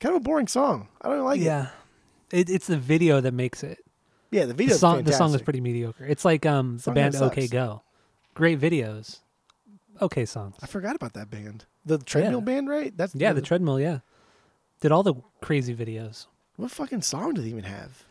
kind 0.01 0.15
of 0.15 0.21
a 0.23 0.25
boring 0.25 0.47
song. 0.49 0.89
I 1.03 1.09
don't 1.09 1.25
like 1.25 1.41
it. 1.41 1.45
yeah, 1.45 1.69
it, 2.33 2.51
it's 2.51 2.67
the 2.67 2.77
video 2.79 3.21
that 3.21 3.33
makes 3.33 3.63
it. 3.63 3.79
Yeah, 4.33 4.43
the 4.43 4.49
The 4.49 4.55
video. 4.55 4.77
song, 4.77 5.05
the 5.05 5.13
song 5.13 5.33
is 5.35 5.43
pretty 5.43 5.61
mediocre. 5.61 6.05
It's 6.05 6.25
like 6.25 6.45
um 6.47 6.77
the 6.79 6.83
Song 6.83 6.95
band 6.95 7.15
OK. 7.17 7.47
Go, 7.49 7.83
great 8.35 8.61
videos, 8.61 9.21
okay 10.03 10.25
songs. 10.25 10.57
I 10.63 10.67
forgot 10.67 10.97
about 10.97 11.13
that 11.15 11.31
band, 11.31 11.65
the 11.85 11.99
treadmill 11.99 12.41
Yeah. 12.41 12.45
band, 12.45 12.69
right? 12.69 12.97
That's 12.97 13.15
Yeah, 13.15 13.33
the 13.33 13.41
treadmill. 13.43 13.79
Yeah, 13.81 14.01
did 14.81 14.91
all 14.93 15.03
the 15.05 15.15
crazy 15.41 15.75
videos. 15.77 16.27
What 16.57 16.71
fucking 16.71 17.03
song 17.03 17.35
do 17.35 17.43
they 17.43 17.49
even 17.49 17.65
have? 17.65 18.05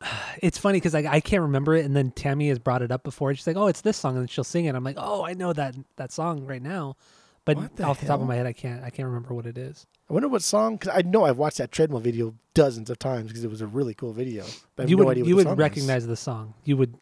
It's 0.42 0.58
funny 0.58 0.76
because 0.78 0.94
I, 0.94 0.98
I 1.08 1.20
can't 1.20 1.42
remember 1.42 1.74
it, 1.74 1.84
and 1.84 1.94
then 1.96 2.10
Tammy 2.10 2.48
has 2.48 2.58
brought 2.58 2.82
it 2.82 2.90
up 2.90 3.04
before. 3.04 3.30
and 3.30 3.38
She's 3.38 3.46
like, 3.46 3.56
"Oh, 3.56 3.68
it's 3.68 3.80
this 3.80 3.96
song," 3.96 4.16
and 4.18 4.28
she'll 4.28 4.44
sing 4.44 4.64
it. 4.66 4.74
I'm 4.74 4.84
like, 4.84 4.96
"Oh, 4.98 5.24
I 5.24 5.32
know 5.34 5.52
that 5.52 5.74
that 5.96 6.12
song 6.12 6.44
right 6.46 6.60
now," 6.60 6.96
but 7.44 7.56
What 7.56 7.76
the 7.76 7.84
off 7.84 8.00
the 8.00 8.06
top 8.06 8.16
hell? 8.18 8.22
of 8.22 8.28
my 8.28 8.34
head, 8.34 8.46
I 8.46 8.52
can't 8.52 8.82
I 8.82 8.90
can't 8.90 9.06
remember 9.06 9.32
what 9.34 9.46
it 9.46 9.56
is. 9.56 9.86
I 10.10 10.12
wonder 10.12 10.28
what 10.28 10.42
song. 10.42 10.76
Because 10.76 10.92
I 10.94 11.02
know 11.08 11.24
I've 11.24 11.38
watched 11.38 11.58
that 11.58 11.72
treadmill 11.72 12.00
video 12.00 12.34
dozens 12.52 12.90
of 12.90 12.98
times 12.98 13.28
because 13.28 13.44
it 13.44 13.50
was 13.50 13.60
a 13.62 13.66
really 13.66 13.94
cool 13.94 14.12
video. 14.12 14.44
But 14.76 14.82
I 14.82 14.84
have 14.84 14.90
you 14.90 14.96
no 14.96 15.04
would 15.04 15.10
idea 15.12 15.22
what 15.24 15.28
you 15.28 15.34
the 15.34 15.36
would 15.36 15.44
song 15.44 15.52
is. 15.54 15.58
recognize 15.58 16.06
the 16.06 16.16
song. 16.16 16.54
You 16.64 16.76
would 16.76 16.94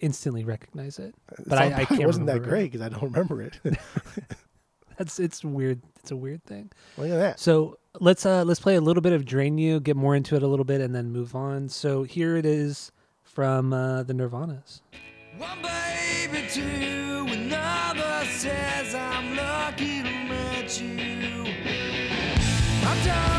instantly 0.00 0.44
recognize 0.44 0.98
it. 1.00 1.14
The 1.38 1.42
but 1.48 1.58
I- 1.58 1.64
I 1.66 1.70
probably 1.70 1.96
can't 1.96 2.06
wasn't 2.06 2.26
that 2.26 2.32
remember 2.34 2.46
it. 2.46 2.50
great 2.50 2.72
because 2.72 2.82
I 2.82 2.88
don't 2.90 3.02
remember 3.02 3.42
it. 3.42 3.58
That's 4.96 5.18
it's 5.18 5.44
weird. 5.44 5.80
It's 6.00 6.10
a 6.10 6.16
weird 6.16 6.44
thing. 6.44 6.70
Look 6.96 7.10
at 7.10 7.16
that. 7.16 7.40
So 7.40 7.78
let's 8.00 8.24
uh 8.26 8.44
let's 8.44 8.60
play 8.60 8.76
a 8.76 8.80
little 8.80 9.00
bit 9.00 9.12
of 9.12 9.24
Drain 9.24 9.58
You, 9.58 9.80
get 9.80 9.96
more 9.96 10.14
into 10.14 10.36
it 10.36 10.42
a 10.42 10.46
little 10.46 10.64
bit, 10.64 10.80
and 10.80 10.94
then 10.94 11.10
move 11.10 11.34
on. 11.34 11.68
So 11.68 12.02
here 12.02 12.36
it 12.36 12.46
is 12.46 12.92
from 13.22 13.72
uh, 13.72 14.02
the 14.02 14.12
Nirvanas. 14.12 14.80
One 15.36 15.62
baby, 15.62 16.48
another 17.32 18.24
says 18.26 18.94
I'm 18.94 19.36
lucky 19.36 20.02
to 20.02 20.10
meet 20.10 20.80
you. 20.80 21.44
I 22.84 23.04
don't 23.04 23.37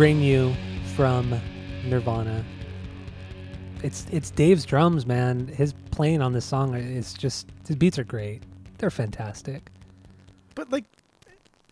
Drain 0.00 0.22
You 0.22 0.56
from 0.96 1.38
Nirvana. 1.84 2.42
It's 3.82 4.06
it's 4.10 4.30
Dave's 4.30 4.64
drums, 4.64 5.04
man. 5.04 5.46
His 5.48 5.74
playing 5.90 6.22
on 6.22 6.32
this 6.32 6.46
song 6.46 6.74
is 6.74 7.12
just 7.12 7.46
his 7.66 7.76
beats 7.76 7.98
are 7.98 8.04
great. 8.04 8.42
They're 8.78 8.88
fantastic. 8.88 9.70
But 10.54 10.72
like, 10.72 10.86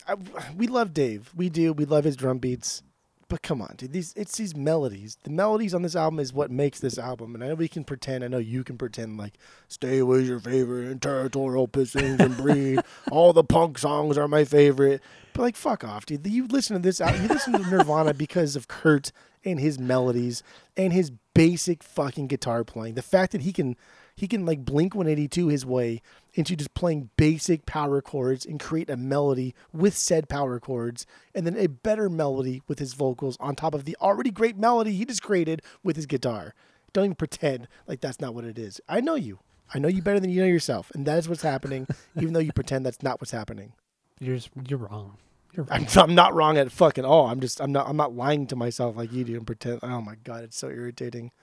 I, 0.07 0.15
we 0.55 0.67
love 0.67 0.93
Dave. 0.93 1.31
We 1.35 1.49
do. 1.49 1.73
We 1.73 1.85
love 1.85 2.03
his 2.03 2.15
drum 2.15 2.37
beats. 2.37 2.83
But 3.29 3.43
come 3.43 3.63
on, 3.63 3.73
dude. 3.77 3.93
These 3.93 4.13
it's 4.15 4.37
these 4.37 4.55
melodies. 4.55 5.17
The 5.23 5.31
melodies 5.31 5.73
on 5.73 5.81
this 5.81 5.95
album 5.95 6.19
is 6.19 6.31
what 6.31 6.51
makes 6.51 6.79
this 6.79 6.99
album. 6.99 7.33
And 7.33 7.43
I 7.43 7.47
know 7.47 7.55
we 7.55 7.67
can 7.67 7.83
pretend. 7.83 8.23
I 8.23 8.27
know 8.27 8.37
you 8.37 8.63
can 8.63 8.77
pretend 8.77 9.17
like 9.17 9.39
"Stay 9.67 10.03
was 10.03 10.27
your 10.27 10.39
favorite," 10.39 10.87
and 10.87 11.01
"Territorial 11.01 11.67
Pissings" 11.67 12.19
and 12.19 12.37
"Breathe." 12.37 12.79
All 13.11 13.33
the 13.33 13.43
punk 13.43 13.79
songs 13.79 14.19
are 14.19 14.27
my 14.27 14.45
favorite. 14.45 15.01
But 15.33 15.41
like, 15.41 15.55
fuck 15.55 15.83
off, 15.83 16.05
dude. 16.05 16.25
You 16.27 16.47
listen 16.47 16.75
to 16.75 16.81
this 16.81 17.01
album. 17.01 17.23
You 17.23 17.27
listen 17.29 17.53
to 17.53 17.69
Nirvana 17.69 18.13
because 18.13 18.55
of 18.55 18.67
Kurt 18.67 19.11
and 19.45 19.59
his 19.59 19.79
melodies 19.79 20.43
and 20.75 20.91
his 20.91 21.11
basic 21.33 21.83
fucking 21.83 22.27
guitar 22.27 22.63
playing. 22.63 22.95
The 22.95 23.01
fact 23.01 23.31
that 23.31 23.41
he 23.41 23.53
can 23.53 23.75
he 24.15 24.27
can 24.27 24.45
like 24.45 24.65
blink 24.65 24.95
182 24.95 25.47
his 25.47 25.65
way 25.65 26.01
into 26.33 26.55
just 26.57 26.73
playing 26.73 27.09
basic 27.15 27.65
power 27.65 28.01
chords 28.01 28.45
and 28.45 28.59
create 28.59 28.89
a 28.89 28.97
melody 28.97 29.55
with 29.71 29.95
said 29.95 30.27
power 30.27 30.59
chords 30.59 31.05
and 31.33 31.47
then 31.47 31.55
a 31.55 31.67
better 31.67 32.09
melody 32.09 32.61
with 32.67 32.79
his 32.79 32.93
vocals 32.93 33.37
on 33.39 33.55
top 33.55 33.73
of 33.73 33.85
the 33.85 33.95
already 34.01 34.29
great 34.29 34.57
melody 34.57 34.91
he 34.91 35.05
just 35.05 35.23
created 35.23 35.61
with 35.83 35.95
his 35.95 36.05
guitar. 36.05 36.53
Don't 36.91 37.05
even 37.05 37.15
pretend 37.15 37.69
like 37.87 38.01
that's 38.01 38.19
not 38.19 38.35
what 38.35 38.43
it 38.43 38.59
is. 38.59 38.81
I 38.89 38.99
know 38.99 39.15
you. 39.15 39.39
I 39.73 39.79
know 39.79 39.87
you 39.87 40.01
better 40.01 40.19
than 40.19 40.31
you 40.31 40.41
know 40.41 40.47
yourself, 40.47 40.91
and 40.95 41.05
that 41.05 41.19
is 41.19 41.29
what's 41.29 41.43
happening, 41.43 41.87
even 42.17 42.33
though 42.33 42.39
you 42.39 42.51
pretend 42.51 42.85
that's 42.85 43.03
not 43.03 43.21
what's 43.21 43.31
happening. 43.31 43.73
You're 44.19 44.35
just, 44.35 44.49
you're 44.67 44.79
wrong. 44.79 45.17
You're 45.53 45.65
I'm, 45.71 45.87
I'm 45.95 46.13
not 46.15 46.33
wrong 46.35 46.57
at 46.57 46.71
fucking 46.71 47.05
all. 47.05 47.27
I'm 47.27 47.39
just 47.39 47.59
I'm 47.61 47.71
not 47.71 47.87
I'm 47.87 47.97
not 47.97 48.13
lying 48.15 48.45
to 48.47 48.55
myself 48.55 48.95
like 48.95 49.11
you 49.11 49.23
do 49.23 49.35
and 49.37 49.47
pretend. 49.47 49.79
Oh 49.81 50.01
my 50.01 50.15
god, 50.23 50.43
it's 50.43 50.57
so 50.57 50.69
irritating. 50.69 51.31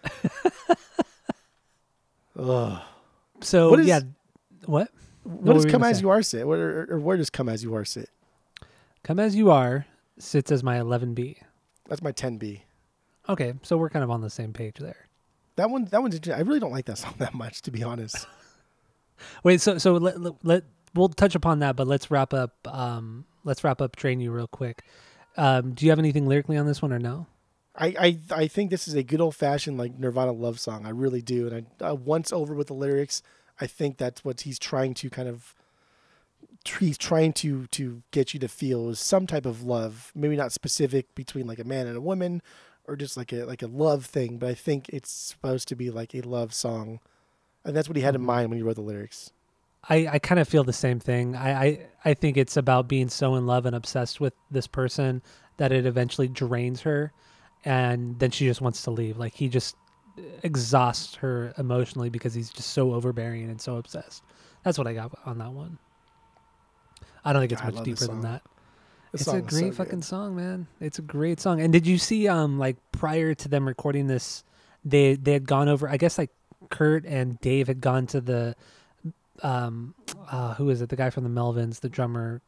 Ugh. 2.38 2.82
so 3.40 3.70
What 3.70 3.80
is- 3.80 3.86
yeah. 3.86 4.00
What? 4.66 4.90
What 5.22 5.54
does 5.54 5.64
come 5.66 5.82
as 5.82 5.96
say? 5.98 6.02
you 6.02 6.10
are 6.10 6.22
sit? 6.22 6.46
What 6.46 6.58
or, 6.58 6.86
or 6.94 7.00
where 7.00 7.16
does 7.16 7.30
come 7.30 7.48
as 7.48 7.62
you 7.64 7.74
are 7.74 7.84
sit? 7.84 8.10
Come 9.02 9.18
as 9.18 9.34
you 9.34 9.50
are 9.50 9.86
sits 10.18 10.52
as 10.52 10.62
my 10.62 10.78
11B. 10.78 11.38
That's 11.88 12.02
my 12.02 12.12
10B. 12.12 12.60
Okay, 13.28 13.54
so 13.62 13.76
we're 13.76 13.90
kind 13.90 14.04
of 14.04 14.10
on 14.10 14.20
the 14.20 14.30
same 14.30 14.52
page 14.52 14.76
there. 14.78 15.08
That 15.56 15.68
one 15.70 15.86
that 15.86 16.00
one's. 16.00 16.20
I 16.28 16.40
really 16.40 16.60
don't 16.60 16.70
like 16.70 16.84
that 16.86 16.98
song 16.98 17.14
that 17.18 17.34
much 17.34 17.62
to 17.62 17.70
be 17.72 17.82
honest. 17.82 18.26
Wait, 19.42 19.60
so 19.60 19.78
so 19.78 19.94
let, 19.94 20.20
let, 20.20 20.34
let 20.44 20.64
we'll 20.96 21.08
touch 21.08 21.34
upon 21.34 21.60
that, 21.60 21.76
but 21.76 21.86
let's 21.86 22.10
wrap 22.10 22.32
up. 22.32 22.54
Um, 22.66 23.24
let's 23.44 23.64
wrap 23.64 23.80
up 23.80 23.96
Drain 23.96 24.20
You 24.20 24.32
real 24.32 24.46
quick. 24.46 24.82
Um, 25.36 25.72
do 25.72 25.84
you 25.84 25.90
have 25.90 25.98
anything 25.98 26.26
lyrically 26.26 26.56
on 26.56 26.66
this 26.66 26.80
one 26.80 26.92
or 26.92 26.98
no? 26.98 27.26
I, 27.78 27.86
I 27.98 28.18
I 28.42 28.46
think 28.48 28.70
this 28.70 28.88
is 28.88 28.94
a 28.94 29.02
good 29.02 29.20
old 29.20 29.34
fashioned 29.34 29.76
like 29.76 29.98
Nirvana 29.98 30.32
love 30.32 30.58
song. 30.58 30.86
I 30.86 30.90
really 30.90 31.20
do. 31.22 31.46
And 31.46 31.66
I 31.80 31.88
uh, 31.88 31.94
once 31.94 32.32
over 32.32 32.54
with 32.54 32.68
the 32.68 32.74
lyrics, 32.74 33.22
I 33.60 33.66
think 33.66 33.98
that's 33.98 34.24
what 34.24 34.42
he's 34.42 34.58
trying 34.58 34.94
to 34.94 35.10
kind 35.10 35.28
of 35.28 35.54
he's 36.80 36.98
trying 36.98 37.32
to 37.34 37.66
to 37.68 38.02
get 38.10 38.34
you 38.34 38.40
to 38.40 38.48
feel 38.48 38.88
is 38.88 38.98
some 38.98 39.26
type 39.26 39.46
of 39.46 39.62
love. 39.62 40.10
Maybe 40.14 40.36
not 40.36 40.52
specific 40.52 41.14
between 41.14 41.46
like 41.46 41.58
a 41.58 41.64
man 41.64 41.86
and 41.86 41.96
a 41.96 42.00
woman 42.00 42.42
or 42.86 42.96
just 42.96 43.16
like 43.16 43.32
a 43.32 43.44
like 43.44 43.62
a 43.62 43.66
love 43.66 44.06
thing, 44.06 44.38
but 44.38 44.48
I 44.48 44.54
think 44.54 44.88
it's 44.88 45.10
supposed 45.10 45.68
to 45.68 45.76
be 45.76 45.90
like 45.90 46.14
a 46.14 46.22
love 46.22 46.54
song. 46.54 47.00
And 47.64 47.76
that's 47.76 47.88
what 47.88 47.96
he 47.96 48.02
had 48.02 48.14
in 48.14 48.22
mind 48.22 48.48
when 48.48 48.58
he 48.58 48.62
wrote 48.62 48.76
the 48.76 48.80
lyrics. 48.80 49.32
I, 49.88 50.08
I 50.12 50.18
kind 50.18 50.40
of 50.40 50.48
feel 50.48 50.64
the 50.64 50.72
same 50.72 50.98
thing. 50.98 51.36
I, 51.36 51.64
I, 51.64 51.86
I 52.04 52.14
think 52.14 52.36
it's 52.36 52.56
about 52.56 52.88
being 52.88 53.08
so 53.08 53.36
in 53.36 53.46
love 53.46 53.66
and 53.66 53.76
obsessed 53.76 54.20
with 54.20 54.34
this 54.50 54.66
person 54.66 55.22
that 55.58 55.72
it 55.72 55.86
eventually 55.86 56.28
drains 56.28 56.82
her 56.82 57.12
and 57.64 58.18
then 58.18 58.30
she 58.30 58.46
just 58.46 58.60
wants 58.60 58.82
to 58.82 58.90
leave. 58.90 59.16
Like 59.16 59.34
he 59.34 59.48
just 59.48 59.76
exhausts 60.42 61.16
her 61.16 61.52
emotionally 61.58 62.10
because 62.10 62.34
he's 62.34 62.50
just 62.50 62.70
so 62.70 62.94
overbearing 62.94 63.48
and 63.50 63.60
so 63.60 63.76
obsessed. 63.76 64.22
That's 64.62 64.78
what 64.78 64.86
I 64.86 64.94
got 64.94 65.12
on 65.24 65.38
that 65.38 65.52
one. 65.52 65.78
I 67.24 67.32
don't 67.32 67.42
think 67.42 67.52
it's 67.52 67.62
I 67.62 67.70
much 67.70 67.84
deeper 67.84 68.06
than 68.06 68.22
that. 68.22 68.42
This 69.12 69.22
it's 69.22 69.32
a 69.32 69.36
is 69.36 69.42
so 69.44 69.48
great 69.48 69.64
good. 69.64 69.74
fucking 69.76 70.02
song, 70.02 70.36
man. 70.36 70.66
It's 70.80 70.98
a 70.98 71.02
great 71.02 71.40
song. 71.40 71.60
And 71.60 71.72
did 71.72 71.86
you 71.86 71.98
see 71.98 72.28
um 72.28 72.58
like 72.58 72.76
prior 72.92 73.34
to 73.34 73.48
them 73.48 73.66
recording 73.66 74.06
this, 74.06 74.44
they 74.84 75.16
they 75.16 75.32
had 75.32 75.46
gone 75.46 75.68
over 75.68 75.88
I 75.88 75.96
guess 75.96 76.18
like 76.18 76.30
Kurt 76.70 77.04
and 77.04 77.40
Dave 77.40 77.66
had 77.66 77.80
gone 77.80 78.06
to 78.08 78.20
the 78.20 78.56
um 79.42 79.94
uh 80.30 80.54
who 80.54 80.70
is 80.70 80.80
it? 80.82 80.88
The 80.88 80.96
guy 80.96 81.10
from 81.10 81.24
the 81.24 81.30
Melvins, 81.30 81.80
the 81.80 81.88
drummer 81.88 82.40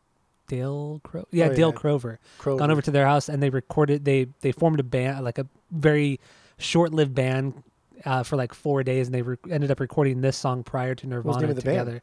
Dale 0.47 1.01
Cro 1.05 1.26
Yeah, 1.30 1.47
Oh, 1.47 1.55
Dale 1.55 1.68
yeah. 1.70 1.78
Crover. 1.78 2.18
Gone 2.43 2.70
over 2.70 2.82
to 2.82 2.91
their 2.91 3.07
house 3.07 3.28
and 3.28 3.43
they 3.43 3.51
recorded 3.51 4.05
they 4.05 4.28
they 4.41 4.53
formed 4.53 4.80
a 4.80 4.84
band 4.84 5.24
like 5.24 5.39
a 5.39 5.47
very 5.70 6.20
short-lived 6.59 7.14
band 7.14 7.62
uh, 8.05 8.22
for 8.22 8.36
like 8.36 8.55
4 8.55 8.82
days 8.84 9.09
and 9.09 9.14
they 9.14 9.22
re- 9.22 9.36
ended 9.51 9.70
up 9.70 9.80
recording 9.80 10.20
this 10.20 10.36
song 10.36 10.62
prior 10.64 10.95
to 10.95 11.07
Nirvana 11.07 11.39
name 11.41 11.49
band? 11.49 11.61
together. 11.64 12.03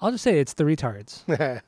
I'll 0.00 0.10
just 0.12 0.24
say 0.24 0.38
it's 0.38 0.54
the 0.54 0.64
retards 0.64 1.22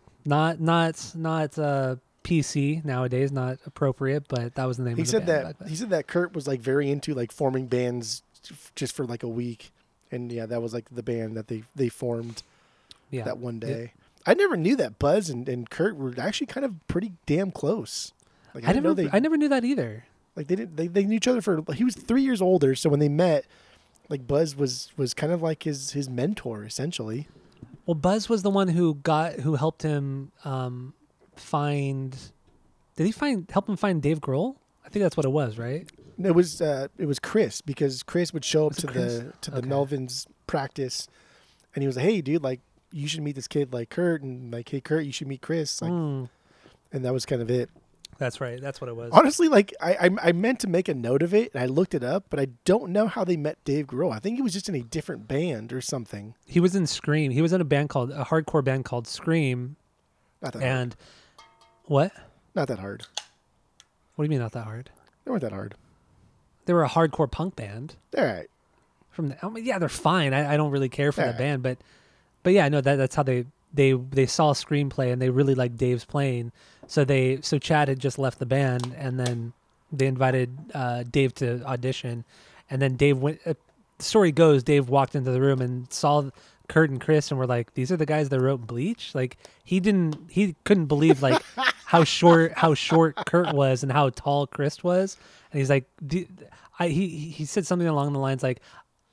not 0.25 0.61
not 0.61 1.13
not 1.15 1.59
uh 1.59 1.97
PC 2.25 2.85
nowadays, 2.85 3.33
not 3.33 3.59
appropriate, 3.67 4.29
but 4.29 4.55
that 4.55 4.65
was 4.67 4.77
the 4.77 4.85
name 4.85 4.95
he 4.95 5.01
of 5.03 5.07
the 5.07 5.11
said 5.11 5.27
band 5.27 5.57
that 5.59 5.69
he 5.69 5.75
said 5.75 5.91
that 5.91 6.07
Kurt 6.07 6.35
was 6.35 6.47
like 6.47 6.61
very 6.61 6.89
into 6.91 7.15
like 7.15 7.33
forming 7.33 7.67
bands 7.67 8.23
f- 8.49 8.71
just 8.77 8.95
for 8.95 9.05
like 9.05 9.25
a 9.25 9.29
week, 9.29 9.73
and 10.13 10.31
yeah, 10.31 10.47
that 10.47 10.63
was 10.63 10.73
like 10.73 10.89
the 10.91 11.03
band 11.03 11.37
that 11.37 11.49
they 11.49 11.65
they 11.75 11.89
formed 11.89 12.43
yeah. 13.11 13.25
that 13.25 13.39
one 13.39 13.59
day. 13.59 13.93
I 14.25 14.35
never 14.35 14.57
knew 14.57 14.77
that 14.77 14.99
Buzz 14.99 15.29
and, 15.29 15.49
and 15.49 15.69
Kurt 15.69 15.97
were 15.97 16.15
actually 16.17 16.47
kind 16.47 16.65
of 16.65 16.87
pretty 16.87 17.13
damn 17.27 17.51
close. 17.51 18.13
Like 18.55 18.65
I, 18.65 18.71
I 18.71 18.73
didn't 18.73 18.85
never 18.85 18.95
know 18.95 19.11
they 19.11 19.17
I 19.17 19.21
never 19.21 19.37
knew 19.37 19.49
that 19.49 19.65
either. 19.65 20.05
like 20.37 20.47
they 20.47 20.57
didn't 20.57 20.77
they, 20.77 20.87
they 20.87 21.05
knew 21.05 21.17
each 21.17 21.29
other 21.29 21.41
for 21.41 21.65
he 21.75 21.85
was 21.85 21.95
three 21.95 22.23
years 22.23 22.41
older, 22.41 22.75
so 22.75 22.91
when 22.91 23.01
they 23.01 23.09
met, 23.09 23.47
like 24.09 24.27
Buzz 24.27 24.55
was 24.57 24.93
was 24.97 25.15
kind 25.15 25.33
of 25.33 25.43
like 25.43 25.63
his 25.65 25.93
his 25.93 26.09
mentor 26.09 26.65
essentially. 26.65 27.29
Well, 27.87 27.95
Buzz 27.95 28.29
was 28.29 28.43
the 28.43 28.51
one 28.51 28.69
who 28.69 28.95
got 28.95 29.41
who 29.41 29.57
helped 29.57 29.83
him 29.83 30.31
um 30.45 30.95
find 31.35 32.17
Did 32.97 33.07
he 33.07 33.13
find 33.13 33.51
help 33.51 33.69
him 33.69 33.77
find 33.77 34.03
Dave 34.03 34.21
Grohl? 34.21 34.57
I 34.85 34.89
think 34.89 35.03
that's 35.03 35.17
what 35.17 35.27
it 35.27 35.31
was, 35.31 35.59
right? 35.59 35.91
It 36.27 36.35
was 36.35 36.61
uh, 36.61 36.89
it 36.99 37.07
was 37.07 37.19
Chris 37.19 37.61
because 37.61 38.03
Chris 38.03 38.33
would 38.33 38.45
show 38.45 38.67
up 38.67 38.75
to 38.77 38.87
Chris? 38.87 39.19
the 39.19 39.33
to 39.43 39.51
the 39.51 39.59
Okay. 39.59 39.69
Melvins 39.69 40.27
practice, 40.47 41.09
and 41.75 41.83
he 41.83 41.87
was 41.87 41.97
like, 41.97 42.05
"Hey, 42.05 42.21
dude, 42.21 42.43
like 42.43 42.61
you 42.93 43.09
should 43.09 43.23
meet 43.23 43.35
this 43.35 43.49
kid 43.49 43.73
like 43.73 43.89
Kurt, 43.91 44.23
and 44.23 44.53
like, 44.53 44.69
hey, 44.69 44.81
Kurt, 44.81 45.05
you 45.05 45.13
should 45.13 45.29
meet 45.29 45.41
Chris." 45.43 45.81
Like, 45.83 45.91
Mm, 45.93 46.29
and 46.93 47.05
that 47.05 47.13
was 47.13 47.25
kind 47.27 47.41
of 47.43 47.51
it. 47.51 47.71
that's 48.19 48.41
right. 48.41 48.61
That's 48.61 48.81
what 48.81 48.89
it 48.89 48.95
was. 48.97 49.11
Honestly, 49.13 49.49
like 49.49 49.73
I, 49.81 49.95
I 49.95 50.29
I 50.29 50.33
meant 50.33 50.61
to 50.61 50.69
make 50.69 50.89
a 50.89 50.95
note 50.95 51.23
of 51.23 51.33
it, 51.35 51.53
and 51.55 51.63
I 51.63 51.67
looked 51.67 51.95
it 51.95 52.05
up, 52.05 52.27
but 52.31 52.39
I 52.39 52.49
don't 52.65 52.91
know 52.93 53.07
how 53.09 53.25
they 53.25 53.37
met 53.37 53.57
Dave 53.65 53.87
Grohl. 53.87 54.13
I 54.13 54.19
think 54.19 54.37
he 54.37 54.43
was 54.43 54.53
just 54.53 54.69
in 54.69 54.75
a 54.75 54.83
different 54.83 55.27
band 55.27 55.73
or 55.73 55.81
something. 55.81 56.35
He 56.47 56.61
was 56.61 56.75
in 56.77 56.87
Scream. 56.87 57.33
He 57.33 57.43
was 57.43 57.53
in 57.53 57.61
a 57.61 57.65
band 57.65 57.89
called 57.89 58.11
a 58.13 58.25
hardcore 58.25 58.63
band 58.63 58.85
called 58.85 59.07
Scream. 59.09 59.77
Not 60.43 60.53
that 60.53 60.63
hard. 60.63 60.71
And 60.73 60.97
what? 61.87 62.13
Not 62.55 62.69
that 62.69 62.79
hard. 62.79 63.07
What 64.15 64.25
do 64.25 64.27
you 64.27 64.31
mean 64.31 64.41
not 64.41 64.53
that 64.53 64.65
hard? 64.65 64.91
They 65.25 65.31
weren't 65.31 65.43
that 65.43 65.53
hard. 65.53 65.75
They 66.67 66.73
were 66.73 66.85
a 66.85 66.89
hardcore 66.89 67.31
punk 67.31 67.57
band. 67.57 67.97
All 68.17 68.25
right. 68.25 68.49
from 69.11 69.29
the 69.31 69.45
I 69.45 69.49
mean, 69.49 69.65
yeah 69.65 69.79
they're 69.79 69.89
fine 69.89 70.33
I, 70.35 70.55
I 70.55 70.57
don't 70.57 70.71
really 70.71 70.89
care 70.89 71.13
for 71.13 71.21
the 71.21 71.27
Alright. 71.29 71.39
band 71.39 71.63
but 71.63 71.79
but 72.43 72.53
yeah 72.53 72.69
no 72.69 72.81
that 72.81 72.97
that's 72.97 73.15
how 73.15 73.23
they 73.23 73.45
they 73.75 73.93
they 73.93 74.27
saw 74.27 74.51
a 74.51 74.55
Scream 74.55 74.89
play 74.91 75.11
and 75.11 75.21
they 75.21 75.31
really 75.31 75.55
liked 75.55 75.77
Dave's 75.77 76.05
playing 76.05 76.53
so 76.87 77.05
they 77.05 77.39
so 77.43 77.59
Chad 77.59 77.89
had 77.89 77.99
just 77.99 78.19
left 78.19 78.39
the 78.39 78.47
band 78.47 78.95
and 78.97 79.19
then 79.19 79.53
they 79.93 80.07
invited 80.07 80.57
uh, 80.75 81.03
Dave 81.05 81.35
to 81.37 81.63
audition 81.65 82.25
and 82.71 82.81
then 82.81 82.97
Dave 82.97 83.19
went 83.19 83.41
uh, 83.47 83.55
the 83.99 84.05
story 84.05 84.33
goes 84.33 84.63
Dave 84.63 84.89
walked 84.89 85.15
into 85.15 85.31
the 85.31 85.41
room 85.41 85.61
and 85.61 85.93
saw 85.93 86.31
Kurt 86.69 86.91
and 86.91 87.01
Chris 87.01 87.31
and 87.31 87.39
were 87.39 87.47
like 87.47 87.75
these 87.75 87.91
are 87.93 87.97
the 87.97 88.07
guys 88.07 88.29
that 88.31 88.41
wrote 88.41 88.67
Bleach 88.67 89.15
like 89.15 89.37
he 89.65 89.81
didn't 89.81 90.17
he 90.31 90.55
couldn't 90.65 90.87
believe 90.87 91.23
like 91.23 91.41
how 91.87 92.05
short 92.05 92.53
how 92.53 92.75
short 92.75 93.17
Kurt 93.27 93.55
was 93.55 93.83
and 93.83 93.93
how 93.93 94.11
tall 94.11 94.47
Chris 94.47 94.83
was 94.83 95.17
and 95.53 95.59
he's 95.59 95.71
like 95.71 95.85
"D- 96.07 96.29
I, 96.79 96.89
he 96.89 97.09
he 97.09 97.45
said 97.45 97.67
something 97.67 97.87
along 97.89 98.13
the 98.13 98.19
lines 98.19 98.43
like 98.43 98.61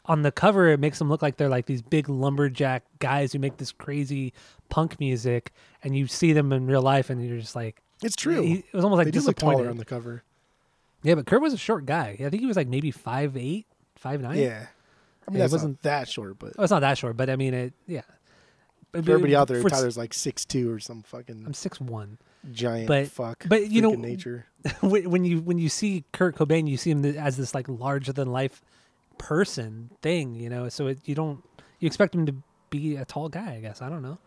on 0.05 0.21
the 0.23 0.31
cover 0.31 0.69
it 0.69 0.79
makes 0.79 0.97
them 0.99 1.09
look 1.09 1.21
like 1.21 1.37
they're 1.37 1.49
like 1.49 1.65
these 1.65 1.81
big 1.81 2.07
lumberjack 2.09 2.83
guys 2.99 3.33
who 3.33 3.39
make 3.39 3.57
this 3.57 3.71
crazy 3.71 4.33
punk 4.69 4.99
music 4.99 5.51
and 5.83 5.95
you 5.95 6.07
see 6.07 6.33
them 6.33 6.51
in 6.53 6.65
real 6.65 6.81
life 6.81 7.09
and 7.09 7.23
you're 7.25 7.37
just 7.39 7.55
like 7.55 7.81
It's 8.01 8.15
true. 8.15 8.41
he, 8.41 8.53
it 8.59 8.73
was 8.73 8.83
almost 8.83 8.97
like 8.97 9.05
they 9.05 9.11
do 9.11 9.19
look 9.21 9.35
taller 9.35 9.53
disappointed 9.53 9.69
on 9.71 9.77
the 9.77 9.85
cover. 9.85 10.23
yeah 11.03 11.15
but 11.15 11.25
kurt 11.25 11.41
was 11.41 11.53
a 11.53 11.57
short 11.57 11.85
guy 11.85 12.15
i 12.19 12.29
think 12.29 12.39
he 12.39 12.45
was 12.45 12.55
like 12.57 12.67
maybe 12.67 12.89
five 12.91 13.35
eight 13.37 13.65
five 13.97 14.21
nine 14.21 14.37
Yeah. 14.37 14.67
I 15.29 15.33
mean, 15.33 15.41
it 15.43 15.51
wasn't- 15.51 15.81
that 15.83 16.07
short, 16.09 16.39
but 16.39 16.53
oh, 16.57 16.63
it's 16.63 16.71
not 16.71 16.81
that 16.81 16.97
short 16.97 17.15
but 17.17 17.29
i 17.29 17.35
mean 17.35 17.53
it 17.53 17.73
yeah 17.87 18.01
But- 18.91 19.05
for 19.05 19.11
everybody 19.11 19.35
out 19.35 19.47
there, 19.47 19.61
for- 19.61 19.69
Tyler's 19.69 19.97
like 19.97 20.13
six 20.13 20.45
two 20.45 20.71
or 20.71 20.79
some 20.79 21.03
fucking 21.03 21.43
i'm 21.45 21.53
six 21.53 21.79
one 21.79 22.17
giant 22.51 22.87
but- 22.87 23.07
fuck. 23.07 23.45
but 23.47 23.69
you 23.69 23.81
know- 23.81 23.91
nature. 23.95 24.45
when 24.81 25.23
you 25.23 25.39
when 25.41 25.57
you 25.57 25.69
see 25.69 26.03
Kurt 26.11 26.35
Cobain, 26.35 26.67
you 26.67 26.75
see 26.75 26.91
him 26.91 27.05
as 27.05 27.37
this 27.37 27.55
like 27.55 27.69
larger 27.69 28.11
than 28.11 28.29
life 28.33 28.61
person 29.17 29.89
thing, 30.01 30.35
you 30.35 30.49
know. 30.49 30.67
So 30.67 30.87
it, 30.87 30.99
you 31.05 31.15
don't 31.15 31.41
you 31.79 31.87
expect 31.87 32.13
him 32.13 32.25
to 32.25 32.35
be 32.69 32.97
a 32.97 33.05
tall 33.05 33.29
guy, 33.29 33.53
I 33.53 33.59
guess. 33.61 33.81
I 33.81 33.87
don't 33.87 34.01
know. 34.01 34.17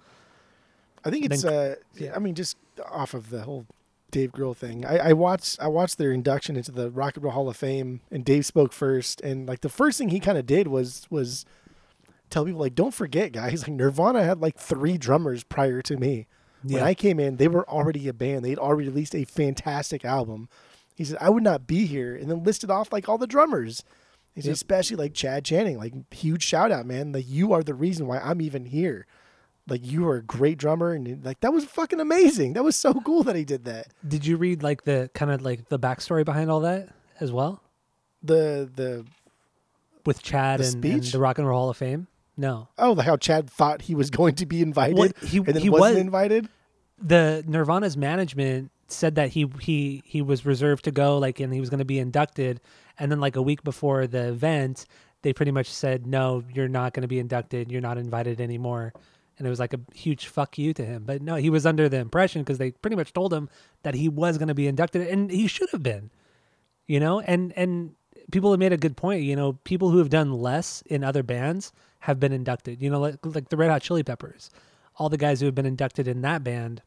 I 1.04 1.10
think 1.10 1.26
it's 1.26 1.42
c- 1.42 1.48
uh 1.48 1.74
yeah. 1.96 2.12
I 2.16 2.18
mean 2.18 2.34
just 2.34 2.56
off 2.90 3.12
of 3.12 3.28
the 3.28 3.42
whole 3.42 3.66
Dave 4.12 4.30
Grohl 4.30 4.56
thing. 4.56 4.86
I, 4.86 4.98
I 5.08 5.12
watched 5.14 5.58
I 5.60 5.66
watched 5.66 5.98
their 5.98 6.12
induction 6.12 6.56
into 6.56 6.70
the 6.70 6.90
Rock 6.90 7.16
and 7.16 7.24
Roll 7.24 7.32
Hall 7.32 7.48
of 7.48 7.56
Fame, 7.56 8.00
and 8.12 8.24
Dave 8.24 8.46
spoke 8.46 8.72
first, 8.72 9.20
and 9.22 9.48
like 9.48 9.62
the 9.62 9.68
first 9.68 9.98
thing 9.98 10.10
he 10.10 10.20
kind 10.20 10.38
of 10.38 10.46
did 10.46 10.68
was 10.68 11.06
was 11.10 11.44
tell 12.30 12.44
people 12.44 12.60
like, 12.60 12.74
don't 12.76 12.94
forget, 12.94 13.32
guys, 13.32 13.62
like 13.62 13.72
Nirvana 13.72 14.22
had 14.22 14.40
like 14.40 14.56
three 14.56 14.96
drummers 14.96 15.42
prior 15.42 15.82
to 15.82 15.96
me. 15.96 16.26
When 16.62 16.84
I 16.84 16.94
came 16.94 17.18
in, 17.18 17.38
they 17.38 17.48
were 17.48 17.68
already 17.68 18.06
a 18.06 18.12
band. 18.12 18.44
They'd 18.44 18.56
already 18.58 18.88
released 18.88 19.16
a 19.16 19.24
fantastic 19.24 20.04
album. 20.04 20.48
He 20.94 21.02
said, 21.04 21.18
I 21.20 21.28
would 21.28 21.42
not 21.42 21.66
be 21.66 21.86
here, 21.86 22.14
and 22.14 22.30
then 22.30 22.44
listed 22.44 22.70
off 22.70 22.92
like 22.92 23.08
all 23.08 23.18
the 23.18 23.26
drummers. 23.26 23.82
He 24.34 24.40
said, 24.42 24.48
Yep. 24.50 24.54
especially 24.54 24.96
like 24.96 25.12
Chad 25.12 25.44
Channing, 25.44 25.76
like 25.78 25.92
huge 26.14 26.44
shout 26.44 26.70
out, 26.70 26.86
man. 26.86 27.10
Like 27.12 27.24
you 27.28 27.52
are 27.52 27.62
the 27.64 27.74
reason 27.74 28.06
why 28.06 28.18
I'm 28.18 28.40
even 28.40 28.66
here. 28.66 29.06
Like 29.68 29.86
you 29.86 30.02
were 30.02 30.16
a 30.16 30.22
great 30.22 30.58
drummer, 30.58 30.92
and 30.92 31.24
like 31.24 31.40
that 31.40 31.52
was 31.52 31.64
fucking 31.64 32.00
amazing. 32.00 32.54
That 32.54 32.64
was 32.64 32.74
so 32.76 32.94
cool 32.94 33.22
that 33.24 33.36
he 33.36 33.44
did 33.44 33.64
that. 33.66 33.88
Did 34.06 34.26
you 34.26 34.36
read 34.36 34.62
like 34.62 34.82
the 34.84 35.08
kind 35.14 35.30
of 35.30 35.42
like 35.42 35.68
the 35.68 35.78
backstory 35.78 36.24
behind 36.24 36.50
all 36.50 36.60
that 36.60 36.88
as 37.20 37.30
well 37.30 37.62
The 38.22 38.68
the 38.74 39.06
with 40.04 40.22
Chad 40.22 40.60
The 40.60 40.64
and, 40.66 40.84
and 40.84 41.02
the 41.04 41.18
Rock 41.20 41.38
and 41.38 41.46
Roll 41.46 41.60
Hall 41.60 41.70
of 41.70 41.76
Fame? 41.76 42.08
No, 42.36 42.68
oh, 42.78 42.94
how 43.00 43.16
Chad 43.16 43.48
thought 43.48 43.82
he 43.82 43.94
was 43.94 44.10
going 44.10 44.34
to 44.36 44.46
be 44.46 44.62
invited, 44.62 44.96
Well, 44.98 45.10
he- 45.22 45.36
and 45.38 45.46
then 45.46 45.56
he 45.62 45.68
wasn't 45.70 45.94
was- 45.96 46.00
invited. 46.00 46.48
the 46.98 47.44
Nirvana's 47.46 47.96
management 47.96 48.70
said 48.88 49.14
that 49.14 49.28
he 49.30 49.48
he 49.60 50.02
he 50.04 50.22
was 50.22 50.44
reserved 50.44 50.84
to 50.84 50.90
go 50.90 51.18
like 51.18 51.40
and 51.40 51.52
he 51.54 51.60
was 51.60 51.70
going 51.70 51.78
to 51.78 51.84
be 51.84 51.98
inducted 51.98 52.60
and 52.98 53.10
then 53.12 53.20
like 53.20 53.36
a 53.36 53.42
week 53.42 53.62
before 53.64 54.06
the 54.06 54.28
event 54.28 54.86
they 55.22 55.32
pretty 55.32 55.50
much 55.52 55.70
said 55.70 56.06
no 56.06 56.42
you're 56.52 56.68
not 56.68 56.92
going 56.92 57.00
to 57.02 57.08
be 57.08 57.18
inducted 57.18 57.70
you're 57.72 57.80
not 57.80 57.96
invited 57.96 58.38
anymore 58.40 58.92
and 59.42 59.46
it 59.48 59.50
was 59.50 59.60
like 59.60 59.74
a 59.74 59.80
huge 59.92 60.26
fuck 60.26 60.56
you 60.56 60.72
to 60.74 60.84
him. 60.84 61.02
But 61.04 61.22
no 61.22 61.34
he 61.36 61.50
was 61.50 61.66
under 61.66 61.88
the 61.88 61.98
impression 61.98 62.42
because 62.42 62.58
they 62.58 62.70
pretty 62.70 62.96
much 62.96 63.12
told 63.12 63.32
him 63.32 63.48
that 63.82 63.94
he 63.94 64.08
was 64.08 64.38
going 64.38 64.48
to 64.48 64.54
be 64.54 64.68
inducted 64.68 65.06
and 65.08 65.30
he 65.30 65.46
should 65.46 65.70
have 65.70 65.82
been 65.82 66.10
you 66.86 67.00
know? 67.00 67.20
And 67.20 67.52
and 67.56 67.94
people 68.30 68.50
have 68.50 68.60
made 68.60 68.72
a 68.72 68.76
good 68.76 68.96
point 68.96 69.22
you 69.22 69.36
know 69.36 69.54
people 69.64 69.90
who 69.90 69.98
have 69.98 70.10
done 70.10 70.32
less 70.32 70.82
in 70.86 71.02
other 71.02 71.22
bands 71.22 71.72
have 72.00 72.20
been 72.20 72.32
inducted. 72.32 72.80
You 72.80 72.90
know 72.90 73.00
like 73.00 73.16
like 73.24 73.48
the 73.48 73.56
red 73.56 73.70
hot 73.70 73.82
chili 73.82 74.02
peppers 74.02 74.50
all 74.96 75.08
the 75.08 75.16
guys 75.16 75.40
who 75.40 75.46
have 75.46 75.54
been 75.54 75.66
inducted 75.66 76.06
in 76.06 76.20
that 76.22 76.44
band 76.44 76.82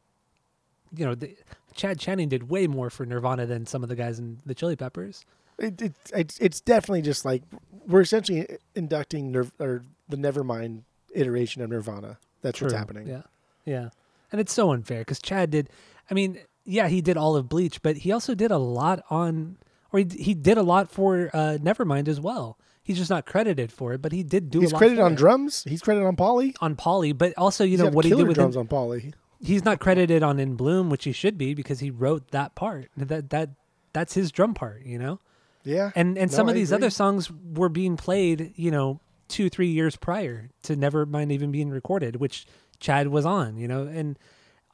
you 0.96 1.04
know 1.04 1.14
the, 1.14 1.36
chad 1.76 1.98
channing 1.98 2.28
did 2.28 2.48
way 2.48 2.66
more 2.66 2.90
for 2.90 3.04
nirvana 3.04 3.46
than 3.46 3.66
some 3.66 3.82
of 3.82 3.88
the 3.88 3.96
guys 3.96 4.18
in 4.18 4.40
the 4.44 4.54
chili 4.54 4.76
peppers. 4.76 5.24
It, 5.58 5.80
it, 5.80 5.94
it's 6.12 6.38
it's 6.38 6.60
definitely 6.60 7.02
just 7.02 7.24
like 7.24 7.42
we're 7.86 8.00
essentially 8.00 8.46
inducting 8.74 9.32
Nir- 9.32 9.50
or 9.58 9.84
the 10.08 10.16
Nevermind 10.16 10.82
iteration 11.14 11.62
of 11.62 11.70
Nirvana. 11.70 12.18
That's 12.42 12.60
what's 12.60 12.74
happening. 12.74 13.06
yeah 13.06 13.22
yeah 13.64 13.88
and 14.32 14.40
it's 14.40 14.52
so 14.52 14.70
unfair 14.72 15.00
because 15.00 15.20
chad 15.20 15.50
did 15.50 15.70
i 16.10 16.14
mean 16.14 16.38
yeah 16.64 16.88
he 16.88 17.00
did 17.00 17.16
all 17.16 17.36
of 17.36 17.48
bleach 17.48 17.82
but 17.82 17.96
he 17.98 18.12
also 18.12 18.34
did 18.34 18.50
a 18.50 18.58
lot 18.58 19.02
on 19.10 19.56
or 19.92 20.00
he, 20.00 20.06
he 20.18 20.34
did 20.34 20.56
a 20.58 20.62
lot 20.62 20.90
for 20.90 21.30
uh 21.32 21.58
nevermind 21.60 22.06
as 22.08 22.20
well 22.20 22.58
he's 22.82 22.96
just 22.98 23.10
not 23.10 23.26
credited 23.26 23.72
for 23.72 23.92
it 23.94 24.02
but 24.02 24.12
he 24.12 24.22
did 24.22 24.50
do 24.50 24.60
He's 24.60 24.70
a 24.70 24.74
lot 24.74 24.78
credited 24.78 25.02
on 25.04 25.12
it. 25.12 25.16
drums. 25.16 25.64
He's 25.64 25.82
credited 25.82 26.06
on 26.06 26.14
Polly. 26.16 26.54
on 26.60 26.76
Polly, 26.76 27.12
but 27.12 27.34
also 27.36 27.64
you 27.64 27.70
He's 27.70 27.80
know 27.80 27.90
what 27.90 28.04
he 28.04 28.12
did 28.12 28.26
with 28.28 28.36
drums 28.36 28.54
In- 28.56 28.60
on 28.60 28.66
Polly. 28.68 29.12
he's 29.40 29.64
not 29.64 29.80
credited 29.80 30.22
on 30.22 30.38
In 30.38 30.54
Bloom, 30.54 30.88
which 30.90 31.02
he 31.04 31.12
should 31.12 31.36
be 31.36 31.52
because 31.54 31.80
he 31.80 31.90
wrote 31.90 32.30
that 32.30 32.54
part. 32.54 32.90
That 32.96 33.30
that 33.30 33.50
that's 33.92 34.14
his 34.14 34.30
drum 34.30 34.54
part, 34.54 34.84
you 34.86 34.98
know. 34.98 35.18
Yeah, 35.64 35.90
And 35.96 36.16
and 36.16 36.30
No, 36.30 36.36
some 36.36 36.48
of 36.48 36.52
I 36.52 36.58
these 36.58 36.70
agree. 36.70 36.84
other 36.84 36.90
songs 36.90 37.28
were 37.54 37.68
being 37.68 37.96
played, 37.96 38.52
you 38.54 38.70
know, 38.70 39.00
two 39.28 39.48
three 39.48 39.68
years 39.68 39.96
prior 39.96 40.50
to 40.62 40.76
Nevermind 40.76 41.32
even 41.32 41.50
being 41.50 41.70
recorded, 41.70 42.16
which 42.16 42.46
Chad 42.80 43.08
was 43.08 43.26
on, 43.26 43.56
you 43.56 43.68
know. 43.68 43.82
And 43.82 44.18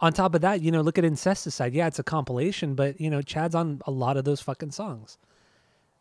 on 0.01 0.13
top 0.13 0.35
of 0.35 0.41
that, 0.41 0.61
you 0.61 0.71
know, 0.71 0.81
look 0.81 0.99
at 0.99 1.05
Incesticide. 1.05 1.73
Yeah, 1.75 1.87
it's 1.87 1.99
a 1.99 2.03
compilation, 2.05 2.75
but 2.75 3.01
you 3.01 3.11
know, 3.11 3.23
Chad's 3.23 3.55
on 3.55 3.81
a 3.87 3.91
lot 3.91 4.17
of 4.17 4.25
those 4.25 4.41
fucking 4.41 4.73
songs. 4.73 5.19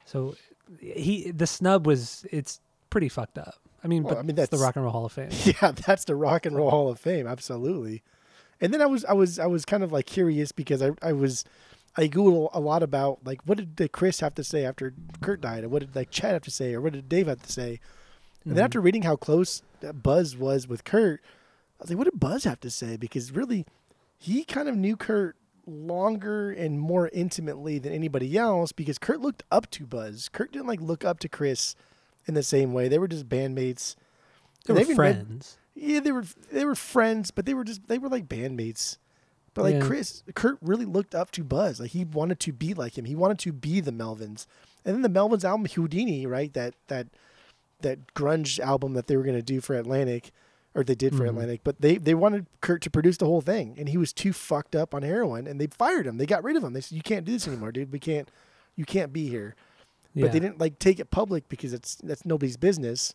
So 0.05 0.35
he 0.79 1.31
the 1.31 1.47
snub 1.47 1.85
was 1.85 2.25
it's 2.31 2.59
pretty 2.89 3.09
fucked 3.09 3.37
up. 3.37 3.55
I 3.83 3.87
mean, 3.87 4.03
Well, 4.03 4.15
but 4.15 4.19
I 4.19 4.23
mean, 4.23 4.35
that's 4.35 4.49
the 4.49 4.57
Rock 4.57 4.75
and 4.75 4.85
Roll 4.85 4.91
Hall 4.91 5.05
of 5.05 5.11
Fame. 5.11 5.29
yeah, 5.43 5.71
that's 5.71 6.05
the 6.05 6.15
Rock 6.15 6.45
and 6.45 6.55
Roll 6.55 6.69
Hall 6.69 6.89
of 6.89 6.99
Fame, 6.99 7.27
absolutely. 7.27 8.03
And 8.59 8.73
then 8.73 8.81
I 8.81 8.85
was 8.85 9.03
I 9.05 9.13
was 9.13 9.39
I 9.39 9.47
was 9.47 9.65
kind 9.65 9.83
of 9.83 9.91
like 9.91 10.05
curious 10.05 10.51
because 10.51 10.81
I 10.81 10.91
I 11.01 11.13
was 11.13 11.45
I 11.97 12.07
Google 12.07 12.49
a 12.53 12.59
lot 12.59 12.83
about 12.83 13.19
like 13.25 13.41
what 13.45 13.75
did 13.75 13.91
Chris 13.91 14.19
have 14.19 14.35
to 14.35 14.43
say 14.43 14.65
after 14.65 14.93
Kurt 15.21 15.41
died, 15.41 15.63
and 15.63 15.71
what 15.71 15.79
did 15.79 15.95
like 15.95 16.11
Chad 16.11 16.33
have 16.33 16.43
to 16.43 16.51
say, 16.51 16.73
or 16.73 16.81
what 16.81 16.93
did 16.93 17.09
Dave 17.09 17.27
have 17.27 17.41
to 17.41 17.51
say. 17.51 17.79
And 18.45 18.55
then 18.55 18.63
after 18.63 18.79
mm-hmm. 18.79 18.85
reading 18.85 19.01
how 19.03 19.15
close 19.15 19.61
that 19.81 20.01
Buzz 20.01 20.35
was 20.35 20.67
with 20.67 20.83
Kurt, 20.83 21.21
I 21.79 21.83
was 21.83 21.89
like, 21.89 21.97
what 21.97 22.05
did 22.05 22.19
Buzz 22.19 22.43
have 22.43 22.59
to 22.61 22.69
say? 22.69 22.97
Because 22.97 23.31
really, 23.31 23.65
he 24.17 24.43
kind 24.43 24.67
of 24.67 24.75
knew 24.75 24.95
Kurt 24.95 25.35
longer 25.67 26.51
and 26.51 26.79
more 26.79 27.09
intimately 27.13 27.79
than 27.79 27.93
anybody 27.93 28.37
else 28.37 28.71
because 28.71 28.97
Kurt 28.97 29.21
looked 29.21 29.43
up 29.51 29.69
to 29.71 29.85
Buzz. 29.85 30.29
Kurt 30.29 30.51
didn't 30.51 30.67
like 30.67 30.81
look 30.81 31.05
up 31.05 31.19
to 31.19 31.29
Chris 31.29 31.75
in 32.27 32.33
the 32.33 32.43
same 32.43 32.73
way. 32.73 32.87
They 32.87 32.99
were 32.99 33.07
just 33.07 33.29
bandmates. 33.29 33.95
They 34.65 34.75
And 34.75 34.87
were 34.87 34.95
friends. 34.95 35.57
yeah, 35.75 35.99
they 35.99 36.11
were 36.11 36.25
they 36.51 36.65
were 36.65 36.75
friends, 36.75 37.31
but 37.31 37.45
they 37.45 37.53
were 37.53 37.63
just 37.63 37.87
they 37.87 37.97
were 37.97 38.09
like 38.09 38.27
bandmates. 38.27 38.97
But 39.53 39.63
like 39.63 39.75
Yeah. 39.75 39.85
Chris, 39.85 40.23
Kurt 40.33 40.57
really 40.61 40.85
looked 40.85 41.13
up 41.13 41.31
to 41.31 41.43
Buzz. 41.43 41.79
Like 41.79 41.91
he 41.91 42.05
wanted 42.05 42.39
to 42.41 42.53
be 42.53 42.73
like 42.73 42.97
him. 42.97 43.05
He 43.05 43.15
wanted 43.15 43.39
to 43.39 43.51
be 43.51 43.81
the 43.81 43.91
Melvins. 43.91 44.45
And 44.85 44.95
then 44.95 45.01
the 45.01 45.09
Melvins 45.19 45.43
album 45.43 45.65
Houdini, 45.65 46.25
right? 46.25 46.53
That 46.53 46.75
that 46.87 47.07
that 47.83 48.13
grunge 48.13 48.59
album 48.59 48.93
that 48.93 49.07
they 49.07 49.15
were 49.17 49.23
gonna 49.23 49.41
do 49.41 49.61
for 49.61 49.75
Atlantic, 49.75 50.31
or 50.75 50.83
they 50.83 50.95
did 50.95 51.15
for 51.15 51.23
Mhm. 51.25 51.29
Atlantic. 51.29 51.61
But 51.63 51.81
they 51.81 51.97
they 51.97 52.13
wanted 52.13 52.45
Kurt 52.61 52.81
to 52.83 52.89
produce 52.89 53.17
the 53.17 53.25
whole 53.25 53.41
thing, 53.41 53.75
and 53.77 53.89
he 53.89 53.97
was 53.97 54.13
too 54.13 54.33
fucked 54.33 54.75
up 54.75 54.93
on 54.95 55.01
heroin, 55.03 55.47
and 55.47 55.59
they 55.59 55.67
fired 55.67 56.07
him. 56.07 56.17
They 56.17 56.25
got 56.25 56.43
rid 56.43 56.55
of 56.55 56.63
him. 56.63 56.73
They 56.73 56.81
said, 56.81 56.95
"You 56.95 57.01
can't 57.01 57.25
do 57.25 57.33
this 57.33 57.47
anymore, 57.47 57.71
dude. 57.71 57.91
We 57.91 57.99
can't. 57.99 58.29
You 58.75 58.85
can't 58.85 59.11
be 59.13 59.27
here." 59.29 59.55
Yeah. 60.13 60.25
but 60.25 60.33
they 60.33 60.39
didn't 60.41 60.59
like 60.59 60.77
take 60.77 60.99
it 60.99 61.09
public 61.09 61.47
because 61.47 61.71
it's 61.71 61.95
that's 61.95 62.25
nobody's 62.25 62.57
business. 62.57 63.13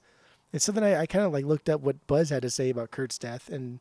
And 0.52 0.62
so 0.62 0.72
then 0.72 0.82
I, 0.84 1.00
I 1.02 1.06
kind 1.06 1.26
of 1.26 1.32
like 1.32 1.44
looked 1.44 1.68
up 1.68 1.82
what 1.82 2.06
Buzz 2.06 2.30
had 2.30 2.40
to 2.42 2.48
say 2.50 2.70
about 2.70 2.90
Kurt's 2.90 3.18
death, 3.18 3.50
and 3.50 3.80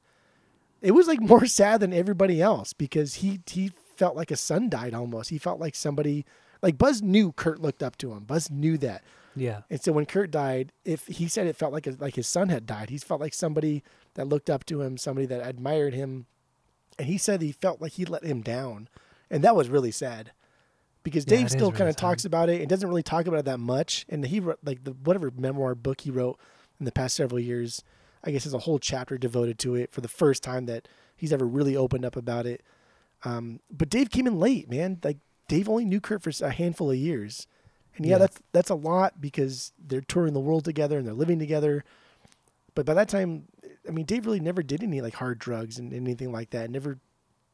it 0.82 0.92
was 0.92 1.08
like 1.08 1.22
more 1.22 1.46
sad 1.46 1.80
than 1.80 1.94
everybody 1.94 2.42
else 2.42 2.74
because 2.74 3.16
he 3.16 3.40
he 3.48 3.72
felt 3.96 4.16
like 4.18 4.32
a 4.32 4.36
son 4.36 4.70
died 4.70 4.94
almost. 4.94 5.30
He 5.30 5.38
felt 5.38 5.60
like 5.62 5.76
somebody 5.76 6.26
like 6.62 6.78
Buzz 6.78 7.02
knew 7.02 7.32
Kurt 7.32 7.62
looked 7.62 7.82
up 7.84 7.98
to 8.00 8.12
him. 8.12 8.26
Buzz 8.26 8.52
knew 8.52 8.78
that, 8.80 9.04
Yeah. 9.36 9.62
and 9.70 9.82
so 9.82 9.92
when 9.92 10.06
Kurt 10.06 10.32
died, 10.32 10.72
if 10.84 11.08
he 11.08 11.28
said 11.28 11.48
it 11.48 11.56
felt 11.56 11.74
like 11.74 11.88
a, 11.88 11.96
like 12.00 12.16
his 12.16 12.28
son 12.28 12.50
had 12.50 12.66
died, 12.66 12.90
he 12.90 12.98
felt 12.98 13.22
like 13.22 13.34
somebody 13.34 13.84
that 14.14 14.28
looked 14.28 14.50
up 14.50 14.66
to 14.66 14.82
him, 14.82 14.98
somebody 14.98 15.26
that 15.28 15.46
admired 15.46 15.94
him, 15.94 16.26
and 16.98 17.08
he 17.08 17.18
said 17.18 17.42
he 17.42 17.52
felt 17.52 17.82
like 17.82 17.94
he 17.94 18.06
let 18.06 18.24
him 18.24 18.42
down, 18.42 18.88
and 19.30 19.44
that 19.44 19.56
was 19.56 19.70
really 19.70 19.92
sad 19.92 20.32
because 21.04 21.26
Yeah, 21.28 21.38
Dave 21.38 21.50
still 21.50 21.68
really 21.68 21.78
kind 21.78 21.90
of 21.90 21.96
sad. 21.96 22.02
talks 22.02 22.26
about 22.26 22.50
it 22.50 22.62
and 22.62 22.70
doesn't 22.70 22.90
really 22.90 23.04
talk 23.04 23.28
about 23.28 23.40
it 23.40 23.46
that 23.46 23.60
much. 23.60 24.06
And 24.10 24.26
he 24.26 24.40
wrote 24.40 24.60
like 24.64 24.84
the 24.84 24.92
whatever 24.92 25.32
memoir 25.36 25.76
book 25.76 26.02
he 26.02 26.12
wrote 26.12 26.40
in 26.80 26.86
the 26.86 26.92
past 26.92 27.16
several 27.16 27.40
years, 27.40 27.84
I 28.24 28.32
guess 28.32 28.44
there's 28.44 28.54
a 28.54 28.60
whole 28.60 28.80
chapter 28.80 29.18
devoted 29.18 29.60
to 29.60 29.76
it 29.76 29.92
for 29.92 30.02
the 30.02 30.08
first 30.08 30.44
time 30.44 30.66
that 30.66 30.88
he's 31.16 31.32
ever 31.32 31.46
really 31.46 31.78
opened 31.78 32.06
up 32.06 32.16
about 32.16 32.46
it. 32.46 32.64
Um, 33.24 33.60
but 33.72 33.90
Dave 33.90 34.10
came 34.10 34.28
in 34.28 34.40
late, 34.40 34.70
man. 34.70 35.00
Like 35.04 35.18
Dave 35.48 35.70
only 35.70 35.86
knew 35.86 36.02
Kurt 36.02 36.22
for 36.24 36.32
a 36.44 36.50
handful 36.52 36.90
of 36.92 36.98
years, 36.98 37.48
and 37.98 38.06
yeah, 38.06 38.14
Yeah. 38.14 38.18
that's 38.20 38.40
that's 38.52 38.70
a 38.70 38.76
lot 38.76 39.20
because 39.22 39.72
they're 39.80 40.02
touring 40.02 40.34
the 40.34 40.40
world 40.40 40.66
together 40.66 40.98
and 40.98 41.06
they're 41.08 41.14
living 41.14 41.40
together. 41.40 41.84
But 42.74 42.86
by 42.86 42.94
that 42.94 43.08
time, 43.10 43.46
I 43.88 43.92
mean, 43.92 44.06
Dave 44.06 44.26
really 44.26 44.40
never 44.40 44.62
did 44.64 44.84
any 44.84 45.02
like 45.02 45.16
hard 45.16 45.40
drugs 45.40 45.78
and 45.80 45.94
anything 45.94 46.32
like 46.32 46.50
that. 46.50 46.70
Never 46.70 47.00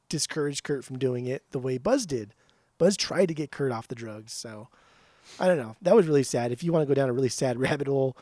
discouraged 0.10 0.64
Kurt 0.64 0.84
from 0.84 0.98
doing 0.98 1.26
it 1.28 1.44
the 1.52 1.60
way 1.60 1.78
Buzz 1.78 2.06
did. 2.06 2.34
Buzz 2.78 2.98
tried 2.98 3.28
to 3.28 3.34
get 3.34 3.52
Kurt 3.52 3.72
off 3.72 3.88
the 3.88 3.96
drugs, 3.96 4.34
so 4.34 4.68
I 5.40 5.48
don't 5.48 5.58
know. 5.58 5.76
That 5.82 5.96
was 5.96 6.08
really 6.08 6.24
sad. 6.24 6.52
If 6.52 6.64
you 6.64 6.72
want 6.74 6.84
to 6.84 6.88
go 6.88 6.94
down 7.00 7.10
a 7.10 7.14
really 7.14 7.30
sad 7.30 7.60
rabbit 7.60 7.88
hole, 7.88 8.18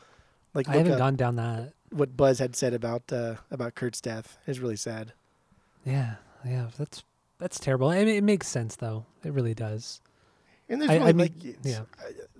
like 0.54 0.68
I 0.68 0.76
haven't 0.76 0.98
gone 0.98 1.16
down 1.16 1.36
that. 1.36 1.72
what 1.90 2.16
Buzz 2.16 2.38
had 2.38 2.54
said 2.54 2.74
about 2.74 3.10
uh, 3.12 3.36
about 3.50 3.74
Kurt's 3.74 4.00
death. 4.00 4.36
is 4.46 4.60
really 4.60 4.76
sad. 4.76 5.12
Yeah, 5.84 6.16
yeah, 6.44 6.66
that's 6.76 7.02
that's 7.38 7.58
terrible. 7.58 7.88
I 7.88 8.04
mean, 8.04 8.08
it 8.16 8.24
makes 8.24 8.46
sense 8.48 8.76
though. 8.76 9.06
It 9.24 9.32
really 9.32 9.54
does. 9.54 10.02
And 10.70 10.80
there's 10.80 10.90
I- 10.90 10.94
really 10.94 11.08
I 11.08 11.12
mean, 11.12 11.18
like 11.18 11.56
yeah. 11.62 11.80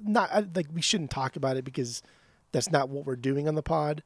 not 0.02 0.30
I, 0.32 0.46
like 0.54 0.68
we 0.72 0.80
shouldn't 0.80 1.10
talk 1.10 1.36
about 1.36 1.56
it 1.58 1.64
because 1.64 2.02
that's 2.52 2.70
not 2.70 2.88
what 2.88 3.04
we're 3.04 3.16
doing 3.16 3.46
on 3.48 3.54
the 3.56 3.62
pod. 3.62 4.02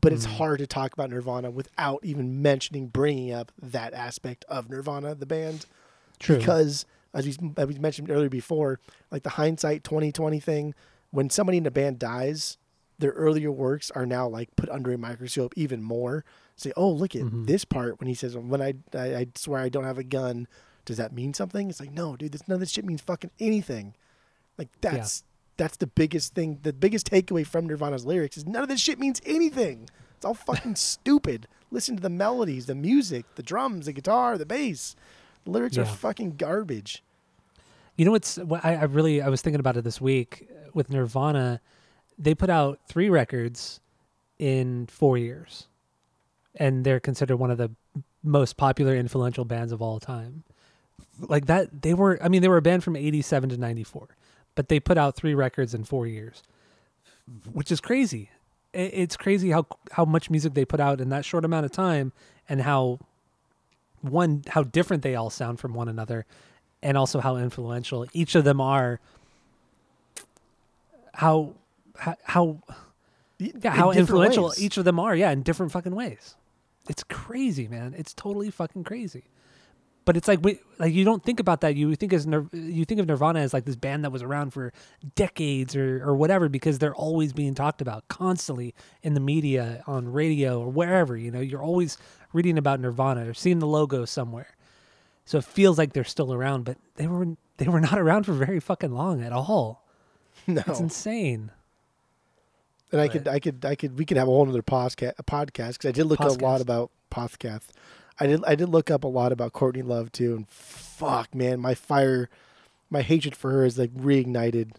But 0.00 0.12
it's 0.12 0.26
Mhm. 0.26 0.36
hard 0.38 0.58
to 0.58 0.66
talk 0.66 0.92
about 0.92 1.10
Nirvana 1.10 1.50
without 1.52 2.00
even 2.04 2.42
mentioning 2.42 2.88
bringing 2.88 3.30
up 3.32 3.52
that 3.62 3.94
aspect 3.94 4.44
of 4.48 4.68
Nirvana, 4.68 5.14
the 5.14 5.26
band, 5.26 5.66
True. 6.18 6.36
because 6.38 6.84
as 7.12 7.26
we, 7.26 7.52
as 7.56 7.66
we 7.68 7.74
mentioned 7.78 8.10
earlier 8.10 8.28
before, 8.28 8.80
like 9.12 9.22
the 9.22 9.30
hindsight 9.30 9.84
2020 9.84 10.40
thing, 10.40 10.74
when 11.12 11.30
somebody 11.30 11.58
in 11.58 11.66
a 11.66 11.70
band 11.70 12.00
dies, 12.00 12.58
their 12.98 13.12
earlier 13.12 13.52
works 13.52 13.92
are 13.92 14.04
now 14.06 14.26
like 14.28 14.54
put 14.56 14.68
under 14.68 14.92
a 14.92 14.98
microscope 14.98 15.52
even 15.56 15.80
more. 15.82 16.24
Say, 16.56 16.72
oh, 16.76 16.90
look 16.90 17.14
at 17.14 17.22
Mhm. 17.22 17.46
this 17.46 17.64
part 17.64 18.00
when 18.00 18.08
he 18.08 18.14
says, 18.14 18.36
"When 18.36 18.60
I, 18.62 18.74
I 18.94 19.14
I 19.14 19.26
swear 19.36 19.60
I 19.60 19.68
don't 19.68 19.84
have 19.84 19.98
a 19.98 20.04
gun," 20.04 20.48
does 20.84 20.96
that 20.96 21.12
mean 21.12 21.34
something? 21.34 21.70
It's 21.70 21.80
like, 21.80 21.92
no, 21.92 22.16
dude, 22.16 22.32
this, 22.32 22.46
none 22.48 22.54
of 22.54 22.60
this 22.60 22.70
shit 22.70 22.84
means 22.84 23.00
fucking 23.00 23.30
anything. 23.40 23.94
Like 24.58 24.68
that's 24.80 25.24
that's 25.56 25.76
the 25.76 25.86
biggest 25.86 26.34
thing. 26.34 26.58
The 26.62 26.72
biggest 26.72 27.10
takeaway 27.10 27.46
from 27.46 27.66
Nirvana's 27.66 28.04
lyrics 28.04 28.36
is 28.36 28.46
none 28.46 28.62
of 28.62 28.68
this 28.68 28.80
shit 28.80 28.98
means 28.98 29.20
anything. 29.24 29.88
It's 30.16 30.24
all 30.24 30.34
fucking 30.34 30.76
stupid. 30.76 31.46
Listen 31.70 31.96
to 31.96 32.02
the 32.02 32.10
melodies, 32.10 32.66
the 32.66 32.74
music, 32.74 33.24
the 33.34 33.42
drums, 33.42 33.86
the 33.86 33.92
guitar, 33.92 34.38
the 34.38 34.46
bass. 34.46 34.94
The 35.44 35.50
lyrics 35.50 35.76
are 35.76 35.84
fucking 35.84 36.36
garbage. 36.36 37.02
You 37.96 38.04
know 38.04 38.12
what's 38.12 38.38
what 38.38 38.64
I, 38.64 38.76
I 38.76 38.84
really 38.84 39.20
I 39.20 39.28
was 39.28 39.42
thinking 39.42 39.60
about 39.60 39.76
it 39.76 39.84
this 39.84 40.00
week 40.00 40.48
with 40.72 40.90
Nirvana. 40.90 41.60
They 42.18 42.34
put 42.34 42.50
out 42.50 42.80
three 42.88 43.08
records 43.08 43.80
in 44.38 44.86
four 44.86 45.18
years, 45.18 45.68
and 46.56 46.84
they're 46.84 47.00
considered 47.00 47.36
one 47.36 47.50
of 47.50 47.58
the 47.58 47.70
most 48.22 48.56
popular, 48.56 48.96
influential 48.96 49.44
bands 49.44 49.72
of 49.72 49.82
all 49.82 50.00
time. 50.00 50.44
Like 51.20 51.46
that, 51.46 51.82
they 51.82 51.94
were. 51.94 52.18
I 52.22 52.28
mean, 52.28 52.42
they 52.42 52.48
were 52.48 52.56
a 52.56 52.62
band 52.62 52.82
from 52.84 52.96
'87 52.96 53.50
to 53.50 53.56
'94, 53.56 54.08
but 54.54 54.68
they 54.68 54.80
put 54.80 54.98
out 54.98 55.14
three 55.14 55.34
records 55.34 55.74
in 55.74 55.84
four 55.84 56.06
years, 56.06 56.42
which 57.52 57.70
is 57.70 57.80
crazy. 57.80 58.30
It's 58.72 59.16
crazy 59.16 59.50
how 59.50 59.66
how 59.92 60.04
much 60.04 60.30
music 60.30 60.54
they 60.54 60.64
put 60.64 60.80
out 60.80 61.00
in 61.00 61.10
that 61.10 61.24
short 61.24 61.44
amount 61.44 61.66
of 61.66 61.72
time, 61.72 62.12
and 62.48 62.62
how 62.62 62.98
one 64.10 64.42
how 64.48 64.62
different 64.62 65.02
they 65.02 65.14
all 65.14 65.30
sound 65.30 65.58
from 65.58 65.74
one 65.74 65.88
another 65.88 66.26
and 66.82 66.96
also 66.98 67.20
how 67.20 67.36
influential 67.36 68.06
each 68.12 68.34
of 68.34 68.44
them 68.44 68.60
are 68.60 69.00
how 71.14 71.54
how, 71.96 72.14
how 72.24 72.58
yeah, 73.38 73.70
how 73.70 73.90
different 73.90 73.98
influential 73.98 74.44
ways. 74.44 74.62
each 74.62 74.76
of 74.76 74.84
them 74.84 75.00
are 75.00 75.16
yeah 75.16 75.30
in 75.30 75.42
different 75.42 75.72
fucking 75.72 75.94
ways 75.94 76.36
it's 76.88 77.02
crazy 77.04 77.66
man 77.66 77.94
it's 77.96 78.12
totally 78.12 78.50
fucking 78.50 78.84
crazy 78.84 79.24
but 80.04 80.16
it's 80.16 80.28
like 80.28 80.40
we, 80.42 80.58
like 80.78 80.92
you 80.92 81.04
don't 81.04 81.22
think 81.24 81.40
about 81.40 81.62
that. 81.62 81.76
You 81.76 81.94
think 81.94 82.12
as 82.12 82.26
you 82.52 82.84
think 82.84 83.00
of 83.00 83.06
Nirvana 83.06 83.40
as 83.40 83.54
like 83.54 83.64
this 83.64 83.76
band 83.76 84.04
that 84.04 84.10
was 84.12 84.22
around 84.22 84.52
for 84.52 84.72
decades 85.14 85.74
or 85.74 86.02
or 86.04 86.14
whatever 86.14 86.48
because 86.48 86.78
they're 86.78 86.94
always 86.94 87.32
being 87.32 87.54
talked 87.54 87.80
about 87.80 88.06
constantly 88.08 88.74
in 89.02 89.14
the 89.14 89.20
media 89.20 89.82
on 89.86 90.12
radio 90.12 90.60
or 90.60 90.68
wherever 90.68 91.16
you 91.16 91.30
know? 91.30 91.40
You're 91.40 91.62
always 91.62 91.96
reading 92.32 92.58
about 92.58 92.80
Nirvana 92.80 93.30
or 93.30 93.34
seeing 93.34 93.60
the 93.60 93.66
logo 93.66 94.04
somewhere. 94.04 94.56
So 95.24 95.38
it 95.38 95.44
feels 95.44 95.78
like 95.78 95.94
they're 95.94 96.04
still 96.04 96.32
around 96.32 96.64
but 96.64 96.76
they 96.96 97.06
were 97.06 97.28
they 97.56 97.68
were 97.68 97.80
not 97.88 97.98
around 97.98 98.24
for 98.24 98.32
very 98.32 98.60
fucking 98.60 98.92
long 98.92 99.22
at 99.22 99.32
all. 99.32 99.82
No, 100.46 100.62
it's 100.66 100.80
insane. 100.80 101.52
And 102.92 103.00
I 103.00 103.08
could, 103.08 103.26
I 103.26 103.38
could, 103.40 103.64
I 103.64 103.74
could. 103.76 103.98
We 103.98 104.04
could 104.04 104.16
have 104.18 104.28
a 104.28 104.30
whole 104.30 104.48
other 104.48 104.62
podcast, 104.62 105.14
a 105.18 105.22
podcast 105.22 105.72
because 105.72 105.86
I 105.86 105.92
did 105.92 106.04
look 106.04 106.20
a 106.20 106.28
lot 106.28 106.60
about 106.60 106.90
podcast. 107.10 107.68
I 108.20 108.26
did, 108.26 108.44
I 108.44 108.54
did 108.54 108.68
look 108.68 108.90
up 108.90 109.02
a 109.04 109.08
lot 109.08 109.32
about 109.32 109.52
Courtney 109.52 109.82
Love 109.82 110.12
too, 110.12 110.34
and 110.36 110.48
fuck, 110.48 111.34
man, 111.34 111.60
my 111.60 111.74
fire, 111.74 112.28
my 112.90 113.02
hatred 113.02 113.34
for 113.34 113.50
her 113.50 113.64
is 113.64 113.76
like 113.78 113.92
reignited. 113.94 114.72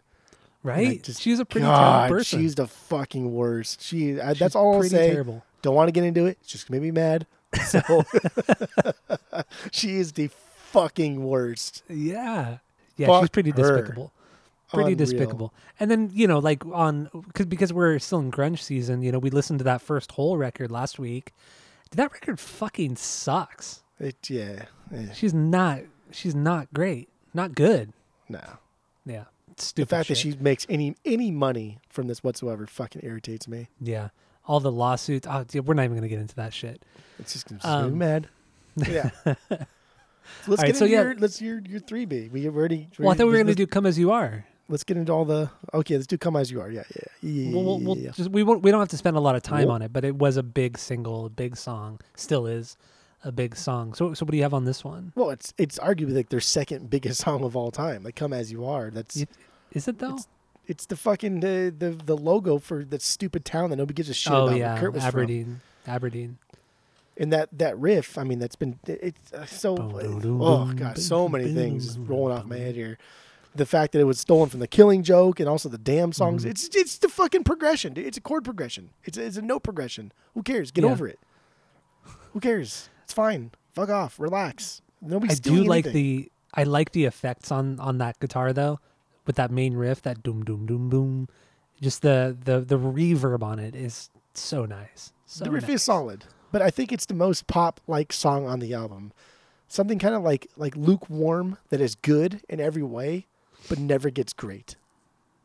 right 0.64 1.03
just- 1.03 1.22
she's 1.22 1.40
a 1.40 1.45
pretty 1.45 1.66
God, 1.66 2.07
terrible 2.07 2.16
person 2.18 2.40
she's 2.40 2.56
the 2.56 2.68
fucking 2.68 3.34
worst. 3.34 3.82
She, 3.82 4.20
I, 4.22 4.34
that's 4.34 4.56
all 4.56 4.76
I'll 4.76 4.84
say. 4.84 5.12
terrible 5.12 5.44
Don't 5.62 5.76
want 5.76 5.88
to 5.90 5.91
get 5.91 6.03
into 6.03 6.26
it. 6.26 6.38
It's 6.41 6.52
just 6.52 6.68
gonna 6.68 6.80
make 6.80 6.88
me 6.88 6.91
mad. 6.91 7.28
So 7.68 7.82
she 9.72 9.95
is 9.98 10.14
the 10.14 10.30
fucking 10.72 11.24
worst. 11.24 11.84
Yeah. 11.90 12.57
Yeah, 12.98 13.07
Fuck 13.07 13.24
she's 13.24 13.30
pretty 13.30 13.52
her. 13.52 13.56
despicable. 13.57 14.12
Pretty 14.74 14.94
Unreal. 14.94 14.98
despicable. 14.98 15.53
And 15.80 15.91
then, 15.91 16.10
you 16.14 16.28
know, 16.28 16.40
like 16.40 16.66
on 16.66 17.10
cause, 17.34 17.45
because 17.45 17.72
we're 17.74 17.99
still 17.99 18.20
in 18.20 18.32
grunge 18.32 18.60
season, 18.60 19.02
you 19.02 19.12
know, 19.12 19.20
we 19.20 19.30
listened 19.30 19.60
to 19.60 19.66
that 19.66 19.82
first 19.82 20.14
whole 20.14 20.38
record 20.38 20.72
last 20.72 20.98
week. 20.99 21.34
That 21.95 22.11
record 22.13 22.39
fucking 22.39 22.95
sucks. 22.97 23.84
It, 23.99 24.30
yeah, 24.30 24.65
eh, 24.93 25.13
She's 25.13 25.34
not 25.34 25.81
she's 26.11 26.35
not 26.35 26.73
great. 26.73 27.09
Not 27.34 27.55
good. 27.55 27.93
no. 28.30 28.41
Yeah. 29.05 29.26
The 29.57 29.61
Stupid. 29.63 29.89
fact 29.89 30.07
that 30.09 30.17
she 30.17 30.35
makes 30.39 30.65
any 30.67 30.95
any 31.05 31.31
money 31.31 31.80
from 31.89 32.07
this 32.07 32.23
whatsoever 32.23 32.65
fucking 32.67 33.01
irritates 33.05 33.47
me. 33.47 33.69
Yeah. 33.80 34.09
All 34.47 34.59
the 34.59 34.72
lawsuits. 34.72 35.27
Oh, 35.30 35.43
dude, 35.45 35.65
we're 35.67 35.73
not 35.76 35.84
even 35.85 35.95
gonna 35.95 36.07
get 36.09 36.19
into 36.19 36.35
that 36.35 36.53
shit. 36.53 36.84
It's 37.19 37.34
just 37.34 37.47
gonna 37.47 37.61
Um, 37.63 37.97
mad. 37.97 38.27
Yeah. 38.88 39.11
So 39.23 39.34
let's 40.47 40.61
right, 40.61 40.67
get 40.67 40.76
so 40.76 40.85
into 40.85 40.88
yeah. 40.95 41.01
your 41.03 41.15
let's 41.15 41.41
your 41.41 41.59
your 41.61 41.80
three 41.80 42.05
B. 42.05 42.30
We 42.31 42.47
already. 42.47 42.89
Well, 42.99 43.09
I 43.11 43.13
thought 43.15 43.27
we 43.27 43.34
were 43.34 43.38
gonna 43.38 43.55
do 43.55 43.67
"Come 43.67 43.85
as 43.85 43.97
You 43.99 44.11
Are." 44.11 44.45
Let's 44.68 44.84
get 44.84 44.98
into 44.98 45.12
all 45.12 45.26
the. 45.26 45.50
Okay, 45.74 45.96
let's 45.96 46.08
do 46.08 46.18
"Come 46.18 46.36
as 46.36 46.50
You 46.52 46.60
Are." 46.62 46.72
Yeah, 46.72 46.84
yeah, 46.96 47.04
yeah. 47.30 47.52
We'll, 47.54 47.80
we'll, 47.80 47.98
yeah, 47.98 48.12
just 48.12 48.32
we 48.32 48.42
won't 48.44 48.64
we 48.64 48.72
don't 48.72 48.80
have 48.80 48.90
to 48.90 48.98
spend 48.98 49.16
a 49.16 49.20
lot 49.20 49.36
of 49.36 49.44
time 49.44 49.70
on 49.70 49.82
it, 49.82 49.94
but 49.94 50.04
it 50.04 50.16
was 50.16 50.38
a 50.38 50.44
big 50.44 50.78
single, 50.78 51.28
a 51.28 51.30
big 51.30 51.56
song. 51.56 52.00
Still 52.16 52.48
is 52.48 52.76
a 53.24 53.32
big 53.32 53.56
song. 53.56 53.94
So 53.94 54.14
so 54.16 54.26
what 54.26 54.32
do 54.32 54.38
you 54.38 54.44
have 54.44 54.54
on 54.56 54.66
this 54.66 54.84
one? 54.84 55.12
Well, 55.16 55.30
it's 55.30 55.54
it's 55.60 55.78
arguably 55.80 56.16
like 56.16 56.30
their 56.30 56.40
second 56.40 56.90
biggest 56.96 57.22
song 57.22 57.44
of 57.44 57.56
all 57.56 57.70
time. 57.70 58.04
Like 58.04 58.16
"Come 58.16 58.34
as 58.34 58.52
You 58.52 58.66
Are." 58.66 58.90
That's 58.90 59.18
You- 59.18 59.28
Is 59.72 59.88
it 59.88 60.00
though? 60.00 60.08
It's- 60.16 60.28
it's 60.68 60.88
the 60.88 60.96
fucking 60.98 61.42
the, 61.42 61.72
the 61.78 61.92
the 61.92 62.18
logo 62.18 62.58
for 62.58 62.84
that 62.86 63.04
stupid 63.04 63.46
town 63.46 63.70
that 63.70 63.76
nobody 63.76 63.94
gives 63.94 64.10
a 64.10 64.16
shit 64.16 64.34
oh 64.34 64.48
about. 64.48 64.58
yeah, 64.58 64.80
Kurt 64.80 64.94
was 64.94 65.04
from. 65.04 65.10
Aberdeen. 65.10 65.62
Aberdeen. 65.86 66.38
And 67.18 67.32
that 67.32 67.50
that 67.60 67.78
riff, 67.78 68.18
I 68.18 68.24
mean, 68.24 68.40
that's 68.40 68.56
been 68.56 68.80
it's 68.88 69.32
uh, 69.32 69.46
so. 69.46 69.76
Boom, 69.76 69.92
boom, 69.92 70.20
boom, 70.22 70.42
Oh 70.42 70.66
boom, 70.66 70.76
god, 70.76 70.98
so 70.98 71.30
many 71.30 71.54
things 71.54 72.00
rolling 72.00 72.36
off 72.36 72.46
my 72.46 72.58
head 72.58 72.74
here. 72.74 72.98
The 73.56 73.65
fact 73.65 73.94
that 73.94 73.99
it 73.99 74.03
was 74.06 74.19
stolen 74.19 74.49
from 74.49 74.60
the 74.60 74.68
Killing 74.68 75.02
Joke 75.02 75.40
and 75.40 75.48
also 75.48 75.69
the 75.69 75.77
Damned 75.77 76.15
songs. 76.15 76.44
Mhm. 76.44 76.49
It's 76.49 76.68
it's 76.76 76.98
the 76.98 77.07
fucking 77.10 77.44
progression. 77.45 77.94
dude. 77.94 78.06
It's 78.06 78.18
a 78.18 78.22
chord 78.22 78.44
progression. 78.44 78.91
It's 79.06 79.18
a, 79.18 79.23
it's 79.26 79.38
a 79.38 79.41
note 79.41 79.64
progression. 79.64 80.11
Who 80.34 80.44
cares? 80.44 80.72
Get 80.72 80.84
Yeah. 80.84 80.91
over 80.91 81.07
it. 81.07 81.19
Who 82.34 82.40
cares? 82.40 82.90
It's 83.03 83.14
fine. 83.14 83.52
Fuck 83.73 83.90
off. 83.90 84.19
Relax. 84.19 84.82
Nobody's 85.02 85.40
I 85.40 85.41
do 85.41 85.64
like 85.64 85.86
the 85.86 86.32
I 86.53 86.64
like 86.64 86.91
the 86.91 87.06
effects 87.06 87.52
on 87.52 87.80
on 87.80 87.98
that 87.99 88.19
guitar 88.19 88.52
though, 88.53 88.80
with 89.26 89.36
that 89.38 89.52
main 89.52 89.73
riff, 89.76 90.02
that 90.03 90.22
doom 90.23 90.44
doom 90.44 90.65
doom 90.65 90.90
boom. 90.90 91.27
Just 91.82 92.02
the 92.02 92.36
the 92.44 92.60
the 92.61 92.77
reverb 92.77 93.41
on 93.44 93.60
it 93.60 93.76
is 93.76 94.10
so 94.34 94.65
nice. 94.65 95.14
So 95.26 95.45
the 95.45 95.52
riff 95.52 95.64
nice. 95.68 95.76
is 95.76 95.84
solid, 95.84 96.26
but 96.52 96.61
I 96.61 96.69
think 96.69 96.91
it's 96.91 97.06
the 97.06 97.14
most 97.14 97.48
pop 97.48 97.80
like 97.88 98.11
song 98.11 98.45
on 98.48 98.60
the 98.60 98.73
album. 98.73 99.11
Something 99.68 99.99
kind 99.99 100.15
of 100.15 100.23
like 100.23 100.49
like 100.57 100.76
lukewarm 100.76 101.57
that 101.69 101.80
is 101.82 101.95
good 101.95 102.41
in 102.49 102.60
every 102.60 102.84
way, 102.84 103.27
but 103.70 103.80
never 103.80 104.10
gets 104.10 104.34
great. 104.34 104.76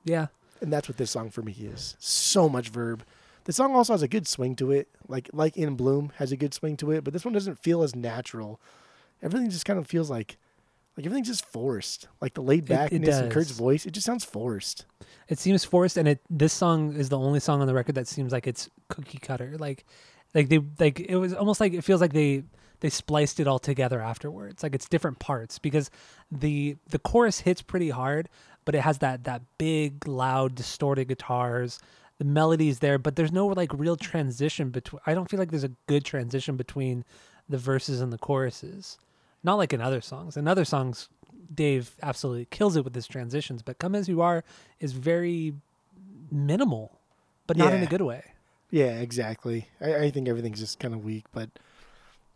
Yeah. 0.05 0.29
And 0.61 0.73
that's 0.73 0.89
what 0.89 0.99
this 0.99 1.11
song 1.11 1.31
for 1.31 1.43
me 1.43 1.53
is. 1.53 1.97
So 1.99 2.49
much 2.49 2.69
verb. 2.69 3.05
The 3.45 3.53
song 3.53 3.75
also 3.75 3.95
has 3.95 4.03
a 4.03 4.09
good 4.09 4.29
swing 4.29 4.55
to 4.57 4.71
it, 4.71 4.89
like 5.09 5.31
like 5.33 5.57
In 5.57 5.75
Bloom 5.75 6.13
has 6.17 6.31
a 6.31 6.37
good 6.37 6.53
swing 6.53 6.77
to 6.79 6.91
it, 6.93 7.03
but 7.05 7.13
this 7.13 7.25
one 7.25 7.33
doesn't 7.33 7.59
feel 7.59 7.83
as 7.83 7.97
natural. 7.97 8.61
Everything 9.23 9.51
just 9.51 9.65
kind 9.65 9.79
of 9.79 9.87
feels 9.87 10.11
like 10.11 10.37
like 10.97 11.07
everything's 11.07 11.29
just 11.29 11.47
forced. 11.47 12.09
Like 12.21 12.35
the 12.35 12.43
laid 12.43 12.67
backness 12.67 13.19
in 13.19 13.31
Kurt's 13.31 13.53
voice, 13.53 13.87
it 13.87 13.93
just 13.93 14.05
sounds 14.07 14.25
forced. 14.25 14.85
It 15.29 15.39
seems 15.39 15.65
forced, 15.65 15.97
and 15.97 16.07
it 16.07 16.21
this 16.29 16.53
song 16.53 16.95
is 16.95 17.09
the 17.09 17.19
only 17.19 17.41
song 17.41 17.61
on 17.61 17.67
the 17.67 17.75
record 17.75 17.95
that 17.95 18.07
seems 18.07 18.33
like 18.33 18.47
it's 18.47 18.69
cookie 18.89 19.19
cutter. 19.19 19.57
Like, 19.59 19.87
like 20.35 20.49
they 20.49 20.61
like 20.79 21.01
it 21.01 21.17
was 21.17 21.33
almost 21.33 21.61
like 21.61 21.73
it 21.73 21.85
feels 21.85 22.01
like 22.01 22.13
they 22.13 22.45
they 22.81 22.90
spliced 22.90 23.40
it 23.40 23.47
all 23.47 23.59
together 23.59 24.01
afterwards. 24.01 24.62
Like 24.62 24.74
it's 24.74 24.89
different 24.89 25.19
parts 25.19 25.59
because 25.59 25.90
the 26.31 26.77
the 26.89 26.98
chorus 26.98 27.40
hits 27.40 27.62
pretty 27.62 27.90
hard, 27.90 28.28
but 28.65 28.74
it 28.74 28.81
has 28.81 28.98
that 28.98 29.24
that 29.24 29.43
big 29.59 30.07
loud 30.07 30.55
distorted 30.55 31.09
guitars. 31.09 31.78
The 32.19 32.24
melody's 32.24 32.81
there, 32.81 32.98
but 32.98 33.16
there's 33.16 33.32
no 33.32 33.47
like 33.47 33.73
real 33.73 33.97
transition 33.97 34.70
between. 34.70 35.01
I 35.07 35.15
don't 35.15 35.31
feel 35.31 35.39
like 35.39 35.51
there's 35.51 35.65
a 35.65 35.73
good 35.86 36.05
transition 36.05 36.57
between 36.57 37.05
the 37.48 37.59
verses 37.59 38.01
and 38.01 38.12
the 38.12 38.19
choruses. 38.19 38.98
Not 39.43 39.55
like 39.55 39.73
in 39.73 39.81
other 39.81 40.02
songs. 40.02 40.36
In 40.36 40.47
other 40.47 40.66
songs, 40.66 41.09
Dave 41.55 41.93
absolutely 42.02 42.47
kills 42.51 42.77
it 42.77 42.85
with 42.85 42.94
his 42.94 43.07
transitions, 43.07 43.62
but 43.62 43.78
"Come 43.78 43.94
as 43.94 44.09
You 44.09 44.20
Are" 44.20 44.44
is 44.81 44.93
very 44.93 45.55
minimal, 46.31 46.98
but 47.47 47.57
not 47.57 47.73
in 47.73 47.82
a 47.82 47.86
good 47.86 48.02
way. 48.02 48.23
Yeah, 48.70 49.01
exactly. 49.01 49.69
I, 49.81 49.94
I 49.97 50.11
think 50.11 50.28
everything's 50.28 50.61
just 50.61 50.78
kind 50.78 50.94
of 50.94 51.05
weak, 51.05 51.24
but 51.32 51.51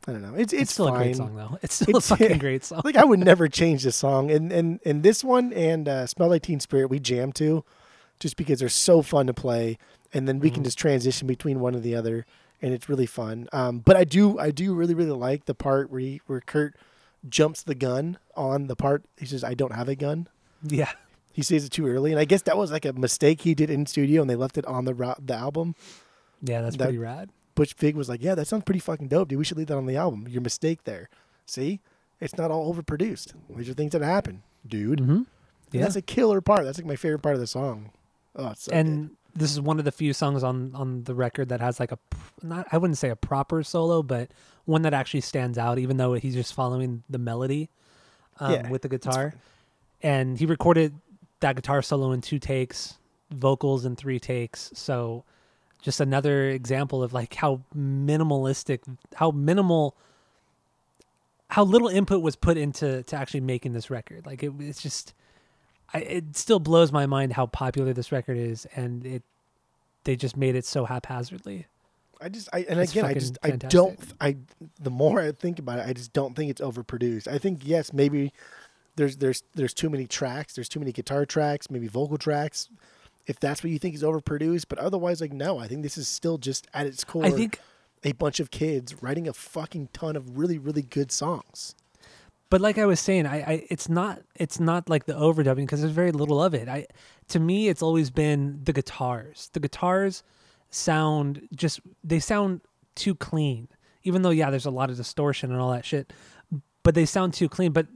I 0.06 0.12
don't 0.12 0.22
know. 0.22 0.34
It's 0.34 0.52
It's, 0.52 0.62
it's, 0.62 0.72
still 0.72 0.88
fine. 0.88 0.94
a 0.96 1.04
great 1.04 1.16
song, 1.16 1.34
though. 1.36 1.58
It's 1.62 1.74
still 1.74 1.88
It's- 1.96 2.10
a 2.10 2.16
fucking 2.16 2.38
great 2.38 2.64
song. 2.64 2.82
like 2.84 2.96
I 2.96 3.04
would 3.04 3.20
never 3.20 3.48
change 3.48 3.82
this 3.84 3.96
song, 3.96 4.30
and 4.30 4.52
and 4.52 4.80
and 4.84 5.02
this 5.02 5.24
one 5.24 5.52
and 5.52 5.88
uh, 5.88 6.06
"Smell 6.06 6.28
Like 6.28 6.42
Teen 6.42 6.60
Spirit" 6.60 6.88
we 6.90 6.98
jam 7.00 7.32
to, 7.32 7.64
just 8.20 8.36
because 8.36 8.58
they're 8.60 8.68
so 8.68 9.02
fun 9.02 9.26
to 9.26 9.34
play, 9.34 9.78
and 10.12 10.28
then 10.28 10.40
we 10.40 10.50
can 10.50 10.62
Mhm. 10.62 10.66
just 10.66 10.78
transition 10.78 11.26
between 11.26 11.60
one 11.60 11.74
or 11.74 11.80
the 11.80 11.94
other, 11.94 12.26
and 12.60 12.74
it's 12.74 12.88
really 12.88 13.06
fun. 13.06 13.48
Um, 13.52 13.78
but 13.78 13.96
I 13.96 14.04
do 14.04 14.38
I 14.38 14.50
do 14.50 14.74
really 14.74 14.94
really 14.94 15.10
like 15.12 15.46
the 15.46 15.54
part 15.54 15.90
where 15.90 16.00
he, 16.00 16.20
where 16.26 16.40
Kurt 16.40 16.74
jumps 17.26 17.62
the 17.62 17.74
gun 17.74 18.18
on 18.36 18.66
the 18.66 18.76
part 18.76 19.04
he 19.18 19.24
says 19.24 19.42
I 19.42 19.54
don't 19.54 19.72
have 19.74 19.88
a 19.88 19.94
gun. 19.94 20.28
Yeah, 20.62 20.90
He 21.32 21.42
says 21.42 21.64
it 21.64 21.70
too 21.70 21.86
early, 21.86 22.10
and 22.10 22.20
I 22.20 22.24
guess 22.26 22.42
that 22.42 22.56
was 22.58 22.70
like 22.70 22.84
a 22.84 22.92
mistake 22.92 23.40
he 23.42 23.54
did 23.54 23.70
in 23.70 23.86
studio, 23.86 24.20
and 24.20 24.28
they 24.30 24.36
left 24.36 24.58
it 24.58 24.66
on 24.66 24.84
the 24.84 24.92
ro- 24.94 25.16
the 25.18 25.34
album. 25.34 25.74
yeah, 26.42 26.60
that's 26.60 26.76
That- 26.76 26.84
pretty 26.84 26.98
rad. 26.98 27.30
Butch 27.54 27.74
Vig 27.74 27.96
was 27.96 28.08
like, 28.08 28.22
"Yeah, 28.22 28.34
that 28.34 28.46
sounds 28.46 28.64
pretty 28.64 28.80
fucking 28.80 29.08
dope, 29.08 29.28
dude. 29.28 29.38
We 29.38 29.44
should 29.44 29.58
leave 29.58 29.68
that 29.68 29.76
on 29.76 29.86
the 29.86 29.96
album. 29.96 30.26
Your 30.28 30.42
mistake 30.42 30.84
there. 30.84 31.08
See, 31.46 31.80
it's 32.20 32.36
not 32.36 32.50
all 32.50 32.72
overproduced. 32.72 33.32
These 33.50 33.68
are 33.68 33.74
things 33.74 33.92
that 33.92 34.02
happen, 34.02 34.42
dude. 34.66 35.00
Mm-hmm. 35.00 35.22
Yeah, 35.72 35.82
That's 35.82 35.96
a 35.96 36.02
killer 36.02 36.40
part. 36.40 36.64
That's 36.64 36.78
like 36.78 36.86
my 36.86 36.96
favorite 36.96 37.20
part 37.20 37.34
of 37.34 37.40
the 37.40 37.46
song. 37.46 37.90
Oh, 38.36 38.52
so 38.56 38.72
and 38.72 39.10
this 39.34 39.50
is 39.50 39.60
one 39.60 39.78
of 39.78 39.84
the 39.84 39.92
few 39.92 40.12
songs 40.12 40.42
on 40.42 40.72
on 40.74 41.04
the 41.04 41.14
record 41.14 41.48
that 41.48 41.60
has 41.60 41.80
like 41.80 41.92
a 41.92 41.98
not 42.42 42.66
I 42.72 42.78
wouldn't 42.78 42.98
say 42.98 43.10
a 43.10 43.16
proper 43.16 43.62
solo, 43.62 44.02
but 44.02 44.30
one 44.64 44.82
that 44.82 44.94
actually 44.94 45.20
stands 45.20 45.58
out, 45.58 45.78
even 45.78 45.96
though 45.96 46.14
he's 46.14 46.34
just 46.34 46.54
following 46.54 47.02
the 47.10 47.18
melody 47.18 47.68
um, 48.40 48.52
Yeah, 48.52 48.68
with 48.70 48.82
the 48.82 48.88
guitar. 48.88 49.34
And 50.02 50.38
he 50.38 50.46
recorded 50.46 50.94
that 51.40 51.56
guitar 51.56 51.82
solo 51.82 52.12
in 52.12 52.20
two 52.20 52.38
takes, 52.38 52.94
vocals 53.30 53.84
in 53.84 53.96
three 53.96 54.18
takes. 54.18 54.70
So 54.74 55.24
just 55.84 56.00
another 56.00 56.48
example 56.48 57.02
of 57.02 57.12
like 57.12 57.34
how 57.34 57.60
minimalistic, 57.76 58.80
how 59.14 59.30
minimal 59.30 59.94
how 61.48 61.62
little 61.62 61.88
input 61.88 62.22
was 62.22 62.36
put 62.36 62.56
into 62.56 63.02
to 63.02 63.16
actually 63.16 63.40
making 63.40 63.74
this 63.74 63.90
record. 63.90 64.24
Like 64.24 64.42
it, 64.42 64.50
it's 64.58 64.82
just, 64.82 65.12
I, 65.92 65.98
it 65.98 66.36
still 66.36 66.58
blows 66.58 66.90
my 66.90 67.04
mind 67.04 67.34
how 67.34 67.46
popular 67.46 67.92
this 67.92 68.10
record 68.10 68.38
is, 68.38 68.66
and 68.74 69.04
it 69.04 69.22
they 70.04 70.16
just 70.16 70.38
made 70.38 70.56
it 70.56 70.64
so 70.64 70.86
haphazardly. 70.86 71.66
I 72.18 72.30
just 72.30 72.48
I 72.54 72.64
and 72.66 72.80
It's 72.80 72.92
again 72.92 73.04
I 73.04 73.12
just 73.12 73.38
I 73.42 73.50
don't 73.50 74.00
I 74.22 74.36
the 74.80 74.90
more 74.90 75.20
I 75.20 75.32
think 75.32 75.58
about 75.58 75.80
it 75.80 75.86
I 75.86 75.92
just 75.92 76.14
don't 76.14 76.34
think 76.34 76.50
it's 76.50 76.62
overproduced. 76.62 77.28
I 77.28 77.36
think 77.36 77.60
yes 77.62 77.92
maybe 77.92 78.32
there's 78.96 79.18
there's 79.18 79.42
there's 79.54 79.74
too 79.74 79.90
many 79.90 80.06
tracks, 80.06 80.54
there's 80.54 80.68
too 80.68 80.80
many 80.80 80.92
guitar 80.92 81.26
tracks, 81.26 81.70
maybe 81.70 81.88
vocal 81.88 82.16
tracks. 82.16 82.70
If 83.26 83.40
that's 83.40 83.62
what 83.64 83.70
you 83.70 83.78
think 83.78 83.94
is 83.94 84.02
overproduced, 84.02 84.66
but 84.68 84.78
otherwise 84.78 85.20
like 85.20 85.32
no, 85.32 85.58
I 85.58 85.66
think 85.66 85.82
this 85.82 85.96
is 85.96 86.08
still 86.08 86.38
just 86.38 86.66
at 86.74 86.86
its 86.86 87.04
core 87.04 87.24
I 87.24 87.30
think, 87.30 87.58
a 88.02 88.12
bunch 88.12 88.38
of 88.40 88.50
kids 88.50 89.02
writing 89.02 89.26
a 89.28 89.32
fucking 89.32 89.88
ton 89.92 90.16
of 90.16 90.36
really 90.38 90.58
really 90.58 90.82
good 90.82 91.10
songs. 91.10 91.74
but 92.50 92.60
like 92.60 92.78
I 92.78 92.86
was 92.86 93.00
saying, 93.00 93.26
I, 93.26 93.36
I 93.40 93.66
it's 93.70 93.88
not 93.88 94.22
it's 94.34 94.60
not 94.60 94.88
like 94.88 95.06
the 95.06 95.14
overdubbing 95.14 95.56
because 95.66 95.80
there's 95.80 95.92
very 95.92 96.12
little 96.12 96.42
of 96.42 96.54
it. 96.54 96.68
I 96.68 96.86
to 97.28 97.40
me, 97.40 97.68
it's 97.68 97.82
always 97.82 98.10
been 98.10 98.60
the 98.62 98.72
guitars. 98.72 99.50
The 99.54 99.60
guitars 99.60 100.22
sound 100.70 101.48
just 101.54 101.80
they 102.02 102.18
sound 102.20 102.60
too 102.94 103.14
clean. 103.14 103.68
Even 104.02 104.22
though 104.22 104.30
yeah, 104.30 104.50
there's 104.50 104.66
a 104.66 104.70
lot 104.70 104.90
of 104.90 104.96
distortion 104.96 105.50
and 105.50 105.60
all 105.60 105.72
that 105.72 105.84
shit, 105.84 106.12
but 106.82 106.94
they 106.94 107.06
sound 107.06 107.32
too 107.32 107.48
clean. 107.48 107.72
But 107.72 107.86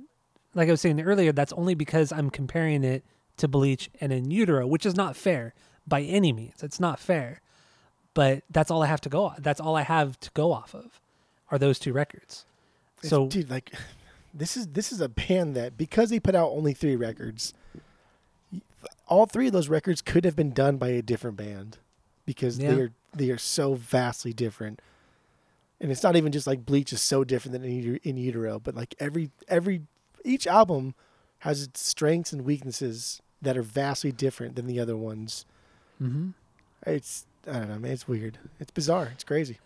like 0.55 0.68
I 0.68 0.70
was 0.70 0.80
saying 0.80 1.00
earlier, 1.00 1.32
that's 1.32 1.52
only 1.52 1.74
because 1.74 2.10
I'm 2.12 2.30
comparing 2.30 2.82
it 2.82 3.05
to 3.39 3.48
Bleach 3.48 3.90
and 4.01 4.12
In 4.12 4.31
Utero, 4.31 4.66
which 4.66 4.85
is 4.86 4.94
not 4.94 5.16
fair 5.16 5.55
by 5.86 6.02
any 6.02 6.32
means. 6.32 6.62
It's 6.62 6.78
not 6.81 6.98
fair. 7.01 7.40
But 8.15 8.43
that's 8.51 8.70
all 8.70 8.82
I 8.82 8.86
have 8.86 9.01
to 9.02 9.09
go. 9.09 9.32
That's 9.39 9.60
all 9.60 9.77
I 9.77 9.82
have 9.82 10.19
to 10.20 10.31
go 10.35 10.52
off 10.52 10.74
of, 10.74 11.01
are 11.51 11.59
those 11.59 11.78
two 11.78 11.93
records. 11.93 12.44
It's- 12.98 13.10
So 13.10 13.27
dude, 13.28 13.48
like 13.51 13.73
this 14.35 14.56
is 14.56 14.69
this 14.69 14.93
is 14.93 15.01
a 15.01 15.09
band 15.09 15.55
that 15.56 15.77
because 15.78 16.10
they 16.10 16.19
put 16.20 16.35
out 16.35 16.51
only 16.51 16.74
three 16.74 16.97
records, 16.97 17.55
all 19.06 19.27
three 19.27 19.47
of 19.47 19.52
those 19.52 19.69
records 19.69 20.02
could 20.02 20.24
have 20.24 20.36
been 20.36 20.51
done 20.52 20.77
by 20.77 20.89
a 20.89 21.02
different 21.02 21.36
band 21.36 21.78
because 22.27 22.59
Yeah. 22.59 22.74
they 22.74 22.81
are 22.82 22.93
they 23.15 23.31
are 23.31 23.39
so 23.39 23.74
vastly 23.74 24.32
different. 24.32 24.81
And 25.81 25.90
it's 25.93 26.02
not 26.02 26.16
even 26.16 26.32
just 26.32 26.47
like 26.47 26.66
Bleach 26.66 26.93
is 26.93 27.01
so 27.01 27.24
different 27.24 27.52
than 27.52 27.65
in, 27.65 27.97
in 28.02 28.16
Utero, 28.16 28.59
but 28.59 28.74
like 28.74 28.94
every 28.98 29.31
every 29.48 29.82
each 30.24 30.47
album 30.47 30.94
has 31.40 31.62
its 31.62 31.81
strengths 31.81 32.32
and 32.32 32.43
weaknesses 32.44 33.23
that 33.43 33.56
are 33.56 33.62
vastly 33.62 34.12
different 34.12 34.56
than 34.56 34.66
the 34.66 34.81
other 34.81 34.97
ones. 34.97 35.44
mhm. 36.02 36.35
It's 36.86 37.27
I 37.47 37.52
don't 37.60 37.69
know, 37.69 37.78
man. 37.78 37.93
It's 37.93 38.06
weird. 38.06 38.39
It's 38.60 38.70
bizarre. 38.70 39.10
It's 39.15 39.24
crazy. 39.24 39.59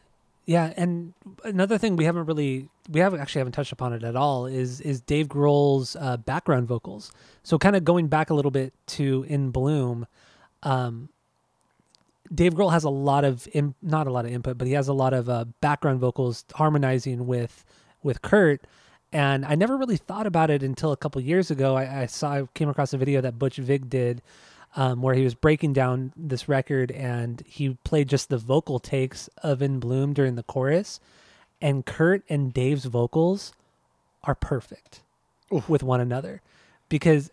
Yeah, 0.45 0.73
and 0.77 1.15
another 1.45 1.79
thing 1.79 1.97
we 1.97 2.05
haven't 2.05 2.27
really 2.27 2.69
we 2.91 3.01
haven't 3.01 3.21
actually 3.21 3.41
haven't 3.41 3.53
touched 3.53 3.73
upon 3.73 3.93
it 3.93 4.03
at 4.03 4.17
all 4.17 4.47
is 4.47 4.81
is 4.81 5.01
Dave 5.01 5.29
Grohl's 5.29 5.95
uh, 5.97 6.17
background 6.17 6.67
vocals. 6.69 7.13
So 7.43 7.59
kind 7.59 7.77
of 7.77 7.85
going 7.85 8.09
back 8.09 8.31
a 8.31 8.35
little 8.35 8.51
bit 8.51 8.73
to 8.89 9.25
In 9.29 9.51
Bloom, 9.51 10.07
um, 10.63 11.09
Dave 12.35 12.55
Grohl 12.55 12.73
has 12.73 12.85
a 12.85 12.91
lot 12.91 13.25
of 13.25 13.47
in, 13.53 13.75
not 13.83 14.07
a 14.07 14.11
lot 14.11 14.25
of 14.25 14.33
input, 14.33 14.59
but 14.59 14.67
he 14.67 14.73
has 14.73 14.89
a 14.89 14.93
lot 14.93 15.13
of 15.13 15.29
uh, 15.29 15.45
background 15.61 16.01
vocals 16.01 16.45
harmonizing 16.55 17.27
with 17.27 17.65
with 18.03 18.23
Kurt. 18.23 18.63
And 19.13 19.45
I 19.45 19.55
never 19.55 19.77
really 19.77 19.99
thought 19.99 20.27
about 20.27 20.51
it 20.51 20.63
until 20.63 20.93
a 20.93 20.97
couple 20.97 21.21
years 21.21 21.51
ago. 21.51 21.77
I, 21.77 22.03
I 22.03 22.07
saw 22.07 22.33
I 22.33 22.49
came 22.55 22.69
across 22.69 22.93
a 22.93 22.99
video 22.99 23.21
that 23.21 23.39
Butch 23.39 23.57
Vig 23.57 23.91
did 23.91 24.23
um, 24.75 25.03
where 25.03 25.15
he 25.15 25.25
was 25.25 25.35
breaking 25.35 25.75
down 25.75 26.13
this 26.17 26.49
record 26.49 26.91
and 26.91 27.43
he 27.47 27.77
played 27.85 28.09
just 28.09 28.29
the 28.29 28.39
vocal 28.39 28.79
takes 28.79 29.29
of 29.43 29.61
In 29.61 29.81
Bloom 29.81 30.15
during 30.15 30.35
the 30.35 30.43
chorus. 30.43 30.99
And 31.61 31.85
Kurt 31.85 32.23
and 32.29 32.53
Dave's 32.53 32.87
vocals 32.87 33.53
are 34.25 34.35
perfect 34.35 35.01
with 35.69 35.83
one 35.83 36.01
another 36.01 36.41
because 36.89 37.31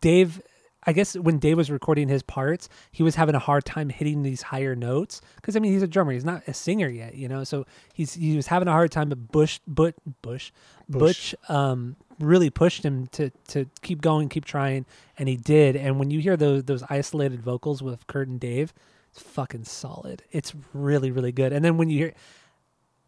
Dave, 0.00 0.42
I 0.86 0.92
guess 0.92 1.14
when 1.16 1.38
Dave 1.38 1.56
was 1.56 1.70
recording 1.70 2.08
his 2.08 2.22
parts, 2.22 2.68
he 2.92 3.02
was 3.02 3.14
having 3.14 3.34
a 3.34 3.38
hard 3.38 3.64
time 3.64 3.88
hitting 3.88 4.22
these 4.22 4.42
higher 4.42 4.74
notes 4.76 5.20
because 5.36 5.56
I 5.56 5.58
mean 5.60 5.72
he's 5.72 5.82
a 5.82 5.86
drummer, 5.88 6.12
he's 6.12 6.24
not 6.24 6.42
a 6.46 6.54
singer 6.54 6.88
yet, 6.88 7.14
you 7.14 7.28
know. 7.28 7.44
So 7.44 7.66
he's 7.92 8.14
he 8.14 8.36
was 8.36 8.46
having 8.48 8.68
a 8.68 8.72
hard 8.72 8.90
time, 8.92 9.08
but 9.08 9.28
Bush, 9.32 9.60
but 9.66 9.94
Bush, 10.22 10.50
Butch, 10.88 11.34
um, 11.48 11.96
really 12.20 12.50
pushed 12.50 12.84
him 12.84 13.06
to 13.08 13.30
to 13.48 13.66
keep 13.82 14.00
going, 14.02 14.28
keep 14.28 14.44
trying, 14.44 14.84
and 15.18 15.28
he 15.28 15.36
did. 15.36 15.76
And 15.76 15.98
when 15.98 16.10
you 16.10 16.20
hear 16.20 16.36
those 16.36 16.64
those 16.64 16.82
isolated 16.90 17.40
vocals 17.42 17.82
with 17.82 18.06
Kurt 18.06 18.28
and 18.28 18.38
Dave, 18.38 18.72
it's 19.10 19.22
fucking 19.22 19.64
solid. 19.64 20.22
It's 20.32 20.52
really 20.72 21.10
really 21.10 21.32
good. 21.32 21.52
And 21.52 21.64
then 21.64 21.76
when 21.78 21.88
you 21.88 21.98
hear, 21.98 22.14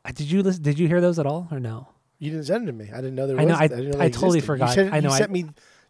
uh, 0.04 0.12
did 0.12 0.30
you 0.30 0.42
listen? 0.42 0.62
Did 0.62 0.78
you 0.78 0.88
hear 0.88 1.00
those 1.00 1.18
at 1.18 1.26
all 1.26 1.48
or 1.50 1.60
no? 1.60 1.88
You 2.18 2.30
didn't 2.30 2.46
send 2.46 2.66
them 2.66 2.78
to 2.78 2.84
me. 2.84 2.90
I 2.90 2.96
didn't 2.96 3.14
know 3.16 3.26
there 3.26 3.38
I 3.38 3.44
was. 3.44 3.48
know, 3.52 3.58
I- 3.58 3.68
didn't 3.68 3.90
know 3.90 4.00
I 4.00 4.08
totally 4.08 4.40
forgot. 4.40 4.70
You 4.70 4.74
sent, 4.84 4.94
I 4.94 5.00
know, 5.00 5.10
You 5.10 5.14
I- 5.14 5.18
sent 5.18 5.30
me. 5.32 5.44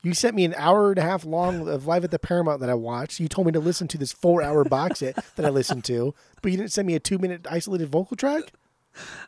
You 0.07 0.15
sent 0.15 0.37
me 0.37 0.45
an 0.45 0.55
hour 0.57 0.91
and 0.91 0.99
a 0.99 1.03
half 1.03 1.25
long 1.25 1.69
of 1.69 1.89
live 1.89 2.05
at 2.05 2.13
the 2.13 2.19
Paramount 2.21 2.61
that 2.61 2.71
I 2.71 2.75
watched. 2.75 3.19
You 3.19 3.27
told 3.27 3.49
me 3.49 3.53
to 3.53 3.59
listen 3.59 3.89
to 3.89 3.99
this 3.99 4.13
four-hour 4.13 4.63
box 4.63 5.01
set 5.01 5.17
that 5.35 5.45
I 5.45 5.49
listened 5.49 5.83
to, 5.87 6.15
but 6.43 6.53
you 6.53 6.59
didn't 6.59 6.71
send 6.71 6.87
me 6.87 6.95
a 6.95 7.01
two-minute 7.01 7.45
isolated 7.51 7.89
vocal 7.89 8.17
track. 8.17 8.53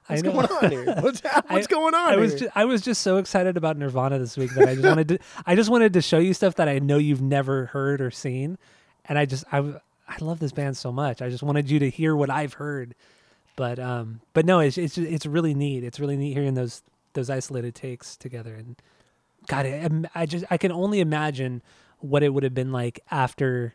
What's 0.06 0.22
going 0.22 0.46
on 0.46 0.70
here? 0.70 0.84
What's, 1.00 1.20
what's 1.48 1.66
going 1.66 1.96
on 1.96 2.12
I 2.12 2.16
was 2.16 2.30
here? 2.34 2.38
just, 2.42 2.56
I 2.56 2.64
was 2.64 2.80
just 2.82 3.02
so 3.02 3.16
excited 3.16 3.56
about 3.56 3.76
Nirvana 3.76 4.20
this 4.20 4.36
week 4.36 4.54
that 4.54 4.68
I 4.68 4.76
just 4.76 4.86
wanted 4.86 5.08
to 5.08 5.18
I 5.46 5.56
just 5.56 5.68
wanted 5.68 5.92
to 5.94 6.00
show 6.00 6.18
you 6.18 6.32
stuff 6.32 6.54
that 6.54 6.68
I 6.68 6.78
know 6.78 6.96
you've 6.96 7.20
never 7.20 7.66
heard 7.66 8.00
or 8.00 8.12
seen, 8.12 8.56
and 9.06 9.18
I 9.18 9.26
just 9.26 9.44
I 9.52 9.58
I 9.58 10.16
love 10.20 10.38
this 10.38 10.52
band 10.52 10.76
so 10.76 10.92
much. 10.92 11.20
I 11.20 11.28
just 11.28 11.42
wanted 11.42 11.68
you 11.68 11.80
to 11.80 11.90
hear 11.90 12.14
what 12.14 12.30
I've 12.30 12.52
heard, 12.54 12.94
but 13.56 13.80
um 13.80 14.20
but 14.32 14.46
no, 14.46 14.60
it's 14.60 14.78
it's 14.78 14.96
it's 14.96 15.26
really 15.26 15.54
neat. 15.54 15.82
It's 15.82 15.98
really 15.98 16.16
neat 16.16 16.34
hearing 16.34 16.54
those 16.54 16.82
those 17.14 17.28
isolated 17.28 17.74
takes 17.74 18.16
together, 18.16 18.54
and 18.54 18.76
God, 19.48 19.66
I, 19.66 19.88
I 20.14 20.26
just 20.26 20.44
I 20.50 20.56
can 20.58 20.70
only 20.72 21.00
imagine 21.00 21.62
what 22.00 22.22
it 22.22 22.32
would 22.32 22.44
have 22.44 22.54
been 22.54 22.70
like 22.72 23.00
after 23.10 23.74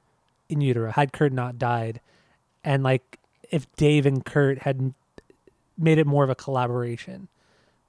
In 0.50 0.62
Utero 0.62 0.92
had 0.92 1.12
Kurt 1.12 1.34
not 1.34 1.58
died, 1.60 2.00
and 2.64 2.84
like 2.84 3.20
if 3.52 3.70
Dave 3.76 4.06
and 4.06 4.24
Kurt 4.24 4.60
had 4.60 4.94
made 5.78 5.98
it 5.98 6.08
more 6.08 6.24
of 6.24 6.30
a 6.30 6.36
collaboration 6.36 7.28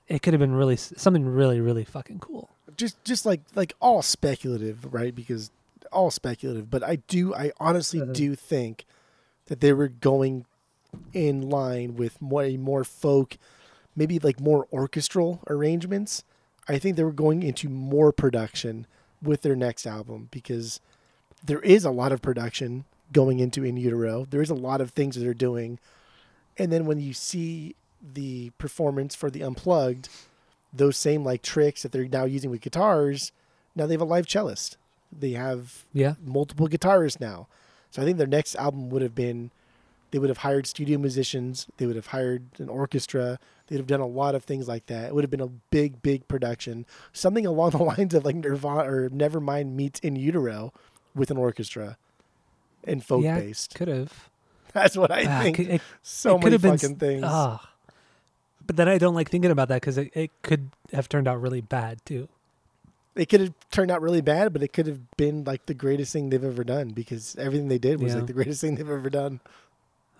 it 0.08 0.22
could 0.22 0.32
have 0.34 0.40
been 0.40 0.54
really 0.54 0.76
something 0.76 1.26
really 1.26 1.60
really 1.60 1.84
fucking 1.84 2.18
cool 2.18 2.48
just 2.76 3.02
just 3.04 3.24
like 3.26 3.40
like 3.54 3.72
all 3.80 4.02
speculative, 4.02 4.92
right? 4.92 5.14
Because 5.14 5.50
all 5.92 6.10
speculative, 6.10 6.70
but 6.70 6.82
I 6.82 6.96
do 6.96 7.34
I 7.34 7.52
honestly 7.60 8.00
Uh-huh. 8.00 8.12
do 8.12 8.34
think 8.34 8.84
that 9.46 9.60
they 9.60 9.72
were 9.72 9.88
going 9.88 10.44
in 11.12 11.48
line 11.48 11.94
with 11.96 12.20
more 12.20 12.42
a 12.42 12.56
more 12.56 12.84
folk, 12.84 13.36
maybe 13.94 14.18
like 14.18 14.40
more 14.40 14.66
orchestral 14.72 15.40
arrangements. 15.48 16.24
I 16.68 16.78
think 16.78 16.96
they 16.96 17.04
were 17.04 17.12
going 17.12 17.42
into 17.42 17.68
more 17.68 18.12
production 18.12 18.86
with 19.22 19.42
their 19.42 19.56
next 19.56 19.86
album 19.86 20.28
because 20.30 20.80
there 21.44 21.60
is 21.60 21.84
a 21.84 21.90
lot 21.90 22.12
of 22.12 22.22
production 22.22 22.84
going 23.12 23.38
into 23.38 23.64
In 23.64 23.76
Utero. 23.76 24.26
There 24.28 24.42
is 24.42 24.50
a 24.50 24.54
lot 24.54 24.80
of 24.80 24.90
things 24.90 25.14
that 25.14 25.22
they're 25.22 25.34
doing. 25.34 25.78
And 26.58 26.72
then 26.72 26.86
when 26.86 27.00
you 27.00 27.12
see 27.12 27.74
the 28.02 28.50
performance 28.58 29.14
for 29.14 29.30
the 29.30 29.42
unplugged, 29.42 30.08
those 30.72 30.96
same 30.96 31.24
like 31.24 31.42
tricks 31.42 31.82
that 31.82 31.92
they're 31.92 32.08
now 32.08 32.24
using 32.24 32.50
with 32.50 32.60
guitars, 32.60 33.32
now 33.74 33.86
they 33.86 33.94
have 33.94 34.00
a 34.00 34.06
live 34.06 34.26
cellist. 34.26 34.76
They 35.16 35.32
have 35.32 35.84
yeah 35.92 36.14
multiple 36.24 36.68
guitarists 36.68 37.20
now. 37.20 37.46
So 37.90 38.02
I 38.02 38.04
think 38.04 38.18
their 38.18 38.26
next 38.26 38.56
album 38.56 38.90
would 38.90 39.02
have 39.02 39.14
been 39.14 39.50
they 40.10 40.18
would 40.18 40.30
have 40.30 40.38
hired 40.38 40.66
studio 40.66 40.98
musicians, 40.98 41.66
they 41.76 41.86
would 41.86 41.96
have 41.96 42.08
hired 42.08 42.44
an 42.58 42.68
orchestra, 42.68 43.38
they'd 43.66 43.76
have 43.76 43.86
done 43.86 44.00
a 44.00 44.06
lot 44.06 44.34
of 44.34 44.44
things 44.44 44.68
like 44.68 44.86
that. 44.86 45.06
It 45.06 45.14
would 45.14 45.24
have 45.24 45.30
been 45.30 45.40
a 45.40 45.48
big, 45.70 46.02
big 46.02 46.26
production. 46.28 46.86
Something 47.12 47.46
along 47.52 47.70
the 47.70 47.82
lines 47.82 48.14
of 48.14 48.24
like 48.24 48.36
Nirvana 48.36 48.90
or 48.90 49.10
Nevermind 49.10 49.72
meets 49.74 50.00
In 50.00 50.16
Utero 50.16 50.72
with 51.14 51.30
an 51.30 51.36
orchestra 51.36 51.96
and 52.86 53.02
folk 53.04 53.22
yeah 53.24 53.38
based. 53.38 53.74
could 53.74 53.88
have 53.88 54.28
That's 54.74 54.96
what 54.96 55.10
I 55.10 55.24
Ah, 55.26 55.42
think. 55.42 55.58
it, 55.60 55.80
so 56.02 56.36
it 56.36 56.44
many 56.44 56.58
been 56.58 56.72
fucking 56.76 56.94
s- 56.96 56.98
things. 56.98 57.22
ah. 57.24 57.70
but 58.66 58.76
then 58.76 58.88
i 58.88 58.98
don't 58.98 59.14
like 59.14 59.30
thinking 59.30 59.50
about 59.50 59.68
that 59.68 59.80
because 59.80 59.96
it, 59.96 60.10
it 60.14 60.30
could 60.42 60.68
have 60.92 61.08
turned 61.08 61.26
out 61.28 61.40
really 61.40 61.60
bad 61.62 62.04
too 62.04 62.28
it 63.16 63.28
could 63.28 63.40
have 63.40 63.54
turned 63.70 63.92
out 63.92 64.02
really 64.02 64.20
bad, 64.20 64.52
but 64.52 64.60
it 64.64 64.72
could 64.72 64.88
have 64.88 65.16
been 65.16 65.44
like 65.44 65.64
the 65.66 65.72
greatest 65.74 66.12
thing 66.12 66.30
they've 66.30 66.42
ever 66.42 66.64
done 66.64 66.88
because 66.88 67.36
everything 67.36 67.68
they 67.68 67.78
did 67.78 68.02
was 68.02 68.10
Yeah. 68.12 68.18
like 68.18 68.26
the 68.26 68.32
greatest 68.32 68.60
thing 68.60 68.74
they've 68.74 68.90
ever 68.90 69.08
done, 69.08 69.38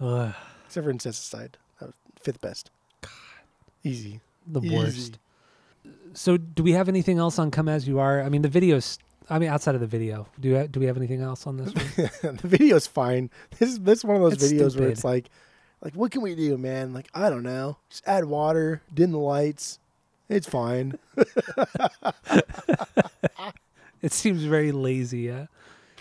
Ugh, 0.00 0.32
except 0.64 0.84
for 0.84 0.92
Incesticide, 0.92 1.54
that 1.80 1.86
was 1.86 1.94
fifth 2.22 2.40
best. 2.40 2.70
Easy. 3.84 4.20
the 4.46 4.60
Easy. 4.60 4.76
worst 4.76 5.18
so 6.14 6.36
do 6.36 6.62
we 6.62 6.72
have 6.72 6.88
anything 6.88 7.18
else 7.18 7.38
on 7.38 7.50
come 7.50 7.68
as 7.68 7.86
you 7.86 7.98
are 7.98 8.22
i 8.22 8.28
mean 8.28 8.42
the 8.42 8.48
videos 8.48 8.98
i 9.30 9.38
mean 9.38 9.48
outside 9.48 9.74
of 9.74 9.80
the 9.80 9.86
video 9.86 10.26
do 10.40 10.48
you, 10.48 10.66
do 10.68 10.80
we 10.80 10.86
have 10.86 10.96
anything 10.96 11.20
else 11.22 11.46
on 11.46 11.56
this 11.56 11.72
one 11.74 11.84
the 12.42 12.48
video's 12.48 12.86
fine. 12.86 13.30
This 13.58 13.70
is 13.70 13.80
this 13.80 13.98
is 13.98 14.04
one 14.04 14.16
of 14.16 14.22
those 14.22 14.34
It's 14.34 14.52
videos 14.52 14.78
where 14.78 14.88
it's 14.88 15.04
like, 15.04 15.30
like 15.80 15.94
what 15.94 16.10
can 16.10 16.22
we 16.22 16.34
do, 16.34 16.56
man? 16.58 16.92
Like 16.92 17.08
I 17.14 17.30
don't 17.30 17.42
know, 17.42 17.78
just 17.88 18.06
add 18.06 18.24
water, 18.24 18.82
dim 18.92 19.12
the 19.12 19.18
lights. 19.18 19.78
It's 20.28 20.48
fine. 20.48 20.98
it 24.02 24.12
seems 24.12 24.42
very 24.44 24.72
lazy 24.72 25.20
yeah 25.20 25.46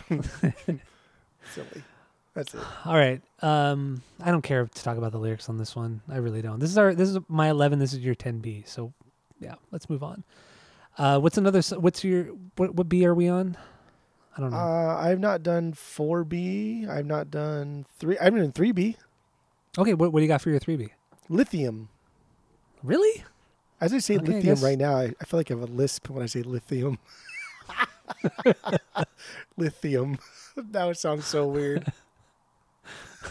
Silly. 1.54 1.84
That's 2.34 2.54
it. 2.54 2.62
All 2.86 2.96
right. 2.96 3.22
Um, 3.42 4.02
I 4.22 4.32
don't 4.32 4.42
care 4.42 4.66
to 4.66 4.84
talk 4.84 4.98
about 4.98 5.12
the 5.12 5.20
lyrics 5.20 5.50
on 5.50 5.58
this 5.58 5.76
one. 5.76 6.02
I 6.10 6.18
really 6.18 6.42
don't. 6.42 6.60
This 6.60 6.72
is 6.72 6.78
our 6.78 6.94
this 6.96 7.10
is 7.10 7.20
my 7.28 7.50
11. 7.50 7.80
This 7.80 7.94
is 7.94 8.00
your 8.00 8.16
10B. 8.16 8.68
So 8.68 8.92
yeah. 9.40 9.56
Let's 9.72 9.90
move 9.90 10.02
on. 10.04 10.24
Uh, 10.98 11.20
what's 11.20 11.38
another? 11.38 11.62
What's 11.80 12.04
your 12.04 12.26
what? 12.56 12.76
What 12.76 12.90
B 12.90 13.06
are 13.06 13.14
we 13.14 13.28
on? 13.28 13.58
I 14.36 14.42
don't 14.42 14.52
know. 14.52 14.58
Uh, 14.58 14.98
I've 15.00 15.20
not 15.20 15.44
done 15.44 15.74
four 15.74 16.24
B. 16.24 16.88
I've 16.90 17.06
not 17.06 17.30
done 17.30 17.86
three. 18.00 18.18
I've 18.18 18.36
done 18.36 18.52
three 18.52 18.72
B. 18.72 18.98
okay, 19.78 19.94
what 19.94 20.12
what 20.12 20.20
do 20.20 20.24
you 20.24 20.28
got 20.28 20.42
for 20.42 20.50
your 20.50 20.60
three 20.60 20.76
B? 20.76 20.90
Lithium. 21.30 21.90
Really? 22.82 23.24
As 23.80 23.94
I 23.94 24.00
say 24.00 24.16
Okay, 24.16 24.24
I 24.24 24.36
lithium 24.36 24.56
guess- 24.56 24.64
right 24.64 24.78
now, 24.78 24.96
I, 24.98 25.14
I 25.20 25.26
feel 25.26 25.40
like 25.40 25.52
I 25.52 25.56
have 25.56 25.64
a 25.64 25.72
lisp 25.72 26.10
when 26.10 26.24
I 26.24 26.26
say 26.28 26.42
lithium. 26.42 26.98
lithium. 29.58 30.18
that 30.58 30.86
would 30.86 30.98
sound 30.98 31.24
so 31.24 31.48
weird. 31.48 31.92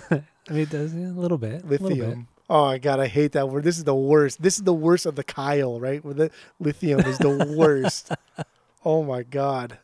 I 0.10 0.52
mean, 0.52 0.62
it 0.62 0.70
does 0.70 0.94
yeah, 0.94 1.08
a 1.08 1.12
little 1.12 1.38
bit. 1.38 1.62
a 1.62 1.66
little 1.66 1.88
bit. 1.88 1.98
Lithium. 1.98 2.28
Oh 2.50 2.66
my 2.66 2.78
god, 2.78 3.00
I 3.00 3.06
hate 3.06 3.32
that 3.32 3.48
word. 3.48 3.64
This 3.64 3.78
is 3.78 3.84
the 3.84 3.94
worst. 3.94 4.42
This 4.42 4.56
is 4.56 4.64
the 4.64 4.74
worst 4.74 5.06
of 5.06 5.16
the 5.16 5.24
Kyle, 5.24 5.80
right? 5.80 6.04
Where 6.04 6.14
the 6.14 6.30
lithium 6.60 7.00
is 7.00 7.18
the 7.18 7.54
worst. 7.56 8.12
oh 8.84 9.02
my 9.02 9.22
god, 9.22 9.78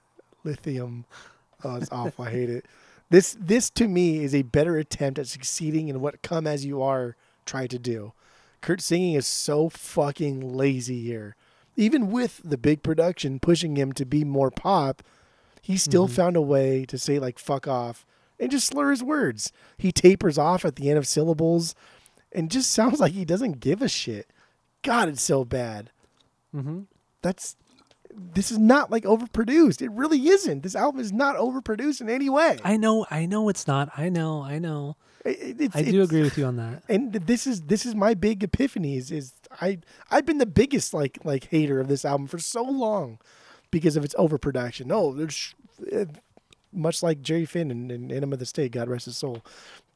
lithium. 0.44 1.04
Oh, 1.64 1.76
it's 1.76 1.90
awful. 1.90 2.24
I 2.24 2.30
hate 2.30 2.50
it. 2.50 2.66
This 3.10 3.36
this 3.40 3.70
to 3.70 3.88
me 3.88 4.22
is 4.22 4.34
a 4.34 4.42
better 4.42 4.76
attempt 4.76 5.18
at 5.18 5.28
succeeding 5.28 5.88
in 5.88 6.00
what 6.00 6.22
"Come 6.22 6.46
as 6.46 6.66
You 6.66 6.82
Are" 6.82 7.16
tried 7.46 7.70
to 7.70 7.78
do. 7.78 8.12
Kurt 8.60 8.80
singing 8.80 9.14
is 9.14 9.26
so 9.26 9.68
fucking 9.68 10.54
lazy 10.54 11.02
here. 11.02 11.36
Even 11.76 12.10
with 12.10 12.40
the 12.44 12.58
big 12.58 12.82
production 12.82 13.38
pushing 13.38 13.76
him 13.76 13.92
to 13.92 14.04
be 14.04 14.24
more 14.24 14.50
pop, 14.50 15.02
he 15.62 15.76
still 15.76 16.06
mm-hmm. 16.06 16.16
found 16.16 16.36
a 16.36 16.42
way 16.42 16.84
to 16.86 16.98
say 16.98 17.18
like 17.18 17.38
"fuck 17.38 17.66
off" 17.66 18.04
and 18.40 18.50
just 18.50 18.66
slur 18.66 18.90
his 18.90 19.02
words. 19.02 19.52
He 19.76 19.92
tapers 19.92 20.38
off 20.38 20.64
at 20.64 20.76
the 20.76 20.88
end 20.88 20.98
of 20.98 21.06
syllables, 21.06 21.74
and 22.32 22.50
just 22.50 22.70
sounds 22.72 23.00
like 23.00 23.12
he 23.12 23.24
doesn't 23.24 23.60
give 23.60 23.82
a 23.82 23.88
shit. 23.88 24.30
God, 24.82 25.08
it's 25.08 25.22
so 25.22 25.44
bad. 25.44 25.90
Mm-hmm. 26.54 26.82
That's 27.22 27.56
this 28.34 28.50
is 28.50 28.58
not 28.58 28.90
like 28.90 29.04
overproduced. 29.04 29.82
It 29.82 29.90
really 29.92 30.28
isn't. 30.28 30.62
This 30.62 30.74
album 30.74 31.00
is 31.00 31.12
not 31.12 31.36
overproduced 31.36 32.00
in 32.00 32.08
any 32.08 32.28
way. 32.28 32.58
I 32.64 32.76
know. 32.76 33.06
I 33.10 33.26
know 33.26 33.48
it's 33.48 33.66
not. 33.66 33.90
I 33.96 34.08
know. 34.08 34.42
I 34.42 34.58
know. 34.58 34.96
It- 35.24 35.74
I 35.74 35.82
do 35.82 36.02
agree 36.02 36.22
with 36.22 36.38
you 36.38 36.46
on 36.46 36.56
that. 36.56 36.82
and 36.88 37.12
this 37.12 37.46
is 37.46 37.62
this 37.62 37.84
is 37.84 37.94
my 37.94 38.14
big 38.14 38.42
epiphany 38.42 38.96
is, 38.96 39.10
is 39.10 39.32
I 39.60 39.78
I've 40.10 40.24
been 40.26 40.38
the 40.38 40.46
biggest 40.46 40.94
like 40.94 41.18
like 41.24 41.44
hater 41.44 41.80
of 41.80 41.88
this 41.88 42.04
album 42.04 42.26
for 42.26 42.38
so 42.38 42.62
long 42.62 43.18
because 43.70 43.96
of 43.96 44.04
its 44.04 44.14
overproduction. 44.18 44.88
No, 44.88 45.12
there's 45.12 45.54
uh, 45.94 46.06
much 46.72 47.02
like 47.02 47.22
Jerry 47.22 47.44
Finn 47.44 47.70
and, 47.70 47.90
and 47.90 48.12
Enema 48.12 48.34
of 48.34 48.38
the 48.38 48.46
State, 48.46 48.72
God 48.72 48.88
rest 48.88 49.06
his 49.06 49.16
soul, 49.16 49.44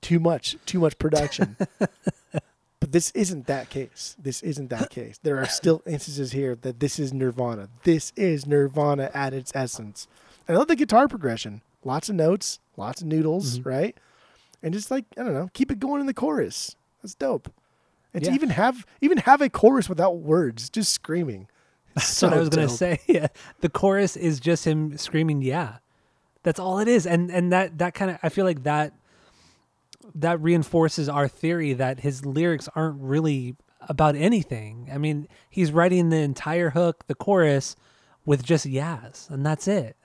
too 0.01 0.19
much 0.19 0.57
too 0.67 0.81
much 0.81 0.99
production. 0.99 1.57
but 1.79 2.93
this 2.93 3.11
isn't 3.13 3.47
that 3.47 3.71
case. 3.71 4.17
This 4.19 4.43
isn't 4.43 4.71
that 4.71 4.91
case. 4.91 5.19
There 5.23 5.39
are 5.39 5.47
still 5.47 5.83
instances 5.87 6.33
here 6.33 6.57
that 6.63 6.81
this 6.81 6.99
is 6.99 7.13
Nirvana. 7.13 7.69
This 7.85 8.13
is 8.17 8.47
Nirvana 8.47 9.11
at 9.15 9.35
its 9.35 9.53
essence. 9.55 10.09
And 10.49 10.57
I 10.57 10.59
love 10.59 10.69
the 10.69 10.77
guitar 10.77 11.09
progression. 11.09 11.63
Lots 11.85 12.09
of 12.09 12.15
notes, 12.15 12.61
lots 12.77 13.01
of 13.01 13.09
noodles, 13.09 13.59
mm-hmm. 13.59 13.69
right? 13.69 13.97
and 14.63 14.73
just 14.73 14.91
like 14.91 15.05
I 15.19 15.25
don't 15.25 15.35
know, 15.35 15.51
keep 15.53 15.71
it 15.71 15.81
going 15.81 16.01
in 16.01 16.07
the 16.07 16.15
chorus. 16.15 16.77
That's 17.03 17.15
dope. 17.15 17.53
And 18.15 18.23
Yeah. 18.23 18.31
to 18.31 18.35
even 18.35 18.51
have 18.51 18.87
even 19.01 19.19
have 19.19 19.41
a 19.41 19.49
chorus 19.49 19.89
without 19.89 20.19
words, 20.19 20.71
just 20.71 20.93
screaming. 20.93 21.49
That's 21.95 22.23
what 22.23 22.33
I 22.33 22.39
was 22.39 22.49
gonna 22.49 22.69
say. 22.69 23.01
Yeah, 23.07 23.29
the 23.61 23.69
chorus 23.69 24.17
is 24.17 24.41
just 24.41 24.65
him 24.65 24.97
screaming, 24.97 25.43
"Yeah." 25.43 25.79
That's 26.43 26.59
all 26.59 26.79
it 26.79 26.89
is, 26.89 27.07
and 27.07 27.31
and 27.31 27.53
that 27.53 27.79
that 27.79 27.95
kind 27.95 28.11
of 28.11 28.19
I 28.23 28.29
feel 28.29 28.45
like 28.45 28.65
that 28.65 28.93
that 30.15 30.41
reinforces 30.41 31.09
our 31.09 31.29
theory 31.29 31.73
that 31.75 32.01
his 32.01 32.27
lyrics 32.27 32.69
aren't 32.75 33.01
really 33.01 33.57
about 33.89 34.17
anything. 34.17 34.89
I 34.93 34.99
mean, 34.99 35.29
he's 35.49 35.73
writing 35.73 36.09
the 36.09 36.19
entire 36.19 36.71
hook, 36.71 37.07
the 37.07 37.15
chorus, 37.15 37.77
with 38.25 38.43
just 38.45 38.67
"yas," 38.67 39.29
and 39.31 39.47
that's 39.47 39.69
it. 39.69 39.97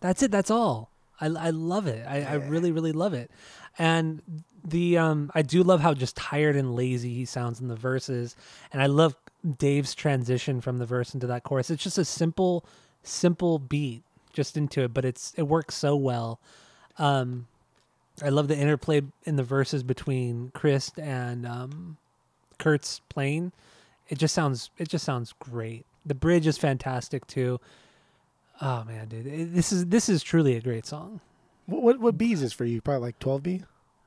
That's 0.00 0.22
it. 0.22 0.30
That's 0.30 0.50
all. 0.50 0.90
I, 1.20 1.26
I 1.26 1.50
love 1.50 1.86
it. 1.86 2.06
I, 2.06 2.22
I 2.22 2.34
really 2.34 2.72
really 2.72 2.92
love 2.92 3.14
it, 3.14 3.30
and 3.78 4.22
the 4.64 4.98
um 4.98 5.30
I 5.34 5.42
do 5.42 5.62
love 5.62 5.80
how 5.80 5.94
just 5.94 6.16
tired 6.16 6.56
and 6.56 6.74
lazy 6.74 7.14
he 7.14 7.24
sounds 7.24 7.60
in 7.60 7.68
the 7.68 7.76
verses, 7.76 8.36
and 8.72 8.80
I 8.82 8.86
love 8.86 9.16
Dave's 9.58 9.94
transition 9.94 10.60
from 10.60 10.78
the 10.78 10.86
verse 10.86 11.14
into 11.14 11.26
that 11.26 11.42
chorus. 11.42 11.70
It's 11.70 11.82
just 11.82 11.98
a 11.98 12.04
simple 12.04 12.64
simple 13.02 13.58
beat 13.58 14.04
just 14.32 14.56
into 14.56 14.82
it, 14.82 14.94
but 14.94 15.04
it's 15.04 15.32
it 15.36 15.42
works 15.42 15.74
so 15.74 15.96
well. 15.96 16.40
Um, 16.98 17.46
I 18.22 18.28
love 18.28 18.48
the 18.48 18.56
interplay 18.56 19.02
in 19.24 19.36
the 19.36 19.42
verses 19.42 19.82
between 19.82 20.50
Chris 20.54 20.90
and 20.98 21.46
um, 21.46 21.96
Kurt's 22.58 23.00
playing. 23.08 23.52
It 24.08 24.18
just 24.18 24.34
sounds 24.34 24.70
it 24.78 24.88
just 24.88 25.04
sounds 25.04 25.32
great. 25.38 25.86
The 26.04 26.14
bridge 26.14 26.46
is 26.46 26.58
fantastic 26.58 27.26
too. 27.26 27.60
Oh 28.60 28.84
man, 28.84 29.08
dude, 29.08 29.26
it- 29.26 29.54
this 29.54 29.72
is 29.72 29.86
this 29.86 30.08
is 30.08 30.22
truly 30.22 30.56
a 30.56 30.60
great 30.60 30.86
song. 30.86 31.20
What 31.66 31.82
what, 31.82 32.00
what 32.00 32.18
B 32.18 32.32
is 32.32 32.40
this 32.40 32.52
for 32.52 32.64
you? 32.64 32.80
Probably 32.80 33.00
like 33.08 33.18
twelve 33.18 33.42
B, 33.42 33.62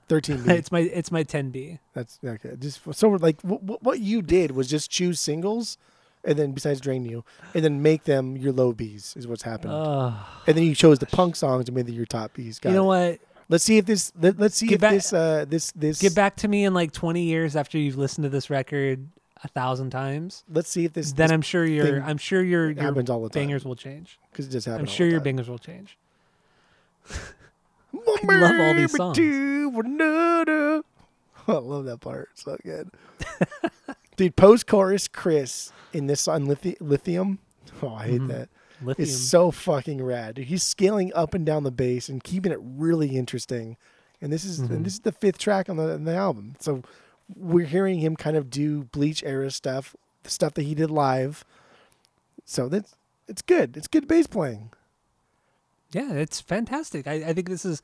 thirteen 0.08 0.42
B. 0.44 0.52
It's 0.54 0.72
my 0.72 0.80
it's 0.82 1.12
my 1.12 1.24
10B. 1.24 1.80
That's 1.94 2.20
okay. 2.24 2.52
Just 2.60 2.82
so 2.94 3.10
like 3.10 3.42
what 3.42 3.82
what 3.84 4.00
you 4.00 4.22
did 4.22 4.52
was 4.52 4.70
just 4.70 4.92
choose 4.92 5.20
singles, 5.20 5.78
and 6.26 6.38
then 6.38 6.52
besides 6.52 6.82
Drain 6.82 7.06
You, 7.06 7.24
and 7.54 7.64
then 7.64 7.82
make 7.82 8.04
them 8.04 8.36
your 8.38 8.52
low 8.52 8.74
Bs 8.74 9.16
is 9.18 9.28
what's 9.28 9.44
happened. 9.44 9.74
Oh, 9.74 10.14
and 10.48 10.58
then 10.58 10.64
you 10.64 10.76
chose 10.76 11.00
the 11.00 11.06
punk 11.06 11.36
songs 11.36 11.68
and 11.68 11.76
made 11.76 11.86
them 11.86 11.96
your 11.96 12.06
top 12.06 12.34
Bs. 12.36 12.60
Got 12.62 12.70
you 12.70 12.76
know 12.76 12.92
it. 12.94 13.10
what? 13.12 13.20
Let's 13.48 13.64
see 13.64 13.78
if 13.78 13.86
this 13.86 14.12
let, 14.20 14.40
let's 14.40 14.56
see 14.56 14.66
Get 14.68 14.76
if 14.76 14.82
back- 14.82 14.92
this 14.94 15.14
uh 15.14 15.46
this 15.48 15.72
this 15.74 16.02
Get 16.02 16.16
back 16.16 16.36
to 16.38 16.48
me 16.48 16.66
in 16.66 16.74
like 16.74 16.92
20 16.92 17.22
years 17.22 17.56
after 17.56 17.78
you've 17.78 17.98
listened 17.98 18.24
to 18.24 18.30
this 18.30 18.50
record 18.50 19.08
a 19.44 19.48
thousand 19.50 19.92
times. 19.92 20.44
let's 20.52 20.70
see 20.70 20.86
if 20.86 20.94
this 20.94 21.12
then 21.12 21.30
I'm 21.32 21.44
sure 21.44 21.64
your 21.66 22.02
I'm 22.02 22.18
sure 22.18 22.42
your 22.42 22.72
your 22.72 22.82
happens 22.84 23.10
all 23.12 23.22
the 23.22 23.30
time. 23.30 23.44
bangers 23.44 23.64
will 23.64 23.76
change. 23.76 24.18
because 24.32 24.48
it 24.48 24.50
just 24.52 24.66
happens. 24.66 24.90
I'm 24.90 24.96
sure 24.96 25.08
your 25.08 25.20
bangers 25.20 25.48
will 25.48 25.60
change. 25.60 25.98
I 27.14 28.36
love 28.38 28.60
all 28.60 28.74
these 28.74 28.92
songs. 28.96 29.18
I 31.48 31.52
love 31.52 31.86
that 31.86 32.00
part. 32.02 32.30
So 32.34 32.58
good. 32.64 32.90
Dude, 34.16 34.36
post 34.36 34.68
chorus 34.68 35.08
Chris 35.08 35.72
in 35.94 36.08
this 36.08 36.28
on 36.28 36.46
Lithi- 36.48 36.78
Lithium. 36.80 37.40
Oh, 37.82 37.94
I 37.96 38.08
hate 38.08 38.28
that. 38.28 38.50
Lithium. 38.82 39.04
It's 39.08 39.16
so 39.16 39.52
fucking 39.52 40.04
rad. 40.04 40.36
Dude, 40.36 40.46
he's 40.48 40.64
scaling 40.64 41.12
up 41.14 41.34
and 41.34 41.46
down 41.46 41.64
the 41.64 41.72
bass 41.72 42.08
and 42.10 42.24
keeping 42.24 42.52
it 42.52 42.60
really 42.62 43.18
interesting. 43.18 43.78
And 44.22 44.32
this 44.32 44.46
is 44.46 44.60
and 44.60 44.86
this 44.86 44.94
is 44.94 45.00
the 45.02 45.12
fifth 45.12 45.38
track 45.38 45.70
on 45.70 45.78
the, 45.78 45.94
on 45.94 46.04
the 46.06 46.16
album. 46.16 46.56
So 46.60 46.84
we're 47.36 47.66
hearing 47.66 48.00
him 48.00 48.16
kind 48.16 48.38
of 48.38 48.50
do 48.50 48.84
Bleach 48.86 49.24
era 49.24 49.52
stuff, 49.52 49.96
the 50.24 50.30
stuff 50.30 50.54
that 50.54 50.64
he 50.64 50.74
did 50.76 50.90
live. 50.90 51.44
So 52.46 52.70
that's 52.70 52.96
it's 53.28 53.42
good. 53.42 53.76
It's 53.76 53.88
good 53.88 54.08
bass 54.08 54.28
playing. 54.28 54.72
yeah, 55.92 56.14
it's 56.14 56.40
fantastic. 56.42 57.08
I, 57.08 57.14
I 57.16 57.34
think 57.34 57.50
this 57.50 57.66
is 57.66 57.82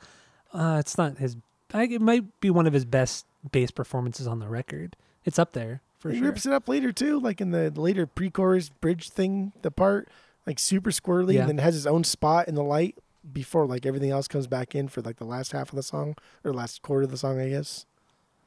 uh 0.54 0.78
it's 0.80 0.98
not 0.98 1.18
his 1.18 1.36
I, 1.74 1.84
it 1.84 2.02
might 2.02 2.40
be 2.42 2.50
one 2.50 2.68
of 2.68 2.74
his 2.74 2.86
best 2.86 3.26
bass 3.52 3.72
performances 3.72 4.28
on 4.28 4.40
the 4.40 4.48
record. 4.48 4.96
It's 5.26 5.40
up 5.40 5.54
there 5.54 5.82
for 6.02 6.10
he 6.12 6.18
sure. 6.18 6.28
rips 6.28 6.46
it 6.46 6.52
up 6.52 6.68
later 6.68 6.92
too, 6.92 7.20
like 7.20 7.40
in 7.40 7.52
the 7.52 7.70
later 7.72 8.06
pre-chorus 8.06 8.68
bridge 8.70 9.10
thing, 9.10 9.54
the 9.62 9.72
part 9.72 10.10
like 10.46 10.58
super 10.60 10.90
squirrely, 10.90 11.36
Yeah. 11.36 11.42
and 11.42 11.50
then 11.50 11.58
has 11.60 11.76
his 11.76 11.86
own 11.88 12.04
spot 12.04 12.48
in 12.48 12.56
the 12.56 12.64
light 12.64 12.98
before 13.32 13.68
like 13.68 13.86
everything 13.86 14.10
else 14.10 14.28
comes 14.28 14.48
back 14.48 14.74
in 14.74 14.88
for 14.88 15.02
like 15.02 15.18
the 15.18 15.26
last 15.26 15.52
half 15.52 15.70
of 15.70 15.76
the 15.76 15.84
song 15.84 16.16
or 16.44 16.52
last 16.54 16.82
quarter 16.82 17.04
of 17.04 17.12
the 17.12 17.18
song, 17.18 17.40
I 17.40 17.50
guess. 17.50 17.86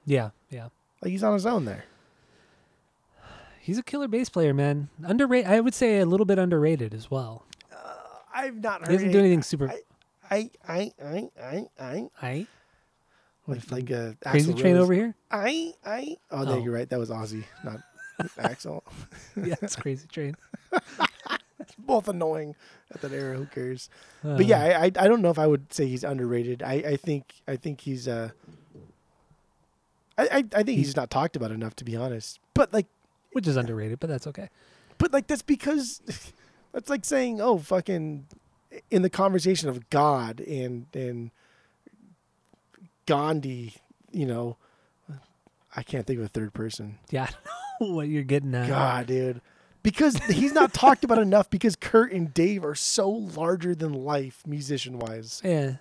Yeah, 0.04 0.30
yeah. 0.50 0.68
Like 1.00 1.12
he's 1.12 1.22
on 1.22 1.32
his 1.32 1.46
own 1.46 1.64
there. 1.64 1.84
He's 3.60 3.78
a 3.78 3.82
killer 3.82 4.08
bass 4.08 4.28
player, 4.28 4.52
man. 4.52 4.88
Underrated. 5.02 5.50
I 5.50 5.60
would 5.60 5.72
say 5.74 6.00
a 6.00 6.06
little 6.06 6.26
bit 6.26 6.38
underrated 6.38 6.92
as 6.92 7.10
well. 7.10 7.46
Uh, 7.72 7.76
I've 8.34 8.56
not 8.62 8.80
heard. 8.80 8.90
He 8.90 8.96
doesn't 8.96 9.12
do 9.12 9.18
anything 9.20 9.42
super. 9.42 9.70
I, 10.30 10.50
I, 10.68 10.92
I, 11.02 11.28
I, 11.40 11.64
I, 11.80 12.08
I 12.20 12.46
with 13.46 13.70
like 13.72 13.90
a 13.90 14.16
crazy 14.26 14.52
Axl 14.52 14.58
train 14.60 14.74
Rose. 14.74 14.82
over 14.84 14.92
here. 14.94 15.14
I, 15.30 15.72
I. 15.84 16.16
Oh, 16.30 16.42
no, 16.44 16.52
Oh. 16.52 16.58
you're 16.62 16.72
right. 16.72 16.88
That 16.88 16.98
was 16.98 17.10
Ozzy, 17.10 17.44
not 17.62 17.78
Axl. 18.38 18.82
yeah, 19.36 19.54
it's 19.62 19.76
crazy 19.84 20.06
train. 20.08 20.36
Both 21.78 22.08
annoying 22.08 22.54
at 22.94 23.00
that 23.00 23.12
era. 23.12 23.36
Who 23.36 23.46
cares? 23.46 23.88
Uh, 24.24 24.36
But 24.36 24.46
yeah, 24.46 24.60
I, 24.60 24.84
I, 24.84 24.84
I 24.84 25.08
don't 25.08 25.22
know 25.22 25.30
if 25.30 25.38
I 25.38 25.46
would 25.46 25.72
say 25.72 25.86
he's 25.86 26.04
underrated. 26.04 26.62
I, 26.62 26.74
I 26.74 26.96
think, 26.96 27.34
I 27.48 27.56
think 27.56 27.80
he's 27.80 28.06
uh. 28.08 28.30
I, 30.16 30.22
I, 30.30 30.36
I 30.54 30.62
think 30.62 30.78
he's 30.78 30.94
not 30.96 31.10
talked 31.10 31.34
about 31.36 31.50
enough, 31.50 31.74
to 31.76 31.84
be 31.84 31.96
honest. 31.96 32.38
But 32.54 32.72
like, 32.72 32.86
which 33.32 33.48
is 33.48 33.56
underrated, 33.56 33.98
but 33.98 34.08
that's 34.08 34.26
okay. 34.28 34.48
but 34.98 35.12
like 35.12 35.26
that's 35.26 35.42
because 35.42 36.00
that's 36.72 36.88
like 36.88 37.04
saying, 37.04 37.40
oh, 37.40 37.58
fucking, 37.58 38.26
in 38.90 39.02
the 39.02 39.10
conversation 39.10 39.68
of 39.68 39.90
God 39.90 40.40
and 40.40 40.86
and 40.94 41.30
Gandhi, 43.06 43.74
you 44.12 44.26
know, 44.26 44.56
I 45.76 45.82
can't 45.82 46.06
think 46.06 46.18
of 46.18 46.24
a 46.24 46.28
third 46.28 46.52
person. 46.54 46.98
Yeah, 47.10 47.24
I 47.46 47.48
don't 47.80 47.90
know 47.90 47.96
what 47.96 48.08
you're 48.08 48.22
getting 48.22 48.54
at. 48.54 48.68
God, 48.68 49.06
dude. 49.06 49.40
Because 49.82 50.16
he's 50.24 50.54
not 50.54 50.72
talked 50.72 51.04
about 51.04 51.18
enough 51.18 51.50
because 51.50 51.76
Kurt 51.76 52.10
and 52.12 52.32
Dave 52.32 52.64
are 52.64 52.74
so 52.74 53.10
larger 53.10 53.74
than 53.74 53.92
life 53.92 54.42
musician 54.46 54.98
wise. 54.98 55.42
Yeah, 55.44 55.74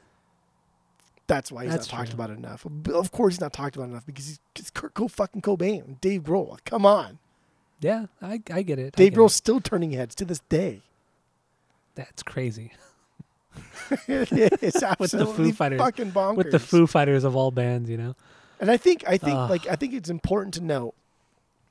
That's 1.28 1.52
why 1.54 1.64
he's 1.64 1.72
That's 1.72 1.90
not 1.90 1.98
talked 2.00 2.14
about 2.14 2.30
enough. 2.30 2.66
Of 2.90 3.12
course 3.12 3.36
he's 3.36 3.42
not 3.42 3.54
talked 3.54 3.78
about 3.78 3.88
enough 3.88 4.06
because 4.06 4.26
he's 4.26 4.40
it's 4.58 4.70
Kurt 4.70 4.94
Co 4.94 5.08
fucking 5.08 5.42
Cobain, 5.42 6.02
Dave 6.02 6.24
Grohl. 6.24 6.58
Come 6.66 6.86
on. 6.86 7.20
Yeah, 7.80 8.08
I 8.22 8.42
I 8.52 8.62
get 8.64 8.78
it. 8.78 8.96
Dave 8.96 9.14
Grohl's 9.14 9.36
still 9.36 9.62
turning 9.62 9.92
heads 9.92 10.16
to 10.16 10.26
this 10.26 10.40
day. 10.50 10.82
That's 11.96 12.24
crazy. 12.24 12.72
it's 14.08 14.32
With 15.00 15.12
the 15.12 15.26
Foo 15.26 15.32
absolutely 15.32 15.52
Fighters. 15.52 15.80
fucking 15.80 16.12
bonkers. 16.12 16.36
With 16.38 16.52
the 16.52 16.60
Foo 16.60 16.88
Fighters 16.88 17.24
of 17.24 17.36
all 17.36 17.52
bands, 17.52 17.90
you 17.90 17.98
know. 17.98 18.16
And 18.60 18.72
I 18.72 18.78
think 18.78 19.04
I 19.08 19.18
think 19.18 19.36
Ugh. 19.36 19.50
like 19.50 19.68
I 19.68 19.76
think 19.76 19.94
it's 19.94 20.10
important 20.10 20.54
to 20.56 20.62
note. 20.62 20.94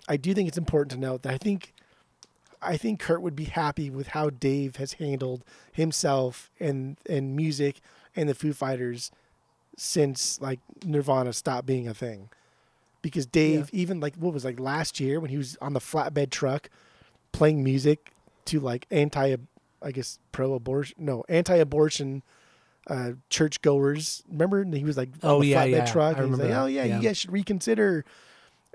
I 0.09 0.17
do 0.17 0.35
think 0.35 0.49
it's 0.49 0.59
important 0.59 0.91
to 0.93 0.99
note 0.99 1.23
that 1.23 1.33
I 1.33 1.39
think 1.39 1.73
I 2.61 2.77
think 2.77 3.01
Kurt 3.01 3.23
would 3.23 3.37
be 3.37 3.45
happy 3.45 3.91
with 3.91 4.09
how 4.09 4.31
Dave 4.31 4.77
has 4.77 4.95
handled 4.95 5.45
himself 5.73 6.51
and 6.61 6.97
and 7.09 7.35
music 7.35 7.81
and 8.15 8.29
the 8.29 8.35
Foo 8.35 8.53
Fighters 8.53 9.11
since 9.77 10.41
like 10.41 10.61
Nirvana 10.85 11.33
stopped 11.33 11.67
being 11.67 11.89
a 11.89 11.95
thing. 11.95 12.29
Because 13.01 13.27
Dave, 13.27 13.69
even 13.73 13.99
like 13.99 14.15
what 14.15 14.33
was 14.33 14.45
like 14.45 14.61
last 14.61 15.01
year 15.01 15.19
when 15.19 15.31
he 15.31 15.37
was 15.37 15.57
on 15.61 15.73
the 15.73 15.81
flatbed 15.81 16.31
truck 16.31 16.71
playing 17.33 17.65
music 17.65 18.13
to 18.45 18.61
like 18.61 18.87
anti 18.91 19.35
I 19.85 19.91
guess 19.93 20.19
pro 20.33 20.55
abortion 20.55 20.97
no, 20.99 21.25
anti 21.29 21.57
abortion 21.57 22.23
uh 22.89 23.13
churchgoers. 23.31 24.23
Remember 24.29 24.65
he 24.65 24.85
was 24.85 24.97
like 24.97 25.11
on 25.23 25.31
Oh, 25.31 25.41
the 25.41 25.49
yeah, 25.49 25.65
flatbed 25.65 25.71
yeah. 25.71 25.85
truck 25.87 26.17
I 26.17 26.21
and 26.23 26.31
like, 26.33 26.41
remember 26.41 26.49
that. 26.49 26.63
Oh 26.63 26.67
yeah, 26.67 26.85
Yeah. 26.85 26.97
you 26.97 27.03
guys 27.03 27.17
should 27.19 27.33
reconsider 27.33 28.05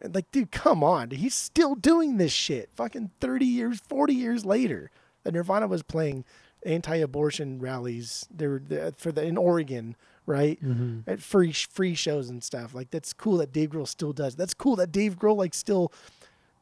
and 0.01 0.13
like, 0.13 0.31
dude, 0.31 0.51
come 0.51 0.83
on. 0.83 1.09
He's 1.11 1.33
still 1.33 1.73
doing 1.75 2.17
this 2.17 2.31
shit. 2.31 2.69
Fucking 2.75 3.09
30 3.19 3.45
years, 3.45 3.79
40 3.79 4.13
years 4.13 4.45
later. 4.45 4.91
That 5.23 5.33
Nirvana 5.33 5.67
was 5.67 5.81
playing 5.81 6.23
anti-abortion 6.65 7.59
rallies. 7.59 8.25
They 8.33 8.47
were 8.47 8.61
the, 8.65 8.93
for 8.97 9.11
the 9.11 9.23
in 9.23 9.37
Oregon, 9.37 9.95
right? 10.25 10.61
Mm-hmm. 10.63 11.09
At 11.09 11.21
free 11.21 11.51
free 11.51 11.95
shows 11.95 12.29
and 12.29 12.43
stuff. 12.43 12.73
Like 12.75 12.91
that's 12.91 13.11
cool 13.13 13.37
that 13.37 13.51
Dave 13.51 13.71
Grohl 13.71 13.87
still 13.87 14.13
does. 14.13 14.35
That's 14.35 14.53
cool 14.53 14.75
that 14.77 14.91
Dave 14.91 15.17
Grohl 15.17 15.35
like 15.35 15.53
still 15.53 15.91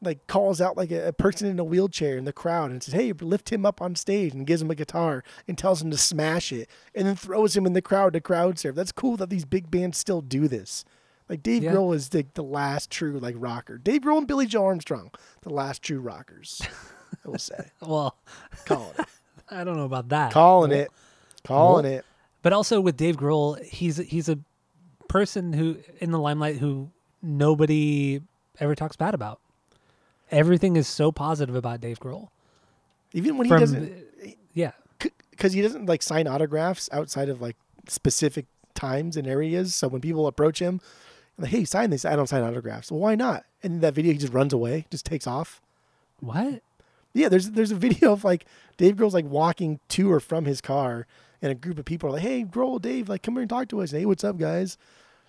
like 0.02 0.26
calls 0.26 0.60
out 0.60 0.76
like 0.76 0.90
a, 0.90 1.08
a 1.08 1.12
person 1.12 1.48
in 1.48 1.58
a 1.58 1.64
wheelchair 1.64 2.16
in 2.18 2.24
the 2.24 2.32
crowd 2.32 2.70
and 2.70 2.82
says, 2.82 2.94
"Hey, 2.94 3.12
lift 3.12 3.50
him 3.52 3.64
up 3.66 3.80
on 3.80 3.94
stage," 3.96 4.34
and 4.34 4.46
gives 4.46 4.62
him 4.62 4.70
a 4.70 4.74
guitar 4.74 5.24
and 5.48 5.56
tells 5.56 5.80
him 5.82 5.90
to 5.90 5.96
smash 5.96 6.52
it, 6.52 6.68
and 6.94 7.06
then 7.06 7.16
throws 7.16 7.56
him 7.56 7.66
in 7.66 7.72
the 7.72 7.82
crowd 7.82 8.12
to 8.12 8.20
crowd 8.20 8.58
surf. 8.58 8.74
That's 8.74 8.92
cool 8.92 9.16
that 9.16 9.30
these 9.30 9.44
big 9.44 9.70
bands 9.70 9.98
still 9.98 10.20
do 10.20 10.48
this. 10.48 10.84
Like 11.28 11.42
Dave 11.42 11.64
Yeah. 11.64 11.72
Grohl 11.72 11.94
is 11.94 12.10
the, 12.10 12.24
the 12.34 12.42
last 12.44 12.90
true 12.90 13.18
like 13.18 13.34
rocker. 13.38 13.78
Dave 13.78 14.02
Grohl 14.02 14.18
and 14.18 14.26
Billie 14.28 14.46
Joe 14.46 14.64
Armstrong, 14.66 15.10
the 15.42 15.50
last 15.52 15.82
true 15.82 15.98
rockers. 16.00 16.62
I 17.24 17.28
will 17.28 17.38
say, 17.38 17.70
Well, 17.80 18.16
calling 18.64 18.92
it, 18.98 19.06
I 19.50 19.64
don't 19.64 19.76
know 19.76 19.84
about 19.86 20.10
that. 20.10 20.32
calling 20.32 20.72
it, 20.72 20.90
calling 21.44 21.84
Well, 21.84 21.92
it. 21.94 22.04
But 22.42 22.52
also 22.52 22.80
with 22.80 22.96
Dave 22.96 23.16
Grohl, 23.16 23.60
he's 23.64 23.96
he's 23.96 24.28
a 24.28 24.38
person 25.08 25.52
who 25.52 25.78
in 25.98 26.10
the 26.12 26.18
limelight 26.20 26.58
who 26.58 26.90
nobody 27.22 28.20
ever 28.60 28.74
talks 28.74 28.94
bad 28.96 29.14
about. 29.14 29.40
Everything 30.30 30.76
is 30.76 30.88
so 30.88 31.12
positive 31.12 31.54
about 31.54 31.80
Dave 31.80 32.00
Grohl. 32.00 32.28
Even 33.12 33.38
when 33.38 33.46
he 33.46 33.50
doesn't, 33.50 33.92
yeah, 34.52 34.72
because 35.30 35.52
he 35.52 35.62
doesn't 35.62 35.86
like 35.86 36.02
sign 36.02 36.26
autographs 36.26 36.88
outside 36.92 37.28
of 37.28 37.40
like 37.40 37.56
specific 37.88 38.46
times 38.74 39.16
and 39.16 39.26
areas. 39.26 39.74
So 39.74 39.88
when 39.88 40.00
people 40.00 40.26
approach 40.26 40.58
him, 40.58 40.80
like, 41.38 41.50
"Hey, 41.50 41.64
sign 41.64 41.90
this," 41.90 42.04
I 42.04 42.16
don't 42.16 42.28
sign 42.28 42.42
autographs. 42.42 42.90
Well, 42.90 43.00
why 43.00 43.14
not? 43.14 43.44
And 43.62 43.74
in 43.74 43.80
that 43.80 43.94
video, 43.94 44.12
he 44.12 44.18
just 44.18 44.32
runs 44.32 44.52
away, 44.52 44.86
just 44.90 45.06
takes 45.06 45.26
off. 45.26 45.60
what? 46.20 46.62
Yeah, 47.14 47.28
there's 47.30 47.50
there's 47.52 47.70
a 47.70 47.76
video 47.76 48.12
of 48.12 48.24
like 48.24 48.44
Dave 48.76 48.96
Grohl's 48.96 49.14
like 49.14 49.24
walking 49.24 49.80
to 49.90 50.12
or 50.12 50.20
from 50.20 50.44
his 50.44 50.60
car, 50.60 51.06
and 51.40 51.50
a 51.50 51.54
group 51.54 51.78
of 51.78 51.84
people 51.84 52.08
are 52.10 52.12
like, 52.12 52.22
"Hey, 52.22 52.44
Grohl, 52.44 52.80
Dave, 52.80 53.08
like 53.08 53.22
come 53.22 53.34
here 53.34 53.42
and 53.42 53.48
talk 53.50 53.68
to 53.68 53.80
us." 53.80 53.92
Hey, 53.92 54.04
what's 54.04 54.24
up, 54.24 54.36
guys? 54.36 54.76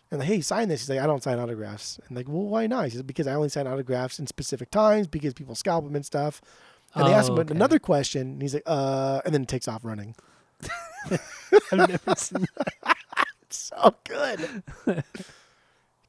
And 0.09 0.19
like, 0.19 0.27
hey, 0.27 0.41
sign 0.41 0.69
this. 0.69 0.81
He's 0.81 0.89
like, 0.89 0.99
I 0.99 1.05
don't 1.05 1.21
sign 1.21 1.37
autographs. 1.39 1.99
And 2.07 2.15
like, 2.15 2.27
well, 2.29 2.43
why 2.43 2.65
not? 2.67 2.85
He 2.85 2.91
says, 2.91 3.03
because 3.03 3.27
I 3.27 3.33
only 3.33 3.49
sign 3.49 3.67
autographs 3.67 4.19
in 4.19 4.27
specific 4.27 4.71
times 4.71 5.07
because 5.07 5.33
people 5.33 5.53
scalp 5.55 5.83
them 5.83 5.95
and 5.95 6.05
stuff. 6.05 6.41
And 6.95 7.05
they 7.07 7.13
ask 7.13 7.29
Oh, 7.29 7.33
him 7.33 7.39
okay. 7.41 7.53
another 7.53 7.77
question, 7.79 8.21
and 8.21 8.41
he's 8.41 8.53
like, 8.53 8.63
uh, 8.65 9.21
and 9.25 9.33
then 9.33 9.41
it 9.43 9.47
takes 9.49 9.67
off 9.67 9.83
running. 9.83 10.15
I've 11.71 11.89
never 11.89 12.15
seen. 12.15 12.45
so 13.49 13.95
good. 14.05 14.63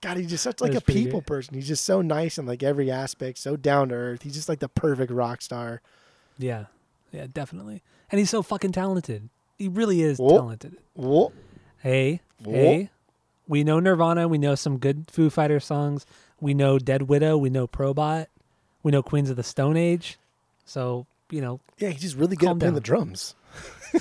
God, 0.00 0.16
he's 0.16 0.28
just 0.30 0.44
such 0.44 0.60
like 0.60 0.72
That's 0.72 0.82
a 0.88 0.92
people 0.92 1.20
good. 1.20 1.26
person. 1.26 1.54
He's 1.54 1.66
just 1.66 1.84
so 1.84 2.00
nice 2.00 2.38
in 2.38 2.46
like 2.46 2.62
every 2.62 2.90
aspect, 2.90 3.38
so 3.38 3.56
down 3.56 3.88
to 3.88 3.96
earth. 3.96 4.22
He's 4.22 4.34
just 4.34 4.48
like 4.48 4.60
the 4.60 4.68
perfect 4.68 5.10
rock 5.10 5.42
star. 5.42 5.82
Yeah, 6.38 6.66
yeah, 7.12 7.26
definitely. 7.32 7.82
And 8.10 8.20
he's 8.20 8.30
so 8.30 8.42
fucking 8.42 8.72
talented. 8.72 9.28
He 9.58 9.66
really 9.66 10.00
is 10.02 10.18
Whoa. 10.18 10.38
talented. 10.38 10.76
Whoa. 10.94 11.32
Hey, 11.78 12.20
Whoa. 12.44 12.52
hey, 12.52 12.90
we 13.48 13.64
know 13.64 13.80
Nirvana. 13.80 14.28
We 14.28 14.38
know 14.38 14.54
some 14.54 14.78
good 14.78 15.06
Foo 15.10 15.30
Fighter 15.30 15.58
songs. 15.60 16.06
We 16.40 16.54
know 16.54 16.78
Dream 16.78 17.06
Widow. 17.06 17.36
We 17.38 17.50
know 17.50 17.66
Probot. 17.66 18.26
We 18.82 18.92
know 18.92 19.02
Queens 19.02 19.30
of 19.30 19.36
the 19.36 19.42
Stone 19.42 19.76
Age. 19.76 20.18
So 20.64 21.06
you 21.30 21.40
know, 21.40 21.60
Yeah, 21.78 21.88
he's 21.90 22.02
just 22.02 22.16
really 22.16 22.36
good 22.36 22.48
at 22.50 22.58
playing 22.58 22.74
the 22.74 22.80
drums. 22.80 23.34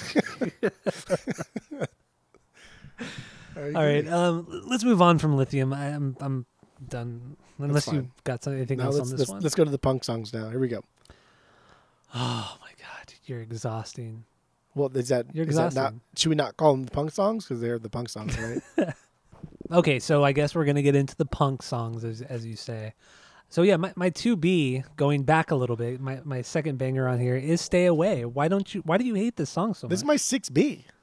all 3.58 3.74
right. 3.74 4.08
Um, 4.08 4.64
let's 4.68 4.84
move 4.84 5.02
on 5.02 5.18
from 5.20 5.36
Lithium. 5.36 5.74
I, 5.74 5.88
I'm 5.88 6.16
I'm 6.20 6.46
done. 6.88 7.38
Unless 7.60 7.86
fine. 7.86 7.96
you 7.96 8.12
got 8.24 8.44
some- 8.44 8.54
anything 8.54 8.78
Now 8.78 8.86
else 8.86 9.00
on 9.00 9.10
this 9.10 9.20
let's, 9.20 9.32
one. 9.32 9.42
let's 9.42 9.56
go 9.56 9.64
to 9.66 9.72
the 9.72 9.80
punk 9.80 10.04
songs 10.04 10.32
now. 10.32 10.50
Here 10.50 10.60
we 10.60 10.68
go. 10.68 10.84
Oh 12.14 12.58
my 12.62 12.70
god, 12.80 13.14
you're 13.26 13.42
exhausting. 13.42 14.26
Well, 14.76 14.96
is 14.96 15.10
that 15.10 15.26
You're 15.34 15.48
is 15.48 15.56
that 15.56 15.62
not? 15.62 15.68
exhausting. 15.70 16.02
Should 16.16 16.30
we 16.30 16.36
not 16.36 16.56
call 16.56 16.74
them 16.74 16.84
the 16.86 16.92
punk 16.92 17.12
songs 17.12 17.46
because 17.46 17.60
they're 17.62 17.80
the 17.80 17.90
punk 17.90 18.10
songs, 18.10 18.38
right? 18.40 18.62
Okay, 19.72 20.00
so 20.00 20.24
I 20.24 20.32
guess 20.32 20.56
we're 20.56 20.66
gonna 20.66 20.82
get 20.82 20.96
into 20.96 21.16
the 21.16 21.26
punk 21.26 21.62
songs, 21.64 22.04
as 22.04 22.22
as 22.22 22.46
you 22.46 22.56
say. 22.56 22.94
So 23.50 23.62
yeah, 23.64 23.78
my 23.78 23.94
my 23.96 24.10
two 24.10 24.36
B 24.36 24.84
going 24.96 25.24
back 25.24 25.52
a 25.52 25.56
little 25.56 25.76
bit. 25.76 26.00
My 26.02 26.20
my 26.24 26.42
second 26.42 26.78
banger 26.78 27.08
on 27.08 27.20
here 27.20 27.36
is 27.36 27.62
"Stay 27.62 27.86
Away." 27.86 28.26
Why 28.26 28.48
don't 28.48 28.74
you? 28.74 28.82
Why 28.82 28.98
do 28.98 29.06
you 29.06 29.16
hate 29.16 29.36
this 29.38 29.50
song 29.50 29.74
so 29.74 29.88
much? 29.88 29.92
this 29.92 30.00
is 30.00 30.06
my 30.06 30.16
six 30.18 30.50
B. 30.50 30.86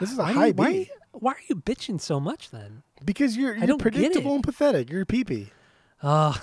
This 0.00 0.10
is 0.10 0.18
a 0.18 0.22
why, 0.22 0.32
high 0.32 0.50
why, 0.52 0.72
B 0.72 0.90
why 1.12 1.32
are 1.32 1.40
you 1.48 1.54
bitching 1.56 2.00
so 2.00 2.18
much 2.18 2.50
then? 2.50 2.82
because 3.04 3.36
you're 3.36 3.54
you're 3.54 3.66
don't 3.66 3.76
get 3.78 3.92
predictable 3.92 4.32
it. 4.32 4.34
and 4.36 4.44
pathetic. 4.44 4.90
You're 4.90 5.02
a 5.02 5.06
peepee. 5.06 5.50
Oh, 6.02 6.36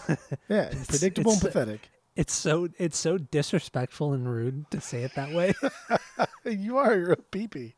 Yeah, 0.48 0.72
you're 0.72 0.86
predictable 0.86 1.34
and 1.34 1.42
pathetic. 1.42 1.90
it's 2.16 2.34
so 2.34 2.70
it's 2.78 2.98
so 2.98 3.18
disrespectful 3.18 4.14
and 4.14 4.32
rude 4.32 4.70
to 4.72 4.80
say 4.80 5.04
it 5.04 5.14
that 5.16 5.34
way. 5.34 5.54
You 6.46 6.78
are 6.78 6.96
you're 6.96 7.12
a 7.14 7.18
peepee. 7.18 7.74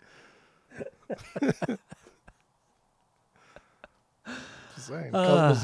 Saying. 4.82 5.16
Uh, 5.16 5.56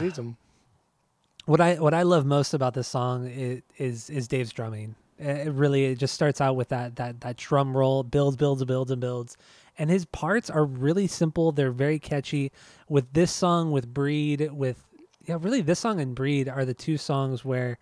what 1.45 1.61
I 1.61 1.75
what 1.75 1.93
I 1.93 2.03
love 2.03 2.25
most 2.25 2.53
about 2.53 2.73
this 2.73 2.87
song 2.87 3.27
is 3.27 3.61
is, 3.77 4.09
is 4.09 4.27
Dave's 4.27 4.51
drumming. 4.51 4.95
It 5.19 5.51
really 5.53 5.85
it 5.85 5.95
just 5.97 6.13
starts 6.13 6.41
out 6.41 6.55
with 6.55 6.69
that 6.69 6.97
that 6.97 7.21
that 7.21 7.37
drum 7.37 7.75
roll, 7.75 8.03
builds, 8.03 8.37
builds, 8.37 8.63
builds, 8.65 8.91
and 8.91 9.01
builds, 9.01 9.37
and 9.77 9.89
his 9.89 10.05
parts 10.05 10.49
are 10.49 10.65
really 10.65 11.07
simple. 11.07 11.51
They're 11.51 11.71
very 11.71 11.99
catchy. 11.99 12.51
With 12.89 13.13
this 13.13 13.31
song, 13.31 13.71
with 13.71 13.93
Breed, 13.93 14.51
with 14.51 14.83
yeah, 15.25 15.37
really 15.39 15.61
this 15.61 15.79
song 15.79 15.99
and 15.99 16.13
Breed 16.13 16.47
are 16.49 16.65
the 16.65 16.73
two 16.73 16.97
songs 16.97 17.43
where 17.43 17.79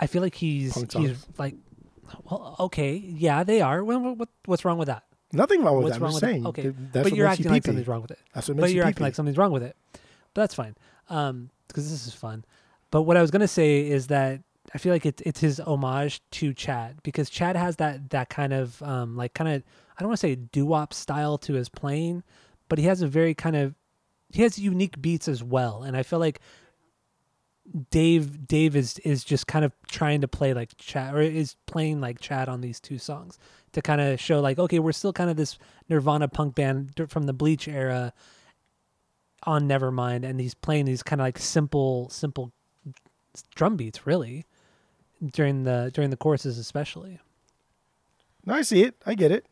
I 0.00 0.06
feel 0.06 0.22
like 0.22 0.34
he's 0.34 0.74
Punk 0.74 0.92
he's 0.92 1.18
songs. 1.20 1.26
like, 1.38 1.54
well, 2.24 2.56
okay, 2.60 2.96
yeah, 2.96 3.44
they 3.44 3.60
are. 3.60 3.82
Well, 3.82 4.14
what, 4.14 4.28
what's 4.44 4.64
wrong 4.64 4.78
with 4.78 4.88
that? 4.88 5.04
Nothing 5.32 5.62
wrong 5.62 5.76
with 5.76 5.84
What's 5.84 5.94
that. 5.94 5.96
I'm 5.98 6.02
wrong 6.04 6.12
just 6.12 6.22
with 6.22 6.30
saying. 6.30 6.42
that? 6.42 6.48
Okay, 6.48 6.62
That's 6.68 6.92
but 6.92 7.04
what 7.04 7.16
you're 7.16 7.28
makes 7.28 7.38
you 7.40 7.44
acting 7.44 7.52
like 7.52 7.62
peepee. 7.62 7.66
something's 7.66 7.88
wrong 7.88 8.02
with 8.02 8.10
it. 8.12 8.18
That's 8.34 8.48
what 8.48 8.56
but 8.56 8.62
makes 8.62 8.72
you're 8.74 8.84
you 8.84 8.88
acting 8.88 9.04
like 9.04 9.14
something's 9.14 9.36
wrong 9.38 9.52
with 9.52 9.62
it. 9.62 9.76
But 10.38 10.42
that's 10.42 10.54
fine. 10.54 10.76
Um, 11.08 11.50
because 11.66 11.90
this 11.90 12.06
is 12.06 12.14
fun. 12.14 12.44
But 12.92 13.02
what 13.02 13.16
I 13.16 13.22
was 13.22 13.32
gonna 13.32 13.48
say 13.48 13.80
is 13.88 14.06
that 14.06 14.40
I 14.72 14.78
feel 14.78 14.92
like 14.92 15.04
it's 15.04 15.20
it's 15.26 15.40
his 15.40 15.58
homage 15.58 16.22
to 16.30 16.54
Chad 16.54 17.02
because 17.02 17.28
Chad 17.28 17.56
has 17.56 17.74
that 17.78 18.10
that 18.10 18.30
kind 18.30 18.52
of 18.52 18.80
um 18.84 19.16
like 19.16 19.34
kind 19.34 19.50
of 19.50 19.64
I 19.96 20.00
don't 20.00 20.10
want 20.10 20.20
to 20.20 20.26
say 20.28 20.36
doo 20.36 20.64
wop 20.64 20.94
style 20.94 21.38
to 21.38 21.54
his 21.54 21.68
playing, 21.68 22.22
but 22.68 22.78
he 22.78 22.84
has 22.84 23.02
a 23.02 23.08
very 23.08 23.34
kind 23.34 23.56
of 23.56 23.74
he 24.30 24.42
has 24.42 24.60
unique 24.60 25.02
beats 25.02 25.26
as 25.26 25.42
well, 25.42 25.82
and 25.82 25.96
I 25.96 26.04
feel 26.04 26.20
like 26.20 26.38
Dave 27.90 28.46
Dave 28.46 28.76
is 28.76 29.00
is 29.00 29.24
just 29.24 29.48
kind 29.48 29.64
of 29.64 29.72
trying 29.88 30.20
to 30.20 30.28
play 30.28 30.54
like 30.54 30.76
Chad 30.76 31.16
or 31.16 31.20
is 31.20 31.56
playing 31.66 32.00
like 32.00 32.20
Chad 32.20 32.48
on 32.48 32.60
these 32.60 32.78
two 32.78 32.98
songs 32.98 33.40
to 33.72 33.82
kind 33.82 34.00
of 34.00 34.20
show 34.20 34.38
like 34.38 34.60
okay 34.60 34.78
we're 34.78 34.92
still 34.92 35.12
kind 35.12 35.30
of 35.30 35.36
this 35.36 35.58
Nirvana 35.88 36.28
punk 36.28 36.54
band 36.54 36.92
from 37.08 37.24
the 37.24 37.32
Bleach 37.32 37.66
era 37.66 38.12
on 39.44 39.68
Nevermind 39.68 40.24
and 40.24 40.40
he's 40.40 40.54
playing 40.54 40.84
these 40.86 41.02
kind 41.02 41.20
of 41.20 41.24
like 41.26 41.38
simple 41.38 42.08
simple 42.10 42.52
drum 43.54 43.76
beats 43.76 44.06
really 44.06 44.44
during 45.32 45.64
the 45.64 45.90
during 45.94 46.10
the 46.10 46.16
choruses 46.16 46.58
especially. 46.58 47.18
No, 48.44 48.54
I 48.54 48.62
see 48.62 48.82
it. 48.82 48.94
I 49.06 49.14
get 49.14 49.30
it. 49.32 49.46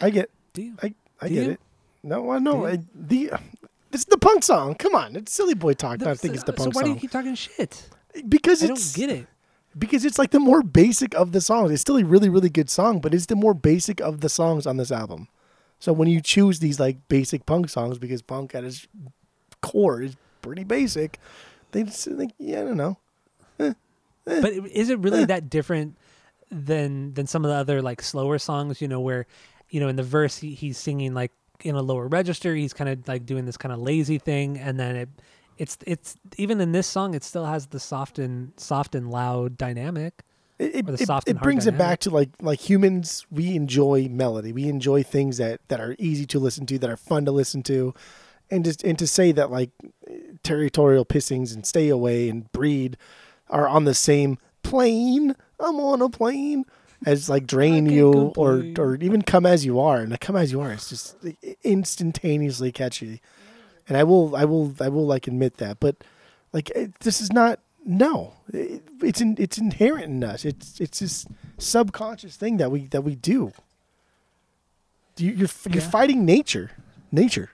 I 0.00 0.10
get. 0.10 0.30
Do 0.52 0.62
you? 0.62 0.74
I 0.82 0.94
I 1.20 1.28
Do 1.28 1.34
get 1.34 1.44
you? 1.46 1.50
it. 1.52 1.60
No, 2.02 2.30
I 2.30 2.38
know. 2.38 2.66
I, 2.66 2.78
the 2.94 3.30
this 3.90 4.00
is 4.02 4.06
the 4.06 4.18
punk 4.18 4.42
song. 4.42 4.74
Come 4.74 4.94
on, 4.94 5.14
it's 5.16 5.32
silly 5.32 5.54
boy 5.54 5.74
talk. 5.74 5.98
The- 5.98 6.06
to 6.06 6.14
think 6.14 6.34
it's 6.34 6.44
the 6.44 6.52
so 6.52 6.64
punk 6.64 6.74
why 6.74 6.82
do 6.82 6.90
you 6.90 6.96
keep 6.96 7.10
talking 7.10 7.34
shit? 7.34 7.88
because 8.28 8.62
I 8.62 8.68
don't 8.68 8.92
get 8.94 9.10
it. 9.10 9.26
because 9.76 10.04
it's 10.04 10.18
like 10.18 10.30
the 10.30 10.40
more 10.40 10.62
basic 10.62 11.14
of 11.14 11.32
the 11.32 11.40
songs. 11.40 11.70
It's 11.70 11.80
still 11.82 11.96
a 11.98 12.04
really 12.04 12.28
really 12.28 12.50
good 12.50 12.70
song, 12.70 13.00
but 13.00 13.14
it's 13.14 13.26
the 13.26 13.36
more 13.36 13.54
basic 13.54 14.00
of 14.00 14.20
the 14.20 14.28
songs 14.28 14.66
on 14.66 14.76
this 14.76 14.90
album. 14.92 15.28
So 15.78 15.92
when 15.92 16.08
you 16.08 16.20
choose 16.20 16.60
these 16.60 16.80
like 16.80 17.08
basic 17.08 17.46
punk 17.46 17.68
songs, 17.68 17.98
because 17.98 18.22
punk 18.22 18.54
at 18.54 18.64
its 18.64 18.86
core 19.60 20.02
is 20.02 20.16
pretty 20.42 20.64
basic, 20.64 21.18
they 21.72 21.82
just 21.82 22.04
think, 22.04 22.32
yeah, 22.38 22.60
I 22.60 22.64
don't 22.64 22.76
know. 22.76 22.98
Eh, 23.60 23.72
but 24.24 24.52
is 24.52 24.88
it 24.88 24.98
really 25.00 25.24
that 25.26 25.50
different 25.50 25.96
than 26.50 27.12
than 27.14 27.26
some 27.26 27.44
of 27.44 27.50
the 27.50 27.56
other 27.56 27.82
like 27.82 28.00
slower 28.02 28.38
songs? 28.38 28.80
You 28.80 28.88
know, 28.88 29.00
where 29.00 29.26
you 29.68 29.80
know 29.80 29.88
in 29.88 29.96
the 29.96 30.02
verse 30.02 30.38
he, 30.38 30.54
he's 30.54 30.78
singing 30.78 31.14
like 31.14 31.32
in 31.62 31.74
a 31.74 31.82
lower 31.82 32.08
register. 32.08 32.54
He's 32.54 32.72
kind 32.72 32.88
of 32.88 33.06
like 33.06 33.26
doing 33.26 33.44
this 33.44 33.56
kind 33.56 33.72
of 33.72 33.80
lazy 33.80 34.18
thing, 34.18 34.58
and 34.58 34.78
then 34.78 34.96
it 34.96 35.08
it's 35.58 35.78
it's 35.86 36.16
even 36.36 36.60
in 36.60 36.72
this 36.72 36.86
song 36.86 37.14
it 37.14 37.22
still 37.22 37.44
has 37.44 37.66
the 37.66 37.80
soft 37.80 38.18
and 38.18 38.52
soft 38.56 38.94
and 38.94 39.10
loud 39.10 39.58
dynamic. 39.58 40.22
It, 40.58 40.74
it, 40.76 40.88
it- 41.00 41.06
soft 41.06 41.26
it 41.28 41.32
and 41.32 41.38
hard 41.38 41.44
brings 41.44 41.66
it 41.66 41.76
back 41.78 41.98
to 42.00 42.10
like 42.10 42.30
like 42.40 42.60
humans. 42.60 43.26
We 43.30 43.56
enjoy 43.56 44.08
melody. 44.08 44.52
We 44.52 44.68
enjoy 44.68 45.02
things 45.02 45.36
that 45.38 45.60
that 45.68 45.80
are 45.80 45.96
easy 45.98 46.26
to 46.26 46.38
listen 46.38 46.64
to, 46.66 46.78
that 46.78 46.88
are 46.90 46.96
fun 46.96 47.24
to 47.24 47.32
listen 47.32 47.62
to, 47.64 47.92
and 48.50 48.64
just 48.64 48.82
and 48.84 48.98
to 48.98 49.06
say 49.06 49.32
that 49.32 49.50
like 49.50 49.70
territorial 50.42 51.04
pissings 51.04 51.54
and 51.54 51.66
stay 51.66 51.88
away 51.88 52.28
and 52.28 52.50
breed 52.52 52.96
are 53.50 53.66
on 53.68 53.84
the 53.84 53.94
same 53.94 54.38
plane. 54.62 55.34
I'm 55.58 55.76
on 55.80 56.00
a 56.02 56.08
plane 56.08 56.64
as 57.06 57.28
like 57.28 57.46
drain 57.46 57.86
you 57.86 58.12
or 58.36 58.58
complain. 58.58 58.78
or 58.78 58.94
even 58.96 59.22
come 59.22 59.46
as 59.46 59.64
you 59.64 59.80
are. 59.80 59.98
And 60.00 60.12
the 60.12 60.18
come 60.18 60.36
as 60.36 60.52
you 60.52 60.60
are 60.60 60.72
it's 60.72 60.88
just 60.88 61.16
instantaneously 61.64 62.72
catchy. 62.72 63.20
And 63.88 63.96
I 63.96 64.04
will 64.04 64.34
I 64.36 64.44
will 64.44 64.74
I 64.80 64.88
will 64.88 65.06
like 65.06 65.26
admit 65.26 65.56
that, 65.58 65.80
but 65.80 65.96
like 66.52 66.70
it, 66.70 66.98
this 67.00 67.20
is 67.20 67.32
not 67.32 67.60
no. 67.84 68.34
It, 68.52 68.82
it's 69.02 69.20
in, 69.20 69.36
it's 69.38 69.58
inherent 69.58 70.04
in 70.06 70.24
us. 70.24 70.44
It's 70.44 70.80
it's 70.80 71.00
this 71.00 71.26
subconscious 71.58 72.36
thing 72.36 72.56
that 72.58 72.70
we 72.70 72.86
that 72.88 73.02
we 73.02 73.14
do. 73.14 73.52
You, 75.16 75.30
you're 75.30 75.48
you're 75.70 75.82
Yeah. 75.82 75.90
fighting 75.90 76.24
nature. 76.24 76.70
Nature 77.12 77.50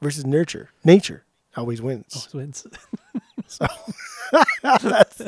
versus 0.00 0.24
nurture. 0.24 0.70
Nature 0.84 1.24
always 1.56 1.82
wins. 1.82 2.14
Always 2.16 2.34
wins. 2.34 2.66
so 3.46 3.66
that's, 4.62 5.18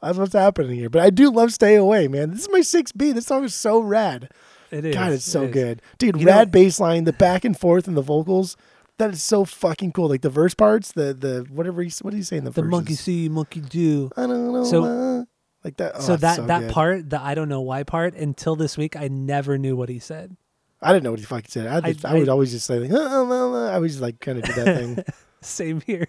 that's 0.00 0.18
what's 0.18 0.32
happening 0.32 0.74
here. 0.76 0.90
But 0.90 1.02
i 1.02 1.10
do 1.10 1.30
love 1.30 1.52
stay 1.52 1.76
away 1.76 2.08
man. 2.08 2.30
This 2.32 2.40
is 2.42 2.48
my 2.50 2.60
6b 2.60 3.14
this 3.14 3.26
song 3.26 3.44
is 3.44 3.54
so 3.54 3.78
rad. 3.80 4.30
It 4.72 4.84
is. 4.84 4.94
god 4.94 5.12
it's 5.12 5.24
so 5.24 5.44
is. 5.44 5.52
good. 5.52 5.82
Dude 5.98 6.18
You 6.18 6.26
know- 6.26 6.32
rad 6.32 6.50
bass 6.50 6.80
line 6.80 7.04
the 7.04 7.12
back 7.12 7.44
and 7.44 7.56
forth 7.58 7.86
and 7.86 7.96
the 7.96 8.02
vocals 8.02 8.56
that 9.00 9.10
is 9.10 9.22
so 9.22 9.44
fucking 9.44 9.92
cool 9.92 10.08
like 10.08 10.20
the 10.22 10.30
verse 10.30 10.54
parts 10.54 10.92
the 10.92 11.12
the 11.12 11.46
whatever 11.50 11.82
he 11.82 11.90
what 12.02 12.12
did 12.12 12.18
he 12.18 12.22
say 12.22 12.36
in 12.36 12.44
the 12.44 12.50
The 12.50 12.62
verses? 12.62 12.70
monkey 12.70 12.94
see, 12.94 13.28
monkey 13.28 13.60
do. 13.60 14.10
I 14.16 14.22
don't 14.26 14.52
know. 14.52 14.64
So- 14.64 14.84
uh, 14.84 15.24
like 15.64 15.76
that. 15.76 15.92
Oh, 15.96 16.00
so 16.00 16.16
that 16.16 16.36
so 16.36 16.46
that 16.46 16.60
good. 16.60 16.70
part, 16.70 17.10
the 17.10 17.20
I 17.20 17.34
don't 17.34 17.48
know 17.50 17.60
why 17.60 17.82
part, 17.82 18.14
until 18.14 18.56
this 18.56 18.78
week, 18.78 18.96
I 18.96 19.08
never 19.08 19.58
knew 19.58 19.76
what 19.76 19.90
he 19.90 19.98
said. 19.98 20.36
I 20.80 20.92
didn't 20.94 21.04
know 21.04 21.10
what 21.10 21.20
he 21.20 21.26
fucking 21.26 21.50
said. 21.50 21.66
I, 21.66 21.92
just, 21.92 22.06
I, 22.06 22.12
I- 22.12 22.14
would 22.14 22.30
always 22.30 22.50
just 22.52 22.64
say 22.64 22.78
like, 22.78 22.90
uh, 22.92 22.96
uh, 22.96 23.24
uh, 23.26 23.68
I 23.70 23.74
always 23.74 24.00
like 24.00 24.20
kind 24.20 24.38
of 24.38 24.44
do 24.44 24.52
that 24.54 24.76
thing. 24.78 25.04
Same 25.42 25.82
here. 25.82 26.08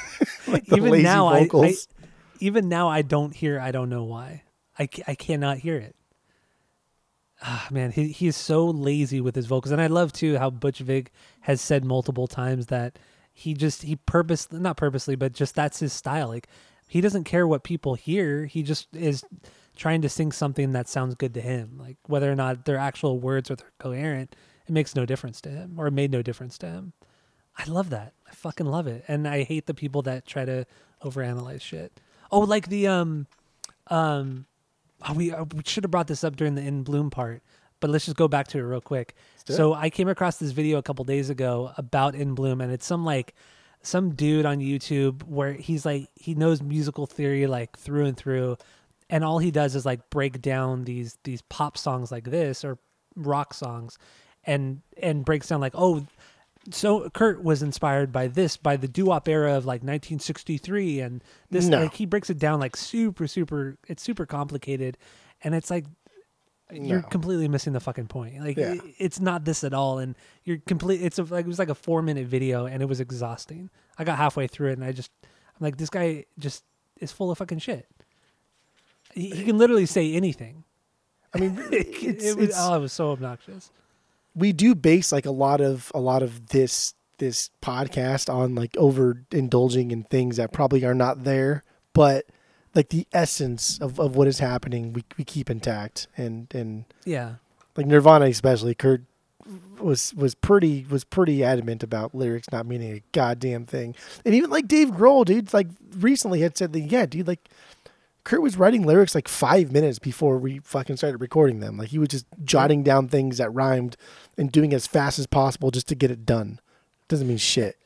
like 0.46 0.72
even 0.72 1.02
now, 1.02 1.26
I, 1.26 1.48
I 1.52 1.74
even 2.38 2.68
now 2.68 2.88
I 2.88 3.02
don't 3.02 3.34
hear. 3.34 3.58
I 3.58 3.72
don't 3.72 3.88
know 3.88 4.04
why. 4.04 4.42
I, 4.78 4.88
I 5.08 5.14
cannot 5.16 5.58
hear 5.58 5.76
it. 5.76 5.96
Ah, 7.44 7.66
man, 7.70 7.90
he 7.90 8.08
he 8.08 8.28
is 8.28 8.36
so 8.36 8.66
lazy 8.66 9.20
with 9.20 9.34
his 9.34 9.46
vocals, 9.46 9.72
and 9.72 9.80
I 9.80 9.88
love 9.88 10.12
too 10.12 10.38
how 10.38 10.48
Butch 10.50 10.78
Vig 10.78 11.10
has 11.40 11.60
said 11.60 11.84
multiple 11.84 12.28
times 12.28 12.66
that 12.66 12.98
he 13.32 13.54
just 13.54 13.82
he 13.82 13.96
purpose 13.96 14.50
not 14.52 14.76
purposely, 14.76 15.16
but 15.16 15.32
just 15.32 15.54
that's 15.54 15.80
his 15.80 15.92
style. 15.92 16.28
Like 16.28 16.48
he 16.86 17.00
doesn't 17.00 17.24
care 17.24 17.46
what 17.46 17.64
people 17.64 17.94
hear. 17.94 18.46
He 18.46 18.62
just 18.62 18.94
is 18.94 19.24
trying 19.74 20.02
to 20.02 20.08
sing 20.08 20.30
something 20.30 20.72
that 20.72 20.88
sounds 20.88 21.14
good 21.14 21.34
to 21.34 21.40
him. 21.40 21.78
Like 21.78 21.96
whether 22.06 22.30
or 22.30 22.36
not 22.36 22.64
they're 22.64 22.76
actual 22.76 23.18
words 23.18 23.50
or 23.50 23.56
they're 23.56 23.72
coherent, 23.78 24.36
it 24.66 24.72
makes 24.72 24.94
no 24.94 25.04
difference 25.04 25.40
to 25.40 25.50
him, 25.50 25.74
or 25.78 25.88
it 25.88 25.92
made 25.92 26.12
no 26.12 26.22
difference 26.22 26.58
to 26.58 26.66
him. 26.66 26.92
I 27.58 27.64
love 27.64 27.90
that. 27.90 28.14
I 28.30 28.34
fucking 28.34 28.66
love 28.66 28.86
it. 28.86 29.04
And 29.08 29.26
I 29.26 29.42
hate 29.42 29.66
the 29.66 29.74
people 29.74 30.02
that 30.02 30.26
try 30.26 30.44
to 30.44 30.64
overanalyze 31.02 31.62
shit. 31.62 32.00
Oh, 32.30 32.40
like 32.40 32.68
the 32.68 32.86
um 32.86 33.26
um 33.88 34.46
oh, 35.08 35.12
we 35.14 35.32
uh, 35.32 35.44
we 35.54 35.62
should 35.66 35.84
have 35.84 35.90
brought 35.90 36.06
this 36.06 36.24
up 36.24 36.36
during 36.36 36.54
the 36.54 36.62
in 36.62 36.82
bloom 36.82 37.10
part, 37.10 37.42
but 37.80 37.90
let's 37.90 38.04
just 38.04 38.16
go 38.16 38.28
back 38.28 38.48
to 38.48 38.58
it 38.58 38.62
real 38.62 38.80
quick. 38.80 39.14
So 39.44 39.74
I 39.74 39.90
came 39.90 40.08
across 40.08 40.36
this 40.38 40.52
video 40.52 40.78
a 40.78 40.82
couple 40.82 41.04
days 41.04 41.30
ago 41.30 41.72
about 41.76 42.14
in 42.14 42.34
bloom 42.34 42.60
and 42.60 42.72
it's 42.72 42.86
some 42.86 43.04
like 43.04 43.34
some 43.82 44.14
dude 44.14 44.46
on 44.46 44.58
YouTube 44.58 45.24
where 45.24 45.52
he's 45.52 45.84
like 45.84 46.08
he 46.14 46.34
knows 46.34 46.62
musical 46.62 47.06
theory 47.06 47.46
like 47.46 47.76
through 47.76 48.06
and 48.06 48.16
through 48.16 48.56
and 49.10 49.24
all 49.24 49.38
he 49.38 49.50
does 49.50 49.74
is 49.74 49.84
like 49.84 50.08
break 50.10 50.40
down 50.40 50.84
these 50.84 51.18
these 51.24 51.42
pop 51.42 51.76
songs 51.76 52.12
like 52.12 52.24
this 52.24 52.64
or 52.64 52.78
rock 53.16 53.52
songs 53.52 53.98
and 54.44 54.80
and 55.00 55.24
breaks 55.24 55.48
down 55.48 55.60
like 55.60 55.74
oh 55.74 56.06
so 56.70 57.10
Kurt 57.10 57.42
was 57.42 57.62
inspired 57.62 58.12
by 58.12 58.28
this 58.28 58.56
by 58.56 58.76
the 58.76 58.86
doo-wop 58.88 59.28
era 59.28 59.56
of 59.56 59.64
like 59.64 59.80
1963 59.82 61.00
and 61.00 61.24
this 61.50 61.66
No. 61.66 61.80
like 61.82 61.94
he 61.94 62.06
breaks 62.06 62.30
it 62.30 62.38
down 62.38 62.60
like 62.60 62.76
super 62.76 63.26
super 63.26 63.76
it's 63.88 64.02
super 64.02 64.26
complicated 64.26 64.96
and 65.42 65.54
it's 65.54 65.70
like 65.70 65.86
you're 66.72 67.02
completely 67.02 67.48
missing 67.48 67.74
the 67.74 67.80
fucking 67.80 68.06
point. 68.06 68.40
Like 68.40 68.56
Yeah. 68.56 68.74
i- 68.82 68.94
it's 68.98 69.20
not 69.20 69.44
this 69.44 69.62
at 69.64 69.74
all 69.74 69.98
and 69.98 70.16
you're 70.44 70.58
complete 70.66 71.02
it's 71.02 71.18
a, 71.18 71.24
like 71.24 71.44
it 71.44 71.48
was 71.48 71.58
like 71.58 71.68
a 71.68 71.74
4 71.74 72.00
minute 72.00 72.26
video 72.26 72.64
and 72.66 72.80
it 72.82 72.86
was 72.86 73.00
exhausting. 73.00 73.68
I 73.98 74.04
got 74.04 74.16
halfway 74.16 74.46
through 74.46 74.70
it 74.70 74.72
and 74.74 74.84
i 74.84 74.92
just 74.92 75.10
i'm 75.22 75.60
like 75.60 75.76
this 75.76 75.90
guy 75.90 76.24
just 76.38 76.64
is 77.00 77.10
full 77.12 77.30
of 77.30 77.38
fucking 77.38 77.58
shit. 77.58 77.86
He, 79.14 79.30
he 79.30 79.44
can 79.44 79.58
literally 79.58 79.84
say 79.86 80.14
anything. 80.14 80.64
I 81.34 81.38
mean, 81.38 81.58
it, 81.72 81.88
it's, 82.02 82.34
was, 82.36 82.48
it's, 82.48 82.56
oh, 82.58 82.74
it 82.76 82.80
was 82.80 82.92
so 82.92 83.10
obnoxious 83.10 83.70
we 84.34 84.52
do 84.52 84.74
base 84.74 85.12
like 85.12 85.26
a 85.26 85.30
lot 85.30 85.60
of 85.60 85.90
a 85.94 86.00
lot 86.00 86.22
of 86.22 86.48
this 86.48 86.94
this 87.18 87.50
podcast 87.60 88.32
on 88.32 88.54
like 88.54 88.72
overindulging 88.72 89.92
in 89.92 90.04
things 90.04 90.36
that 90.36 90.52
probably 90.52 90.84
are 90.84 90.94
not 90.94 91.24
there, 91.24 91.64
but 91.92 92.26
like 92.74 92.88
the 92.88 93.06
essence 93.12 93.78
of, 93.80 94.00
of 94.00 94.16
what 94.16 94.26
is 94.26 94.38
happening, 94.38 94.92
we 94.92 95.04
we 95.16 95.24
keep 95.24 95.50
intact 95.50 96.08
and 96.16 96.52
and 96.54 96.84
yeah 97.04 97.34
like 97.76 97.86
Nirvana 97.86 98.26
especially, 98.26 98.74
Kurt 98.74 99.02
was 99.80 100.14
was 100.14 100.34
pretty 100.34 100.86
was 100.88 101.04
pretty 101.04 101.42
adamant 101.42 101.82
about 101.82 102.14
lyrics 102.14 102.50
not 102.52 102.66
meaning 102.66 102.92
a 102.92 103.02
goddamn 103.12 103.66
thing. 103.66 103.94
And 104.24 104.34
even 104.34 104.50
like 104.50 104.68
Dave 104.68 104.90
Grohl, 104.90 105.24
dude, 105.24 105.52
like 105.52 105.68
recently 105.96 106.40
had 106.40 106.56
said 106.56 106.72
that 106.72 106.80
yeah, 106.80 107.06
dude, 107.06 107.26
like 107.26 107.48
Kurt 108.24 108.42
was 108.42 108.56
writing 108.56 108.86
lyrics 108.86 109.14
like 109.14 109.28
five 109.28 109.72
minutes 109.72 109.98
before 109.98 110.38
we 110.38 110.60
fucking 110.60 110.96
started 110.96 111.18
recording 111.18 111.60
them. 111.60 111.76
Like 111.76 111.88
he 111.88 111.98
was 111.98 112.08
just 112.08 112.26
jotting 112.44 112.82
down 112.82 113.08
things 113.08 113.38
that 113.38 113.52
rhymed 113.52 113.96
and 114.38 114.50
doing 114.50 114.72
it 114.72 114.76
as 114.76 114.86
fast 114.86 115.18
as 115.18 115.26
possible 115.26 115.70
just 115.70 115.88
to 115.88 115.94
get 115.94 116.10
it 116.10 116.24
done. 116.26 116.60
Doesn't 117.08 117.28
mean 117.28 117.38
shit. 117.38 117.76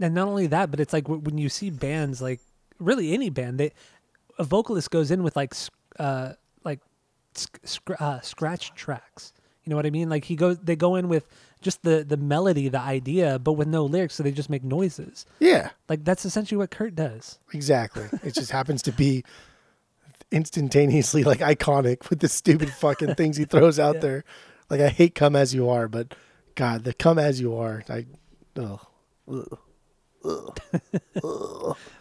and 0.00 0.14
not 0.14 0.28
only 0.28 0.46
that, 0.48 0.70
but 0.70 0.80
it's 0.80 0.92
like 0.92 1.08
when 1.08 1.38
you 1.38 1.48
see 1.48 1.70
bands 1.70 2.20
like 2.22 2.40
really 2.78 3.12
any 3.14 3.30
band, 3.30 3.58
they 3.58 3.72
a 4.38 4.44
vocalist 4.44 4.90
goes 4.90 5.10
in 5.10 5.22
with 5.22 5.34
like 5.36 5.54
uh 5.98 6.32
like 6.64 6.80
sc- 7.34 7.90
uh, 8.00 8.20
scratch 8.20 8.74
tracks. 8.74 9.32
You 9.64 9.70
know 9.70 9.76
what 9.76 9.86
I 9.86 9.90
mean? 9.90 10.08
Like 10.08 10.24
he 10.24 10.34
goes, 10.36 10.58
they 10.60 10.76
go 10.76 10.96
in 10.96 11.08
with 11.08 11.26
just 11.60 11.82
the 11.82 12.04
the 12.04 12.16
melody, 12.16 12.68
the 12.68 12.80
idea, 12.80 13.38
but 13.38 13.52
with 13.52 13.68
no 13.68 13.84
lyrics, 13.84 14.14
so 14.14 14.22
they 14.22 14.32
just 14.32 14.48
make 14.48 14.64
noises. 14.64 15.26
Yeah, 15.40 15.70
Like 15.88 16.04
that's 16.04 16.24
essentially 16.24 16.56
what 16.56 16.70
Kurt 16.70 16.94
does. 16.94 17.38
exactly. 17.52 18.06
it 18.22 18.34
just 18.34 18.50
happens 18.50 18.80
to 18.82 18.92
be 18.92 19.24
instantaneously 20.30 21.24
like 21.24 21.38
iconic 21.40 22.10
with 22.10 22.20
the 22.20 22.28
stupid 22.28 22.70
fucking 22.70 23.14
things 23.14 23.36
he 23.36 23.44
throws 23.44 23.78
out 23.78 23.94
Yeah. 23.96 24.00
there. 24.00 24.24
Like 24.70 24.80
I 24.80 24.88
hate 24.88 25.14
"Come 25.14 25.34
as 25.36 25.54
You 25.54 25.68
Are," 25.68 25.88
but 25.88 26.14
God, 26.54 26.84
the 26.84 26.92
"Come 26.92 27.18
as 27.18 27.40
You 27.40 27.56
Are," 27.56 27.82
I, 27.88 28.06
ugh. 28.58 28.86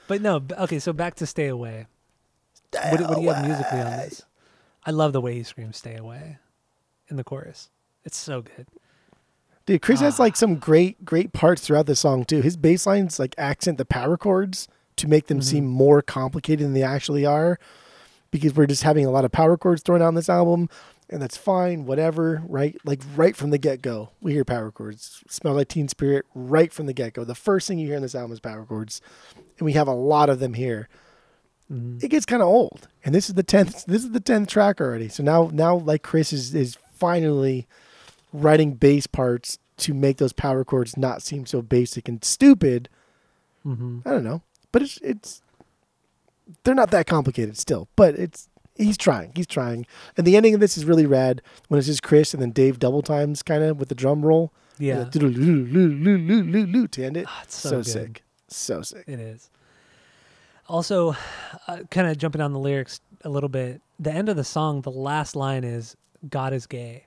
But 0.07 0.21
no, 0.21 0.41
okay. 0.59 0.79
So 0.79 0.93
back 0.93 1.15
to 1.15 1.25
"Stay 1.25 1.47
Away." 1.47 1.87
What, 2.71 2.97
do- 2.97 3.03
what 3.05 3.15
do 3.15 3.21
you 3.21 3.29
have 3.31 3.45
musically 3.45 3.79
on 3.79 3.91
this? 3.91 4.23
I 4.85 4.91
love 4.91 5.13
the 5.13 5.21
way 5.21 5.33
he 5.35 5.43
screams 5.43 5.77
"Stay 5.77 5.95
Away" 5.95 6.37
in 7.09 7.17
the 7.17 7.23
chorus. 7.23 7.69
It's 8.05 8.17
so 8.17 8.41
good. 8.41 8.67
Dude, 9.65 9.81
Chris 9.81 9.99
Ah. 10.01 10.05
has 10.05 10.19
like 10.19 10.35
some 10.37 10.55
great, 10.55 11.03
great 11.03 11.33
parts 11.33 11.61
throughout 11.61 11.87
the 11.87 11.95
song 11.95 12.23
too. 12.23 12.41
His 12.41 12.55
bass 12.55 12.85
lines 12.85 13.19
like 13.19 13.35
accent 13.37 13.77
the 13.77 13.85
power 13.85 14.17
chords 14.17 14.67
to 14.95 15.07
make 15.07 15.27
them 15.27 15.39
Mm-hmm. 15.39 15.43
seem 15.49 15.65
more 15.65 16.01
complicated 16.01 16.65
than 16.65 16.73
they 16.73 16.83
actually 16.83 17.25
are. 17.25 17.59
Because 18.31 18.55
we're 18.55 18.65
just 18.67 18.83
having 18.83 19.05
a 19.05 19.09
lot 19.11 19.23
of 19.25 19.31
power 19.31 19.57
chords 19.57 19.81
thrown 19.81 20.01
out 20.01 20.07
on 20.09 20.15
this 20.15 20.27
album, 20.29 20.69
and 21.09 21.21
that's 21.21 21.37
fine, 21.37 21.85
whatever, 21.85 22.43
right? 22.47 22.75
Like 22.83 23.01
right 23.15 23.35
from 23.35 23.49
the 23.51 23.57
get 23.57 23.81
go, 23.81 24.09
we 24.21 24.33
hear 24.33 24.43
power 24.43 24.71
chords. 24.71 25.23
Smell 25.29 25.53
like 25.53 25.69
Teen 25.69 25.87
Spirit 25.87 26.25
right 26.35 26.71
from 26.73 26.85
the 26.85 26.93
get 26.93 27.13
go. 27.13 27.23
The 27.23 27.35
first 27.35 27.67
thing 27.67 27.79
you 27.79 27.87
hear 27.87 27.95
in 27.95 28.01
this 28.01 28.15
album 28.15 28.31
is 28.33 28.39
power 28.39 28.65
chords, 28.65 29.01
and 29.57 29.65
we 29.65 29.73
have 29.73 29.87
a 29.87 29.93
lot 29.93 30.29
of 30.29 30.39
them 30.39 30.53
here. 30.53 30.89
Mhm. 31.71 32.01
It 32.03 32.09
gets 32.09 32.25
kind 32.25 32.41
of 32.41 32.47
old, 32.47 32.87
and 33.03 33.13
this 33.13 33.27
is 33.29 33.35
the 33.35 33.43
tenth. 33.43 33.85
This 33.85 34.03
is 34.03 34.11
the 34.11 34.19
tenth 34.19 34.49
track 34.49 34.79
already. 34.79 35.09
So 35.09 35.23
now, 35.23 35.49
now 35.53 35.75
like 35.75 36.01
Chris 36.03 36.31
is 36.33 36.53
is 36.55 36.77
finally 36.93 37.67
writing 38.33 38.73
bass 38.73 39.07
parts 39.07 39.59
to 39.77 39.93
make 39.93 40.17
those 40.17 40.33
power 40.33 40.63
chords 40.65 40.97
not 40.97 41.21
seem 41.21 41.45
so 41.45 41.61
basic 41.61 42.07
and 42.09 42.23
stupid. 42.23 42.89
Mhm. 43.65 44.01
I 44.05 44.11
don't 44.11 44.23
know, 44.23 44.41
but 44.71 44.81
it's 44.81 44.97
it's 45.01 45.41
they're 46.63 46.73
not 46.75 46.91
that 46.91 47.05
complicated 47.07 47.57
still, 47.57 47.89
but 47.97 48.15
it's 48.15 48.47
he's 48.77 48.97
trying. 48.97 49.31
He's 49.35 49.47
trying. 49.47 49.85
And 50.17 50.25
the 50.27 50.35
ending 50.37 50.53
of 50.53 50.59
this 50.59 50.77
is 50.77 50.85
really 50.85 51.05
rad 51.05 51.41
when 51.67 51.77
it's 51.77 51.87
just 51.87 52.03
Chris 52.03 52.33
and 52.33 52.41
then 52.41 52.51
Dave 52.51 52.79
double 52.79 53.01
times 53.01 53.43
kind 53.43 53.63
of 53.63 53.77
with 53.79 53.89
the 53.89 53.95
drum 53.95 54.25
roll. 54.25 54.51
Yeah, 54.79 55.05
to 55.05 55.19
end 57.03 57.17
it. 57.17 57.27
It's 57.43 57.55
so 57.55 57.69
so 57.69 57.81
sick. 57.81 58.23
So 58.47 58.81
sick. 58.81 59.03
It 59.07 59.19
is. 59.19 59.49
Also, 60.69 61.15
uh, 61.67 61.79
kind 61.89 62.07
of 62.07 62.17
jumping 62.17 62.41
on 62.41 62.53
the 62.53 62.59
lyrics, 62.59 62.99
a 63.23 63.29
little 63.29 63.49
bit. 63.49 63.81
The 63.99 64.11
end 64.11 64.29
of 64.29 64.35
the 64.35 64.43
song, 64.43 64.81
the 64.81 64.91
last 64.91 65.35
line 65.35 65.63
is 65.63 65.95
"God 66.29 66.53
is 66.53 66.67
gay," 66.67 67.05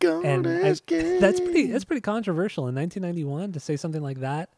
God 0.00 0.24
and 0.24 0.46
I- 0.46 0.50
is 0.68 0.80
gay. 0.80 1.18
that's 1.18 1.40
pretty. 1.40 1.66
That's 1.72 1.84
pretty 1.84 2.02
controversial 2.02 2.68
in 2.68 2.74
1991 2.74 3.52
to 3.52 3.60
say 3.60 3.76
something 3.76 4.02
like 4.02 4.20
that. 4.20 4.50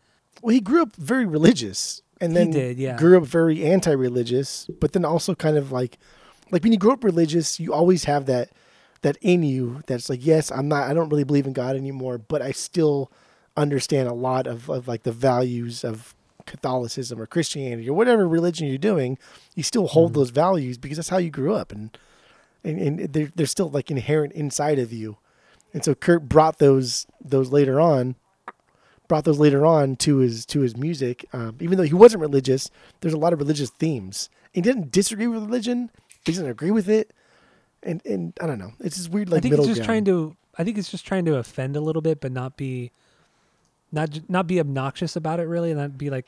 Well, 0.42 0.52
he 0.52 0.60
grew 0.60 0.82
up 0.82 0.96
very 0.96 1.24
religious, 1.26 2.02
and 2.20 2.32
He 2.32 2.38
then 2.38 2.50
did, 2.50 2.78
yeah. 2.78 2.96
grew 2.96 3.16
up 3.18 3.24
very 3.24 3.64
anti-religious, 3.64 4.68
but 4.80 4.92
then 4.92 5.04
also 5.04 5.34
kind 5.34 5.56
of 5.56 5.72
like, 5.72 5.98
like 6.50 6.62
when 6.62 6.72
you 6.72 6.78
grow 6.78 6.92
up 6.92 7.04
religious, 7.04 7.58
you 7.60 7.72
always 7.72 8.04
have 8.04 8.26
that 8.26 8.50
that 9.02 9.18
in 9.20 9.42
you 9.42 9.82
that's 9.86 10.08
like, 10.08 10.24
yes, 10.24 10.50
I'm 10.50 10.66
not, 10.68 10.88
I 10.88 10.94
don't 10.94 11.10
really 11.10 11.24
believe 11.24 11.46
in 11.46 11.52
God 11.52 11.76
anymore, 11.76 12.16
but 12.16 12.40
I 12.40 12.52
still 12.52 13.12
understand 13.56 14.08
a 14.08 14.14
lot 14.14 14.46
of, 14.46 14.70
of 14.70 14.88
like 14.88 15.02
the 15.02 15.12
values 15.12 15.84
of 15.84 16.14
Catholicism 16.46 17.20
or 17.20 17.26
Christianity 17.26 17.88
or 17.88 17.92
whatever 17.94 18.26
religion 18.26 18.66
you're 18.66 18.78
doing. 18.78 19.18
You 19.54 19.62
still 19.62 19.86
hold 19.88 20.12
Mm-hmm. 20.12 20.20
those 20.20 20.30
values 20.30 20.78
because 20.78 20.96
that's 20.96 21.10
how 21.10 21.18
you 21.18 21.30
grew 21.30 21.54
up, 21.54 21.70
and 21.72 21.96
and, 22.62 22.78
and 22.80 23.12
they're 23.12 23.30
they're 23.34 23.46
still 23.46 23.68
like 23.70 23.90
inherent 23.90 24.32
inside 24.32 24.78
of 24.78 24.92
you. 24.92 25.18
And 25.74 25.84
so 25.84 25.94
Kurt 25.94 26.28
brought 26.28 26.58
those 26.58 27.06
those 27.22 27.50
later 27.52 27.80
on 27.80 28.14
brought 29.08 29.24
those 29.24 29.38
later 29.38 29.66
on 29.66 29.96
to 29.96 30.18
his 30.18 30.46
to 30.46 30.60
his 30.60 30.76
music. 30.76 31.26
Um, 31.32 31.56
even 31.60 31.78
though 31.78 31.84
he 31.84 31.94
wasn't 31.94 32.20
religious, 32.20 32.70
there's 33.00 33.14
a 33.14 33.18
lot 33.18 33.32
of 33.32 33.38
religious 33.38 33.70
themes. 33.70 34.28
He 34.52 34.60
didn't 34.60 34.92
disagree 34.92 35.26
with 35.26 35.42
religion. 35.42 35.90
He 36.24 36.32
doesn't 36.32 36.48
agree 36.48 36.70
with 36.70 36.88
it. 36.88 37.12
And 37.82 38.04
and 38.06 38.32
I 38.40 38.46
don't 38.46 38.58
know. 38.58 38.72
It's 38.80 38.96
just 38.96 39.10
weird 39.10 39.28
like 39.28 39.38
I 39.38 39.40
think 39.42 39.56
he's 39.56 39.66
just 39.66 39.78
ground. 39.78 39.86
trying 39.86 40.04
to. 40.06 40.36
I 40.56 40.64
think 40.64 40.76
he's 40.76 40.88
just 40.88 41.06
trying 41.06 41.24
to 41.26 41.36
offend 41.36 41.76
a 41.76 41.80
little 41.80 42.00
bit, 42.00 42.20
but 42.20 42.32
not 42.32 42.56
be, 42.56 42.92
not 43.92 44.20
not 44.30 44.46
be 44.46 44.60
obnoxious 44.60 45.16
about 45.16 45.40
it. 45.40 45.44
Really, 45.44 45.70
and 45.70 45.80
not 45.80 45.98
be 45.98 46.10
like 46.10 46.26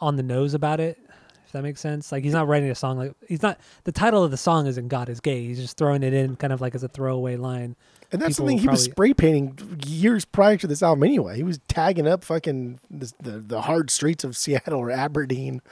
on 0.00 0.16
the 0.16 0.22
nose 0.22 0.54
about 0.54 0.80
it. 0.80 0.98
If 1.44 1.52
that 1.52 1.62
makes 1.62 1.80
sense. 1.80 2.12
Like 2.12 2.22
he's 2.22 2.32
not 2.32 2.46
writing 2.46 2.70
a 2.70 2.74
song 2.76 2.96
like 2.96 3.12
he's 3.26 3.42
not. 3.42 3.58
The 3.84 3.92
title 3.92 4.22
of 4.22 4.30
the 4.30 4.36
song 4.36 4.68
isn't 4.68 4.88
"God 4.88 5.08
is 5.08 5.20
gay." 5.20 5.44
He's 5.44 5.58
just 5.58 5.76
throwing 5.76 6.02
it 6.02 6.14
in 6.14 6.36
kind 6.36 6.52
of 6.52 6.60
like 6.60 6.74
as 6.74 6.84
a 6.84 6.88
throwaway 6.88 7.36
line. 7.36 7.74
And 8.12 8.20
that's 8.20 8.36
something 8.36 8.58
he 8.58 8.68
was 8.68 8.84
spray 8.84 9.14
painting 9.14 9.56
years 9.86 10.24
prior 10.24 10.56
to 10.56 10.66
this 10.66 10.82
album 10.82 11.04
anyway. 11.04 11.36
He 11.36 11.42
was 11.42 11.58
tagging 11.68 12.06
up 12.08 12.24
fucking 12.24 12.80
this, 12.90 13.12
the 13.20 13.32
the 13.38 13.62
hard 13.62 13.90
streets 13.90 14.24
of 14.24 14.36
Seattle 14.36 14.78
or 14.80 14.90
Aberdeen, 14.90 15.62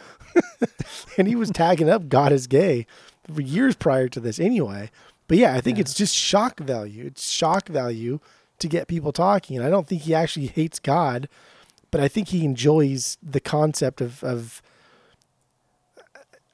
and 1.19 1.27
he 1.29 1.35
was 1.35 1.51
tagging 1.51 1.89
up 1.91 2.09
"God 2.09 2.33
is 2.33 2.47
gay" 2.47 2.87
for 3.33 3.41
years 3.43 3.75
prior 3.75 4.09
to 4.09 4.21
this 4.21 4.39
anyway. 4.39 4.91
But 5.27 5.39
yeah, 5.39 5.55
I 5.55 5.61
think 5.61 5.77
Yeah. 5.79 5.83
it's 5.83 5.95
just 5.95 6.15
shock 6.15 6.61
value. 6.61 7.05
It's 7.07 7.29
shock 7.31 7.69
value 7.69 8.21
to 8.61 8.69
get 8.69 8.89
people 8.89 9.13
talking, 9.13 9.57
and 9.57 9.67
I 9.67 9.71
don't 9.71 9.87
think 9.87 10.03
he 10.03 10.15
actually 10.15 10.47
hates 10.47 10.79
God, 10.79 11.29
but 11.91 12.01
I 12.01 12.09
think 12.09 12.29
he 12.29 12.45
enjoys 12.45 13.19
the 13.23 13.41
concept 13.41 14.01
of 14.01 14.23
of. 14.23 14.63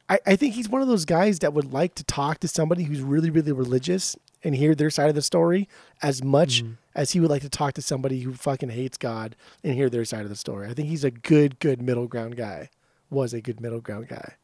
I, 0.08 0.18
I 0.26 0.36
think 0.36 0.54
he's 0.54 0.68
one 0.68 0.82
of 0.82 0.88
those 0.88 1.06
guys 1.06 1.38
that 1.38 1.54
would 1.54 1.72
like 1.72 1.94
to 1.94 2.04
talk 2.04 2.38
to 2.40 2.48
somebody 2.48 2.84
who's 2.84 3.00
really, 3.00 3.30
really 3.30 3.52
religious 3.52 4.16
and 4.44 4.54
hear 4.54 4.74
their 4.74 4.90
side 4.90 5.08
of 5.08 5.14
the 5.14 5.22
story 5.22 5.68
as 6.02 6.22
much 6.22 6.62
Mhm. 6.62 6.76
as 6.94 7.12
he 7.12 7.20
would 7.20 7.30
like 7.30 7.42
to 7.42 7.48
talk 7.48 7.74
to 7.74 7.82
somebody 7.82 8.20
who 8.20 8.34
fucking 8.34 8.68
hates 8.70 8.96
God 8.98 9.34
and 9.64 9.74
hear 9.74 9.88
their 9.90 10.04
side 10.04 10.22
of 10.22 10.28
the 10.28 10.36
story. 10.36 10.68
I 10.68 10.74
think 10.74 10.88
he's 10.88 11.02
a 11.04 11.10
good, 11.10 11.58
good 11.58 11.80
middle 11.82 12.06
ground 12.06 12.36
guy. 12.36 12.68
Was 13.10 13.32
a 13.34 13.40
good 13.40 13.60
middle 13.60 13.80
ground 13.80 14.08
guy. 14.08 14.34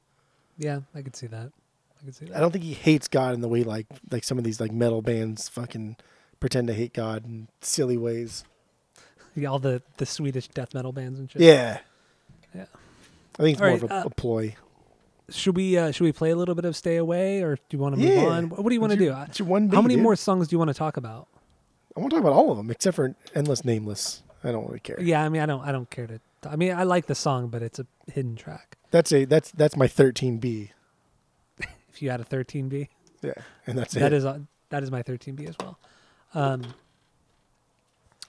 Yeah, 0.59 0.81
I 0.95 1.03
could 1.03 1.15
see 1.17 1.27
that. 1.29 1.53
I 2.01 2.05
could 2.05 2.15
see 2.15 2.25
that. 2.27 2.37
I 2.37 2.41
don't 2.41 2.51
think 2.51 2.65
he 2.65 2.73
hates 2.75 3.09
God 3.09 3.35
in 3.35 3.41
the 3.41 3.49
way 3.49 3.63
like 3.63 3.87
like 4.11 4.25
some 4.25 4.39
of 4.39 4.45
these 4.45 4.61
like 4.61 4.73
metal 4.73 5.03
bands 5.03 5.49
fucking 5.49 5.97
pretend 6.41 6.67
to 6.69 6.75
hate 6.75 6.93
God 6.95 7.25
in 7.27 7.49
silly 7.61 7.97
ways. 7.99 8.45
Yeah, 9.35 9.49
all 9.51 9.59
the 9.59 9.83
the 9.99 10.07
Swedish 10.07 10.49
death 10.49 10.73
metal 10.75 10.93
bands 10.93 11.19
and 11.19 11.31
shit. 11.31 11.43
Yeah. 11.43 11.81
Yeah. 12.55 12.65
I 13.39 13.43
think 13.43 13.55
it's 13.55 13.61
All 13.61 13.67
more 13.69 13.75
right, 13.77 13.83
of 13.85 13.91
a, 13.91 13.95
uh, 13.95 14.05
a 14.07 14.11
ploy. 14.11 14.57
Should 15.31 15.57
we 15.57 15.77
uh, 15.79 15.91
should 15.93 16.05
we 16.05 16.13
play 16.13 16.31
a 16.31 16.37
little 16.37 16.55
bit 16.55 16.65
of 16.65 16.75
"Stay 16.77 16.97
Away" 16.97 17.43
or 17.43 17.57
do 17.57 17.63
you 17.71 17.79
want 17.79 17.95
to 17.95 18.01
move 18.01 18.09
Yeah. 18.11 18.25
on? 18.27 18.49
What 18.51 18.69
do 18.69 18.75
you 18.75 18.81
want 18.81 18.93
to 18.93 18.99
do? 18.99 19.05
your- 19.05 19.25
It's 19.29 19.39
your 19.39 19.49
one 19.49 19.69
How 19.69 19.81
many 19.83 19.95
dude. 19.95 20.03
more 20.03 20.17
songs 20.17 20.49
do 20.49 20.55
you 20.55 20.59
want 20.59 20.69
to 20.69 20.75
talk 20.75 20.97
about? 20.97 21.29
I 21.97 22.01
want 22.01 22.11
to 22.11 22.17
talk 22.17 22.25
about 22.25 22.35
all 22.37 22.51
of 22.51 22.57
them 22.57 22.71
except 22.71 22.97
for 22.97 23.15
Endless 23.35 23.65
Nameless. 23.65 24.23
I 24.45 24.53
don't 24.53 24.67
really 24.67 24.81
care. 24.81 24.97
Yeah, 25.01 25.23
I 25.23 25.29
mean, 25.29 25.43
I 25.43 25.47
don't, 25.47 25.61
I 25.67 25.71
don't 25.73 25.91
care 25.91 26.07
to. 26.07 26.21
I 26.49 26.57
mean, 26.57 26.73
I 26.73 26.85
like 26.85 27.07
the 27.07 27.15
song, 27.15 27.49
but 27.49 27.63
it's 27.63 27.79
a 27.79 27.87
hidden 28.11 28.37
track. 28.37 28.79
That's 28.91 29.13
a 29.13 29.25
that's 29.25 29.51
that's 29.53 29.77
my 29.77 29.87
13B. 29.87 30.71
If 31.93 32.01
you 32.01 32.09
had 32.11 32.21
a 32.21 32.25
13B, 32.25 32.89
Yeah. 33.23 33.33
And 33.67 33.77
that's 33.77 33.95
that 33.95 34.13
it. 34.13 34.17
is 34.17 34.25
that 34.71 34.83
is 34.83 34.91
my 34.91 35.03
13B 35.03 35.49
as 35.49 35.57
well. 35.61 35.79
Um, 36.35 36.63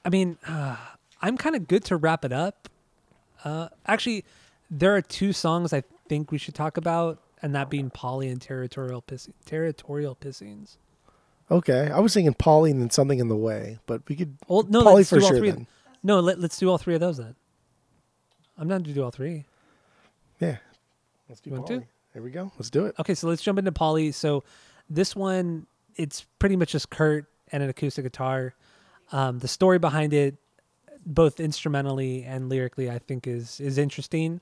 I 0.03 0.09
mean, 0.09 0.37
uh, 0.47 0.75
I'm 1.21 1.37
kind 1.37 1.55
of 1.55 1.67
good 1.67 1.83
to 1.85 1.95
wrap 1.95 2.25
it 2.25 2.33
up. 2.33 2.67
Uh, 3.45 3.69
actually, 3.85 4.25
there 4.71 4.95
are 4.95 5.01
two 5.01 5.33
songs 5.33 5.73
I 5.73 5.83
think 6.07 6.31
we 6.31 6.37
should 6.39 6.55
talk 6.55 6.77
about, 6.77 7.21
and 7.41 7.53
that 7.53 7.69
being 7.69 7.89
Polly 7.89 8.29
and 8.29 8.41
Territorial 8.41 9.01
Piss- 9.01 9.29
Territorial 9.45 10.15
Pissings. 10.15 10.77
Okay. 11.51 11.89
I 11.91 11.99
was 11.99 12.13
thinking 12.13 12.33
Polly 12.33 12.71
and 12.71 12.81
then 12.81 12.89
something 12.89 13.19
in 13.19 13.27
the 13.27 13.35
way, 13.35 13.77
but 13.85 14.01
we 14.07 14.15
could 14.15 14.37
Well, 14.47 14.63
no, 14.69 14.81
Polly 14.83 14.95
let's 14.97 15.09
for 15.09 15.19
do 15.19 15.23
all 15.25 15.29
sure 15.29 15.37
three. 15.37 15.51
then. 15.51 15.67
No, 16.01 16.19
let, 16.21 16.39
let's 16.39 16.57
do 16.57 16.69
all 16.69 16.77
three 16.77 16.95
of 16.95 17.01
those 17.01 17.17
then. 17.17 17.35
I'm 18.57 18.67
down 18.67 18.83
to 18.85 18.93
do 18.93 19.03
all 19.03 19.11
three. 19.11 19.45
Yeah. 20.39 20.57
Let's 21.27 21.41
do 21.41 21.49
You 21.49 21.55
want 21.57 21.67
to? 21.67 21.73
Polly. 21.73 21.87
There 22.13 22.23
we 22.23 22.31
go. 22.31 22.51
Let's 22.57 22.69
do 22.69 22.85
it. 22.85 22.95
Okay, 22.99 23.13
so 23.15 23.27
let's 23.27 23.41
jump 23.41 23.59
into 23.59 23.71
Polly. 23.71 24.11
So 24.11 24.43
this 24.89 25.15
one, 25.15 25.67
it's 25.95 26.25
pretty 26.39 26.55
much 26.55 26.71
just 26.71 26.89
Kurt 26.89 27.25
and 27.51 27.61
an 27.63 27.69
acoustic 27.69 28.03
guitar. 28.05 28.53
Um, 29.11 29.39
the 29.39 29.47
story 29.47 29.77
behind 29.79 30.13
it, 30.13 30.35
both 31.05 31.39
instrumentally 31.39 32.23
and 32.23 32.47
lyrically, 32.49 32.89
I 32.89 32.99
think 32.99 33.27
is 33.27 33.59
is 33.59 33.77
interesting. 33.77 34.39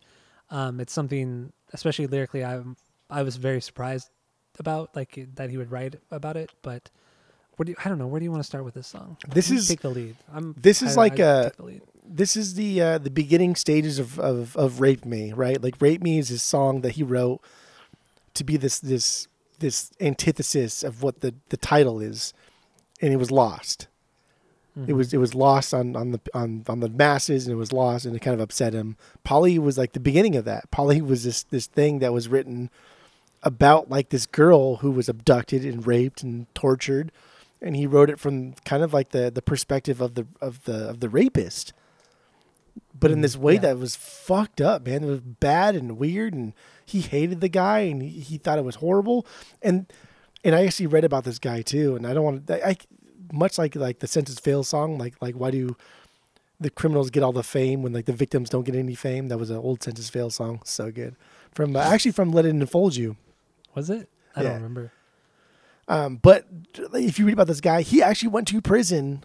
Um, 0.51 0.79
it's 0.79 0.93
something, 0.93 1.51
especially 1.73 2.07
lyrically, 2.07 2.43
I 2.43 2.61
I 3.09 3.23
was 3.23 3.35
very 3.37 3.61
surprised 3.61 4.09
about, 4.59 4.95
like 4.95 5.27
that 5.35 5.49
he 5.49 5.57
would 5.57 5.71
write 5.71 5.95
about 6.11 6.37
it. 6.37 6.51
But 6.61 6.89
what 7.55 7.65
do 7.65 7.71
you, 7.71 7.75
I 7.83 7.89
don't 7.89 7.97
know. 7.97 8.07
Where 8.07 8.19
do 8.19 8.23
you 8.23 8.31
want 8.31 8.41
to 8.43 8.47
start 8.47 8.63
with 8.65 8.73
this 8.73 8.87
song? 8.87 9.17
This 9.27 9.51
is- 9.51 9.67
take 9.67 9.81
the 9.81 9.89
lead. 9.89 10.15
I'm. 10.33 10.55
this 10.59 10.81
is 10.81 10.97
I- 10.97 11.01
like 11.01 11.19
I 11.19 11.23
a- 11.23 11.43
take 11.45 11.57
the 11.57 11.63
lead. 11.65 11.81
This 12.11 12.35
is 12.35 12.55
the 12.55 12.81
uh, 12.81 12.97
the 12.97 13.11
beginning 13.11 13.55
stages 13.55 13.99
of, 13.99 14.19
of 14.19 14.55
of 14.57 14.81
Rape 14.81 15.05
Me, 15.05 15.31
right? 15.33 15.61
Like 15.61 15.75
Rape 15.79 16.01
Me 16.01 16.17
is 16.17 16.29
his 16.29 16.41
song 16.41 16.81
that 16.81 16.93
he 16.93 17.03
wrote 17.03 17.39
to 18.33 18.43
be 18.43 18.57
this 18.57 18.79
this 18.79 19.27
this 19.59 19.91
antithesis 20.01 20.83
of 20.83 21.03
what 21.03 21.19
the, 21.19 21.35
the 21.49 21.57
title 21.57 21.99
is. 21.99 22.33
And 23.01 23.13
it 23.13 23.17
was 23.17 23.29
lost. 23.29 23.87
It 24.87 24.93
was 24.93 25.13
it 25.13 25.17
was 25.17 25.35
lost 25.35 25.73
on, 25.73 25.95
on 25.95 26.11
the 26.11 26.19
on, 26.33 26.63
on 26.67 26.79
the 26.79 26.89
masses 26.89 27.45
and 27.45 27.53
it 27.53 27.57
was 27.57 27.73
lost 27.73 28.05
and 28.05 28.15
it 28.15 28.19
kind 28.19 28.33
of 28.33 28.39
upset 28.39 28.73
him. 28.73 28.97
Polly 29.23 29.57
was 29.59 29.77
like 29.77 29.93
the 29.93 29.99
beginning 29.99 30.35
of 30.35 30.45
that. 30.45 30.69
Polly 30.71 31.01
was 31.01 31.23
this 31.23 31.43
this 31.43 31.67
thing 31.67 31.99
that 31.99 32.13
was 32.13 32.27
written 32.27 32.69
about 33.43 33.89
like 33.89 34.09
this 34.09 34.25
girl 34.25 34.77
who 34.77 34.91
was 34.91 35.07
abducted 35.09 35.63
and 35.65 35.87
raped 35.87 36.23
and 36.23 36.53
tortured 36.53 37.11
and 37.61 37.75
he 37.75 37.87
wrote 37.87 38.09
it 38.09 38.19
from 38.19 38.53
kind 38.65 38.83
of 38.83 38.93
like 38.93 39.09
the 39.09 39.31
the 39.31 39.41
perspective 39.41 40.01
of 40.01 40.15
the 40.15 40.27
of 40.41 40.63
the 40.65 40.89
of 40.89 40.99
the 40.99 41.09
rapist 41.09 41.71
but 42.97 43.11
in 43.11 43.19
Mhm, 43.19 43.21
this 43.21 43.37
way 43.37 43.53
yeah. 43.55 43.59
that 43.61 43.79
was 43.79 43.95
fucked 43.95 44.59
up 44.61 44.85
man 44.85 45.03
it 45.03 45.07
was 45.07 45.21
bad 45.21 45.75
and 45.75 45.97
weird 45.97 46.33
and 46.33 46.53
he 46.85 47.01
hated 47.01 47.39
the 47.41 47.49
guy 47.49 47.79
and 47.79 48.01
he, 48.01 48.09
he 48.19 48.37
thought 48.37 48.57
it 48.59 48.65
was 48.65 48.75
horrible 48.75 49.25
and 49.61 49.85
and 50.43 50.53
i 50.53 50.65
actually 50.65 50.87
read 50.87 51.05
about 51.05 51.23
this 51.23 51.39
guy 51.39 51.61
too 51.61 51.95
and 51.95 52.05
i 52.05 52.13
don't 52.13 52.23
want 52.25 52.47
to 52.47 52.67
I, 52.67 52.75
much 53.31 53.57
like 53.57 53.75
like 53.75 53.99
the 53.99 54.07
Senses 54.07 54.39
Fail 54.39 54.63
song 54.63 54.97
like 54.97 55.15
like 55.21 55.35
why 55.35 55.51
do 55.51 55.75
the 56.59 56.69
criminals 56.69 57.09
get 57.09 57.23
all 57.23 57.31
the 57.31 57.43
fame 57.43 57.81
when 57.83 57.93
like 57.93 58.05
the 58.05 58.13
victims 58.13 58.49
don't 58.49 58.63
get 58.65 58.75
any 58.75 58.95
fame 58.95 59.27
that 59.29 59.37
was 59.37 59.49
an 59.49 59.57
old 59.57 59.81
Senses 59.83 60.09
Fail 60.09 60.29
song 60.29 60.61
so 60.65 60.91
good 60.91 61.15
from 61.53 61.75
uh, 61.75 61.79
actually 61.79 62.11
from 62.11 62.31
Let 62.31 62.45
It 62.45 62.49
Enfold 62.49 62.95
You 62.95 63.15
Was 63.75 63.89
it? 63.89 64.09
I 64.35 64.41
Yeah. 64.41 64.49
don't 64.49 64.55
remember. 64.57 64.91
um, 65.87 66.17
but 66.21 66.45
if 66.93 67.17
you 67.17 67.25
read 67.25 67.33
about 67.33 67.47
this 67.47 67.61
guy, 67.61 67.81
he 67.81 68.01
actually 68.01 68.29
went 68.29 68.47
to 68.49 68.61
prison 68.61 69.23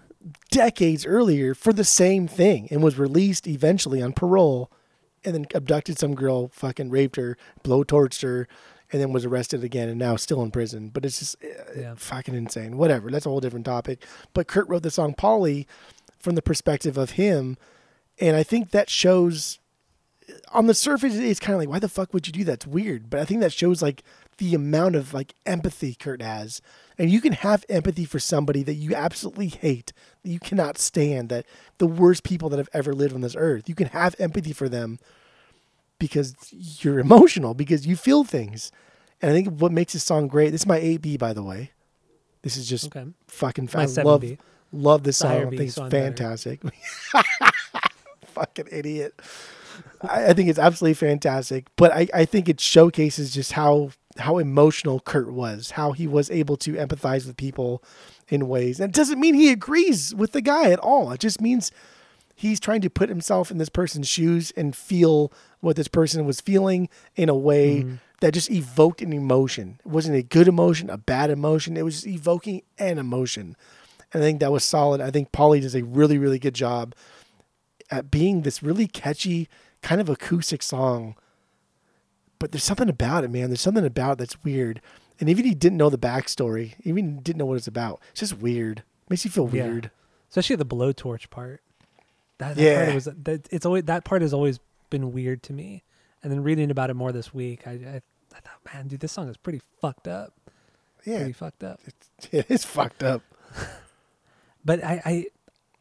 decades 0.51 1.05
earlier 1.05 1.55
for 1.55 1.73
the 1.73 1.85
same 1.85 2.27
thing 2.27 2.69
and 2.71 2.83
was 2.83 2.99
released 2.99 3.47
eventually 3.47 4.01
on 4.01 4.13
parole 4.13 4.71
and 5.25 5.35
then 5.35 5.47
abducted 5.55 5.99
some 5.99 6.15
girl, 6.15 6.49
fucking 6.49 6.89
raped 6.91 7.17
her, 7.17 7.37
blowtorched 7.63 8.23
her, 8.23 8.47
and 8.93 9.01
then 9.01 9.12
was 9.12 9.24
arrested 9.24 9.65
again 9.65 9.89
and 9.89 9.98
now 9.98 10.16
still 10.16 10.43
in 10.43 10.51
prison. 10.51 10.90
But 10.93 11.05
it's 11.05 11.19
just 11.19 11.36
uh, 11.43 11.81
Yeah. 11.81 11.94
fucking 11.97 12.35
insane. 12.35 12.77
Whatever. 12.77 13.11
That's 13.11 13.27
a 13.27 13.28
whole 13.31 13.40
different 13.40 13.66
topic. 13.66 14.05
But 14.32 14.47
Kurt 14.47 14.69
wrote 14.69 14.82
the 14.82 14.90
song 14.90 15.15
Polly 15.15 15.66
from 16.19 16.35
the 16.35 16.43
perspective 16.43 16.97
of 16.97 17.11
him. 17.12 17.56
And 18.20 18.36
I 18.36 18.43
think 18.43 18.70
that 18.70 18.89
shows 18.90 19.59
on 20.52 20.66
the 20.66 20.74
surface 20.74 21.15
it's 21.16 21.39
kind 21.40 21.55
of 21.55 21.61
like 21.61 21.69
why 21.69 21.78
the 21.78 21.89
fuck 21.89 22.15
would 22.15 22.27
you 22.27 22.32
do 22.32 22.44
that 22.44 22.55
it's 22.55 22.66
weird 22.66 23.11
but 23.11 23.20
i 23.20 23.27
think 23.27 23.40
that 23.43 23.52
shows 23.52 23.82
like 23.82 24.02
the 24.39 24.55
amount 24.55 24.97
of 24.97 25.12
like 25.12 25.35
empathy 25.44 25.94
kurt 25.94 26.23
has 26.23 26.62
and 26.97 27.11
you 27.11 27.20
can 27.20 27.35
have 27.35 27.62
empathy 27.69 28.06
for 28.06 28.19
somebody 28.19 28.62
that 28.62 28.73
you 28.73 28.94
absolutely 28.94 29.48
hate 29.48 29.93
that 30.23 30.31
you 30.31 30.39
cannot 30.40 30.78
stand 30.78 31.28
that 31.28 31.44
the 31.77 31.86
worst 31.86 32.24
people 32.24 32.48
that 32.48 32.56
have 32.56 32.70
ever 32.73 32.94
lived 32.94 33.15
on 33.15 33.20
this 33.20 33.36
earth 33.36 33.69
you 33.69 33.74
can 33.74 33.89
have 33.89 34.16
empathy 34.19 34.55
for 34.55 34.66
them 34.66 34.98
because 36.05 36.35
you're 36.83 36.99
emotional 36.99 37.55
because 37.55 37.87
you 37.87 37.97
feel 37.97 38.25
things 38.25 38.71
and 39.23 39.31
i 39.31 39.35
think 39.35 39.49
what 39.61 39.73
makes 39.73 39.93
this 39.93 40.05
song 40.05 40.29
great 40.29 40.51
this 40.51 40.63
is 40.63 40.67
my 40.67 40.79
8b 40.81 41.19
by 41.19 41.33
the 41.33 41.43
way 41.43 41.71
this 42.43 42.57
is 42.57 42.69
just 42.69 42.87
Okay. 42.95 43.07
fucking 43.29 43.69
My 43.75 43.87
fun. 43.87 44.05
love 44.05 44.23
7B. 44.23 44.39
love 44.73 45.03
this 45.03 45.17
song 45.19 45.33
i 45.33 45.45
B, 45.47 45.57
think 45.57 45.69
it's 45.69 45.77
so 45.77 45.85
I'm 45.85 45.89
better. 45.91 46.07
fantastic 46.07 46.61
fucking 48.27 48.69
idiot 48.71 49.15
I, 50.03 50.27
I 50.27 50.33
think 50.35 50.49
it's 50.49 50.59
absolutely 50.59 50.95
fantastic. 50.95 51.67
But 51.77 51.91
I, 51.93 52.07
I 52.15 52.25
think 52.27 52.49
it 52.49 52.61
showcases 52.61 53.33
just 53.35 53.53
how 53.53 53.91
how 54.19 54.39
emotional 54.39 55.01
Kurt 55.01 55.33
was, 55.33 55.73
how 55.73 55.91
he 55.93 56.07
was 56.07 56.31
able 56.31 56.57
to 56.59 56.75
empathize 56.75 57.27
with 57.27 57.37
people 57.37 57.83
in 58.29 58.47
ways. 58.47 58.79
And 58.79 58.91
it 58.91 58.95
doesn't 58.95 59.19
mean 59.19 59.35
he 59.35 59.51
agrees 59.51 60.15
with 60.15 60.31
the 60.31 60.41
guy 60.43 60.71
at 60.71 60.79
all. 60.79 61.11
It 61.11 61.19
just 61.19 61.41
means 61.41 61.73
he's 62.35 62.61
trying 62.61 62.81
to 62.82 62.90
put 62.90 63.09
himself 63.09 63.51
in 63.51 63.59
this 63.59 63.69
person's 63.69 64.09
shoes 64.09 64.52
and 64.56 64.74
feel 64.74 65.32
what 65.61 65.77
this 65.77 65.89
person 65.89 66.24
was 66.27 66.40
feeling 66.40 66.89
in 67.16 67.28
a 67.28 67.35
way 67.35 67.82
mm-hmm. 67.82 67.94
that 68.20 68.35
just 68.35 68.51
evoked 68.51 69.01
an 69.01 69.12
emotion. 69.12 69.81
It 69.85 69.89
wasn't 69.89 70.16
a 70.16 70.23
good 70.23 70.48
emotion, 70.48 70.90
a 70.90 70.98
bad 70.98 71.31
emotion. 71.31 71.77
It 71.77 71.85
was 71.85 71.94
just 71.94 72.06
evoking 72.06 72.62
an 72.78 72.98
emotion. 72.98 73.56
And 74.12 74.23
I 74.23 74.27
think 74.27 74.40
that 74.40 74.52
was 74.52 74.65
solid. 74.65 75.01
I 75.01 75.11
think 75.11 75.32
Polly 75.32 75.61
does 75.61 75.74
a 75.74 75.82
really, 75.82 76.19
really 76.19 76.39
good 76.39 76.55
job 76.55 76.94
at 77.90 78.11
being 78.11 78.43
this 78.43 78.62
really 78.62 78.86
catchy, 78.86 79.48
kind 79.82 80.01
of 80.01 80.09
acoustic 80.09 80.62
song. 80.62 81.16
But 82.39 82.52
there's 82.52 82.65
something 82.65 82.89
about 82.89 83.24
it, 83.24 83.31
man. 83.31 83.48
There's 83.48 83.61
something 83.61 83.85
about 83.85 84.12
it 84.12 84.19
that's 84.19 84.43
weird. 84.44 84.81
And 85.20 85.28
even 85.28 85.44
he 85.44 85.55
didn't 85.55 85.78
know 85.78 85.90
the 85.90 85.98
backstory, 85.98 86.74
even 86.82 87.20
didn't 87.20 87.39
know 87.39 87.47
what 87.47 87.56
it's 87.56 87.69
about. 87.69 88.01
It's 88.11 88.20
just 88.20 88.39
weird. 88.39 88.82
Makes 89.09 89.24
you 89.24 89.31
feel 89.31 89.48
Yeah. 89.52 89.65
weird. 89.65 89.90
Especially 90.28 90.56
the 90.56 90.66
blowtorch 90.66 91.31
part. 91.31 91.61
That, 92.39 92.56
that 92.56 92.62
Yeah. 92.62 92.85
part 92.85 92.94
was 92.94 93.05
that 93.05 93.48
it's 93.51 93.65
always 93.66 93.85
that 93.85 94.05
part 94.05 94.23
has 94.23 94.32
always 94.35 94.59
been 94.90 95.12
weird 95.12 95.43
to 95.44 95.52
me. 95.52 95.82
And 96.23 96.32
then 96.32 96.43
reading 96.43 96.70
about 96.70 96.89
it 96.90 96.94
more 96.94 97.12
this 97.12 97.35
week, 97.35 97.66
I, 97.66 97.73
I, 97.73 98.02
I 98.35 98.40
thought, 98.40 98.61
man, 98.73 98.89
dude, 98.89 99.01
this 99.01 99.12
song 99.12 99.28
is 99.28 99.36
pretty 99.36 99.61
fucked 99.81 100.09
up. 100.09 100.32
Yeah, 101.05 101.19
Pretty 101.19 101.32
fucked 101.35 101.62
up. 101.62 101.81
it 101.86 101.94
is 102.23 102.28
it 102.32 102.47
is 102.51 102.65
fucked 102.65 103.02
up. 103.02 103.23
but 104.65 104.82
I, 104.82 105.02
I 105.05 105.27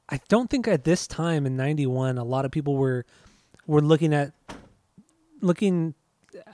I 0.10 0.20
don't 0.28 0.50
think 0.50 0.68
at 0.68 0.84
this 0.84 1.08
time 1.08 1.46
in 1.46 1.56
'91 1.56 2.18
a 2.18 2.24
lot 2.24 2.46
of 2.46 2.52
people 2.52 2.76
were 2.76 3.06
were 3.68 3.82
looking 3.82 4.14
at 4.14 4.34
looking 5.42 5.94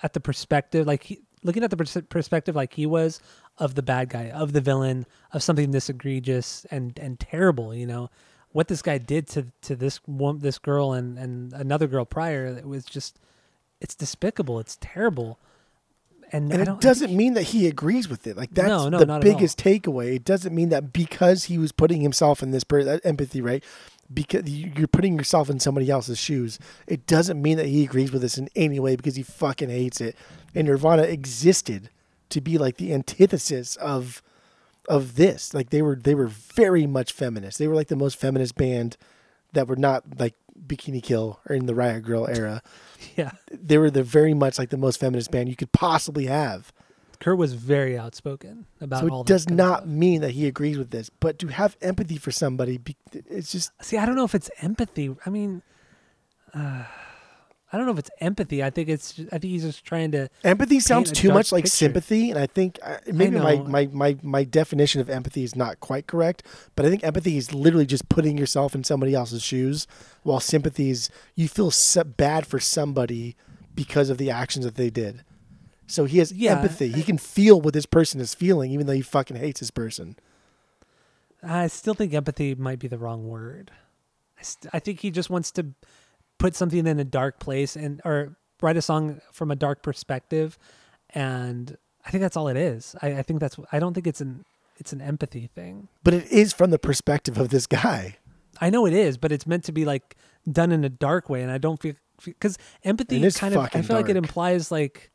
at 0.03 0.13
the 0.13 0.19
perspective 0.19 0.85
like 0.87 1.03
he, 1.03 1.19
looking 1.43 1.63
at 1.63 1.69
the 1.71 1.77
pers- 1.77 1.97
perspective 2.09 2.55
like 2.55 2.73
he 2.73 2.85
was 2.85 3.19
of 3.57 3.75
the 3.75 3.81
bad 3.83 4.09
guy 4.09 4.29
of 4.29 4.53
the 4.53 4.61
villain 4.61 5.05
of 5.33 5.41
something 5.43 5.71
this 5.71 5.89
egregious 5.89 6.65
and 6.71 6.97
and 6.99 7.19
terrible 7.19 7.73
you 7.73 7.85
know 7.87 8.09
what 8.51 8.67
this 8.67 8.81
guy 8.81 8.97
did 8.97 9.27
to 9.27 9.47
to 9.61 9.75
this 9.75 9.97
one 10.05 10.39
this 10.39 10.57
girl 10.57 10.93
and 10.93 11.17
and 11.17 11.53
another 11.53 11.87
girl 11.87 12.05
prior 12.05 12.45
it 12.45 12.65
was 12.65 12.85
just 12.85 13.19
it's 13.79 13.95
despicable 13.95 14.59
it's 14.59 14.77
terrible 14.81 15.39
and, 16.31 16.51
And 16.53 16.67
it 16.67 16.79
doesn't 16.79 17.15
mean 17.15 17.33
that 17.33 17.43
he 17.43 17.67
agrees 17.67 18.07
with 18.07 18.27
it. 18.27 18.37
Like 18.37 18.53
that's 18.53 18.67
No, 18.67 18.89
no, 18.89 18.99
the 18.99 19.19
biggest 19.19 19.57
takeaway. 19.57 20.15
It 20.15 20.23
doesn't 20.23 20.53
mean 20.53 20.69
that 20.69 20.93
because 20.93 21.45
he 21.45 21.57
was 21.57 21.71
putting 21.71 22.01
himself 22.01 22.43
in 22.43 22.51
this 22.51 22.63
per- 22.63 22.83
that 22.83 23.03
empathy, 23.03 23.41
right? 23.41 23.63
Because 24.13 24.49
you're 24.49 24.87
putting 24.87 25.17
yourself 25.17 25.49
in 25.49 25.59
somebody 25.59 25.89
else's 25.89 26.19
shoes. 26.19 26.59
It 26.87 27.07
doesn't 27.07 27.41
mean 27.41 27.57
that 27.57 27.67
he 27.67 27.83
agrees 27.83 28.11
with 28.11 28.21
this 28.21 28.37
in 28.37 28.49
any 28.55 28.79
way 28.79 28.95
because 28.95 29.15
he 29.15 29.23
fucking 29.23 29.69
hates 29.69 30.01
it. 30.01 30.15
And 30.53 30.67
Nirvana 30.67 31.03
existed 31.03 31.89
to 32.29 32.41
be 32.41 32.57
like 32.57 32.77
the 32.77 32.93
antithesis 32.93 33.75
of 33.77 34.21
of 34.89 35.15
this. 35.15 35.53
Like 35.53 35.69
they 35.69 35.81
were 35.81 35.95
they 35.95 36.15
were 36.15 36.27
very 36.27 36.85
much 36.85 37.13
feminist. 37.13 37.59
They 37.59 37.67
were 37.67 37.75
like 37.75 37.87
the 37.87 37.95
most 37.95 38.17
feminist 38.17 38.55
band 38.55 38.97
that 39.53 39.67
were 39.67 39.75
not 39.75 40.03
like 40.19 40.35
Bikini 40.67 41.01
Kill 41.01 41.39
or 41.47 41.55
in 41.55 41.67
the 41.67 41.75
Riot 41.75 42.03
Grrrl 42.03 42.35
era. 42.35 42.61
yeah 43.15 43.31
They 43.51 43.77
were 43.77 43.89
the 43.89 44.03
very 44.03 44.33
much 44.33 44.59
like 44.59 44.69
the 44.69 44.77
most 44.77 44.99
feminist 44.99 45.31
band 45.31 45.47
you 45.47 45.55
could 45.55 45.71
possibly 45.71 46.25
have. 46.25 46.73
Kurt 47.19 47.37
was 47.37 47.53
very 47.53 47.97
outspoken 47.97 48.65
about 48.79 49.01
So 49.01 49.09
all 49.09 49.21
it 49.21 49.27
does 49.27 49.49
not 49.49 49.87
mean 49.87 50.21
that 50.21 50.31
he 50.31 50.47
agrees 50.47 50.77
with 50.77 50.89
this, 50.89 51.09
but 51.09 51.37
to 51.39 51.47
have 51.47 51.75
empathy 51.81 52.17
for 52.17 52.31
somebody, 52.31 52.79
it's 53.11 53.51
just 53.51 53.71
See, 53.83 53.97
I 53.97 54.05
don't 54.05 54.15
know 54.15 54.23
if 54.23 54.33
it's 54.33 54.49
empathy. 54.61 55.13
I 55.25 55.29
mean, 55.29 55.61
uh, 56.53 56.85
I 57.71 57.77
don't 57.77 57.85
know 57.85 57.91
if 57.91 57.99
it's 57.99 58.09
empathy. 58.19 58.63
I 58.63 58.71
think 58.71 58.89
it's. 58.89 59.19
I 59.31 59.37
think 59.37 59.51
he's 59.51 59.63
just 59.63 59.85
trying 59.85 60.11
to. 60.13 60.29
empathy 60.43 60.79
sounds 60.79 61.11
too 61.11 61.31
much 61.31 61.51
like 61.51 61.65
picture. 61.65 61.75
sympathy, 61.75 62.31
and 62.31 62.39
I 62.39 62.47
think 62.47 62.79
uh, 62.81 62.97
maybe 63.05 63.37
my, 63.37 63.57
my 63.59 63.87
my 63.91 64.17
my 64.23 64.43
definition 64.43 65.01
of 65.01 65.09
empathy 65.09 65.43
is 65.43 65.55
not 65.55 65.79
quite 65.79 66.07
correct. 66.07 66.41
But 66.75 66.85
I 66.85 66.89
think 66.89 67.03
empathy 67.03 67.37
is 67.37 67.53
literally 67.53 67.85
just 67.85 68.09
putting 68.09 68.37
yourself 68.39 68.73
in 68.73 68.83
somebody 68.83 69.13
else's 69.13 69.43
shoes, 69.43 69.85
while 70.23 70.39
sympathy 70.39 70.89
is 70.89 71.11
you 71.35 71.47
feel 71.47 71.69
so 71.69 72.03
bad 72.03 72.47
for 72.47 72.59
somebody 72.59 73.35
because 73.75 74.09
of 74.09 74.17
the 74.17 74.31
actions 74.31 74.65
that 74.65 74.75
they 74.75 74.89
did. 74.89 75.23
So 75.85 76.05
he 76.05 76.17
has 76.19 76.31
Yeah, 76.31 76.57
empathy. 76.57 76.91
He 76.91 77.03
can 77.03 77.17
feel 77.17 77.61
what 77.61 77.73
this 77.73 77.85
person 77.85 78.19
is 78.19 78.33
feeling, 78.33 78.71
even 78.71 78.87
though 78.87 78.93
he 78.93 79.01
fucking 79.01 79.37
hates 79.37 79.59
this 79.59 79.71
person. 79.71 80.15
I 81.41 81.67
still 81.67 81.93
think 81.93 82.13
empathy 82.13 82.55
might 82.55 82.79
be 82.79 82.87
the 82.87 82.97
wrong 82.97 83.27
word. 83.27 83.71
I, 84.37 84.41
st- 84.41 84.71
I 84.73 84.79
think 84.79 84.99
he 84.99 85.11
just 85.11 85.29
wants 85.29 85.51
to 85.51 85.67
put 86.39 86.55
something 86.55 86.87
in 86.87 86.99
a 86.99 87.03
dark 87.03 87.39
place 87.39 87.75
and 87.75 88.01
or 88.03 88.35
write 88.61 88.77
a 88.77 88.81
song 88.81 89.21
from 89.31 89.51
a 89.51 89.55
dark 89.55 89.83
perspective, 89.83 90.57
and 91.11 91.77
I 92.05 92.09
think 92.09 92.21
that's 92.21 92.35
all 92.35 92.47
it 92.47 92.57
is. 92.57 92.95
I, 93.01 93.17
I 93.17 93.21
think 93.21 93.39
that's. 93.39 93.57
I 93.71 93.79
don't 93.79 93.93
think 93.93 94.07
it's 94.07 94.21
an. 94.21 94.45
It's 94.77 94.93
an 94.93 95.01
empathy 95.01 95.47
thing. 95.53 95.89
But 96.03 96.13
it 96.13 96.31
is 96.31 96.53
from 96.53 96.71
the 96.71 96.79
perspective 96.79 97.37
of 97.37 97.49
this 97.49 97.67
guy. 97.67 98.15
I 98.61 98.69
know 98.69 98.85
it 98.85 98.93
is, 98.93 99.17
but 99.17 99.31
it's 99.31 99.45
meant 99.45 99.65
to 99.65 99.73
be 99.73 99.85
like 99.85 100.15
done 100.49 100.71
in 100.71 100.83
a 100.83 100.89
dark 100.89 101.29
way, 101.29 101.43
and 101.43 101.51
I 101.51 101.57
don't 101.57 101.81
feel 101.81 101.93
because 102.23 102.57
empathy 102.83 103.23
is 103.23 103.37
kind 103.37 103.53
of. 103.55 103.69
I 103.73 103.81
feel 103.81 103.95
like 103.95 104.09
it 104.09 104.17
implies 104.17 104.71
like 104.71 105.11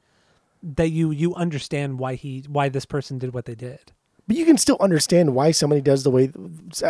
that 0.63 0.91
you 0.91 1.11
you 1.11 1.35
understand 1.35 1.99
why 1.99 2.15
he 2.15 2.45
why 2.49 2.69
this 2.69 2.85
person 2.85 3.19
did 3.19 3.35
what 3.35 3.47
they 3.47 3.55
did. 3.55 3.93
But 4.27 4.37
you 4.37 4.47
can 4.47 4.57
still 4.57 4.79
understand 4.81 5.35
why 5.35 5.51
somebody 5.51 5.83
does 5.83 6.03
the 6.03 6.11
way, 6.11 6.29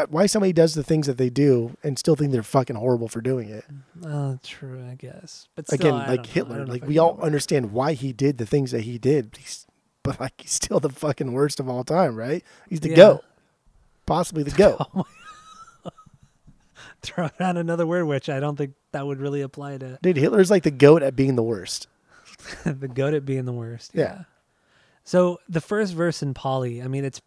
why 0.09 0.27
somebody 0.27 0.53
does 0.53 0.75
the 0.75 0.85
things 0.85 1.09
that 1.09 1.19
they 1.19 1.31
do, 1.31 1.77
and 1.83 1.99
still 1.99 2.15
think 2.15 2.31
they're 2.31 2.45
fucking 2.45 2.77
horrible 2.77 3.09
for 3.09 3.21
doing 3.21 3.49
it. 3.49 3.65
Uh, 4.07 4.37
true, 4.45 4.87
I 4.89 4.95
guess. 4.95 5.49
But 5.57 5.67
still, 5.67 5.75
Again, 5.75 5.95
I 5.95 6.07
like 6.11 6.27
Hitler, 6.27 6.65
like 6.65 6.87
we 6.87 6.99
all 6.99 7.19
understand 7.21 7.73
why 7.73 7.95
he 7.95 8.13
did 8.13 8.39
the 8.39 8.47
things 8.47 8.71
that 8.71 8.83
he 8.83 8.99
did. 8.99 9.37
He's, 9.39 9.67
but 10.05 10.21
like 10.21 10.35
he's 10.41 10.53
still 10.53 10.79
the 10.79 10.91
fucking 10.91 11.33
worst 11.33 11.59
of 11.59 11.69
all 11.69 11.83
time, 11.83 12.15
right? 12.15 12.45
He's 12.71 12.81
the 12.81 12.91
Yeah. 12.91 12.97
goat, 12.97 13.25
possibly 14.07 14.45
the 14.45 14.53
goat. 14.53 14.79
throw 17.03 17.31
out 17.41 17.57
another 17.57 17.87
word, 17.87 18.05
which 18.05 18.29
I 18.29 18.41
don't 18.41 18.57
think 18.57 18.75
that 18.93 19.07
would 19.07 19.21
really 19.21 19.41
apply 19.43 19.79
to 19.79 19.99
Dude, 20.03 20.17
Hitler's 20.17 20.51
like 20.51 20.63
the 20.63 20.71
goat 20.71 21.03
at 21.03 21.17
being 21.17 21.35
the 21.37 21.43
worst. 21.43 21.89
the 22.65 22.89
goat 22.89 23.15
at 23.15 23.25
being 23.25 23.45
the 23.45 23.53
worst. 23.53 23.91
Yeah. 23.95 24.23
So 25.05 25.39
the 25.49 25.61
first 25.61 25.95
verse 25.95 26.23
in 26.23 26.35
Polly, 26.35 26.83
I 26.83 26.89
mean, 26.89 27.05
it's 27.05 27.21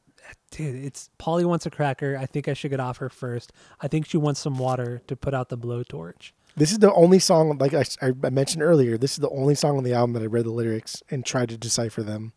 dude, 0.51 0.83
it's 0.83 1.09
Polly 1.17 1.45
wants 1.45 1.65
a 1.65 1.69
cracker. 1.69 2.17
I 2.17 2.25
think 2.25 2.47
I 2.47 2.53
should 2.53 2.71
get 2.71 2.79
off 2.79 2.97
her 2.97 3.09
first. 3.09 3.53
I 3.79 3.87
think 3.87 4.07
she 4.07 4.17
wants 4.17 4.39
some 4.39 4.57
water 4.57 5.01
to 5.07 5.15
put 5.15 5.33
out 5.33 5.49
the 5.49 5.57
blowtorch. 5.57 6.31
This 6.55 6.71
is 6.71 6.79
the 6.79 6.91
only 6.93 7.19
song, 7.19 7.55
like 7.59 7.75
I, 7.75 7.85
I 8.01 8.29
mentioned 8.31 8.63
earlier, 8.63 8.97
this 8.97 9.11
is 9.11 9.19
the 9.19 9.29
only 9.29 9.53
song 9.53 9.77
on 9.77 9.83
the 9.83 9.93
album 9.93 10.13
that 10.13 10.23
I 10.23 10.25
read 10.25 10.45
the 10.45 10.51
lyrics 10.51 11.03
and 11.11 11.23
tried 11.23 11.49
to 11.49 11.57
decipher 11.57 12.01
them. 12.01 12.33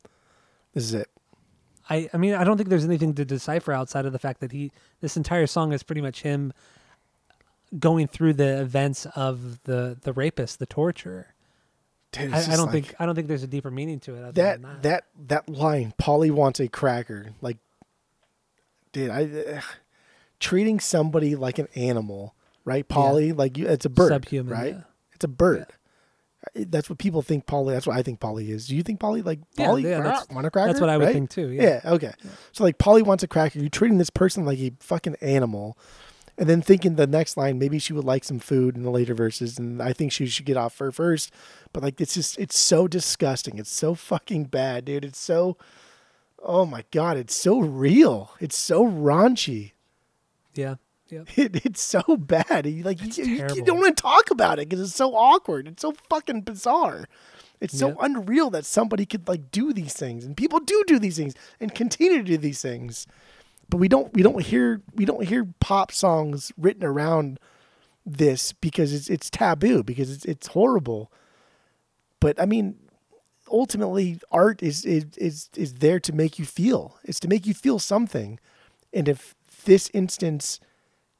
This 0.74 0.84
is 0.84 0.92
it. 0.92 1.08
I, 1.88 2.10
I 2.12 2.18
mean, 2.18 2.34
I 2.34 2.44
don't 2.44 2.58
think 2.58 2.68
there's 2.68 2.84
anything 2.84 3.14
to 3.14 3.24
decipher 3.24 3.72
outside 3.72 4.04
of 4.04 4.12
the 4.12 4.18
fact 4.18 4.40
that 4.40 4.52
he, 4.52 4.72
this 5.00 5.16
entire 5.16 5.46
song 5.46 5.72
is 5.72 5.82
pretty 5.82 6.02
much 6.02 6.20
him 6.20 6.52
going 7.78 8.08
through 8.08 8.34
the 8.34 8.60
events 8.60 9.06
of 9.14 9.62
the 9.62 9.96
the 10.02 10.12
rapist, 10.12 10.58
the 10.58 10.66
torturer. 10.66 11.34
Dude, 12.12 12.32
I, 12.32 12.38
I 12.52 12.56
don't 12.56 12.66
like- 12.66 12.70
think 12.72 12.94
I 12.98 13.06
don't 13.06 13.14
think 13.14 13.28
there's 13.28 13.42
a 13.44 13.46
deeper 13.48 13.70
meaning 13.70 14.00
to 14.00 14.14
it. 14.16 14.34
That 14.34 14.62
that, 14.62 14.82
that 14.82 15.04
that 15.28 15.48
line 15.48 15.94
polly 15.98 16.30
wants 16.30 16.58
a 16.60 16.68
cracker 16.68 17.30
like 17.40 17.56
dude 18.92 19.10
i 19.10 19.24
ugh. 19.56 19.62
treating 20.40 20.80
somebody 20.80 21.36
like 21.36 21.58
an 21.58 21.68
animal 21.76 22.34
right 22.64 22.88
polly 22.88 23.32
like 23.32 23.56
you 23.56 23.68
it's 23.68 23.84
a 23.84 23.88
bird 23.88 24.08
Subhuman, 24.10 24.52
right 24.52 24.74
yeah. 24.74 24.80
it's 25.14 25.24
a 25.24 25.28
bird 25.28 25.66
I- 26.56 26.64
that's 26.68 26.90
what 26.90 26.98
people 26.98 27.22
think 27.22 27.46
polly 27.46 27.72
that's 27.74 27.86
what 27.86 27.96
i 27.96 28.02
think 28.02 28.18
polly 28.18 28.50
is 28.50 28.66
do 28.66 28.74
you 28.74 28.82
think 28.82 28.98
polly 28.98 29.22
like 29.22 29.38
polly 29.56 29.82
yeah, 29.84 30.00
that's- 30.00 30.26
want 30.30 30.46
a 30.46 30.50
cracker 30.50 30.66
that's 30.68 30.80
what 30.80 30.90
I 30.90 30.96
would 30.96 31.04
right? 31.04 31.12
think 31.12 31.30
too, 31.30 31.50
yeah. 31.50 31.80
okay 31.84 32.12
so 32.50 32.64
like 32.64 32.78
polly 32.78 33.02
wants 33.02 33.22
a 33.22 33.28
cracker 33.28 33.60
you're 33.60 33.68
treating 33.68 33.98
this 33.98 34.10
person 34.10 34.44
like 34.44 34.58
a 34.58 34.72
fucking 34.80 35.14
animal 35.20 35.78
and 36.40 36.48
then 36.48 36.62
thinking 36.62 36.96
the 36.96 37.06
next 37.06 37.36
line 37.36 37.58
maybe 37.58 37.78
she 37.78 37.92
would 37.92 38.04
like 38.04 38.24
some 38.24 38.40
food 38.40 38.74
in 38.74 38.82
the 38.82 38.90
later 38.90 39.14
verses 39.14 39.58
and 39.58 39.80
i 39.80 39.92
think 39.92 40.10
she 40.10 40.26
should 40.26 40.46
get 40.46 40.56
off 40.56 40.78
her 40.78 40.90
first. 40.90 41.30
But 41.72 41.82
like 41.82 42.00
it's 42.00 42.14
just 42.14 42.38
it's 42.38 42.58
so 42.58 42.88
disgusting. 42.88 43.58
It's 43.58 43.70
so 43.70 43.94
fucking 43.94 44.44
bad 44.44 44.86
dude. 44.86 45.04
It's 45.04 45.20
so 45.20 45.56
oh 46.42 46.66
my 46.66 46.84
god 46.90 47.16
it's 47.16 47.34
so 47.34 47.60
real. 47.60 48.32
It's 48.40 48.58
so 48.58 48.84
raunchy. 48.84 49.72
Yeah, 50.54 50.76
yeah. 51.08 51.22
it, 51.36 51.64
it's 51.64 51.80
so 51.80 52.02
bad. 52.16 52.66
You- 52.66 52.82
like 52.82 53.00
you, 53.16 53.24
you, 53.24 53.62
don't 53.62 53.78
want 53.78 53.96
to 53.96 54.02
talk 54.02 54.30
about 54.30 54.58
it 54.58 54.68
because 54.68 54.80
it's 54.84 54.96
so 54.96 55.14
awkward. 55.14 55.68
It's 55.68 55.82
so 55.82 55.92
fucking 56.08 56.42
bizarre. 56.42 57.06
It's 57.60 57.78
so 57.78 57.94
unreal 58.00 58.48
that 58.50 58.64
somebody 58.64 59.04
could 59.04 59.28
like 59.28 59.50
do 59.50 59.74
these 59.74 59.92
things. 59.92 60.24
And 60.24 60.34
people 60.34 60.60
do 60.60 60.82
do 60.86 60.98
these 60.98 61.18
things 61.18 61.34
and 61.60 61.74
continue 61.74 62.16
to 62.16 62.24
do 62.24 62.38
these 62.38 62.62
things 62.62 63.06
but 63.70 63.78
we 63.78 63.88
don't 63.88 64.12
we 64.14 64.22
don't 64.22 64.42
hear 64.42 64.82
we 64.94 65.04
don't 65.04 65.24
hear 65.24 65.46
pop 65.60 65.92
songs 65.92 66.52
written 66.56 66.84
around 66.84 67.38
this 68.04 68.52
because 68.52 68.92
it's 68.92 69.08
it's 69.08 69.30
taboo 69.30 69.82
because 69.82 70.10
it's 70.10 70.24
it's 70.24 70.48
horrible 70.48 71.12
but 72.18 72.40
i 72.40 72.46
mean 72.46 72.76
ultimately 73.52 74.20
art 74.30 74.62
is 74.62 74.84
is 74.84 75.06
is 75.16 75.48
is 75.56 75.74
there 75.74 76.00
to 76.00 76.12
make 76.12 76.38
you 76.38 76.44
feel 76.44 76.98
it's 77.04 77.20
to 77.20 77.28
make 77.28 77.46
you 77.46 77.54
feel 77.54 77.78
something 77.78 78.38
and 78.92 79.08
if 79.08 79.34
this 79.64 79.90
instance 79.92 80.60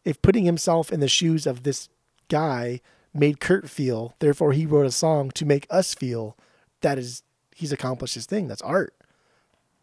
if 0.05 0.21
putting 0.23 0.45
himself 0.45 0.93
in 0.93 1.01
the 1.01 1.09
shoes 1.09 1.47
of 1.47 1.63
this 1.63 1.89
guy 2.29 2.81
made 3.13 3.41
Kurt 3.41 3.69
feel. 3.69 4.15
Therefore, 4.19 4.53
he 4.53 4.67
wrote 4.67 4.87
a 4.87 4.93
song 4.93 5.31
to 5.33 5.45
make 5.45 5.67
us 5.71 5.95
feel. 5.95 6.37
That 6.81 6.99
is, 6.99 7.23
he's 7.55 7.73
accomplished 7.73 8.15
his 8.15 8.27
thing. 8.27 8.49
That's 8.49 8.63
art. 8.63 8.95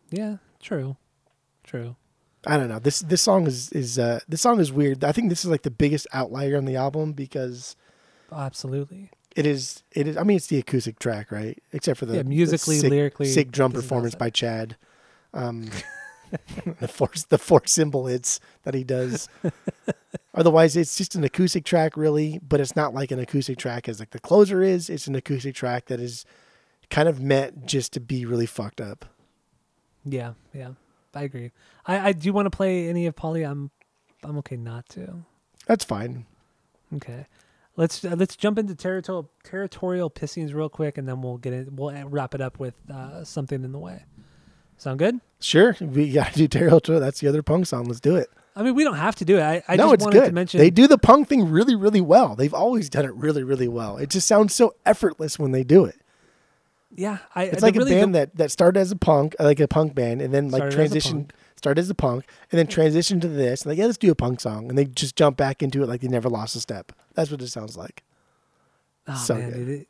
Yeah, 0.09 0.37
true. 0.61 0.97
True. 1.63 1.95
I 2.47 2.57
don't 2.57 2.69
know. 2.69 2.79
This 2.79 3.01
this 3.01 3.21
song 3.21 3.45
is 3.45 3.71
is 3.71 3.99
uh, 3.99 4.21
this 4.27 4.41
song 4.41 4.59
is 4.59 4.71
weird. 4.71 5.03
I 5.03 5.11
think 5.11 5.29
this 5.29 5.43
is 5.43 5.51
like 5.51 5.63
the 5.63 5.71
biggest 5.71 6.07
outlier 6.13 6.57
on 6.57 6.65
the 6.65 6.77
album 6.77 7.11
because 7.11 7.75
absolutely. 8.31 9.11
it 9.35 9.45
is 9.45 9.83
it 9.91 10.07
is. 10.07 10.15
I 10.15 10.23
mean, 10.23 10.37
it's 10.37 10.47
the 10.47 10.57
acoustic 10.57 10.97
track, 10.97 11.31
right? 11.31 11.61
Except 11.73 11.99
for 11.99 12.05
the 12.05 12.15
Yeah, 12.15 12.23
musically, 12.23 12.77
the 12.77 12.81
sick, 12.81 12.89
lyrically, 12.89 13.27
sick 13.27 13.51
drum 13.51 13.73
performance 13.73 14.15
by 14.15 14.29
Chad. 14.29 14.77
Um, 15.33 15.69
the 16.79 16.87
four 16.87 17.09
the 17.29 17.37
four 17.37 17.61
cymbal 17.65 18.07
hits 18.07 18.39
that 18.63 18.73
he 18.73 18.83
does. 18.83 19.27
Otherwise, 20.33 20.75
it's 20.75 20.95
just 20.95 21.15
an 21.15 21.23
acoustic 21.23 21.65
track, 21.65 21.97
really. 21.97 22.39
But 22.47 22.61
it's 22.61 22.75
not 22.75 22.93
like 22.93 23.11
an 23.11 23.19
acoustic 23.19 23.57
track 23.57 23.89
as 23.89 23.99
like 23.99 24.11
the 24.11 24.19
closer 24.19 24.61
is. 24.61 24.89
It's 24.89 25.07
an 25.07 25.15
acoustic 25.15 25.55
track 25.55 25.87
that 25.87 25.99
is 25.99 26.25
kind 26.89 27.09
of 27.09 27.21
meant 27.21 27.65
just 27.65 27.93
to 27.93 27.99
be 27.99 28.25
really 28.25 28.45
fucked 28.45 28.79
up. 28.79 29.05
Yeah, 30.05 30.33
yeah. 30.53 30.71
I 31.17 31.23
agree. 31.23 31.51
I, 31.85 32.09
I 32.09 32.11
do 32.13 32.31
want 32.33 32.45
to 32.45 32.55
play 32.55 32.87
any 32.87 33.05
of 33.07 33.15
Polly. 33.15 33.43
I'm 33.43 33.71
I'm 34.23 34.37
okay 34.39 34.57
not 34.57 34.87
to. 34.89 35.25
That's 35.65 35.83
fine. 35.83 36.25
Okay. 36.95 37.25
Let's 37.75 38.03
uh, 38.03 38.15
let's 38.17 38.35
jump 38.35 38.57
into 38.57 38.75
territorial 38.75 39.29
territorial 39.43 40.09
pissings 40.09 40.53
real 40.53 40.69
quick, 40.69 40.97
and 40.97 41.07
then 41.07 41.21
we'll 41.21 41.37
get 41.37 41.53
it. 41.53 41.71
We'll 41.71 41.95
uh, 41.95 42.05
wrap 42.05 42.33
it 42.33 42.41
up 42.41 42.59
with 42.59 42.75
uh, 42.91 43.23
something 43.23 43.63
in 43.63 43.71
the 43.71 43.79
way. 43.79 44.03
Sound 44.77 44.99
good? 44.99 45.19
Sure, 45.39 45.75
we 45.79 46.11
got 46.11 46.31
to 46.33 46.39
do 46.39 46.47
Territorial. 46.47 46.99
That's 46.99 47.19
the 47.19 47.27
other 47.27 47.43
punk 47.43 47.65
song. 47.65 47.85
Let's 47.85 47.99
do 47.99 48.15
it. 48.15 48.29
I 48.55 48.63
mean, 48.63 48.73
we 48.73 48.83
don't 48.83 48.95
have 48.95 49.15
to 49.17 49.25
do 49.25 49.37
it. 49.37 49.41
I, 49.41 49.63
I 49.67 49.75
no, 49.75 49.85
just 49.85 49.93
it's 49.93 50.03
wanted 50.05 50.19
good. 50.19 50.25
to 50.27 50.33
mention. 50.33 50.59
They 50.59 50.71
do 50.71 50.87
the 50.87 50.97
punk 50.97 51.27
thing 51.27 51.49
really, 51.51 51.75
really 51.75 52.01
well. 52.01 52.35
They've 52.35 52.53
always 52.53 52.89
done 52.89 53.05
it 53.05 53.13
really, 53.13 53.43
really 53.43 53.67
well. 53.67 53.97
It 53.97 54.09
just 54.09 54.27
sounds 54.27 54.55
so 54.55 54.73
effortless 54.83 55.37
when 55.37 55.51
they 55.51 55.63
do 55.63 55.85
it. 55.85 56.01
Yeah, 56.97 57.19
I. 57.35 57.43
It's 57.43 57.61
like 57.61 57.75
really 57.75 57.93
a 57.93 57.99
band 58.01 58.15
that, 58.15 58.35
that 58.37 58.51
started 58.51 58.79
as 58.79 58.91
a 58.91 58.95
punk, 58.95 59.35
uh, 59.39 59.43
like 59.45 59.59
a 59.59 59.67
punk 59.67 59.93
band, 59.95 60.21
and 60.21 60.33
then 60.33 60.49
like 60.49 60.71
Started 60.71 60.79
as 60.79 60.91
transitioned, 60.91 61.11
punk. 61.13 61.33
started 61.55 61.79
as 61.81 61.89
a 61.91 61.95
punk, 61.95 62.25
and 62.51 62.57
then 62.59 62.65
transitioned 62.67 63.21
to 63.21 63.27
this. 63.27 63.65
Like, 63.67 63.77
yeah, 63.77 63.85
let's 63.85 63.99
do 63.99 64.09
a 64.11 64.15
punk 64.15 64.39
song, 64.41 64.67
and 64.67 64.77
they 64.77 64.85
just 64.85 65.15
jump 65.15 65.37
back 65.37 65.61
into 65.61 65.83
it 65.83 65.87
like 65.87 66.01
they 66.01 66.07
never 66.07 66.27
lost 66.27 66.55
a 66.55 66.59
step. 66.59 66.91
That's 67.13 67.29
what 67.31 67.41
it 67.41 67.47
sounds 67.49 67.77
like. 67.77 68.03
Oh, 69.07 69.15
so 69.15 69.35
man, 69.35 69.51
dude, 69.53 69.69
it- 69.69 69.87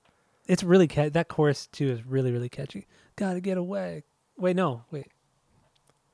it's 0.48 0.64
really 0.64 0.88
ca- 0.88 1.10
that 1.10 1.28
chorus 1.28 1.68
too 1.68 1.90
is 1.90 2.06
really 2.06 2.32
really 2.32 2.50
catchy. 2.50 2.88
Gotta 3.16 3.40
get 3.42 3.58
away. 3.58 4.04
Wait, 4.38 4.56
no, 4.56 4.84
wait. 4.92 5.08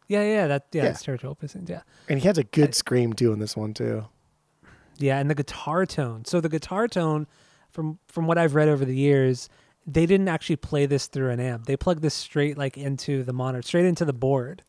Yeah, 0.07 0.23
yeah, 0.23 0.47
that 0.47 0.67
yeah, 0.71 0.83
Yeah. 0.85 0.91
pissings. 0.91 1.69
Yeah. 1.69 1.81
And 2.09 2.19
he 2.19 2.27
has 2.27 2.37
a 2.37 2.43
good 2.43 2.75
scream 2.75 3.13
too 3.13 3.33
in 3.33 3.39
this 3.39 3.55
one 3.57 3.73
too. 3.73 4.05
Yeah, 4.97 5.17
and 5.19 5.29
the 5.29 5.35
guitar 5.35 5.85
tone. 5.85 6.23
So 6.25 6.39
the 6.39 6.49
guitar 6.49 6.87
tone, 6.87 7.27
from 7.71 7.99
from 8.07 8.27
what 8.27 8.37
I've 8.37 8.53
read 8.55 8.69
over 8.69 8.85
the 8.85 8.95
years, 8.95 9.49
they 9.85 10.05
didn't 10.05 10.27
actually 10.29 10.55
play 10.55 10.85
this 10.85 11.07
through 11.07 11.29
an 11.31 11.39
amp. 11.39 11.65
They 11.65 11.75
plugged 11.77 12.01
this 12.01 12.13
straight 12.13 12.57
like 12.57 12.77
into 12.77 13.23
the 13.23 13.33
monitor, 13.33 13.61
straight 13.61 13.85
into 13.85 14.05
the 14.05 14.13
board. 14.13 14.63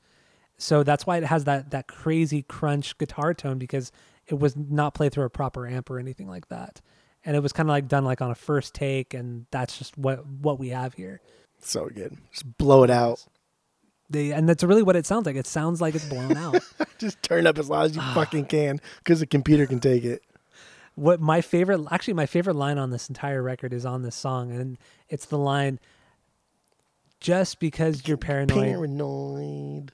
So 0.56 0.82
that's 0.82 1.06
why 1.06 1.16
it 1.18 1.24
has 1.24 1.44
that 1.44 1.70
that 1.70 1.88
crazy 1.88 2.42
crunch 2.42 2.96
guitar 2.98 3.34
tone 3.34 3.58
because 3.58 3.92
it 4.26 4.38
was 4.38 4.56
not 4.56 4.94
played 4.94 5.12
through 5.12 5.24
a 5.24 5.30
proper 5.30 5.66
amp 5.66 5.90
or 5.90 5.98
anything 5.98 6.28
like 6.28 6.48
that. 6.48 6.80
And 7.24 7.36
it 7.36 7.40
was 7.40 7.52
kind 7.52 7.68
of 7.68 7.72
like 7.72 7.88
done 7.88 8.04
like 8.04 8.20
on 8.20 8.30
a 8.30 8.34
first 8.34 8.74
take, 8.74 9.14
and 9.14 9.46
that's 9.50 9.78
just 9.78 9.96
what 9.96 10.26
what 10.26 10.58
we 10.58 10.68
have 10.68 10.94
here. 10.94 11.20
So 11.60 11.88
good. 11.88 12.16
Just 12.32 12.56
blow 12.58 12.82
it 12.84 12.90
out. 12.90 13.24
They 14.10 14.32
and 14.32 14.48
that's 14.48 14.62
really 14.62 14.82
what 14.82 14.96
it 14.96 15.06
sounds 15.06 15.26
like. 15.26 15.36
It 15.36 15.46
sounds 15.46 15.80
like 15.80 15.94
it's 15.94 16.04
blown 16.04 16.36
out. 16.36 16.62
Just 16.98 17.22
turn 17.22 17.46
up 17.46 17.58
as 17.58 17.70
loud 17.70 17.86
as 17.86 17.96
you 17.96 18.02
Ah. 18.04 18.12
fucking 18.14 18.44
can, 18.46 18.78
because 18.98 19.20
the 19.20 19.26
computer 19.26 19.66
can 19.66 19.80
take 19.80 20.04
it. 20.04 20.22
What 20.96 21.20
my 21.20 21.40
favorite 21.40 21.80
actually 21.90 22.14
my 22.14 22.26
favorite 22.26 22.54
line 22.54 22.78
on 22.78 22.90
this 22.90 23.08
entire 23.08 23.42
record 23.42 23.72
is 23.72 23.84
on 23.84 24.02
this 24.02 24.14
song 24.14 24.52
and 24.52 24.78
it's 25.08 25.26
the 25.26 25.38
line 25.38 25.78
just 27.20 27.58
because 27.58 28.06
you're 28.06 28.16
paranoid 28.16 28.64
Paranoid. 28.64 29.92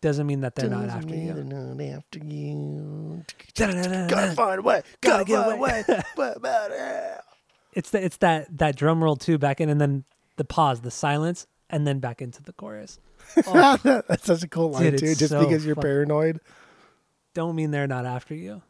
doesn't 0.00 0.26
mean 0.26 0.40
that 0.42 0.54
they're 0.54 0.70
not 0.70 0.86
Doesn't 0.86 0.98
after 0.98 1.10
mean 1.14 1.26
you 1.26 1.32
They're 1.34 1.44
not 1.44 1.80
after 1.96 2.18
you. 2.20 3.24
Gotta 3.56 4.32
find 4.34 4.60
a 4.60 4.62
way. 4.62 4.82
Gotta 5.00 5.24
Gotta 5.24 5.24
get 5.24 5.44
find 5.44 5.52
a 5.52 5.56
way. 5.56 5.84
What 6.14 6.36
about 6.36 6.70
it? 6.70 7.20
it's 7.74 7.90
the, 7.90 8.02
it's 8.04 8.16
that 8.18 8.56
that 8.58 8.76
drum 8.76 9.02
roll 9.04 9.16
too 9.16 9.38
back 9.38 9.60
in 9.60 9.68
and 9.68 9.80
then 9.80 10.04
the 10.36 10.44
pause 10.44 10.80
the 10.80 10.90
silence 10.90 11.46
and 11.68 11.86
then 11.86 11.98
back 11.98 12.22
into 12.22 12.42
the 12.42 12.52
chorus 12.52 12.98
oh, 13.46 13.76
That's 13.82 14.24
such 14.24 14.42
a 14.42 14.48
cool 14.48 14.70
line 14.70 14.92
Dude, 14.92 15.00
too. 15.00 15.14
Just 15.14 15.30
so 15.30 15.40
because 15.44 15.66
you're 15.66 15.74
fuck- 15.74 15.84
paranoid. 15.84 16.40
don't 17.34 17.54
mean 17.56 17.70
they're 17.72 17.86
not 17.86 18.06
after 18.06 18.34
you 18.34 18.62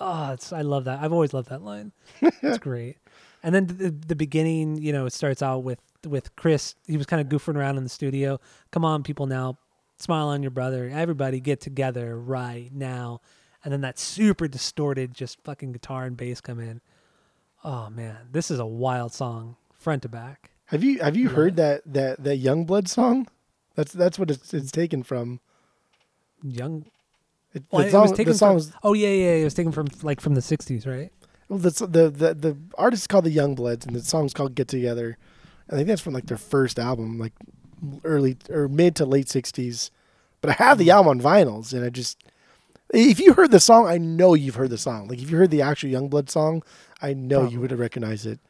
oh 0.00 0.32
it's 0.32 0.52
i 0.52 0.62
love 0.62 0.84
that. 0.84 1.00
I've 1.02 1.12
always 1.12 1.32
loved 1.34 1.48
that 1.50 1.62
line. 1.62 1.92
It's 2.20 2.58
great. 2.60 2.96
And 3.42 3.54
then 3.54 3.66
the, 3.66 3.90
the 3.90 4.16
beginning 4.16 4.78
you 4.82 4.92
know 4.92 5.06
it 5.06 5.12
starts 5.12 5.42
out 5.42 5.60
with 5.64 5.80
with 6.06 6.34
chris. 6.36 6.74
He 6.86 6.96
was 6.96 7.06
kind 7.06 7.20
of 7.20 7.28
goofing 7.28 7.56
around 7.56 7.76
in 7.78 7.84
the 7.84 7.90
studio. 7.90 8.40
Come 8.70 8.84
on 8.84 9.02
people 9.02 9.26
now. 9.26 9.58
Smile 9.98 10.28
on 10.28 10.42
your 10.42 10.50
brother. 10.50 10.90
Everybody 10.92 11.40
get 11.40 11.60
together 11.60 12.18
right 12.18 12.70
now. 12.72 13.20
And 13.64 13.72
then 13.72 13.80
that 13.82 13.98
super 13.98 14.48
distorted 14.48 15.14
just 15.14 15.42
fucking 15.44 15.72
guitar 15.72 16.04
and 16.04 16.16
bass 16.16 16.40
come 16.40 16.60
in. 16.60 16.80
Oh 17.64 17.90
man. 17.90 18.28
This 18.32 18.50
is 18.50 18.58
a 18.58 18.66
wild 18.66 19.12
song 19.12 19.56
front 19.72 20.02
to 20.02 20.08
back. 20.08 20.50
Have 20.66 20.84
you 20.84 20.98
have 21.00 21.16
you 21.16 21.28
heard 21.30 21.56
that 21.56 21.82
that 21.86 22.22
that 22.24 22.42
Youngblood 22.42 22.88
song? 22.88 23.28
That's 23.76 23.92
that's 23.92 24.18
what 24.18 24.30
it's, 24.30 24.52
it's 24.54 24.70
taken 24.72 25.02
from. 25.02 25.40
young 26.42 26.86
It, 27.54 27.64
well, 27.70 27.82
the 27.82 27.96
it 27.96 28.00
was 28.00 28.12
taken 28.12 28.32
the 28.32 28.38
song 28.38 28.50
from, 28.50 28.54
was 28.56 28.72
oh 28.82 28.92
yeah 28.92 29.08
yeah 29.08 29.14
yeah, 29.14 29.40
it 29.40 29.44
was 29.44 29.54
taken 29.54 29.72
from 29.72 29.88
like 30.02 30.20
from 30.20 30.34
the 30.34 30.40
60s 30.40 30.86
right 30.86 31.10
well, 31.48 31.58
the, 31.58 31.70
the 31.70 32.10
the 32.10 32.34
the 32.34 32.56
artist 32.76 33.04
is 33.04 33.06
called 33.06 33.24
the 33.24 33.36
Youngbloods, 33.36 33.86
and 33.86 33.94
the 33.94 34.00
song's 34.00 34.34
called 34.34 34.54
"Get 34.54 34.68
Together." 34.68 35.16
I 35.70 35.74
think 35.74 35.88
that's 35.88 36.00
from 36.00 36.14
like 36.14 36.26
their 36.26 36.36
first 36.36 36.78
album, 36.78 37.18
like 37.18 37.34
early 38.04 38.36
or 38.50 38.68
mid 38.68 38.96
to 38.96 39.06
late 39.06 39.26
'60s. 39.26 39.90
But 40.40 40.50
I 40.50 40.54
have 40.54 40.78
the 40.78 40.88
mm. 40.88 40.94
album 40.94 41.10
on 41.10 41.20
vinyls, 41.20 41.72
and 41.72 41.84
I 41.84 41.90
just 41.90 42.22
if 42.92 43.20
you 43.20 43.34
heard 43.34 43.52
the 43.52 43.60
song, 43.60 43.86
I 43.86 43.98
know 43.98 44.34
you've 44.34 44.56
heard 44.56 44.70
the 44.70 44.78
song. 44.78 45.08
Like 45.08 45.20
if 45.20 45.30
you 45.30 45.36
heard 45.36 45.50
the 45.50 45.62
actual 45.62 45.90
Youngblood 45.90 46.30
song, 46.30 46.62
I 47.00 47.14
know 47.14 47.48
you 47.48 47.60
would 47.60 47.70
have 47.70 47.80
recognized 47.80 48.26
it. 48.26 48.40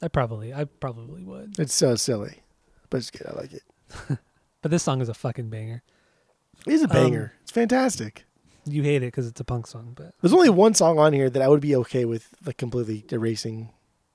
i 0.00 0.08
probably 0.08 0.54
i 0.54 0.64
probably 0.64 1.24
would 1.24 1.58
It's 1.58 1.74
so 1.74 1.94
silly, 1.96 2.42
but 2.88 2.98
it's 2.98 3.10
good. 3.10 3.26
I 3.26 3.34
like 3.34 3.52
it. 3.52 3.62
but 4.62 4.70
this 4.70 4.82
song 4.82 5.02
is 5.02 5.10
a 5.10 5.14
fucking 5.14 5.50
banger 5.50 5.82
It's 6.66 6.82
a 6.82 6.86
Um, 6.86 6.90
banger. 6.92 7.32
it's 7.42 7.52
fantastic. 7.52 8.24
You 8.64 8.82
hate 8.82 8.96
it 9.02 9.06
because 9.08 9.26
it's 9.28 9.40
a 9.40 9.44
punk 9.44 9.66
song, 9.68 9.92
but 9.94 10.12
There's 10.20 10.32
only 10.32 10.50
one 10.50 10.74
song 10.74 10.98
on 10.98 11.12
here 11.12 11.30
that 11.30 11.40
I 11.40 11.46
would 11.48 11.60
be 11.60 11.76
okay 11.76 12.04
with 12.04 12.28
like 12.44 12.56
completely 12.56 13.04
erasing. 13.12 13.70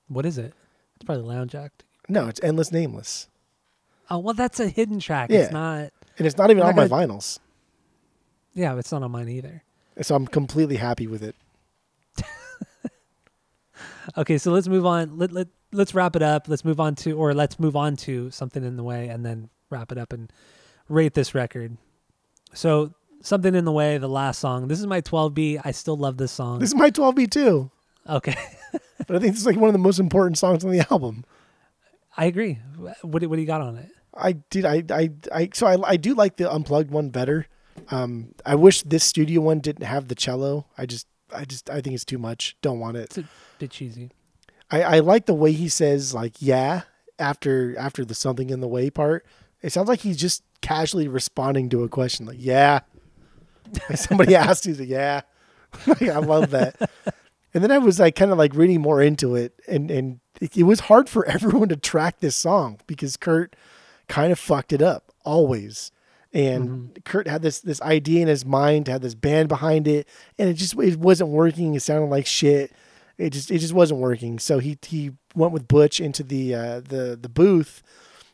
what 0.07 0.25
is 0.25 0.37
it? 0.37 0.53
It's 0.95 1.05
probably 1.05 1.23
Lounge 1.23 1.55
Act. 1.55 1.83
No, 2.09 2.27
it's 2.27 2.39
Endless 2.43 2.71
Nameless. 2.71 3.27
Oh 4.09 4.19
well, 4.19 4.33
that's 4.33 4.59
a 4.59 4.67
hidden 4.67 4.99
track. 4.99 5.29
Yeah. 5.29 5.37
It's 5.43 5.51
not. 5.53 5.91
And 6.17 6.27
it's 6.27 6.37
not 6.37 6.51
even 6.51 6.63
on 6.63 6.75
not 6.75 6.89
my 6.89 7.05
vinyls. 7.05 7.39
Yeah, 8.53 8.77
it's 8.77 8.91
not 8.91 9.01
on 9.03 9.11
mine 9.11 9.29
either. 9.29 9.63
So 10.01 10.15
I'm 10.15 10.27
completely 10.27 10.75
happy 10.75 11.07
with 11.07 11.23
it. 11.23 11.35
Okay, 14.17 14.37
so 14.37 14.51
let's 14.51 14.67
move 14.67 14.85
on. 14.85 15.17
Let 15.17 15.31
let 15.31 15.47
let's 15.71 15.93
wrap 15.93 16.15
it 16.15 16.21
up. 16.23 16.49
Let's 16.49 16.65
move 16.65 16.79
on 16.79 16.95
to, 16.95 17.13
or 17.13 17.33
let's 17.33 17.59
move 17.59 17.75
on 17.77 17.95
to 17.97 18.29
something 18.31 18.63
in 18.63 18.75
the 18.75 18.83
way, 18.83 19.07
and 19.07 19.25
then 19.25 19.49
wrap 19.69 19.91
it 19.91 19.97
up 19.97 20.11
and 20.11 20.31
rate 20.89 21.13
this 21.13 21.33
record. 21.33 21.77
So 22.53 22.93
something 23.21 23.53
in 23.55 23.65
the 23.65 23.71
way, 23.71 23.97
the 23.97 24.07
last 24.09 24.39
song. 24.39 24.67
This 24.67 24.79
is 24.79 24.87
my 24.87 25.01
12B. 25.01 25.61
I 25.63 25.71
still 25.71 25.97
love 25.97 26.17
this 26.17 26.31
song. 26.31 26.59
This 26.59 26.69
is 26.69 26.75
my 26.75 26.89
12B 26.91 27.29
too. 27.31 27.69
okay, 28.09 28.35
But 29.07 29.15
I 29.15 29.19
think 29.19 29.33
it's 29.35 29.45
like 29.45 29.57
one 29.57 29.69
of 29.69 29.73
the 29.73 29.79
most 29.79 29.99
important 29.99 30.37
songs 30.37 30.63
on 30.65 30.71
the 30.71 30.85
album. 30.91 31.23
I 32.17 32.25
agree. 32.25 32.59
What 33.01 33.21
do- 33.21 33.29
what 33.29 33.35
do 33.35 33.41
you 33.41 33.47
got 33.47 33.61
on 33.61 33.77
it? 33.77 33.89
I 34.13 34.33
did 34.33 34.65
I 34.65 34.83
I, 34.89 35.09
I 35.33 35.49
so 35.53 35.65
I 35.67 35.77
I 35.91 35.97
do 35.97 36.13
like 36.13 36.35
the 36.37 36.51
unplugged 36.51 36.91
one 36.91 37.09
better. 37.09 37.47
Um 37.89 38.33
I 38.45 38.55
wish 38.55 38.81
this 38.83 39.03
studio 39.05 39.39
one 39.41 39.59
didn't 39.59 39.85
have 39.85 40.07
the 40.09 40.15
cello. 40.15 40.65
I 40.77 40.85
just 40.85 41.07
I 41.33 41.45
just 41.45 41.69
I 41.69 41.79
think 41.81 41.95
it's 41.95 42.03
too 42.05 42.17
much. 42.17 42.57
Don't 42.61 42.79
want 42.79 42.97
it. 42.97 43.03
It's 43.05 43.17
a 43.19 43.23
bit 43.59 43.71
cheesy. 43.71 44.11
I, 44.69 44.83
I 44.83 44.99
like 44.99 45.25
the 45.25 45.33
way 45.33 45.53
he 45.53 45.69
says 45.69 46.13
like 46.13 46.33
yeah 46.39 46.81
after 47.19 47.77
after 47.77 48.03
the 48.03 48.13
something 48.15 48.49
in 48.49 48.59
the 48.59 48.67
way 48.67 48.89
part. 48.89 49.25
It 49.61 49.71
sounds 49.71 49.87
like 49.87 50.01
he's 50.01 50.17
just 50.17 50.43
casually 50.61 51.07
responding 51.07 51.69
to 51.69 51.83
a 51.83 51.89
question 51.89 52.25
like 52.25 52.37
yeah. 52.39 52.79
Like 53.89 53.97
somebody 53.97 54.35
asked 54.37 54.67
like 54.67 54.87
yeah. 54.87 55.21
like, 55.87 56.01
I 56.03 56.19
love 56.19 56.51
that. 56.51 56.75
And 57.53 57.63
then 57.63 57.71
I 57.71 57.77
was 57.77 57.99
like 57.99 58.15
kind 58.15 58.31
of 58.31 58.37
like 58.37 58.53
reading 58.55 58.81
more 58.81 59.01
into 59.01 59.35
it 59.35 59.53
and 59.67 59.89
and 59.91 60.19
it, 60.41 60.63
was 60.63 60.81
hard 60.81 61.07
for 61.09 61.25
everyone 61.27 61.69
to 61.69 61.75
track 61.75 62.19
this 62.19 62.35
song 62.35 62.79
because 62.87 63.17
Kurt 63.17 63.55
kind 64.07 64.31
of 64.31 64.39
fucked 64.39 64.73
it 64.73 64.81
up 64.81 65.11
always. 65.23 65.91
And 66.33 66.97
Kurt 67.03 67.27
had 67.27 67.41
this 67.41 67.59
this 67.59 67.81
idea 67.81 68.21
in 68.21 68.29
his 68.29 68.45
mind, 68.45 68.87
had 68.87 69.01
this 69.01 69.15
band 69.15 69.49
behind 69.49 69.85
it, 69.85 70.07
and 70.39 70.49
it 70.49 70.53
just 70.53 70.79
it 70.79 70.97
wasn't 70.97 71.29
working. 71.29 71.75
It 71.75 71.81
sounded 71.81 72.09
like 72.09 72.25
shit. 72.25 72.71
It 73.17 73.31
just 73.31 73.51
it 73.51 73.57
just 73.57 73.73
wasn't 73.73 73.99
working. 73.99 74.39
So 74.39 74.59
he 74.59 74.77
he 74.81 75.11
went 75.35 75.51
with 75.51 75.67
Butch 75.67 75.99
into 75.99 76.23
the 76.23 76.55
uh, 76.55 76.79
the 76.79 77.19
the 77.21 77.27
booth, 77.27 77.83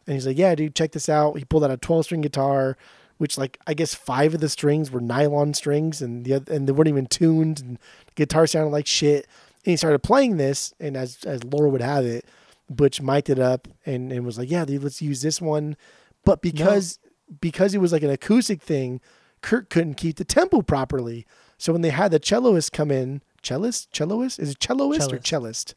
and 0.07 0.13
he's 0.15 0.25
like, 0.25 0.38
"Yeah, 0.38 0.55
dude, 0.55 0.73
check 0.75 0.93
this 0.93 1.09
out." 1.09 1.38
He 1.38 1.45
pulled 1.45 1.63
out 1.63 1.71
a 1.71 1.77
twelve 1.77 2.05
string 2.05 2.21
guitar, 2.21 2.77
which 3.17 3.38
like 3.38 3.59
I 3.67 3.73
guess 3.73 3.93
five 3.93 4.34
of 4.34 4.39
the 4.41 4.49
strings 4.49 4.89
were 4.89 5.01
nylon 5.01 5.53
strings, 5.53 6.01
and 6.01 6.25
the 6.25 6.35
oth- 6.35 6.49
and 6.49 6.67
they 6.67 6.71
weren't 6.71 6.88
even 6.88 7.05
tuned, 7.07 7.59
and 7.59 7.77
the 8.07 8.13
guitar 8.15 8.47
sounded 8.47 8.71
like 8.71 8.88
shit. 8.88 9.27
And 9.65 9.71
he 9.71 9.77
started 9.77 9.99
playing 9.99 10.38
this, 10.38 10.73
and 10.79 10.95
as 10.97 11.19
as 11.25 11.43
Laura 11.43 11.69
would 11.69 11.81
have 11.81 12.05
it, 12.05 12.25
Butch 12.69 13.01
mic'd 13.01 13.29
it 13.29 13.39
up 13.39 13.67
and, 13.85 14.11
and 14.11 14.25
was 14.25 14.38
like, 14.38 14.49
"Yeah, 14.49 14.65
dude, 14.65 14.84
let's 14.84 15.01
use 15.01 15.21
this 15.21 15.41
one." 15.41 15.75
But 16.23 16.41
because 16.41 16.99
because 17.41 17.73
it 17.75 17.79
was 17.81 17.91
like 17.91 18.03
an 18.03 18.09
acoustic 18.09 18.61
thing, 18.61 19.01
Kurt 19.41 19.69
couldn't 19.69 19.95
keep 19.95 20.15
the 20.15 20.23
tempo 20.25 20.61
properly. 20.61 21.25
So 21.57 21.73
when 21.73 21.81
they 21.81 21.89
had 21.89 22.11
the 22.11 22.19
celloist 22.19 22.71
come 22.71 22.91
in, 22.91 23.21
cellist, 23.43 23.89
celloist, 23.91 24.39
is 24.39 24.51
it 24.51 24.59
celloist 24.59 25.11
or 25.11 25.17
Cellist. 25.19 25.23
cellist 25.23 25.73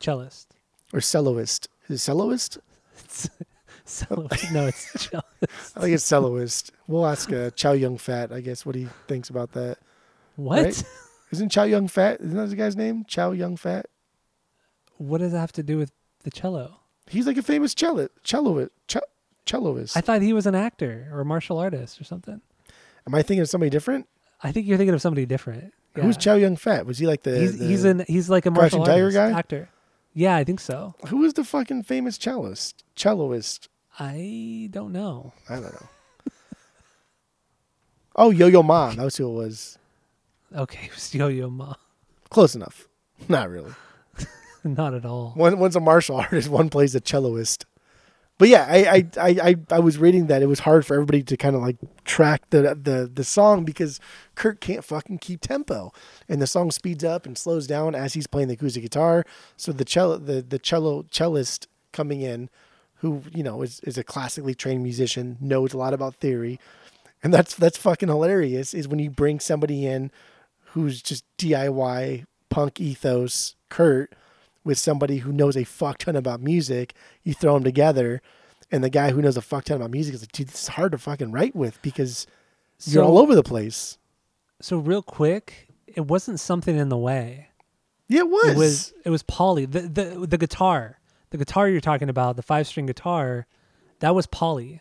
Cellist. 0.00 0.46
or 0.92 1.00
celloist? 1.00 1.66
Is 1.88 2.08
it 2.08 2.10
celloist? 2.12 2.58
Cellist. 4.06 4.52
no, 4.52 4.66
it's 4.66 4.92
cellist. 5.08 5.72
I 5.76 5.80
think 5.80 5.94
it's 5.94 6.04
celloist. 6.04 6.70
We'll 6.88 7.06
ask 7.06 7.32
uh, 7.32 7.50
Chow 7.50 7.72
Young 7.72 7.98
Fat, 7.98 8.32
I 8.32 8.40
guess, 8.40 8.66
what 8.66 8.74
he 8.74 8.88
thinks 9.08 9.30
about 9.30 9.52
that. 9.52 9.78
What? 10.36 10.64
Right? 10.64 10.84
Isn't 11.32 11.50
Chow 11.50 11.64
Young 11.64 11.88
Fat? 11.88 12.20
Isn't 12.20 12.36
that 12.36 12.48
the 12.50 12.56
guy's 12.56 12.76
name? 12.76 13.04
Chow 13.06 13.32
Young 13.32 13.56
Fat. 13.56 13.86
What 14.98 15.18
does 15.18 15.32
that 15.32 15.38
have 15.40 15.52
to 15.52 15.62
do 15.62 15.76
with 15.78 15.92
the 16.24 16.30
cello? 16.30 16.80
He's 17.08 17.26
like 17.26 17.36
a 17.36 17.42
famous 17.42 17.74
cello, 17.74 18.08
celloist. 18.24 18.70
Celloist. 19.46 19.96
I 19.96 20.00
thought 20.00 20.22
he 20.22 20.32
was 20.32 20.46
an 20.46 20.56
actor 20.56 21.08
or 21.12 21.20
a 21.20 21.24
martial 21.24 21.58
artist 21.58 22.00
or 22.00 22.04
something. 22.04 22.40
Am 23.06 23.14
I 23.14 23.22
thinking 23.22 23.42
of 23.42 23.48
somebody 23.48 23.70
different? 23.70 24.08
I 24.42 24.50
think 24.50 24.66
you're 24.66 24.76
thinking 24.76 24.94
of 24.94 25.00
somebody 25.00 25.24
different. 25.26 25.72
Who's 25.94 26.16
Yeah. 26.16 26.20
Chow 26.20 26.34
Young 26.34 26.56
Fat? 26.56 26.84
Was 26.86 26.98
he 26.98 27.06
like 27.06 27.22
the? 27.22 27.38
He's 27.38 27.58
the- 27.58 27.66
he's 27.66 27.84
an 27.84 28.04
he's 28.08 28.28
like 28.28 28.46
a 28.46 28.50
martial 28.50 28.82
artist 28.82 29.14
guy? 29.14 29.30
actor. 29.30 29.68
Yeah, 30.14 30.34
I 30.34 30.44
think 30.44 30.60
so. 30.60 30.94
Who 31.08 31.18
was 31.18 31.34
the 31.34 31.44
fucking 31.44 31.82
famous 31.84 32.18
cellist? 32.18 32.82
Celloist. 32.96 33.68
I 33.98 34.68
don't 34.70 34.92
know. 34.92 35.32
I 35.48 35.54
don't 35.54 35.72
know. 35.72 35.86
oh, 38.16 38.30
Yo 38.30 38.46
Yo 38.46 38.62
Ma. 38.62 38.90
That 38.90 39.04
was 39.04 39.16
who 39.16 39.28
it 39.28 39.34
was. 39.34 39.78
Okay, 40.54 40.86
it 40.86 40.94
was 40.94 41.14
Yo-Yo 41.14 41.50
Ma. 41.50 41.74
Close 42.30 42.54
enough. 42.54 42.88
Not 43.28 43.50
really. 43.50 43.72
Not 44.64 44.94
at 44.94 45.04
all. 45.04 45.32
One 45.34 45.58
one's 45.58 45.76
a 45.76 45.80
martial 45.80 46.16
artist. 46.20 46.48
One 46.48 46.68
plays 46.70 46.94
a 46.94 47.00
celloist. 47.00 47.64
But 48.38 48.48
yeah, 48.48 48.66
I 48.68 48.76
I, 48.76 49.06
I, 49.18 49.28
I 49.42 49.56
I 49.70 49.78
was 49.80 49.96
reading 49.98 50.26
that 50.26 50.42
it 50.42 50.46
was 50.46 50.60
hard 50.60 50.84
for 50.84 50.94
everybody 50.94 51.22
to 51.22 51.36
kind 51.36 51.56
of 51.56 51.62
like 51.62 51.76
track 52.04 52.42
the 52.50 52.78
the 52.80 53.10
the 53.12 53.24
song 53.24 53.64
because 53.64 53.98
Kurt 54.34 54.60
can't 54.60 54.84
fucking 54.84 55.18
keep 55.18 55.40
tempo, 55.40 55.90
and 56.28 56.40
the 56.40 56.46
song 56.46 56.70
speeds 56.70 57.02
up 57.02 57.24
and 57.24 57.36
slows 57.38 57.66
down 57.66 57.94
as 57.94 58.12
he's 58.12 58.26
playing 58.26 58.48
the 58.48 58.54
acoustic 58.54 58.82
guitar. 58.82 59.24
So 59.56 59.72
the 59.72 59.86
cello 59.86 60.18
the 60.18 60.42
the 60.42 60.58
cello 60.58 61.06
cellist 61.10 61.66
coming 61.92 62.20
in, 62.20 62.50
who 62.98 63.22
you 63.32 63.42
know 63.42 63.62
is 63.62 63.80
is 63.80 63.98
a 63.98 64.04
classically 64.04 64.54
trained 64.54 64.82
musician, 64.82 65.36
knows 65.40 65.72
a 65.72 65.78
lot 65.78 65.94
about 65.94 66.16
theory, 66.16 66.58
and 67.22 67.32
that's 67.32 67.54
that's 67.54 67.76
fucking 67.76 68.08
hilarious. 68.08 68.74
Is 68.74 68.88
when 68.88 68.98
you 68.98 69.10
bring 69.10 69.40
somebody 69.40 69.86
in 69.86 70.10
who's 70.70 71.02
just 71.02 71.24
DIY 71.38 72.24
punk 72.50 72.80
ethos, 72.80 73.54
Kurt, 73.68 74.14
with 74.64 74.78
somebody 74.78 75.18
who 75.18 75.32
knows 75.32 75.56
a 75.56 75.64
fuck 75.64 75.98
ton 75.98 76.16
about 76.16 76.40
music, 76.40 76.94
you 77.22 77.34
throw 77.34 77.54
them 77.54 77.64
together, 77.64 78.20
and 78.70 78.82
the 78.82 78.90
guy 78.90 79.10
who 79.10 79.22
knows 79.22 79.36
a 79.36 79.42
fuck 79.42 79.64
ton 79.64 79.76
about 79.76 79.90
music 79.90 80.14
is 80.14 80.22
like, 80.22 80.32
dude, 80.32 80.48
this 80.48 80.62
is 80.62 80.68
hard 80.68 80.92
to 80.92 80.98
fucking 80.98 81.32
write 81.32 81.54
with 81.54 81.80
because 81.82 82.26
you're 82.84 83.04
all 83.04 83.18
over 83.18 83.34
the 83.34 83.42
place. 83.42 83.98
So 84.60 84.78
real 84.78 85.02
quick, 85.02 85.68
it 85.86 86.06
wasn't 86.06 86.40
something 86.40 86.76
in 86.76 86.88
the 86.88 86.96
way. 86.96 87.48
Yeah, 88.08 88.20
it 88.20 88.30
was. 88.30 88.48
It 88.48 88.56
was 88.56 88.94
it 89.06 89.10
was 89.10 89.22
Polly. 89.22 89.66
The 89.66 89.80
the 89.82 90.26
the 90.26 90.38
guitar. 90.38 90.98
The 91.30 91.38
guitar 91.38 91.68
you're 91.68 91.80
talking 91.80 92.08
about, 92.08 92.36
the 92.36 92.42
five 92.42 92.66
string 92.66 92.86
guitar, 92.86 93.46
that 94.00 94.14
was 94.14 94.26
Polly. 94.26 94.80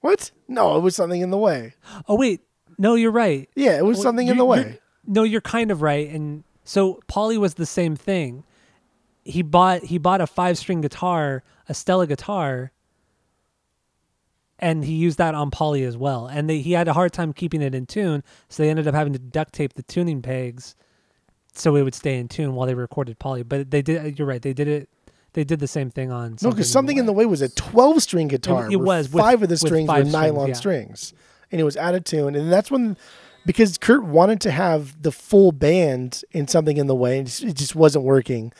what? 0.00 0.30
No, 0.46 0.76
it 0.76 0.80
was 0.80 0.94
something 0.96 1.20
in 1.20 1.30
the 1.30 1.38
way. 1.38 1.74
Oh 2.08 2.16
wait, 2.16 2.42
no, 2.78 2.94
you're 2.94 3.10
right. 3.10 3.48
Yeah, 3.56 3.76
it 3.78 3.84
was 3.84 3.96
Well, 3.98 4.02
something 4.04 4.28
in 4.28 4.36
you're- 4.36 4.46
the 4.48 4.54
you're- 4.62 4.70
way. 4.74 4.80
No, 5.06 5.22
you're 5.22 5.40
kind 5.40 5.70
of 5.70 5.80
right. 5.82 6.08
And 6.10 6.44
so 6.64 7.00
Polly 7.06 7.38
was 7.38 7.54
the 7.54 7.64
same 7.66 7.96
thing. 7.96 8.44
He 9.24 9.42
bought 9.42 9.84
he 9.84 9.98
bought 9.98 10.20
a 10.20 10.26
five 10.26 10.58
string 10.58 10.80
guitar, 10.82 11.42
a 11.68 11.74
Stella 11.74 12.06
guitar, 12.06 12.72
and 14.58 14.84
he 14.84 14.94
used 14.94 15.18
that 15.18 15.34
on 15.34 15.50
Polly 15.50 15.84
as 15.84 15.96
well. 15.96 16.26
And 16.26 16.48
they, 16.50 16.60
he 16.60 16.72
had 16.72 16.88
a 16.88 16.92
hard 16.92 17.12
time 17.12 17.32
keeping 17.32 17.62
it 17.62 17.74
in 17.74 17.86
tune, 17.86 18.22
so 18.48 18.62
they 18.62 18.70
ended 18.70 18.86
up 18.88 18.94
having 18.94 19.12
to 19.12 19.18
duct 19.18 19.52
tape 19.54 19.74
the 19.74 19.82
tuning 19.82 20.20
pegs 20.22 20.74
so 21.52 21.74
it 21.76 21.82
would 21.82 21.94
stay 21.94 22.18
in 22.18 22.28
tune 22.28 22.54
while 22.54 22.66
they 22.66 22.74
recorded 22.74 23.18
Polly. 23.18 23.42
But 23.42 23.70
they 23.70 23.82
did. 23.82 24.18
You're 24.18 24.28
right. 24.28 24.42
They 24.42 24.52
did 24.52 24.68
it. 24.68 24.88
They 25.34 25.44
did 25.44 25.60
the 25.60 25.68
same 25.68 25.90
thing 25.90 26.10
on. 26.10 26.36
No, 26.42 26.50
because 26.50 26.70
something 26.70 26.96
in 26.96 27.06
the 27.06 27.12
way 27.12 27.26
was 27.26 27.42
a 27.42 27.48
12 27.48 28.02
string 28.02 28.28
guitar. 28.28 28.70
it 28.70 28.76
where 28.76 28.86
was 28.86 29.12
with- 29.12 29.22
five 29.22 29.42
of 29.42 29.48
the 29.48 29.56
strings 29.56 29.88
were 29.88 29.94
five 29.94 30.08
strings, 30.08 30.12
nylon 30.12 30.48
yeah. 30.48 30.54
strings, 30.54 31.12
and 31.52 31.60
it 31.60 31.64
was 31.64 31.76
out 31.76 31.94
of 31.94 32.04
tune. 32.04 32.34
And 32.34 32.50
that's 32.50 32.70
when, 32.70 32.96
because 33.46 33.78
Kurt 33.78 34.04
wanted 34.04 34.40
to 34.42 34.50
have 34.50 35.02
the 35.02 35.12
full 35.12 35.52
band 35.52 36.22
in 36.32 36.48
something 36.48 36.76
in 36.76 36.86
the 36.86 36.94
way, 36.94 37.18
and 37.18 37.28
it 37.28 37.54
just 37.54 37.74
wasn't 37.74 38.04
working. 38.04 38.52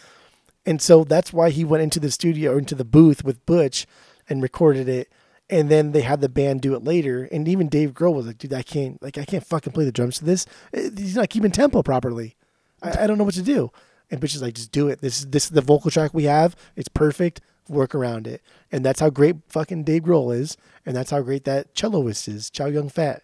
And 0.66 0.82
so 0.82 1.02
that's 1.02 1.32
why 1.32 1.48
he 1.48 1.64
went 1.64 1.82
into 1.82 1.98
the 1.98 2.10
studio 2.10 2.52
or 2.52 2.58
into 2.58 2.74
the 2.74 2.84
booth 2.84 3.24
with 3.24 3.44
Butch 3.46 3.86
and 4.28 4.42
recorded 4.42 4.86
it. 4.86 5.10
And 5.48 5.70
then 5.70 5.92
they 5.92 6.02
had 6.02 6.20
the 6.20 6.28
band 6.28 6.60
do 6.60 6.74
it 6.74 6.84
later. 6.84 7.26
And 7.32 7.48
even 7.48 7.70
Dave 7.70 7.94
Grohl 7.94 8.14
was 8.14 8.26
like, 8.26 8.36
dude, 8.36 8.52
I 8.52 8.62
can't, 8.62 9.02
like, 9.02 9.16
I 9.16 9.24
can't 9.24 9.46
fucking 9.46 9.72
play 9.72 9.86
the 9.86 9.92
drums 9.92 10.18
to 10.18 10.26
this. 10.26 10.44
He's 10.74 11.16
not 11.16 11.30
keeping 11.30 11.50
tempo 11.52 11.82
properly. 11.82 12.36
I, 12.82 13.04
I 13.04 13.06
don't 13.06 13.16
know 13.16 13.24
what 13.24 13.32
to 13.34 13.42
do. 13.42 13.70
And 14.10 14.20
Butch 14.20 14.34
is 14.34 14.42
like, 14.42 14.54
just 14.54 14.72
do 14.72 14.88
it. 14.88 15.00
This 15.00 15.20
is, 15.20 15.26
this 15.30 15.44
is 15.44 15.50
the 15.50 15.60
vocal 15.60 15.90
track 15.90 16.14
we 16.14 16.24
have. 16.24 16.56
It's 16.76 16.88
perfect. 16.88 17.40
Work 17.68 17.94
around 17.94 18.26
it. 18.26 18.42
And 18.72 18.84
that's 18.84 19.00
how 19.00 19.10
great 19.10 19.36
fucking 19.48 19.84
Dave 19.84 20.02
Grohl 20.04 20.34
is. 20.34 20.56
And 20.86 20.96
that's 20.96 21.10
how 21.10 21.20
great 21.20 21.44
that 21.44 21.74
celloist 21.74 22.26
is. 22.28 22.48
Chow 22.48 22.66
Young 22.66 22.88
Fat. 22.88 23.22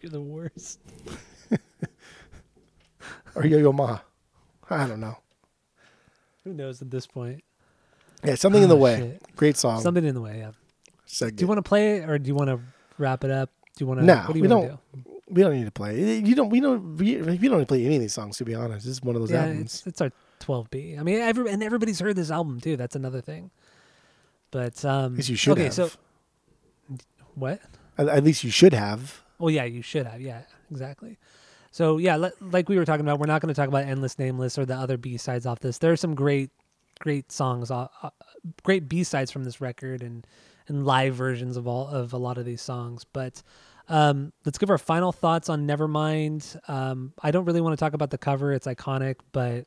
You're 0.00 0.10
the 0.10 0.20
worst. 0.20 0.80
Or 3.34 3.46
Yo 3.46 3.58
Yo 3.58 3.72
Ma. 3.72 4.00
I 4.68 4.86
don't 4.86 5.00
know. 5.00 5.16
Who 6.44 6.52
knows 6.54 6.82
at 6.82 6.90
this 6.90 7.06
point? 7.06 7.44
Yeah, 8.24 8.34
something 8.34 8.62
in 8.62 8.68
the 8.68 8.74
Oh, 8.76 8.80
way. 8.80 8.96
shit. 8.96 9.36
Great 9.36 9.56
song. 9.56 9.80
Something 9.80 10.04
in 10.04 10.14
the 10.14 10.20
way. 10.20 10.38
Yeah. 10.38 10.50
Segment. 11.06 11.36
Do 11.36 11.42
you 11.44 11.46
want 11.48 11.58
to 11.58 11.62
play 11.62 11.98
it 11.98 12.08
or 12.10 12.18
do 12.18 12.26
you 12.26 12.34
want 12.34 12.48
to 12.50 12.58
wrap 12.96 13.22
it 13.22 13.30
up? 13.30 13.50
Do 13.76 13.84
you 13.84 13.86
want 13.86 14.00
to? 14.00 14.06
No, 14.06 14.16
what 14.16 14.32
do 14.32 14.38
you 14.38 14.42
we 14.42 14.48
don't. 14.48 14.78
We 15.30 15.42
don't 15.42 15.54
need 15.54 15.64
to 15.66 15.70
play. 15.70 16.18
You 16.20 16.34
don't. 16.34 16.48
We 16.50 16.60
don't. 16.60 16.96
We, 16.96 17.16
we 17.16 17.48
don't 17.48 17.58
need 17.58 17.64
to 17.64 17.66
play 17.66 17.84
any 17.84 17.96
of 17.96 18.00
these 18.02 18.14
songs. 18.14 18.36
To 18.38 18.44
be 18.44 18.54
honest, 18.54 18.86
this 18.86 18.92
is 18.96 19.02
one 19.02 19.14
of 19.14 19.20
those 19.22 19.30
Yeah, 19.30 19.42
albums. 19.44 19.74
it's 19.74 19.86
it's 19.86 20.00
our 20.00 20.10
12B. 20.40 20.98
I 20.98 21.02
mean, 21.02 21.18
every, 21.20 21.50
and 21.50 21.62
everybody's 21.62 22.00
heard 22.00 22.16
this 22.16 22.30
album 22.30 22.60
too. 22.60 22.76
That's 22.76 22.96
another 22.96 23.20
thing. 23.20 23.50
But 24.50 24.82
um, 24.84 25.12
At 25.12 25.16
least 25.18 25.28
you 25.28 25.36
should 25.36 25.52
okay, 25.52 25.64
have. 25.64 25.74
so 25.74 25.90
what? 27.34 27.60
At, 27.96 28.08
at 28.08 28.24
least 28.24 28.44
you 28.44 28.50
should 28.50 28.72
have. 28.72 29.22
Well, 29.38 29.50
yeah, 29.50 29.64
you 29.64 29.82
should 29.82 30.06
have. 30.06 30.20
Yeah, 30.20 30.42
exactly. 30.70 31.18
So 31.70 31.98
yeah, 31.98 32.16
li- 32.16 32.30
like 32.40 32.68
we 32.68 32.76
were 32.76 32.84
talking 32.84 33.04
about, 33.04 33.18
we're 33.20 33.26
not 33.26 33.40
going 33.42 33.52
to 33.54 33.58
talk 33.60 33.68
about 33.68 33.84
"Endless 33.84 34.18
Nameless" 34.18 34.58
or 34.58 34.64
the 34.64 34.74
other 34.74 34.96
B 34.96 35.16
sides 35.16 35.46
off 35.46 35.60
this. 35.60 35.78
There 35.78 35.92
are 35.92 35.96
some 35.96 36.14
great, 36.14 36.50
great 36.98 37.30
songs, 37.30 37.70
uh, 37.70 37.88
uh, 38.02 38.10
great 38.62 38.88
B 38.88 39.04
sides 39.04 39.30
from 39.30 39.44
this 39.44 39.60
record, 39.60 40.02
and 40.02 40.26
and 40.66 40.84
live 40.86 41.14
versions 41.14 41.56
of 41.56 41.66
all 41.66 41.86
of 41.88 42.12
a 42.12 42.18
lot 42.18 42.38
of 42.38 42.44
these 42.44 42.62
songs. 42.62 43.04
But 43.04 43.42
um, 43.88 44.32
let's 44.44 44.58
give 44.58 44.70
our 44.70 44.78
final 44.78 45.12
thoughts 45.12 45.48
on 45.48 45.66
Nevermind. 45.66 46.56
Um, 46.68 47.12
I 47.22 47.30
don't 47.30 47.44
really 47.44 47.60
want 47.60 47.72
to 47.72 47.82
talk 47.82 47.94
about 47.94 48.10
the 48.10 48.18
cover; 48.18 48.52
it's 48.52 48.66
iconic, 48.66 49.16
but 49.32 49.66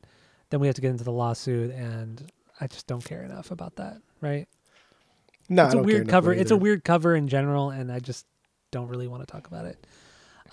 then 0.49 0.59
we 0.59 0.67
have 0.67 0.75
to 0.75 0.81
get 0.81 0.91
into 0.91 1.03
the 1.03 1.11
lawsuit, 1.11 1.71
and 1.71 2.31
I 2.59 2.67
just 2.67 2.87
don't 2.87 3.03
care 3.03 3.23
enough 3.23 3.51
about 3.51 3.77
that. 3.77 3.97
Right? 4.21 4.47
No, 5.49 5.65
it's 5.65 5.73
I 5.73 5.77
a 5.77 5.79
don't 5.79 5.85
weird 5.85 6.07
cover. 6.07 6.33
It's 6.33 6.51
a 6.51 6.57
weird 6.57 6.83
cover 6.83 7.15
in 7.15 7.27
general, 7.27 7.71
and 7.71 7.91
I 7.91 7.99
just 7.99 8.25
don't 8.71 8.87
really 8.87 9.07
want 9.07 9.21
to 9.21 9.31
talk 9.31 9.47
about 9.47 9.65
it. 9.65 9.85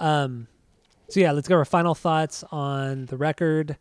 Um, 0.01 0.49
so 1.09 1.21
yeah, 1.21 1.33
let's 1.33 1.49
go 1.49 1.57
our 1.57 1.65
final 1.65 1.95
thoughts 1.95 2.45
on 2.51 3.07
the 3.07 3.17
record, 3.17 3.77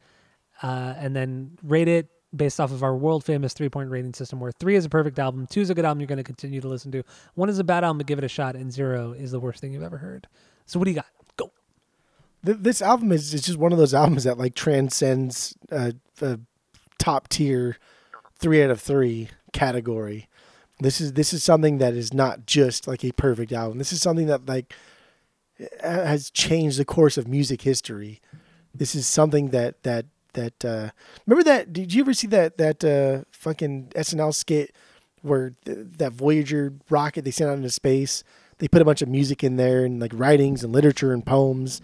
uh, 0.61 0.93
and 0.97 1.15
then 1.15 1.57
rate 1.63 1.87
it 1.87 2.09
based 2.35 2.59
off 2.59 2.71
of 2.71 2.83
our 2.83 2.95
world 2.95 3.23
famous 3.23 3.53
three 3.53 3.69
point 3.69 3.89
rating 3.89 4.13
system, 4.13 4.39
where 4.39 4.51
three 4.51 4.75
is 4.75 4.85
a 4.85 4.89
perfect 4.89 5.19
album, 5.19 5.47
two 5.47 5.61
is 5.61 5.69
a 5.69 5.75
good 5.75 5.85
album 5.85 6.01
you're 6.01 6.07
going 6.07 6.17
to 6.17 6.23
continue 6.23 6.61
to 6.61 6.67
listen 6.67 6.91
to, 6.91 7.03
one 7.35 7.49
is 7.49 7.59
a 7.59 7.63
bad 7.63 7.83
album 7.83 8.05
give 8.05 8.17
it 8.17 8.23
a 8.23 8.29
shot, 8.29 8.55
and 8.55 8.71
zero 8.71 9.13
is 9.13 9.31
the 9.31 9.39
worst 9.39 9.61
thing 9.61 9.73
you've 9.73 9.83
ever 9.83 9.97
heard. 9.97 10.27
So 10.65 10.79
what 10.79 10.85
do 10.85 10.91
you 10.91 10.95
got? 10.95 11.07
Go. 11.37 11.51
This 12.43 12.81
album 12.81 13.11
is 13.11 13.33
it's 13.33 13.45
just 13.45 13.57
one 13.57 13.71
of 13.71 13.77
those 13.77 13.93
albums 13.93 14.25
that 14.25 14.37
like 14.37 14.55
transcends 14.55 15.55
uh, 15.71 15.91
the 16.17 16.41
top 16.97 17.27
tier 17.29 17.77
three 18.37 18.63
out 18.63 18.69
of 18.69 18.81
three 18.81 19.29
category. 19.53 20.27
This 20.79 21.01
is 21.01 21.13
this 21.13 21.33
is 21.33 21.43
something 21.43 21.79
that 21.79 21.93
is 21.93 22.13
not 22.13 22.45
just 22.45 22.87
like 22.87 23.03
a 23.03 23.11
perfect 23.13 23.51
album. 23.51 23.77
This 23.77 23.91
is 23.91 24.01
something 24.01 24.27
that 24.27 24.45
like 24.45 24.73
has 25.81 26.29
changed 26.29 26.77
the 26.77 26.85
course 26.85 27.17
of 27.17 27.27
music 27.27 27.63
history. 27.63 28.21
This 28.75 28.93
is 28.93 29.07
something 29.07 29.49
that 29.49 29.81
that 29.83 30.05
that 30.37 30.63
uh, 30.63 30.89
remember 31.25 31.43
that 31.43 31.73
did 31.73 31.93
you 31.93 32.01
ever 32.01 32.13
see 32.13 32.27
that 32.27 32.57
that 32.57 32.83
uh, 32.83 33.25
fucking 33.31 33.91
SNL 33.95 34.33
skit 34.33 34.73
where 35.21 35.53
th- 35.65 35.79
that 35.97 36.13
Voyager 36.13 36.73
rocket 36.89 37.25
they 37.25 37.31
sent 37.31 37.49
out 37.49 37.57
into 37.57 37.69
space 37.69 38.23
they 38.59 38.67
put 38.67 38.81
a 38.81 38.85
bunch 38.85 39.01
of 39.01 39.09
music 39.09 39.43
in 39.43 39.57
there 39.57 39.83
and 39.83 39.99
like 39.99 40.11
writings 40.13 40.63
and 40.63 40.73
literature 40.73 41.13
and 41.13 41.25
poems 41.25 41.81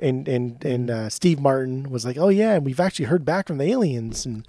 and 0.00 0.28
and 0.28 0.64
and 0.64 0.90
uh, 0.90 1.08
Steve 1.08 1.40
Martin 1.40 1.90
was 1.90 2.04
like, 2.04 2.18
"Oh 2.18 2.28
yeah, 2.28 2.54
and 2.54 2.64
we've 2.64 2.80
actually 2.80 3.06
heard 3.06 3.24
back 3.24 3.46
from 3.46 3.58
the 3.58 3.70
aliens." 3.70 4.26
And 4.26 4.46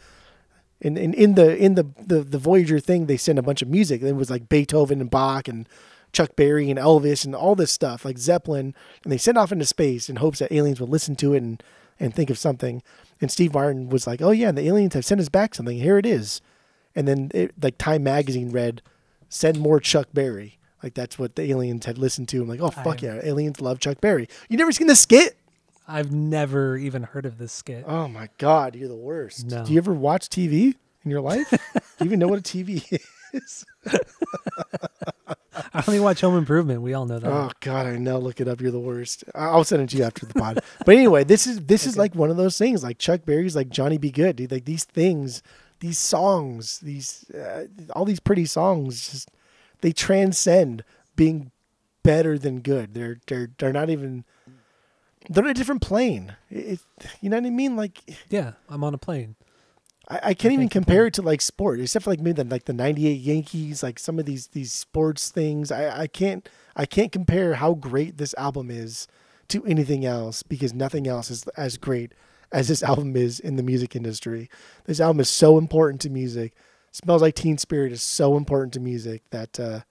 and, 0.82 0.98
and 0.98 1.16
in 1.16 1.36
the 1.36 1.56
in 1.56 1.76
the, 1.76 1.88
the 2.06 2.22
the 2.22 2.38
Voyager 2.38 2.80
thing, 2.80 3.06
they 3.06 3.18
sent 3.18 3.40
a 3.40 3.44
bunch 3.44 3.62
of 3.62 3.70
music. 3.70 4.02
It 4.02 4.14
was 4.14 4.30
like 4.30 4.50
Beethoven 4.50 5.02
and 5.02 5.10
Bach 5.10 5.48
and 5.48 5.68
Chuck 6.12 6.36
Berry 6.36 6.70
and 6.70 6.80
Elvis 6.80 7.26
and 7.26 7.36
all 7.36 7.56
this 7.56 7.72
stuff, 7.72 8.06
like 8.06 8.18
Zeppelin, 8.18 8.74
and 9.04 9.12
they 9.12 9.18
sent 9.18 9.38
off 9.38 9.52
into 9.52 9.66
space 9.66 10.10
in 10.10 10.18
hopes 10.18 10.40
that 10.40 10.52
aliens 10.52 10.80
would 10.80 10.90
listen 10.90 11.16
to 11.18 11.34
it 11.34 11.44
and 11.44 11.62
and 12.00 12.14
think 12.14 12.30
of 12.30 12.38
something. 12.38 12.82
And 13.22 13.32
Steve 13.32 13.54
Martin 13.54 13.90
was 13.90 14.06
like, 14.08 14.22
"Oh 14.22 14.32
yeah, 14.32 14.50
and 14.50 14.58
the 14.58 14.68
aliens 14.68 14.94
have 14.94 15.06
sent 15.06 15.22
us 15.22 15.30
back 15.30 15.56
something. 15.56 15.78
Here 15.78 15.98
it 15.98 16.06
is." 16.06 16.42
And 16.96 17.08
then 17.08 17.32
it, 17.34 17.54
like 17.62 17.78
Time 17.78 18.04
Magazine 18.04 18.52
read, 18.52 18.82
"Send 19.30 19.60
more 19.60 19.80
Chuck 19.80 20.10
Berry." 20.14 20.60
Like 20.84 20.94
that's 20.94 21.18
what 21.18 21.36
the 21.36 21.44
aliens 21.50 21.86
had 21.86 21.98
listened 21.98 22.28
to. 22.30 22.42
I'm 22.42 22.48
like, 22.50 22.60
"Oh 22.62 22.70
fuck 22.70 23.02
I- 23.04 23.08
yeah, 23.08 23.20
aliens 23.24 23.62
love 23.62 23.80
Chuck 23.80 24.02
Berry." 24.02 24.28
You 24.50 24.58
never 24.58 24.72
seen 24.72 24.88
the 24.88 24.96
skit? 24.96 25.38
I've 25.88 26.12
never 26.12 26.78
even 26.78 27.04
heard 27.04 27.26
of 27.26 27.38
this 27.38 27.52
skit. 27.54 27.86
Oh 27.88 28.08
my 28.08 28.30
god, 28.38 28.76
you're 28.76 28.88
the 28.90 28.96
worst. 28.96 29.46
No. 29.46 29.64
Do 29.66 29.72
you 29.72 29.78
ever 29.78 29.94
watch 29.94 30.30
TV 30.30 30.76
in 31.04 31.12
your 31.12 31.22
life? 31.22 31.50
Do 31.74 31.80
you 32.00 32.06
even 32.08 32.20
know 32.20 32.28
what 32.28 32.40
a 32.40 32.42
TV 32.42 33.00
is? 33.34 33.66
I 35.74 35.84
only 35.88 36.00
watch 36.00 36.22
Home 36.22 36.38
Improvement. 36.38 36.82
We 36.82 36.94
all 36.94 37.06
know 37.06 37.20
that. 37.20 37.32
Oh 37.32 37.52
God, 37.60 37.86
I 37.86 37.98
know. 37.98 38.20
Look 38.20 38.40
it 38.42 38.48
up. 38.48 38.62
You're 38.62 38.72
the 38.72 38.80
worst. 38.80 39.24
I- 39.34 39.46
I'll 39.48 39.64
send 39.64 39.82
it 39.84 39.90
to 39.90 39.98
you 39.98 40.04
after 40.04 40.26
the 40.26 40.34
pod. 40.34 40.60
but 40.86 40.96
anyway, 40.96 41.24
this 41.24 41.48
is 41.48 41.60
this 41.66 41.86
is 41.86 41.98
like 41.98 42.16
one 42.16 42.30
of 42.30 42.38
those 42.38 42.58
things. 42.58 42.84
Like 42.84 42.98
Chuck 42.98 43.22
Berry's 43.26 43.56
like 43.56 43.70
Johnny 43.70 43.98
B. 43.98 44.12
Goode, 44.12 44.36
dude. 44.38 44.52
Like 44.52 44.66
these 44.66 44.84
things, 44.84 45.42
these 45.80 45.98
songs, 46.00 46.80
these 46.80 47.30
uh, 47.32 47.66
all 47.96 48.06
these 48.06 48.20
pretty 48.20 48.46
songs, 48.46 49.10
just 49.12 49.32
they 49.82 49.92
transcend 49.92 50.84
being 51.16 51.52
better 52.04 52.38
than 52.38 52.60
good. 52.62 52.94
They're 52.94 53.18
they're 53.28 53.50
they're 53.58 53.74
not 53.74 53.90
even. 53.90 54.26
They're 55.28 55.44
on 55.44 55.50
a 55.50 55.54
different 55.56 55.82
plane. 55.82 56.36
It- 56.52 56.80
you 57.22 57.30
know 57.32 57.38
what 57.38 57.46
I 57.48 57.50
mean? 57.50 57.76
Like 57.76 58.00
Yeah, 58.30 58.54
I'm 58.70 58.84
on 58.84 58.94
a 58.94 58.98
plane. 59.00 59.36
I, 60.10 60.20
I 60.24 60.34
can't 60.34 60.54
even 60.54 60.70
compare 60.70 61.08
it 61.08 61.14
to 61.16 61.22
like 61.22 61.42
sport, 61.42 61.80
except 61.80 62.06
for 62.06 62.12
like 62.12 62.20
maybe 62.20 62.44
the, 62.44 62.50
like 62.50 62.66
the 62.66 62.74
'98 62.74 63.14
Yankees, 63.14 63.84
like 63.84 64.00
some 64.00 64.20
of 64.20 64.26
these 64.26 64.48
these 64.48 64.72
sports 64.72 65.30
things. 65.30 65.72
I, 65.72 66.02
I 66.02 66.08
can't 66.08 66.48
I 66.76 66.86
can't 66.86 67.12
compare 67.12 67.56
how 67.56 67.74
great 67.74 68.18
this 68.18 68.34
album 68.36 68.70
is 68.70 69.08
to 69.50 69.66
anything 69.66 70.06
else 70.06 70.44
because 70.44 70.74
nothing 70.74 71.08
else 71.08 71.30
is 71.30 71.46
as 71.58 71.78
great 71.78 72.14
as 72.52 72.68
this 72.68 72.84
album 72.92 73.16
is 73.16 73.40
in 73.40 73.56
the 73.56 73.64
music 73.64 73.96
industry. 73.96 74.50
This 74.86 75.00
album 75.00 75.20
is 75.20 75.30
so 75.30 75.58
important 75.58 76.02
to 76.02 76.10
music. 76.10 76.54
Smells 76.92 77.22
like 77.22 77.36
Teen 77.36 77.58
Spirit 77.58 77.92
is 77.92 78.02
so 78.02 78.38
important 78.38 78.74
to 78.74 78.80
music 78.80 79.24
that 79.32 79.60
uh, 79.60 79.82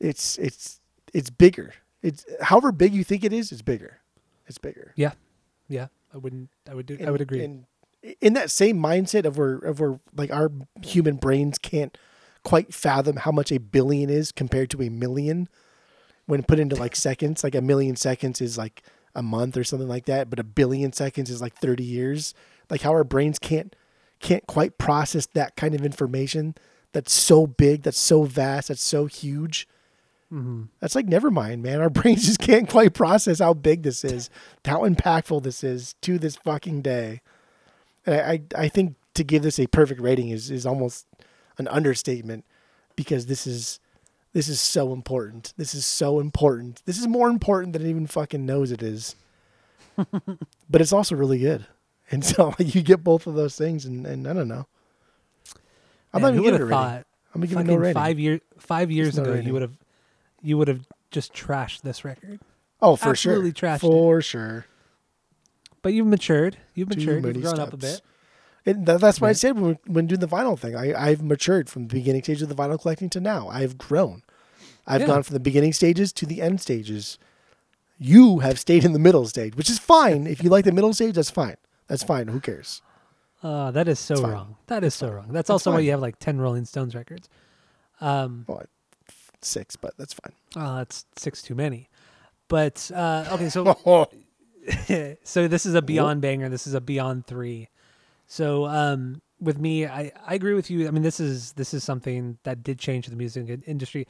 it's 0.00 0.38
it's 0.38 0.80
it's 1.12 1.30
bigger. 1.30 1.74
It's 2.02 2.26
however 2.42 2.72
big 2.72 2.92
you 2.92 3.04
think 3.04 3.24
it 3.24 3.32
is, 3.32 3.52
it's 3.52 3.62
bigger. 3.62 4.00
It's 4.46 4.58
bigger. 4.58 4.92
Yeah, 4.96 5.12
yeah. 5.68 5.86
I 6.12 6.18
wouldn't. 6.18 6.50
I 6.70 6.74
would 6.74 6.86
do. 6.86 6.98
I 7.04 7.10
would 7.10 7.22
agree. 7.22 7.42
And 7.42 7.64
in 8.20 8.34
that 8.34 8.50
same 8.50 8.78
mindset 8.78 9.24
of 9.24 9.38
where 9.38 9.56
of 9.56 9.80
where 9.80 9.98
like 10.14 10.32
our 10.32 10.50
human 10.82 11.16
brains 11.16 11.58
can't 11.58 11.96
quite 12.42 12.74
fathom 12.74 13.16
how 13.16 13.32
much 13.32 13.50
a 13.50 13.58
billion 13.58 14.10
is 14.10 14.30
compared 14.30 14.70
to 14.70 14.82
a 14.82 14.90
million 14.90 15.48
when 16.26 16.42
put 16.42 16.58
into 16.58 16.76
like 16.76 16.94
seconds. 16.94 17.42
Like 17.42 17.54
a 17.54 17.62
million 17.62 17.96
seconds 17.96 18.40
is 18.40 18.58
like 18.58 18.82
a 19.14 19.22
month 19.22 19.56
or 19.56 19.64
something 19.64 19.88
like 19.88 20.06
that, 20.06 20.28
but 20.28 20.38
a 20.38 20.44
billion 20.44 20.92
seconds 20.92 21.30
is 21.30 21.40
like 21.40 21.54
30 21.56 21.84
years. 21.84 22.34
Like 22.70 22.82
how 22.82 22.90
our 22.90 23.04
brains 23.04 23.38
can't 23.38 23.74
can't 24.20 24.46
quite 24.46 24.78
process 24.78 25.26
that 25.26 25.56
kind 25.56 25.74
of 25.74 25.84
information 25.84 26.54
that's 26.92 27.12
so 27.12 27.46
big, 27.46 27.82
that's 27.82 27.98
so 27.98 28.22
vast, 28.22 28.68
that's 28.68 28.82
so 28.82 29.06
huge. 29.06 29.66
Mhm. 30.32 30.68
That's 30.80 30.94
like 30.94 31.06
never 31.06 31.30
mind, 31.30 31.62
man. 31.62 31.80
Our 31.80 31.90
brains 31.98 32.26
just 32.26 32.40
can't 32.40 32.68
quite 32.68 32.92
process 32.94 33.38
how 33.38 33.54
big 33.54 33.82
this 33.82 34.04
is, 34.04 34.28
how 34.64 34.80
impactful 34.80 35.42
this 35.42 35.64
is 35.64 35.94
to 36.02 36.18
this 36.18 36.36
fucking 36.36 36.82
day. 36.82 37.20
I, 38.06 38.20
I, 38.20 38.42
I 38.56 38.68
think 38.68 38.96
to 39.14 39.24
give 39.24 39.42
this 39.42 39.58
a 39.58 39.66
perfect 39.66 40.00
rating 40.00 40.30
is, 40.30 40.50
is 40.50 40.66
almost 40.66 41.06
an 41.58 41.68
understatement 41.68 42.44
because 42.96 43.26
this 43.26 43.46
is 43.46 43.80
this 44.32 44.48
is 44.48 44.60
so 44.60 44.92
important. 44.92 45.54
This 45.56 45.74
is 45.74 45.86
so 45.86 46.18
important. 46.18 46.82
This 46.86 46.98
is 46.98 47.06
more 47.06 47.28
important 47.28 47.72
than 47.72 47.82
it 47.82 47.88
even 47.88 48.08
fucking 48.08 48.44
knows 48.44 48.72
it 48.72 48.82
is. 48.82 49.14
but 49.96 50.80
it's 50.80 50.92
also 50.92 51.14
really 51.14 51.38
good. 51.38 51.66
And 52.10 52.24
so 52.24 52.52
you 52.58 52.82
get 52.82 53.04
both 53.04 53.28
of 53.28 53.34
those 53.34 53.56
things 53.56 53.84
and, 53.84 54.04
and 54.04 54.26
I 54.26 54.32
don't 54.32 54.48
know. 54.48 54.66
I'm 56.12 56.22
Man, 56.22 56.22
not 56.22 56.28
even 56.34 56.42
giving 56.42 56.54
it 56.54 56.56
a 56.56 56.58
have 56.58 56.68
rating. 56.68 56.70
thought? 56.70 57.06
I'm 57.34 57.40
gonna 57.40 57.46
give 57.46 57.58
it 57.58 57.64
no 57.64 57.76
rating. 57.76 57.94
five 57.94 58.18
year 58.18 58.40
five 58.58 58.90
years 58.90 59.16
no 59.16 59.22
ago, 59.22 59.32
rating. 59.32 59.46
you 59.46 59.52
would 59.52 59.62
have 59.62 59.76
you 60.42 60.58
would 60.58 60.68
have 60.68 60.86
just 61.10 61.32
trashed 61.32 61.82
this 61.82 62.04
record. 62.04 62.40
oh, 62.82 62.96
for 62.96 63.10
absolutely 63.10 63.52
sure. 63.54 63.68
trashed 63.70 63.76
it. 63.76 63.80
For 63.80 64.20
sure. 64.22 64.66
But 65.84 65.92
you've 65.92 66.06
matured. 66.08 66.56
You've 66.74 66.88
matured. 66.88 67.24
You've 67.24 67.42
grown 67.42 67.60
up 67.60 67.72
a 67.72 67.76
bit. 67.76 68.00
And 68.66 68.86
tha- 68.86 68.98
that's 68.98 69.20
why 69.20 69.28
I 69.28 69.32
said 69.34 69.56
when, 69.60 69.78
when 69.86 70.06
doing 70.08 70.20
the 70.20 70.26
vinyl 70.26 70.58
thing, 70.58 70.74
I, 70.74 70.94
I've 70.94 71.22
matured 71.22 71.68
from 71.70 71.86
the 71.88 71.94
beginning 71.94 72.22
stage 72.24 72.40
of 72.42 72.48
the 72.48 72.54
vinyl 72.54 72.80
collecting 72.80 73.10
to 73.10 73.20
now. 73.20 73.48
I've 73.48 73.76
grown. 73.78 74.22
I've 74.86 75.02
Yeah. 75.02 75.06
gone 75.08 75.22
from 75.22 75.34
the 75.34 75.40
beginning 75.40 75.72
stages 75.74 76.12
to 76.14 76.26
the 76.26 76.40
end 76.42 76.60
stages. 76.62 77.18
You 77.98 78.38
have 78.40 78.58
stayed 78.58 78.84
in 78.84 78.92
the 78.94 78.98
middle 78.98 79.26
stage, 79.28 79.54
which 79.56 79.68
is 79.70 79.78
fine. 79.78 80.26
If 80.26 80.42
you 80.42 80.48
like 80.50 80.64
the 80.64 80.72
middle 80.72 80.92
stage, 80.94 81.14
that's 81.14 81.30
fine. 81.30 81.56
That's 81.86 82.02
fine. 82.02 82.28
Who 82.28 82.40
cares? 82.40 82.82
Uh, 83.42 83.70
that 83.72 83.86
is 83.86 83.98
so 84.00 84.14
wrong. 84.26 84.56
That 84.68 84.82
is 84.82 84.94
so 84.94 85.10
wrong. 85.10 85.28
That's 85.30 85.50
also 85.50 85.70
why 85.70 85.80
you 85.80 85.90
have 85.92 86.00
like 86.00 86.18
ten 86.18 86.40
Rolling 86.40 86.64
Stones 86.64 86.94
records. 86.94 87.28
Um, 88.00 88.46
Well, 88.48 88.62
six, 89.42 89.76
but 89.76 89.92
that's 89.98 90.14
fine. 90.14 90.32
oh, 90.56 90.76
that's 90.78 91.04
six 91.16 91.42
too 91.42 91.54
many. 91.54 91.90
But 92.48 92.90
uh, 92.94 93.26
okay, 93.32 93.50
so 93.50 93.64
so 95.24 95.48
this 95.48 95.66
is 95.66 95.74
a 95.74 95.82
beyond 95.82 96.20
banger. 96.20 96.48
This 96.48 96.66
is 96.66 96.74
a 96.74 96.80
beyond 96.80 97.26
three. 97.26 97.68
So 98.26 98.66
um, 98.66 99.20
with 99.40 99.58
me, 99.58 99.86
I, 99.86 100.12
I 100.26 100.34
agree 100.34 100.54
with 100.54 100.70
you. 100.70 100.88
I 100.88 100.90
mean, 100.90 101.02
this 101.02 101.20
is 101.20 101.52
this 101.52 101.74
is 101.74 101.84
something 101.84 102.38
that 102.44 102.62
did 102.62 102.78
change 102.78 103.06
the 103.06 103.16
music 103.16 103.62
industry 103.66 104.06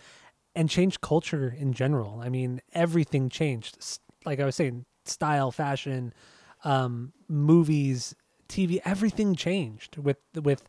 and 0.54 0.70
change 0.70 1.00
culture 1.00 1.54
in 1.58 1.72
general. 1.72 2.20
I 2.22 2.28
mean, 2.28 2.60
everything 2.72 3.28
changed. 3.28 4.00
Like 4.24 4.40
I 4.40 4.44
was 4.44 4.56
saying, 4.56 4.84
style, 5.04 5.50
fashion, 5.50 6.14
um, 6.64 7.12
movies, 7.28 8.14
TV, 8.48 8.80
everything 8.84 9.34
changed 9.34 9.98
with 9.98 10.18
with 10.34 10.68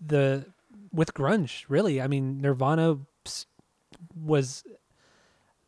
the 0.00 0.46
with 0.92 1.14
grunge. 1.14 1.64
Really, 1.68 2.00
I 2.00 2.06
mean, 2.06 2.40
Nirvana 2.40 2.98
was 4.14 4.64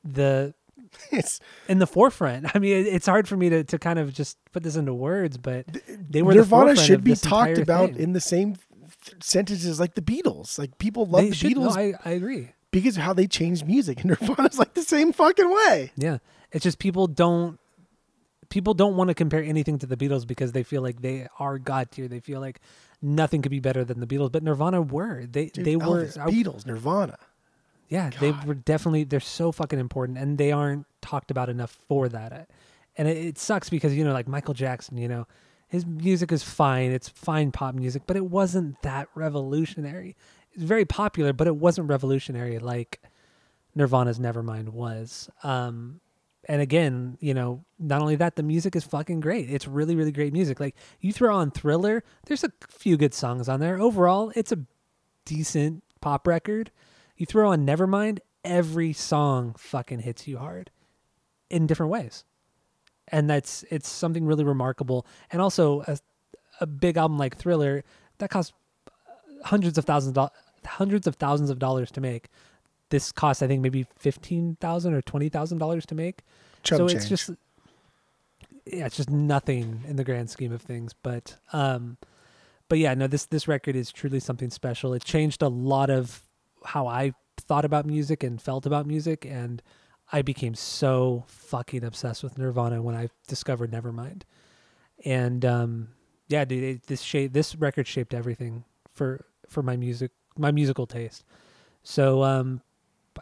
the 0.05 0.55
it's 1.13 1.41
in 1.69 1.79
the 1.79 1.87
forefront. 1.87 2.55
I 2.55 2.59
mean, 2.59 2.87
it's 2.87 3.07
hard 3.07 3.27
for 3.29 3.37
me 3.37 3.49
to, 3.51 3.65
to 3.65 3.79
kind 3.79 3.99
of 3.99 4.13
just 4.13 4.39
put 4.53 4.63
this 4.63 4.77
into 4.77 4.95
words, 4.95 5.37
but 5.39 5.67
they 6.11 6.23
were 6.23 6.35
Nirvana 6.35 6.67
forefront 6.67 6.79
should 6.87 7.05
be 7.05 7.15
talked 7.15 7.59
about 7.59 7.91
thing. 7.91 7.99
in 8.01 8.13
the 8.13 8.21
same 8.21 8.57
sentences 9.21 9.81
like 9.81 9.95
the 9.95 10.03
Beatles. 10.03 10.59
Like 10.59 10.79
people 10.79 11.07
love 11.07 11.23
They 11.23 11.29
the 11.31 11.35
should- 11.35 11.57
no, 11.57 11.69
Beatles 11.69 11.77
I, 11.77 11.95
I 12.09 12.13
agree. 12.13 12.51
because 12.71 12.97
of 12.97 13.03
how 13.03 13.13
they 13.13 13.27
changed 13.27 13.67
music. 13.67 14.01
And 14.03 14.11
Nirvana's 14.21 14.59
like 14.59 14.75
the 14.75 14.83
same 14.83 15.13
fucking 15.13 15.51
way. 15.51 15.93
Yeah, 15.97 16.19
it's 16.53 16.63
just 16.65 16.79
people 16.79 17.07
don't 17.07 17.59
people 18.49 18.75
don't 18.75 18.97
want 18.97 19.09
to 19.09 19.15
compare 19.15 19.43
anything 19.43 19.79
to 19.79 19.87
the 19.87 19.97
Beatles 19.97 20.27
because 20.27 20.53
they 20.53 20.63
feel 20.63 20.83
like 20.83 21.01
they 21.03 21.29
are 21.39 21.59
god 21.59 21.91
tier. 21.91 22.09
They 22.09 22.21
feel 22.21 22.41
like 22.41 22.61
nothing 23.01 23.43
could 23.43 23.51
be 23.51 23.61
better 23.61 23.85
than 23.85 24.01
the 24.01 24.07
Beatles, 24.07 24.33
but 24.33 24.43
Nirvana 24.43 24.83
were 24.83 25.25
they 25.27 25.47
Dude, 25.47 25.65
they 25.65 25.77
were 25.77 26.05
Elvis, 26.05 26.19
I- 26.19 26.31
Beatles, 26.31 26.67
Nirvana. 26.67 27.17
Yeah, 27.91 28.11
they 28.21 28.31
were 28.31 28.55
definitely 28.55 29.05
they're 29.05 29.21
so 29.21 29.51
fucking 29.51 29.79
important, 29.79 30.17
and 30.17 30.39
they 30.39 30.53
aren't 30.53 30.87
talked 31.03 31.31
about 31.31 31.49
enough 31.49 31.77
for 31.89 32.09
that. 32.09 32.49
And 32.97 33.09
it, 33.09 33.17
it 33.17 33.39
sucks 33.39 33.69
because 33.69 33.97
you 33.97 34.05
know, 34.05 34.13
like 34.13 34.29
Michael 34.29 34.55
Jackson, 34.55 34.97
you 34.97 35.09
know, 35.09 35.27
his 35.67 35.85
music 35.85 36.31
is 36.31 36.45
fine. 36.45 36.93
It's 36.93 37.09
fine 37.09 37.51
pop 37.51 37.75
music, 37.75 38.03
but 38.07 38.17
it 38.17 38.27
wasn't 38.27 38.81
that 38.83 39.09
revolutionary. 39.17 40.17
It's 40.53 40.63
very 40.63 40.85
popular, 40.85 41.33
but 41.33 41.49
it 41.49 41.57
wasn't 41.57 41.91
revolutionary 41.91 42.61
like 42.61 43.01
Nirvana's 43.75 44.21
Nevermind 44.21 44.69
was. 44.69 45.29
Um, 45.43 46.01
and 46.49 46.63
again, 46.63 47.19
you 47.21 47.35
know, 47.35 47.65
not 47.79 48.01
only 48.01 48.17
that, 48.17 48.37
the 48.37 48.43
music 48.45 48.75
is 48.75 48.85
fucking 48.85 49.21
great. 49.21 49.51
It's 49.51 49.67
really, 49.67 49.97
really 49.97 50.13
great 50.13 50.33
music. 50.33 50.61
Like 50.61 50.77
you 51.01 51.13
throw 51.13 51.35
on 51.35 51.51
Thriller, 51.51 52.05
there's 52.27 52.45
a 52.45 52.53
few 52.69 52.97
good 52.97 53.15
songs 53.15 53.49
on 53.49 53.59
there. 53.59 53.81
Overall, 53.81 54.33
it's 54.37 54.53
a 54.53 54.59
decent 55.25 55.83
pop 56.01 56.27
record. 56.27 56.71
You 57.21 57.27
throw 57.27 57.51
on 57.51 57.67
Nevermind, 57.67 58.21
every 58.47 58.95
song 58.95 59.55
fucking 59.59 59.99
hits 59.99 60.27
you 60.27 60.39
hard 60.39 60.71
in 61.51 61.67
different 61.67 61.93
ways. 61.93 62.25
And 63.09 63.29
that's 63.29 63.63
it's 63.69 63.91
something 63.91 64.25
really 64.25 64.43
remarkable. 64.43 65.07
And 65.31 65.43
also 65.43 65.83
a, 65.87 65.99
a 66.63 66.67
big 66.67 66.97
album 66.97 67.19
like 67.19 67.37
Thriller 67.37 67.85
that 68.19 68.31
costs 68.31 68.55
hundreds 69.45 69.77
of 69.77 69.85
thousands 69.85 70.17
of, 70.17 70.31
do- 70.31 70.67
hundreds 70.67 71.07
of 71.07 71.17
thousands 71.17 71.51
of 71.51 71.59
dollars 71.59 71.91
to 71.91 72.01
make. 72.01 72.31
This 72.89 73.13
costs 73.13 73.43
I 73.43 73.47
think 73.47 73.61
maybe 73.61 73.85
fifteen 73.99 74.57
thousand 74.59 74.95
or 74.95 75.03
twenty 75.03 75.29
thousand 75.29 75.59
dollars 75.59 75.85
to 75.87 75.95
make. 75.95 76.23
So 76.65 76.89
change. 76.89 76.93
it's 76.95 77.09
just 77.11 77.31
yeah, 78.65 78.87
it's 78.87 78.97
just 78.97 79.11
nothing 79.11 79.85
in 79.87 79.97
the 79.97 80.05
grand 80.05 80.31
scheme 80.31 80.53
of 80.53 80.63
things. 80.63 80.95
But 81.03 81.37
um 81.53 81.99
but 82.71 82.79
yeah, 82.79 82.95
no, 82.95 83.07
this 83.07 83.27
this 83.27 83.47
record 83.47 83.77
is 83.77 83.93
truly 83.93 84.21
something 84.21 84.49
special. 84.49 84.95
It 84.95 85.05
changed 85.05 85.43
a 85.43 85.49
lot 85.49 85.91
of 85.91 86.23
how 86.65 86.87
I 86.87 87.15
thought 87.37 87.65
about 87.65 87.87
music 87.87 88.23
and 88.23 88.41
felt 88.41 88.67
about 88.67 88.87
music, 88.87 89.25
and 89.25 89.63
I 90.13 90.23
became 90.23 90.55
so 90.55 91.25
fucking 91.27 91.85
obsessed 91.85 92.23
with 92.23 92.39
Nirvana 92.39 92.83
when 92.83 92.95
I 92.95 93.09
discovered 93.29 93.71
Nevermind. 93.71 94.23
And 95.05 95.45
um, 95.45 95.89
yeah, 96.29 96.45
dude, 96.45 96.63
it, 96.63 96.87
this 96.87 97.03
shape 97.03 97.33
this 97.33 97.55
record 97.57 97.87
shaped 97.87 98.15
everything 98.15 98.65
for 98.93 99.25
for 99.49 99.63
my 99.63 99.77
music, 99.77 100.11
my 100.37 100.51
musical 100.51 100.87
taste. 100.87 101.25
So 101.83 102.23
um, 102.23 102.63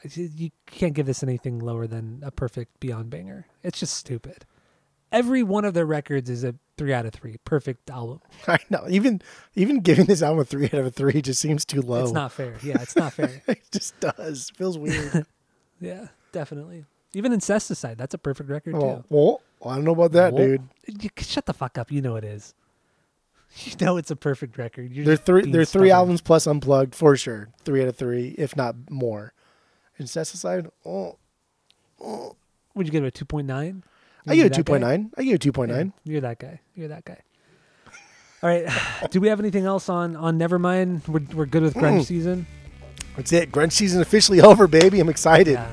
you 0.03 0.31
you 0.35 0.51
can't 0.67 0.95
give 0.95 1.07
this 1.07 1.23
anything 1.23 1.59
lower 1.59 1.87
than 1.87 2.21
a 2.23 2.31
perfect 2.31 2.81
Beyond 2.81 3.11
banger. 3.11 3.47
It's 3.63 3.81
just 3.81 3.97
stupid. 3.97 4.45
Every 5.13 5.43
one 5.43 5.65
of 5.65 5.75
their 5.75 5.87
records 5.87 6.31
is 6.31 6.45
a 6.45 6.55
three 6.77 6.93
out 6.93 7.07
of 7.07 7.13
three. 7.13 7.37
Perfect 7.45 7.91
album. 7.91 8.21
I 8.49 8.59
know. 8.71 8.87
Even 8.89 9.23
even 9.55 9.81
giving 9.81 10.07
this 10.07 10.23
album 10.23 10.41
a 10.41 10.45
three 10.45 10.67
out 10.67 10.75
of 10.75 10.87
a 10.87 10.91
three 10.91 11.21
just 11.23 11.41
seems 11.41 11.65
too 11.65 11.83
low. 11.83 12.05
It's 12.05 12.13
not 12.13 12.33
fair. 12.33 12.55
Yeah, 12.63 12.81
it's 12.81 12.97
not 12.97 13.13
fair. 13.13 13.43
it 13.49 13.63
just 13.71 13.99
does. 14.01 14.51
Feels 14.57 14.79
weird. 14.79 15.27
yeah, 15.81 16.09
definitely. 16.33 16.85
Even 17.15 17.33
Incesticide, 17.33 17.97
that's 17.97 18.15
a 18.15 18.19
perfect 18.19 18.51
record 18.51 18.75
well, 18.75 18.97
too. 18.99 19.05
well, 19.09 19.41
I 19.65 19.77
don't 19.77 19.85
know 19.85 19.93
about 19.93 20.13
that, 20.13 20.35
Well, 20.35 20.47
dude. 20.47 20.69
You, 20.87 21.09
shut 21.17 21.47
the 21.47 21.55
fuck 21.55 21.79
up. 21.79 21.91
You 21.91 22.03
know 22.03 22.17
it 22.17 22.25
is. 22.25 22.55
You 23.65 23.73
know 23.81 23.97
it's 23.97 24.11
a 24.11 24.17
perfect 24.17 24.59
record. 24.59 24.93
You're 24.93 25.07
They're 25.07 25.17
three. 25.17 25.43
They're 25.43 25.65
three 25.65 25.89
stubborn. 25.89 25.91
albums 25.91 26.21
plus 26.21 26.47
unplugged 26.47 26.95
for 26.95 27.17
sure. 27.17 27.49
Three 27.65 27.81
out 27.81 27.89
of 27.89 27.97
three, 27.97 28.35
if 28.37 28.55
not 28.57 28.91
more. 28.91 29.33
Incesticide. 29.99 30.71
Oh, 30.85 31.17
oh. 32.01 32.37
Would 32.75 32.87
you 32.87 32.93
give 32.93 33.05
it 33.05 33.09
a 33.09 33.11
two 33.11 33.25
point 33.25 33.47
nine? 33.47 33.83
I 34.29 34.37
give 34.37 34.47
it 34.47 34.55
two 34.55 34.65
point 34.65 34.83
nine. 34.83 35.11
I 35.17 35.23
give 35.25 35.35
it 35.35 35.41
two 35.41 35.53
point 35.53 35.71
nine. 35.71 35.93
You're 36.05 36.21
that 36.23 36.39
guy. 36.39 36.61
You're 36.75 36.89
that 36.89 37.05
guy. 37.05 37.19
All 38.43 38.49
right. 38.49 38.67
Do 39.11 39.21
we 39.21 39.29
have 39.29 39.41
anything 39.41 39.65
else 39.65 39.89
on 39.89 40.15
on 40.17 40.39
Nevermind? 40.39 41.07
We're 41.09 41.23
we're 41.35 41.47
good 41.47 41.63
with 41.63 41.75
grunge 41.75 42.01
Mm. 42.01 42.05
season. 42.05 42.47
That's 43.17 43.33
it. 43.33 43.51
Grunge 43.51 43.73
season 43.73 44.01
officially 44.01 44.41
over, 44.51 44.67
baby. 44.67 45.01
I'm 45.01 45.09
excited. 45.09 45.55
Yeah. 45.55 45.73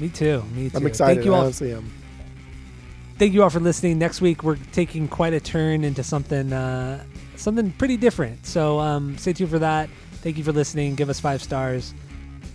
Me 0.00 0.08
too. 0.08 0.42
Me 0.54 0.68
too. 0.70 0.76
I'm 0.76 0.86
excited. 0.86 1.16
Thank 1.16 1.24
you 1.26 1.34
all. 1.34 1.42
honestly 1.42 1.72
am. 1.72 1.92
Thank 3.18 3.34
you 3.34 3.42
all 3.44 3.50
for 3.50 3.60
listening. 3.60 3.98
Next 3.98 4.20
week 4.20 4.42
we're 4.42 4.56
taking 4.72 5.06
quite 5.06 5.32
a 5.32 5.38
turn 5.38 5.84
into 5.84 6.02
something 6.02 6.52
uh, 6.52 7.04
something 7.36 7.70
pretty 7.72 7.96
different. 7.96 8.46
So 8.46 8.80
um, 8.80 9.16
stay 9.18 9.32
tuned 9.32 9.50
for 9.50 9.60
that. 9.60 9.88
Thank 10.22 10.38
you 10.38 10.44
for 10.44 10.52
listening. 10.52 10.94
Give 10.96 11.08
us 11.10 11.20
five 11.20 11.42
stars, 11.42 11.94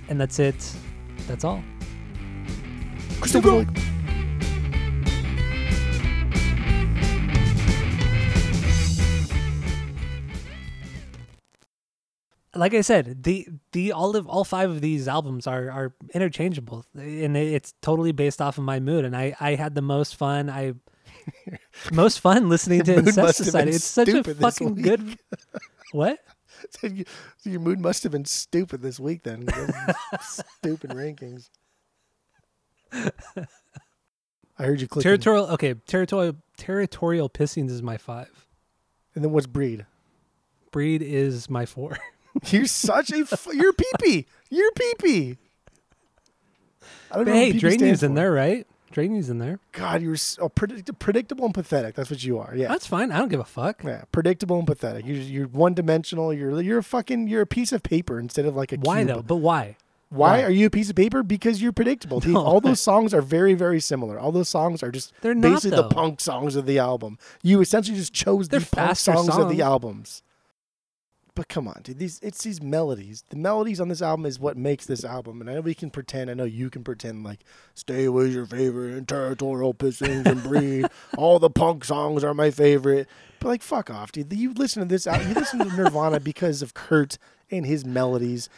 and 0.10 0.20
that's 0.20 0.40
it. 0.40 0.56
That's 1.28 1.44
all. 1.46 1.64
Crystal 3.22 3.42
Christopher. 3.42 3.97
Like 12.58 12.74
I 12.74 12.82
said, 12.82 13.24
the 13.24 13.48
the 13.72 13.92
all 13.92 14.16
of 14.16 14.28
all 14.28 14.44
five 14.44 14.70
of 14.70 14.82
these 14.82 15.08
albums 15.08 15.48
are 15.48 15.70
are 15.72 15.94
interchangeable, 16.14 16.86
and 16.96 17.38
it's 17.38 17.74
totally 17.82 18.12
based 18.12 18.42
off 18.42 18.58
of 18.58 18.64
my 18.64 18.80
mood. 18.80 19.06
And 19.06 19.16
I 19.16 19.36
I 19.40 19.56
had 19.56 19.76
the 19.76 19.82
most 19.82 20.16
fun. 20.16 20.50
I 20.50 20.74
most 21.92 22.20
fun 22.20 22.50
listening 22.50 22.84
to 22.84 22.94
Your 22.94 23.04
mood 23.04 23.16
must 23.18 23.40
have 23.40 23.48
Incesticide. 23.48 23.66
been 23.66 23.74
It's 23.74 23.84
such 23.86 24.10
a 24.10 24.24
fucking 24.24 24.76
good. 24.82 25.18
What? 25.94 26.20
So 26.82 26.88
you- 26.88 27.06
so 27.38 27.50
your 27.50 27.60
mood 27.62 27.80
must 27.80 28.04
have 28.04 28.12
been 28.12 28.26
stupid 28.26 28.82
this 28.82 29.00
week 29.00 29.24
then. 29.24 29.48
stupid 30.22 30.90
rankings. 30.90 31.50
I 32.92 34.64
heard 34.64 34.82
you 34.82 34.88
clicking. 34.88 35.04
Territorial. 35.04 35.46
Okay, 35.52 35.76
territorial. 35.88 36.36
Territorial 36.58 37.30
pissings 37.30 37.70
is 37.70 37.82
my 37.84 37.98
five. 37.98 38.48
and 39.16 39.24
then 39.24 39.32
what's 39.32 39.48
breed? 39.48 39.86
Breed 40.72 41.02
is 41.02 41.50
my 41.50 41.66
four. 41.66 41.98
You're 42.50 42.66
such 42.66 43.12
a. 43.12 43.20
F- 43.20 43.48
you're 43.54 43.74
peepee. 43.74 44.26
You're 44.50 44.72
peepee. 44.72 45.38
I 47.12 47.16
don't 47.16 47.26
But 47.26 47.32
know 47.32 47.38
hey, 47.38 47.52
Drain 47.54 47.80
You's 47.80 48.04
in 48.04 48.16
there, 48.16 48.32
right? 48.32 48.68
Drain 48.92 49.16
You's 49.16 49.30
in 49.30 49.38
there. 49.40 49.60
God, 49.74 50.02
you're 50.02 50.16
so 50.18 50.44
oh, 50.44 50.50
predict- 50.50 50.98
predictable 51.00 51.46
and 51.46 51.54
pathetic. 51.54 51.96
That's 51.96 52.10
what 52.10 52.24
you 52.24 52.40
are. 52.40 52.54
Yeah. 52.56 52.68
That's 52.70 52.88
fine. 52.88 53.12
I 53.12 53.18
don't 53.20 53.30
give 53.30 53.40
a 53.40 53.44
fuck. 53.46 53.84
Yeah, 53.84 54.04
predictable 54.12 54.58
and 54.58 54.68
pathetic. 54.68 55.06
You're 55.06 55.18
you're 55.18 55.48
one 55.48 55.74
dimensional. 55.74 56.34
You're 56.34 56.60
you're 56.62 56.80
a 56.80 56.84
fucking 56.84 57.28
you're 57.28 57.42
a 57.42 57.48
piece 57.48 57.72
of 57.72 57.84
paper 57.84 58.20
instead 58.20 58.46
of 58.46 58.56
like 58.56 58.72
a 58.72 58.78
Why 58.78 59.04
cube. 59.04 59.08
though? 59.10 59.22
But 59.22 59.38
why? 59.38 59.78
Why 60.10 60.42
are 60.42 60.50
you 60.50 60.68
a 60.68 60.70
piece 60.70 60.90
of 60.90 60.96
paper? 60.96 61.22
Because 61.22 61.62
you're 61.62 61.74
predictable. 61.74 62.22
Dude. 62.22 62.36
All 62.38 62.62
those 62.62 62.80
songs 62.80 63.14
are 63.14 63.22
very 63.22 63.54
very 63.54 63.80
similar. 63.82 64.18
All 64.20 64.32
those 64.32 64.50
songs 64.50 64.82
are 64.82 64.92
just 64.92 65.14
They're 65.22 65.36
not, 65.36 65.42
basically 65.50 65.72
the 65.76 65.84
though. 65.84 65.90
punk 65.90 66.22
songs 66.22 66.56
of 66.56 66.66
the 66.66 66.80
album. 66.80 67.18
You 67.44 67.60
essentially 67.62 67.98
just 67.98 68.14
chose 68.14 68.48
They're 68.48 68.62
the 68.62 68.66
punk 68.66 68.88
faster 68.88 69.14
songs, 69.14 69.28
of 69.30 69.34
songs. 69.36 69.56
the 69.56 69.62
albums. 69.62 70.24
But 71.38 71.50
come 71.50 71.68
on, 71.68 71.82
dude. 71.84 72.00
These 72.00 72.20
it's 72.24 72.44
these 72.44 72.64
melodies. 72.64 73.24
The 73.30 73.36
melodies 73.36 73.80
on 73.80 73.90
this 73.90 74.02
album 74.02 74.26
is 74.26 74.40
what 74.40 74.58
makes 74.58 74.88
this 74.88 75.06
album. 75.06 75.40
And 75.40 75.48
I 75.48 75.54
know 75.54 75.62
we 75.62 75.76
can 75.76 75.92
pretend. 75.92 76.32
I 76.32 76.34
know 76.34 76.46
you 76.46 76.72
can 76.72 76.84
pretend 76.84 77.24
like 77.24 77.42
"Stay 77.76 78.06
Away's 78.06 78.34
your 78.34 78.48
favorite" 78.48 78.96
and 78.96 79.08
"Territorial 79.08 79.76
Pissings" 79.76 80.26
and 80.26 80.42
"Breed." 80.42 80.88
All 81.18 81.38
the 81.38 81.52
punk 81.52 81.86
songs 81.86 82.24
are 82.24 82.34
my 82.34 82.50
favorite. 82.50 83.08
But 83.40 83.50
like, 83.50 83.62
fuck 83.62 83.92
off, 83.92 84.12
dude. 84.12 84.34
You 84.34 84.52
listen 84.56 84.82
to 84.82 84.88
this. 84.88 85.06
al- 85.06 85.22
You 85.28 85.36
listen 85.36 85.60
to 85.60 85.66
Nirvana 85.76 86.20
because 86.20 86.64
of 86.64 86.74
Kurt 86.74 87.20
and 87.52 87.68
his 87.68 87.86
melodies 87.86 88.50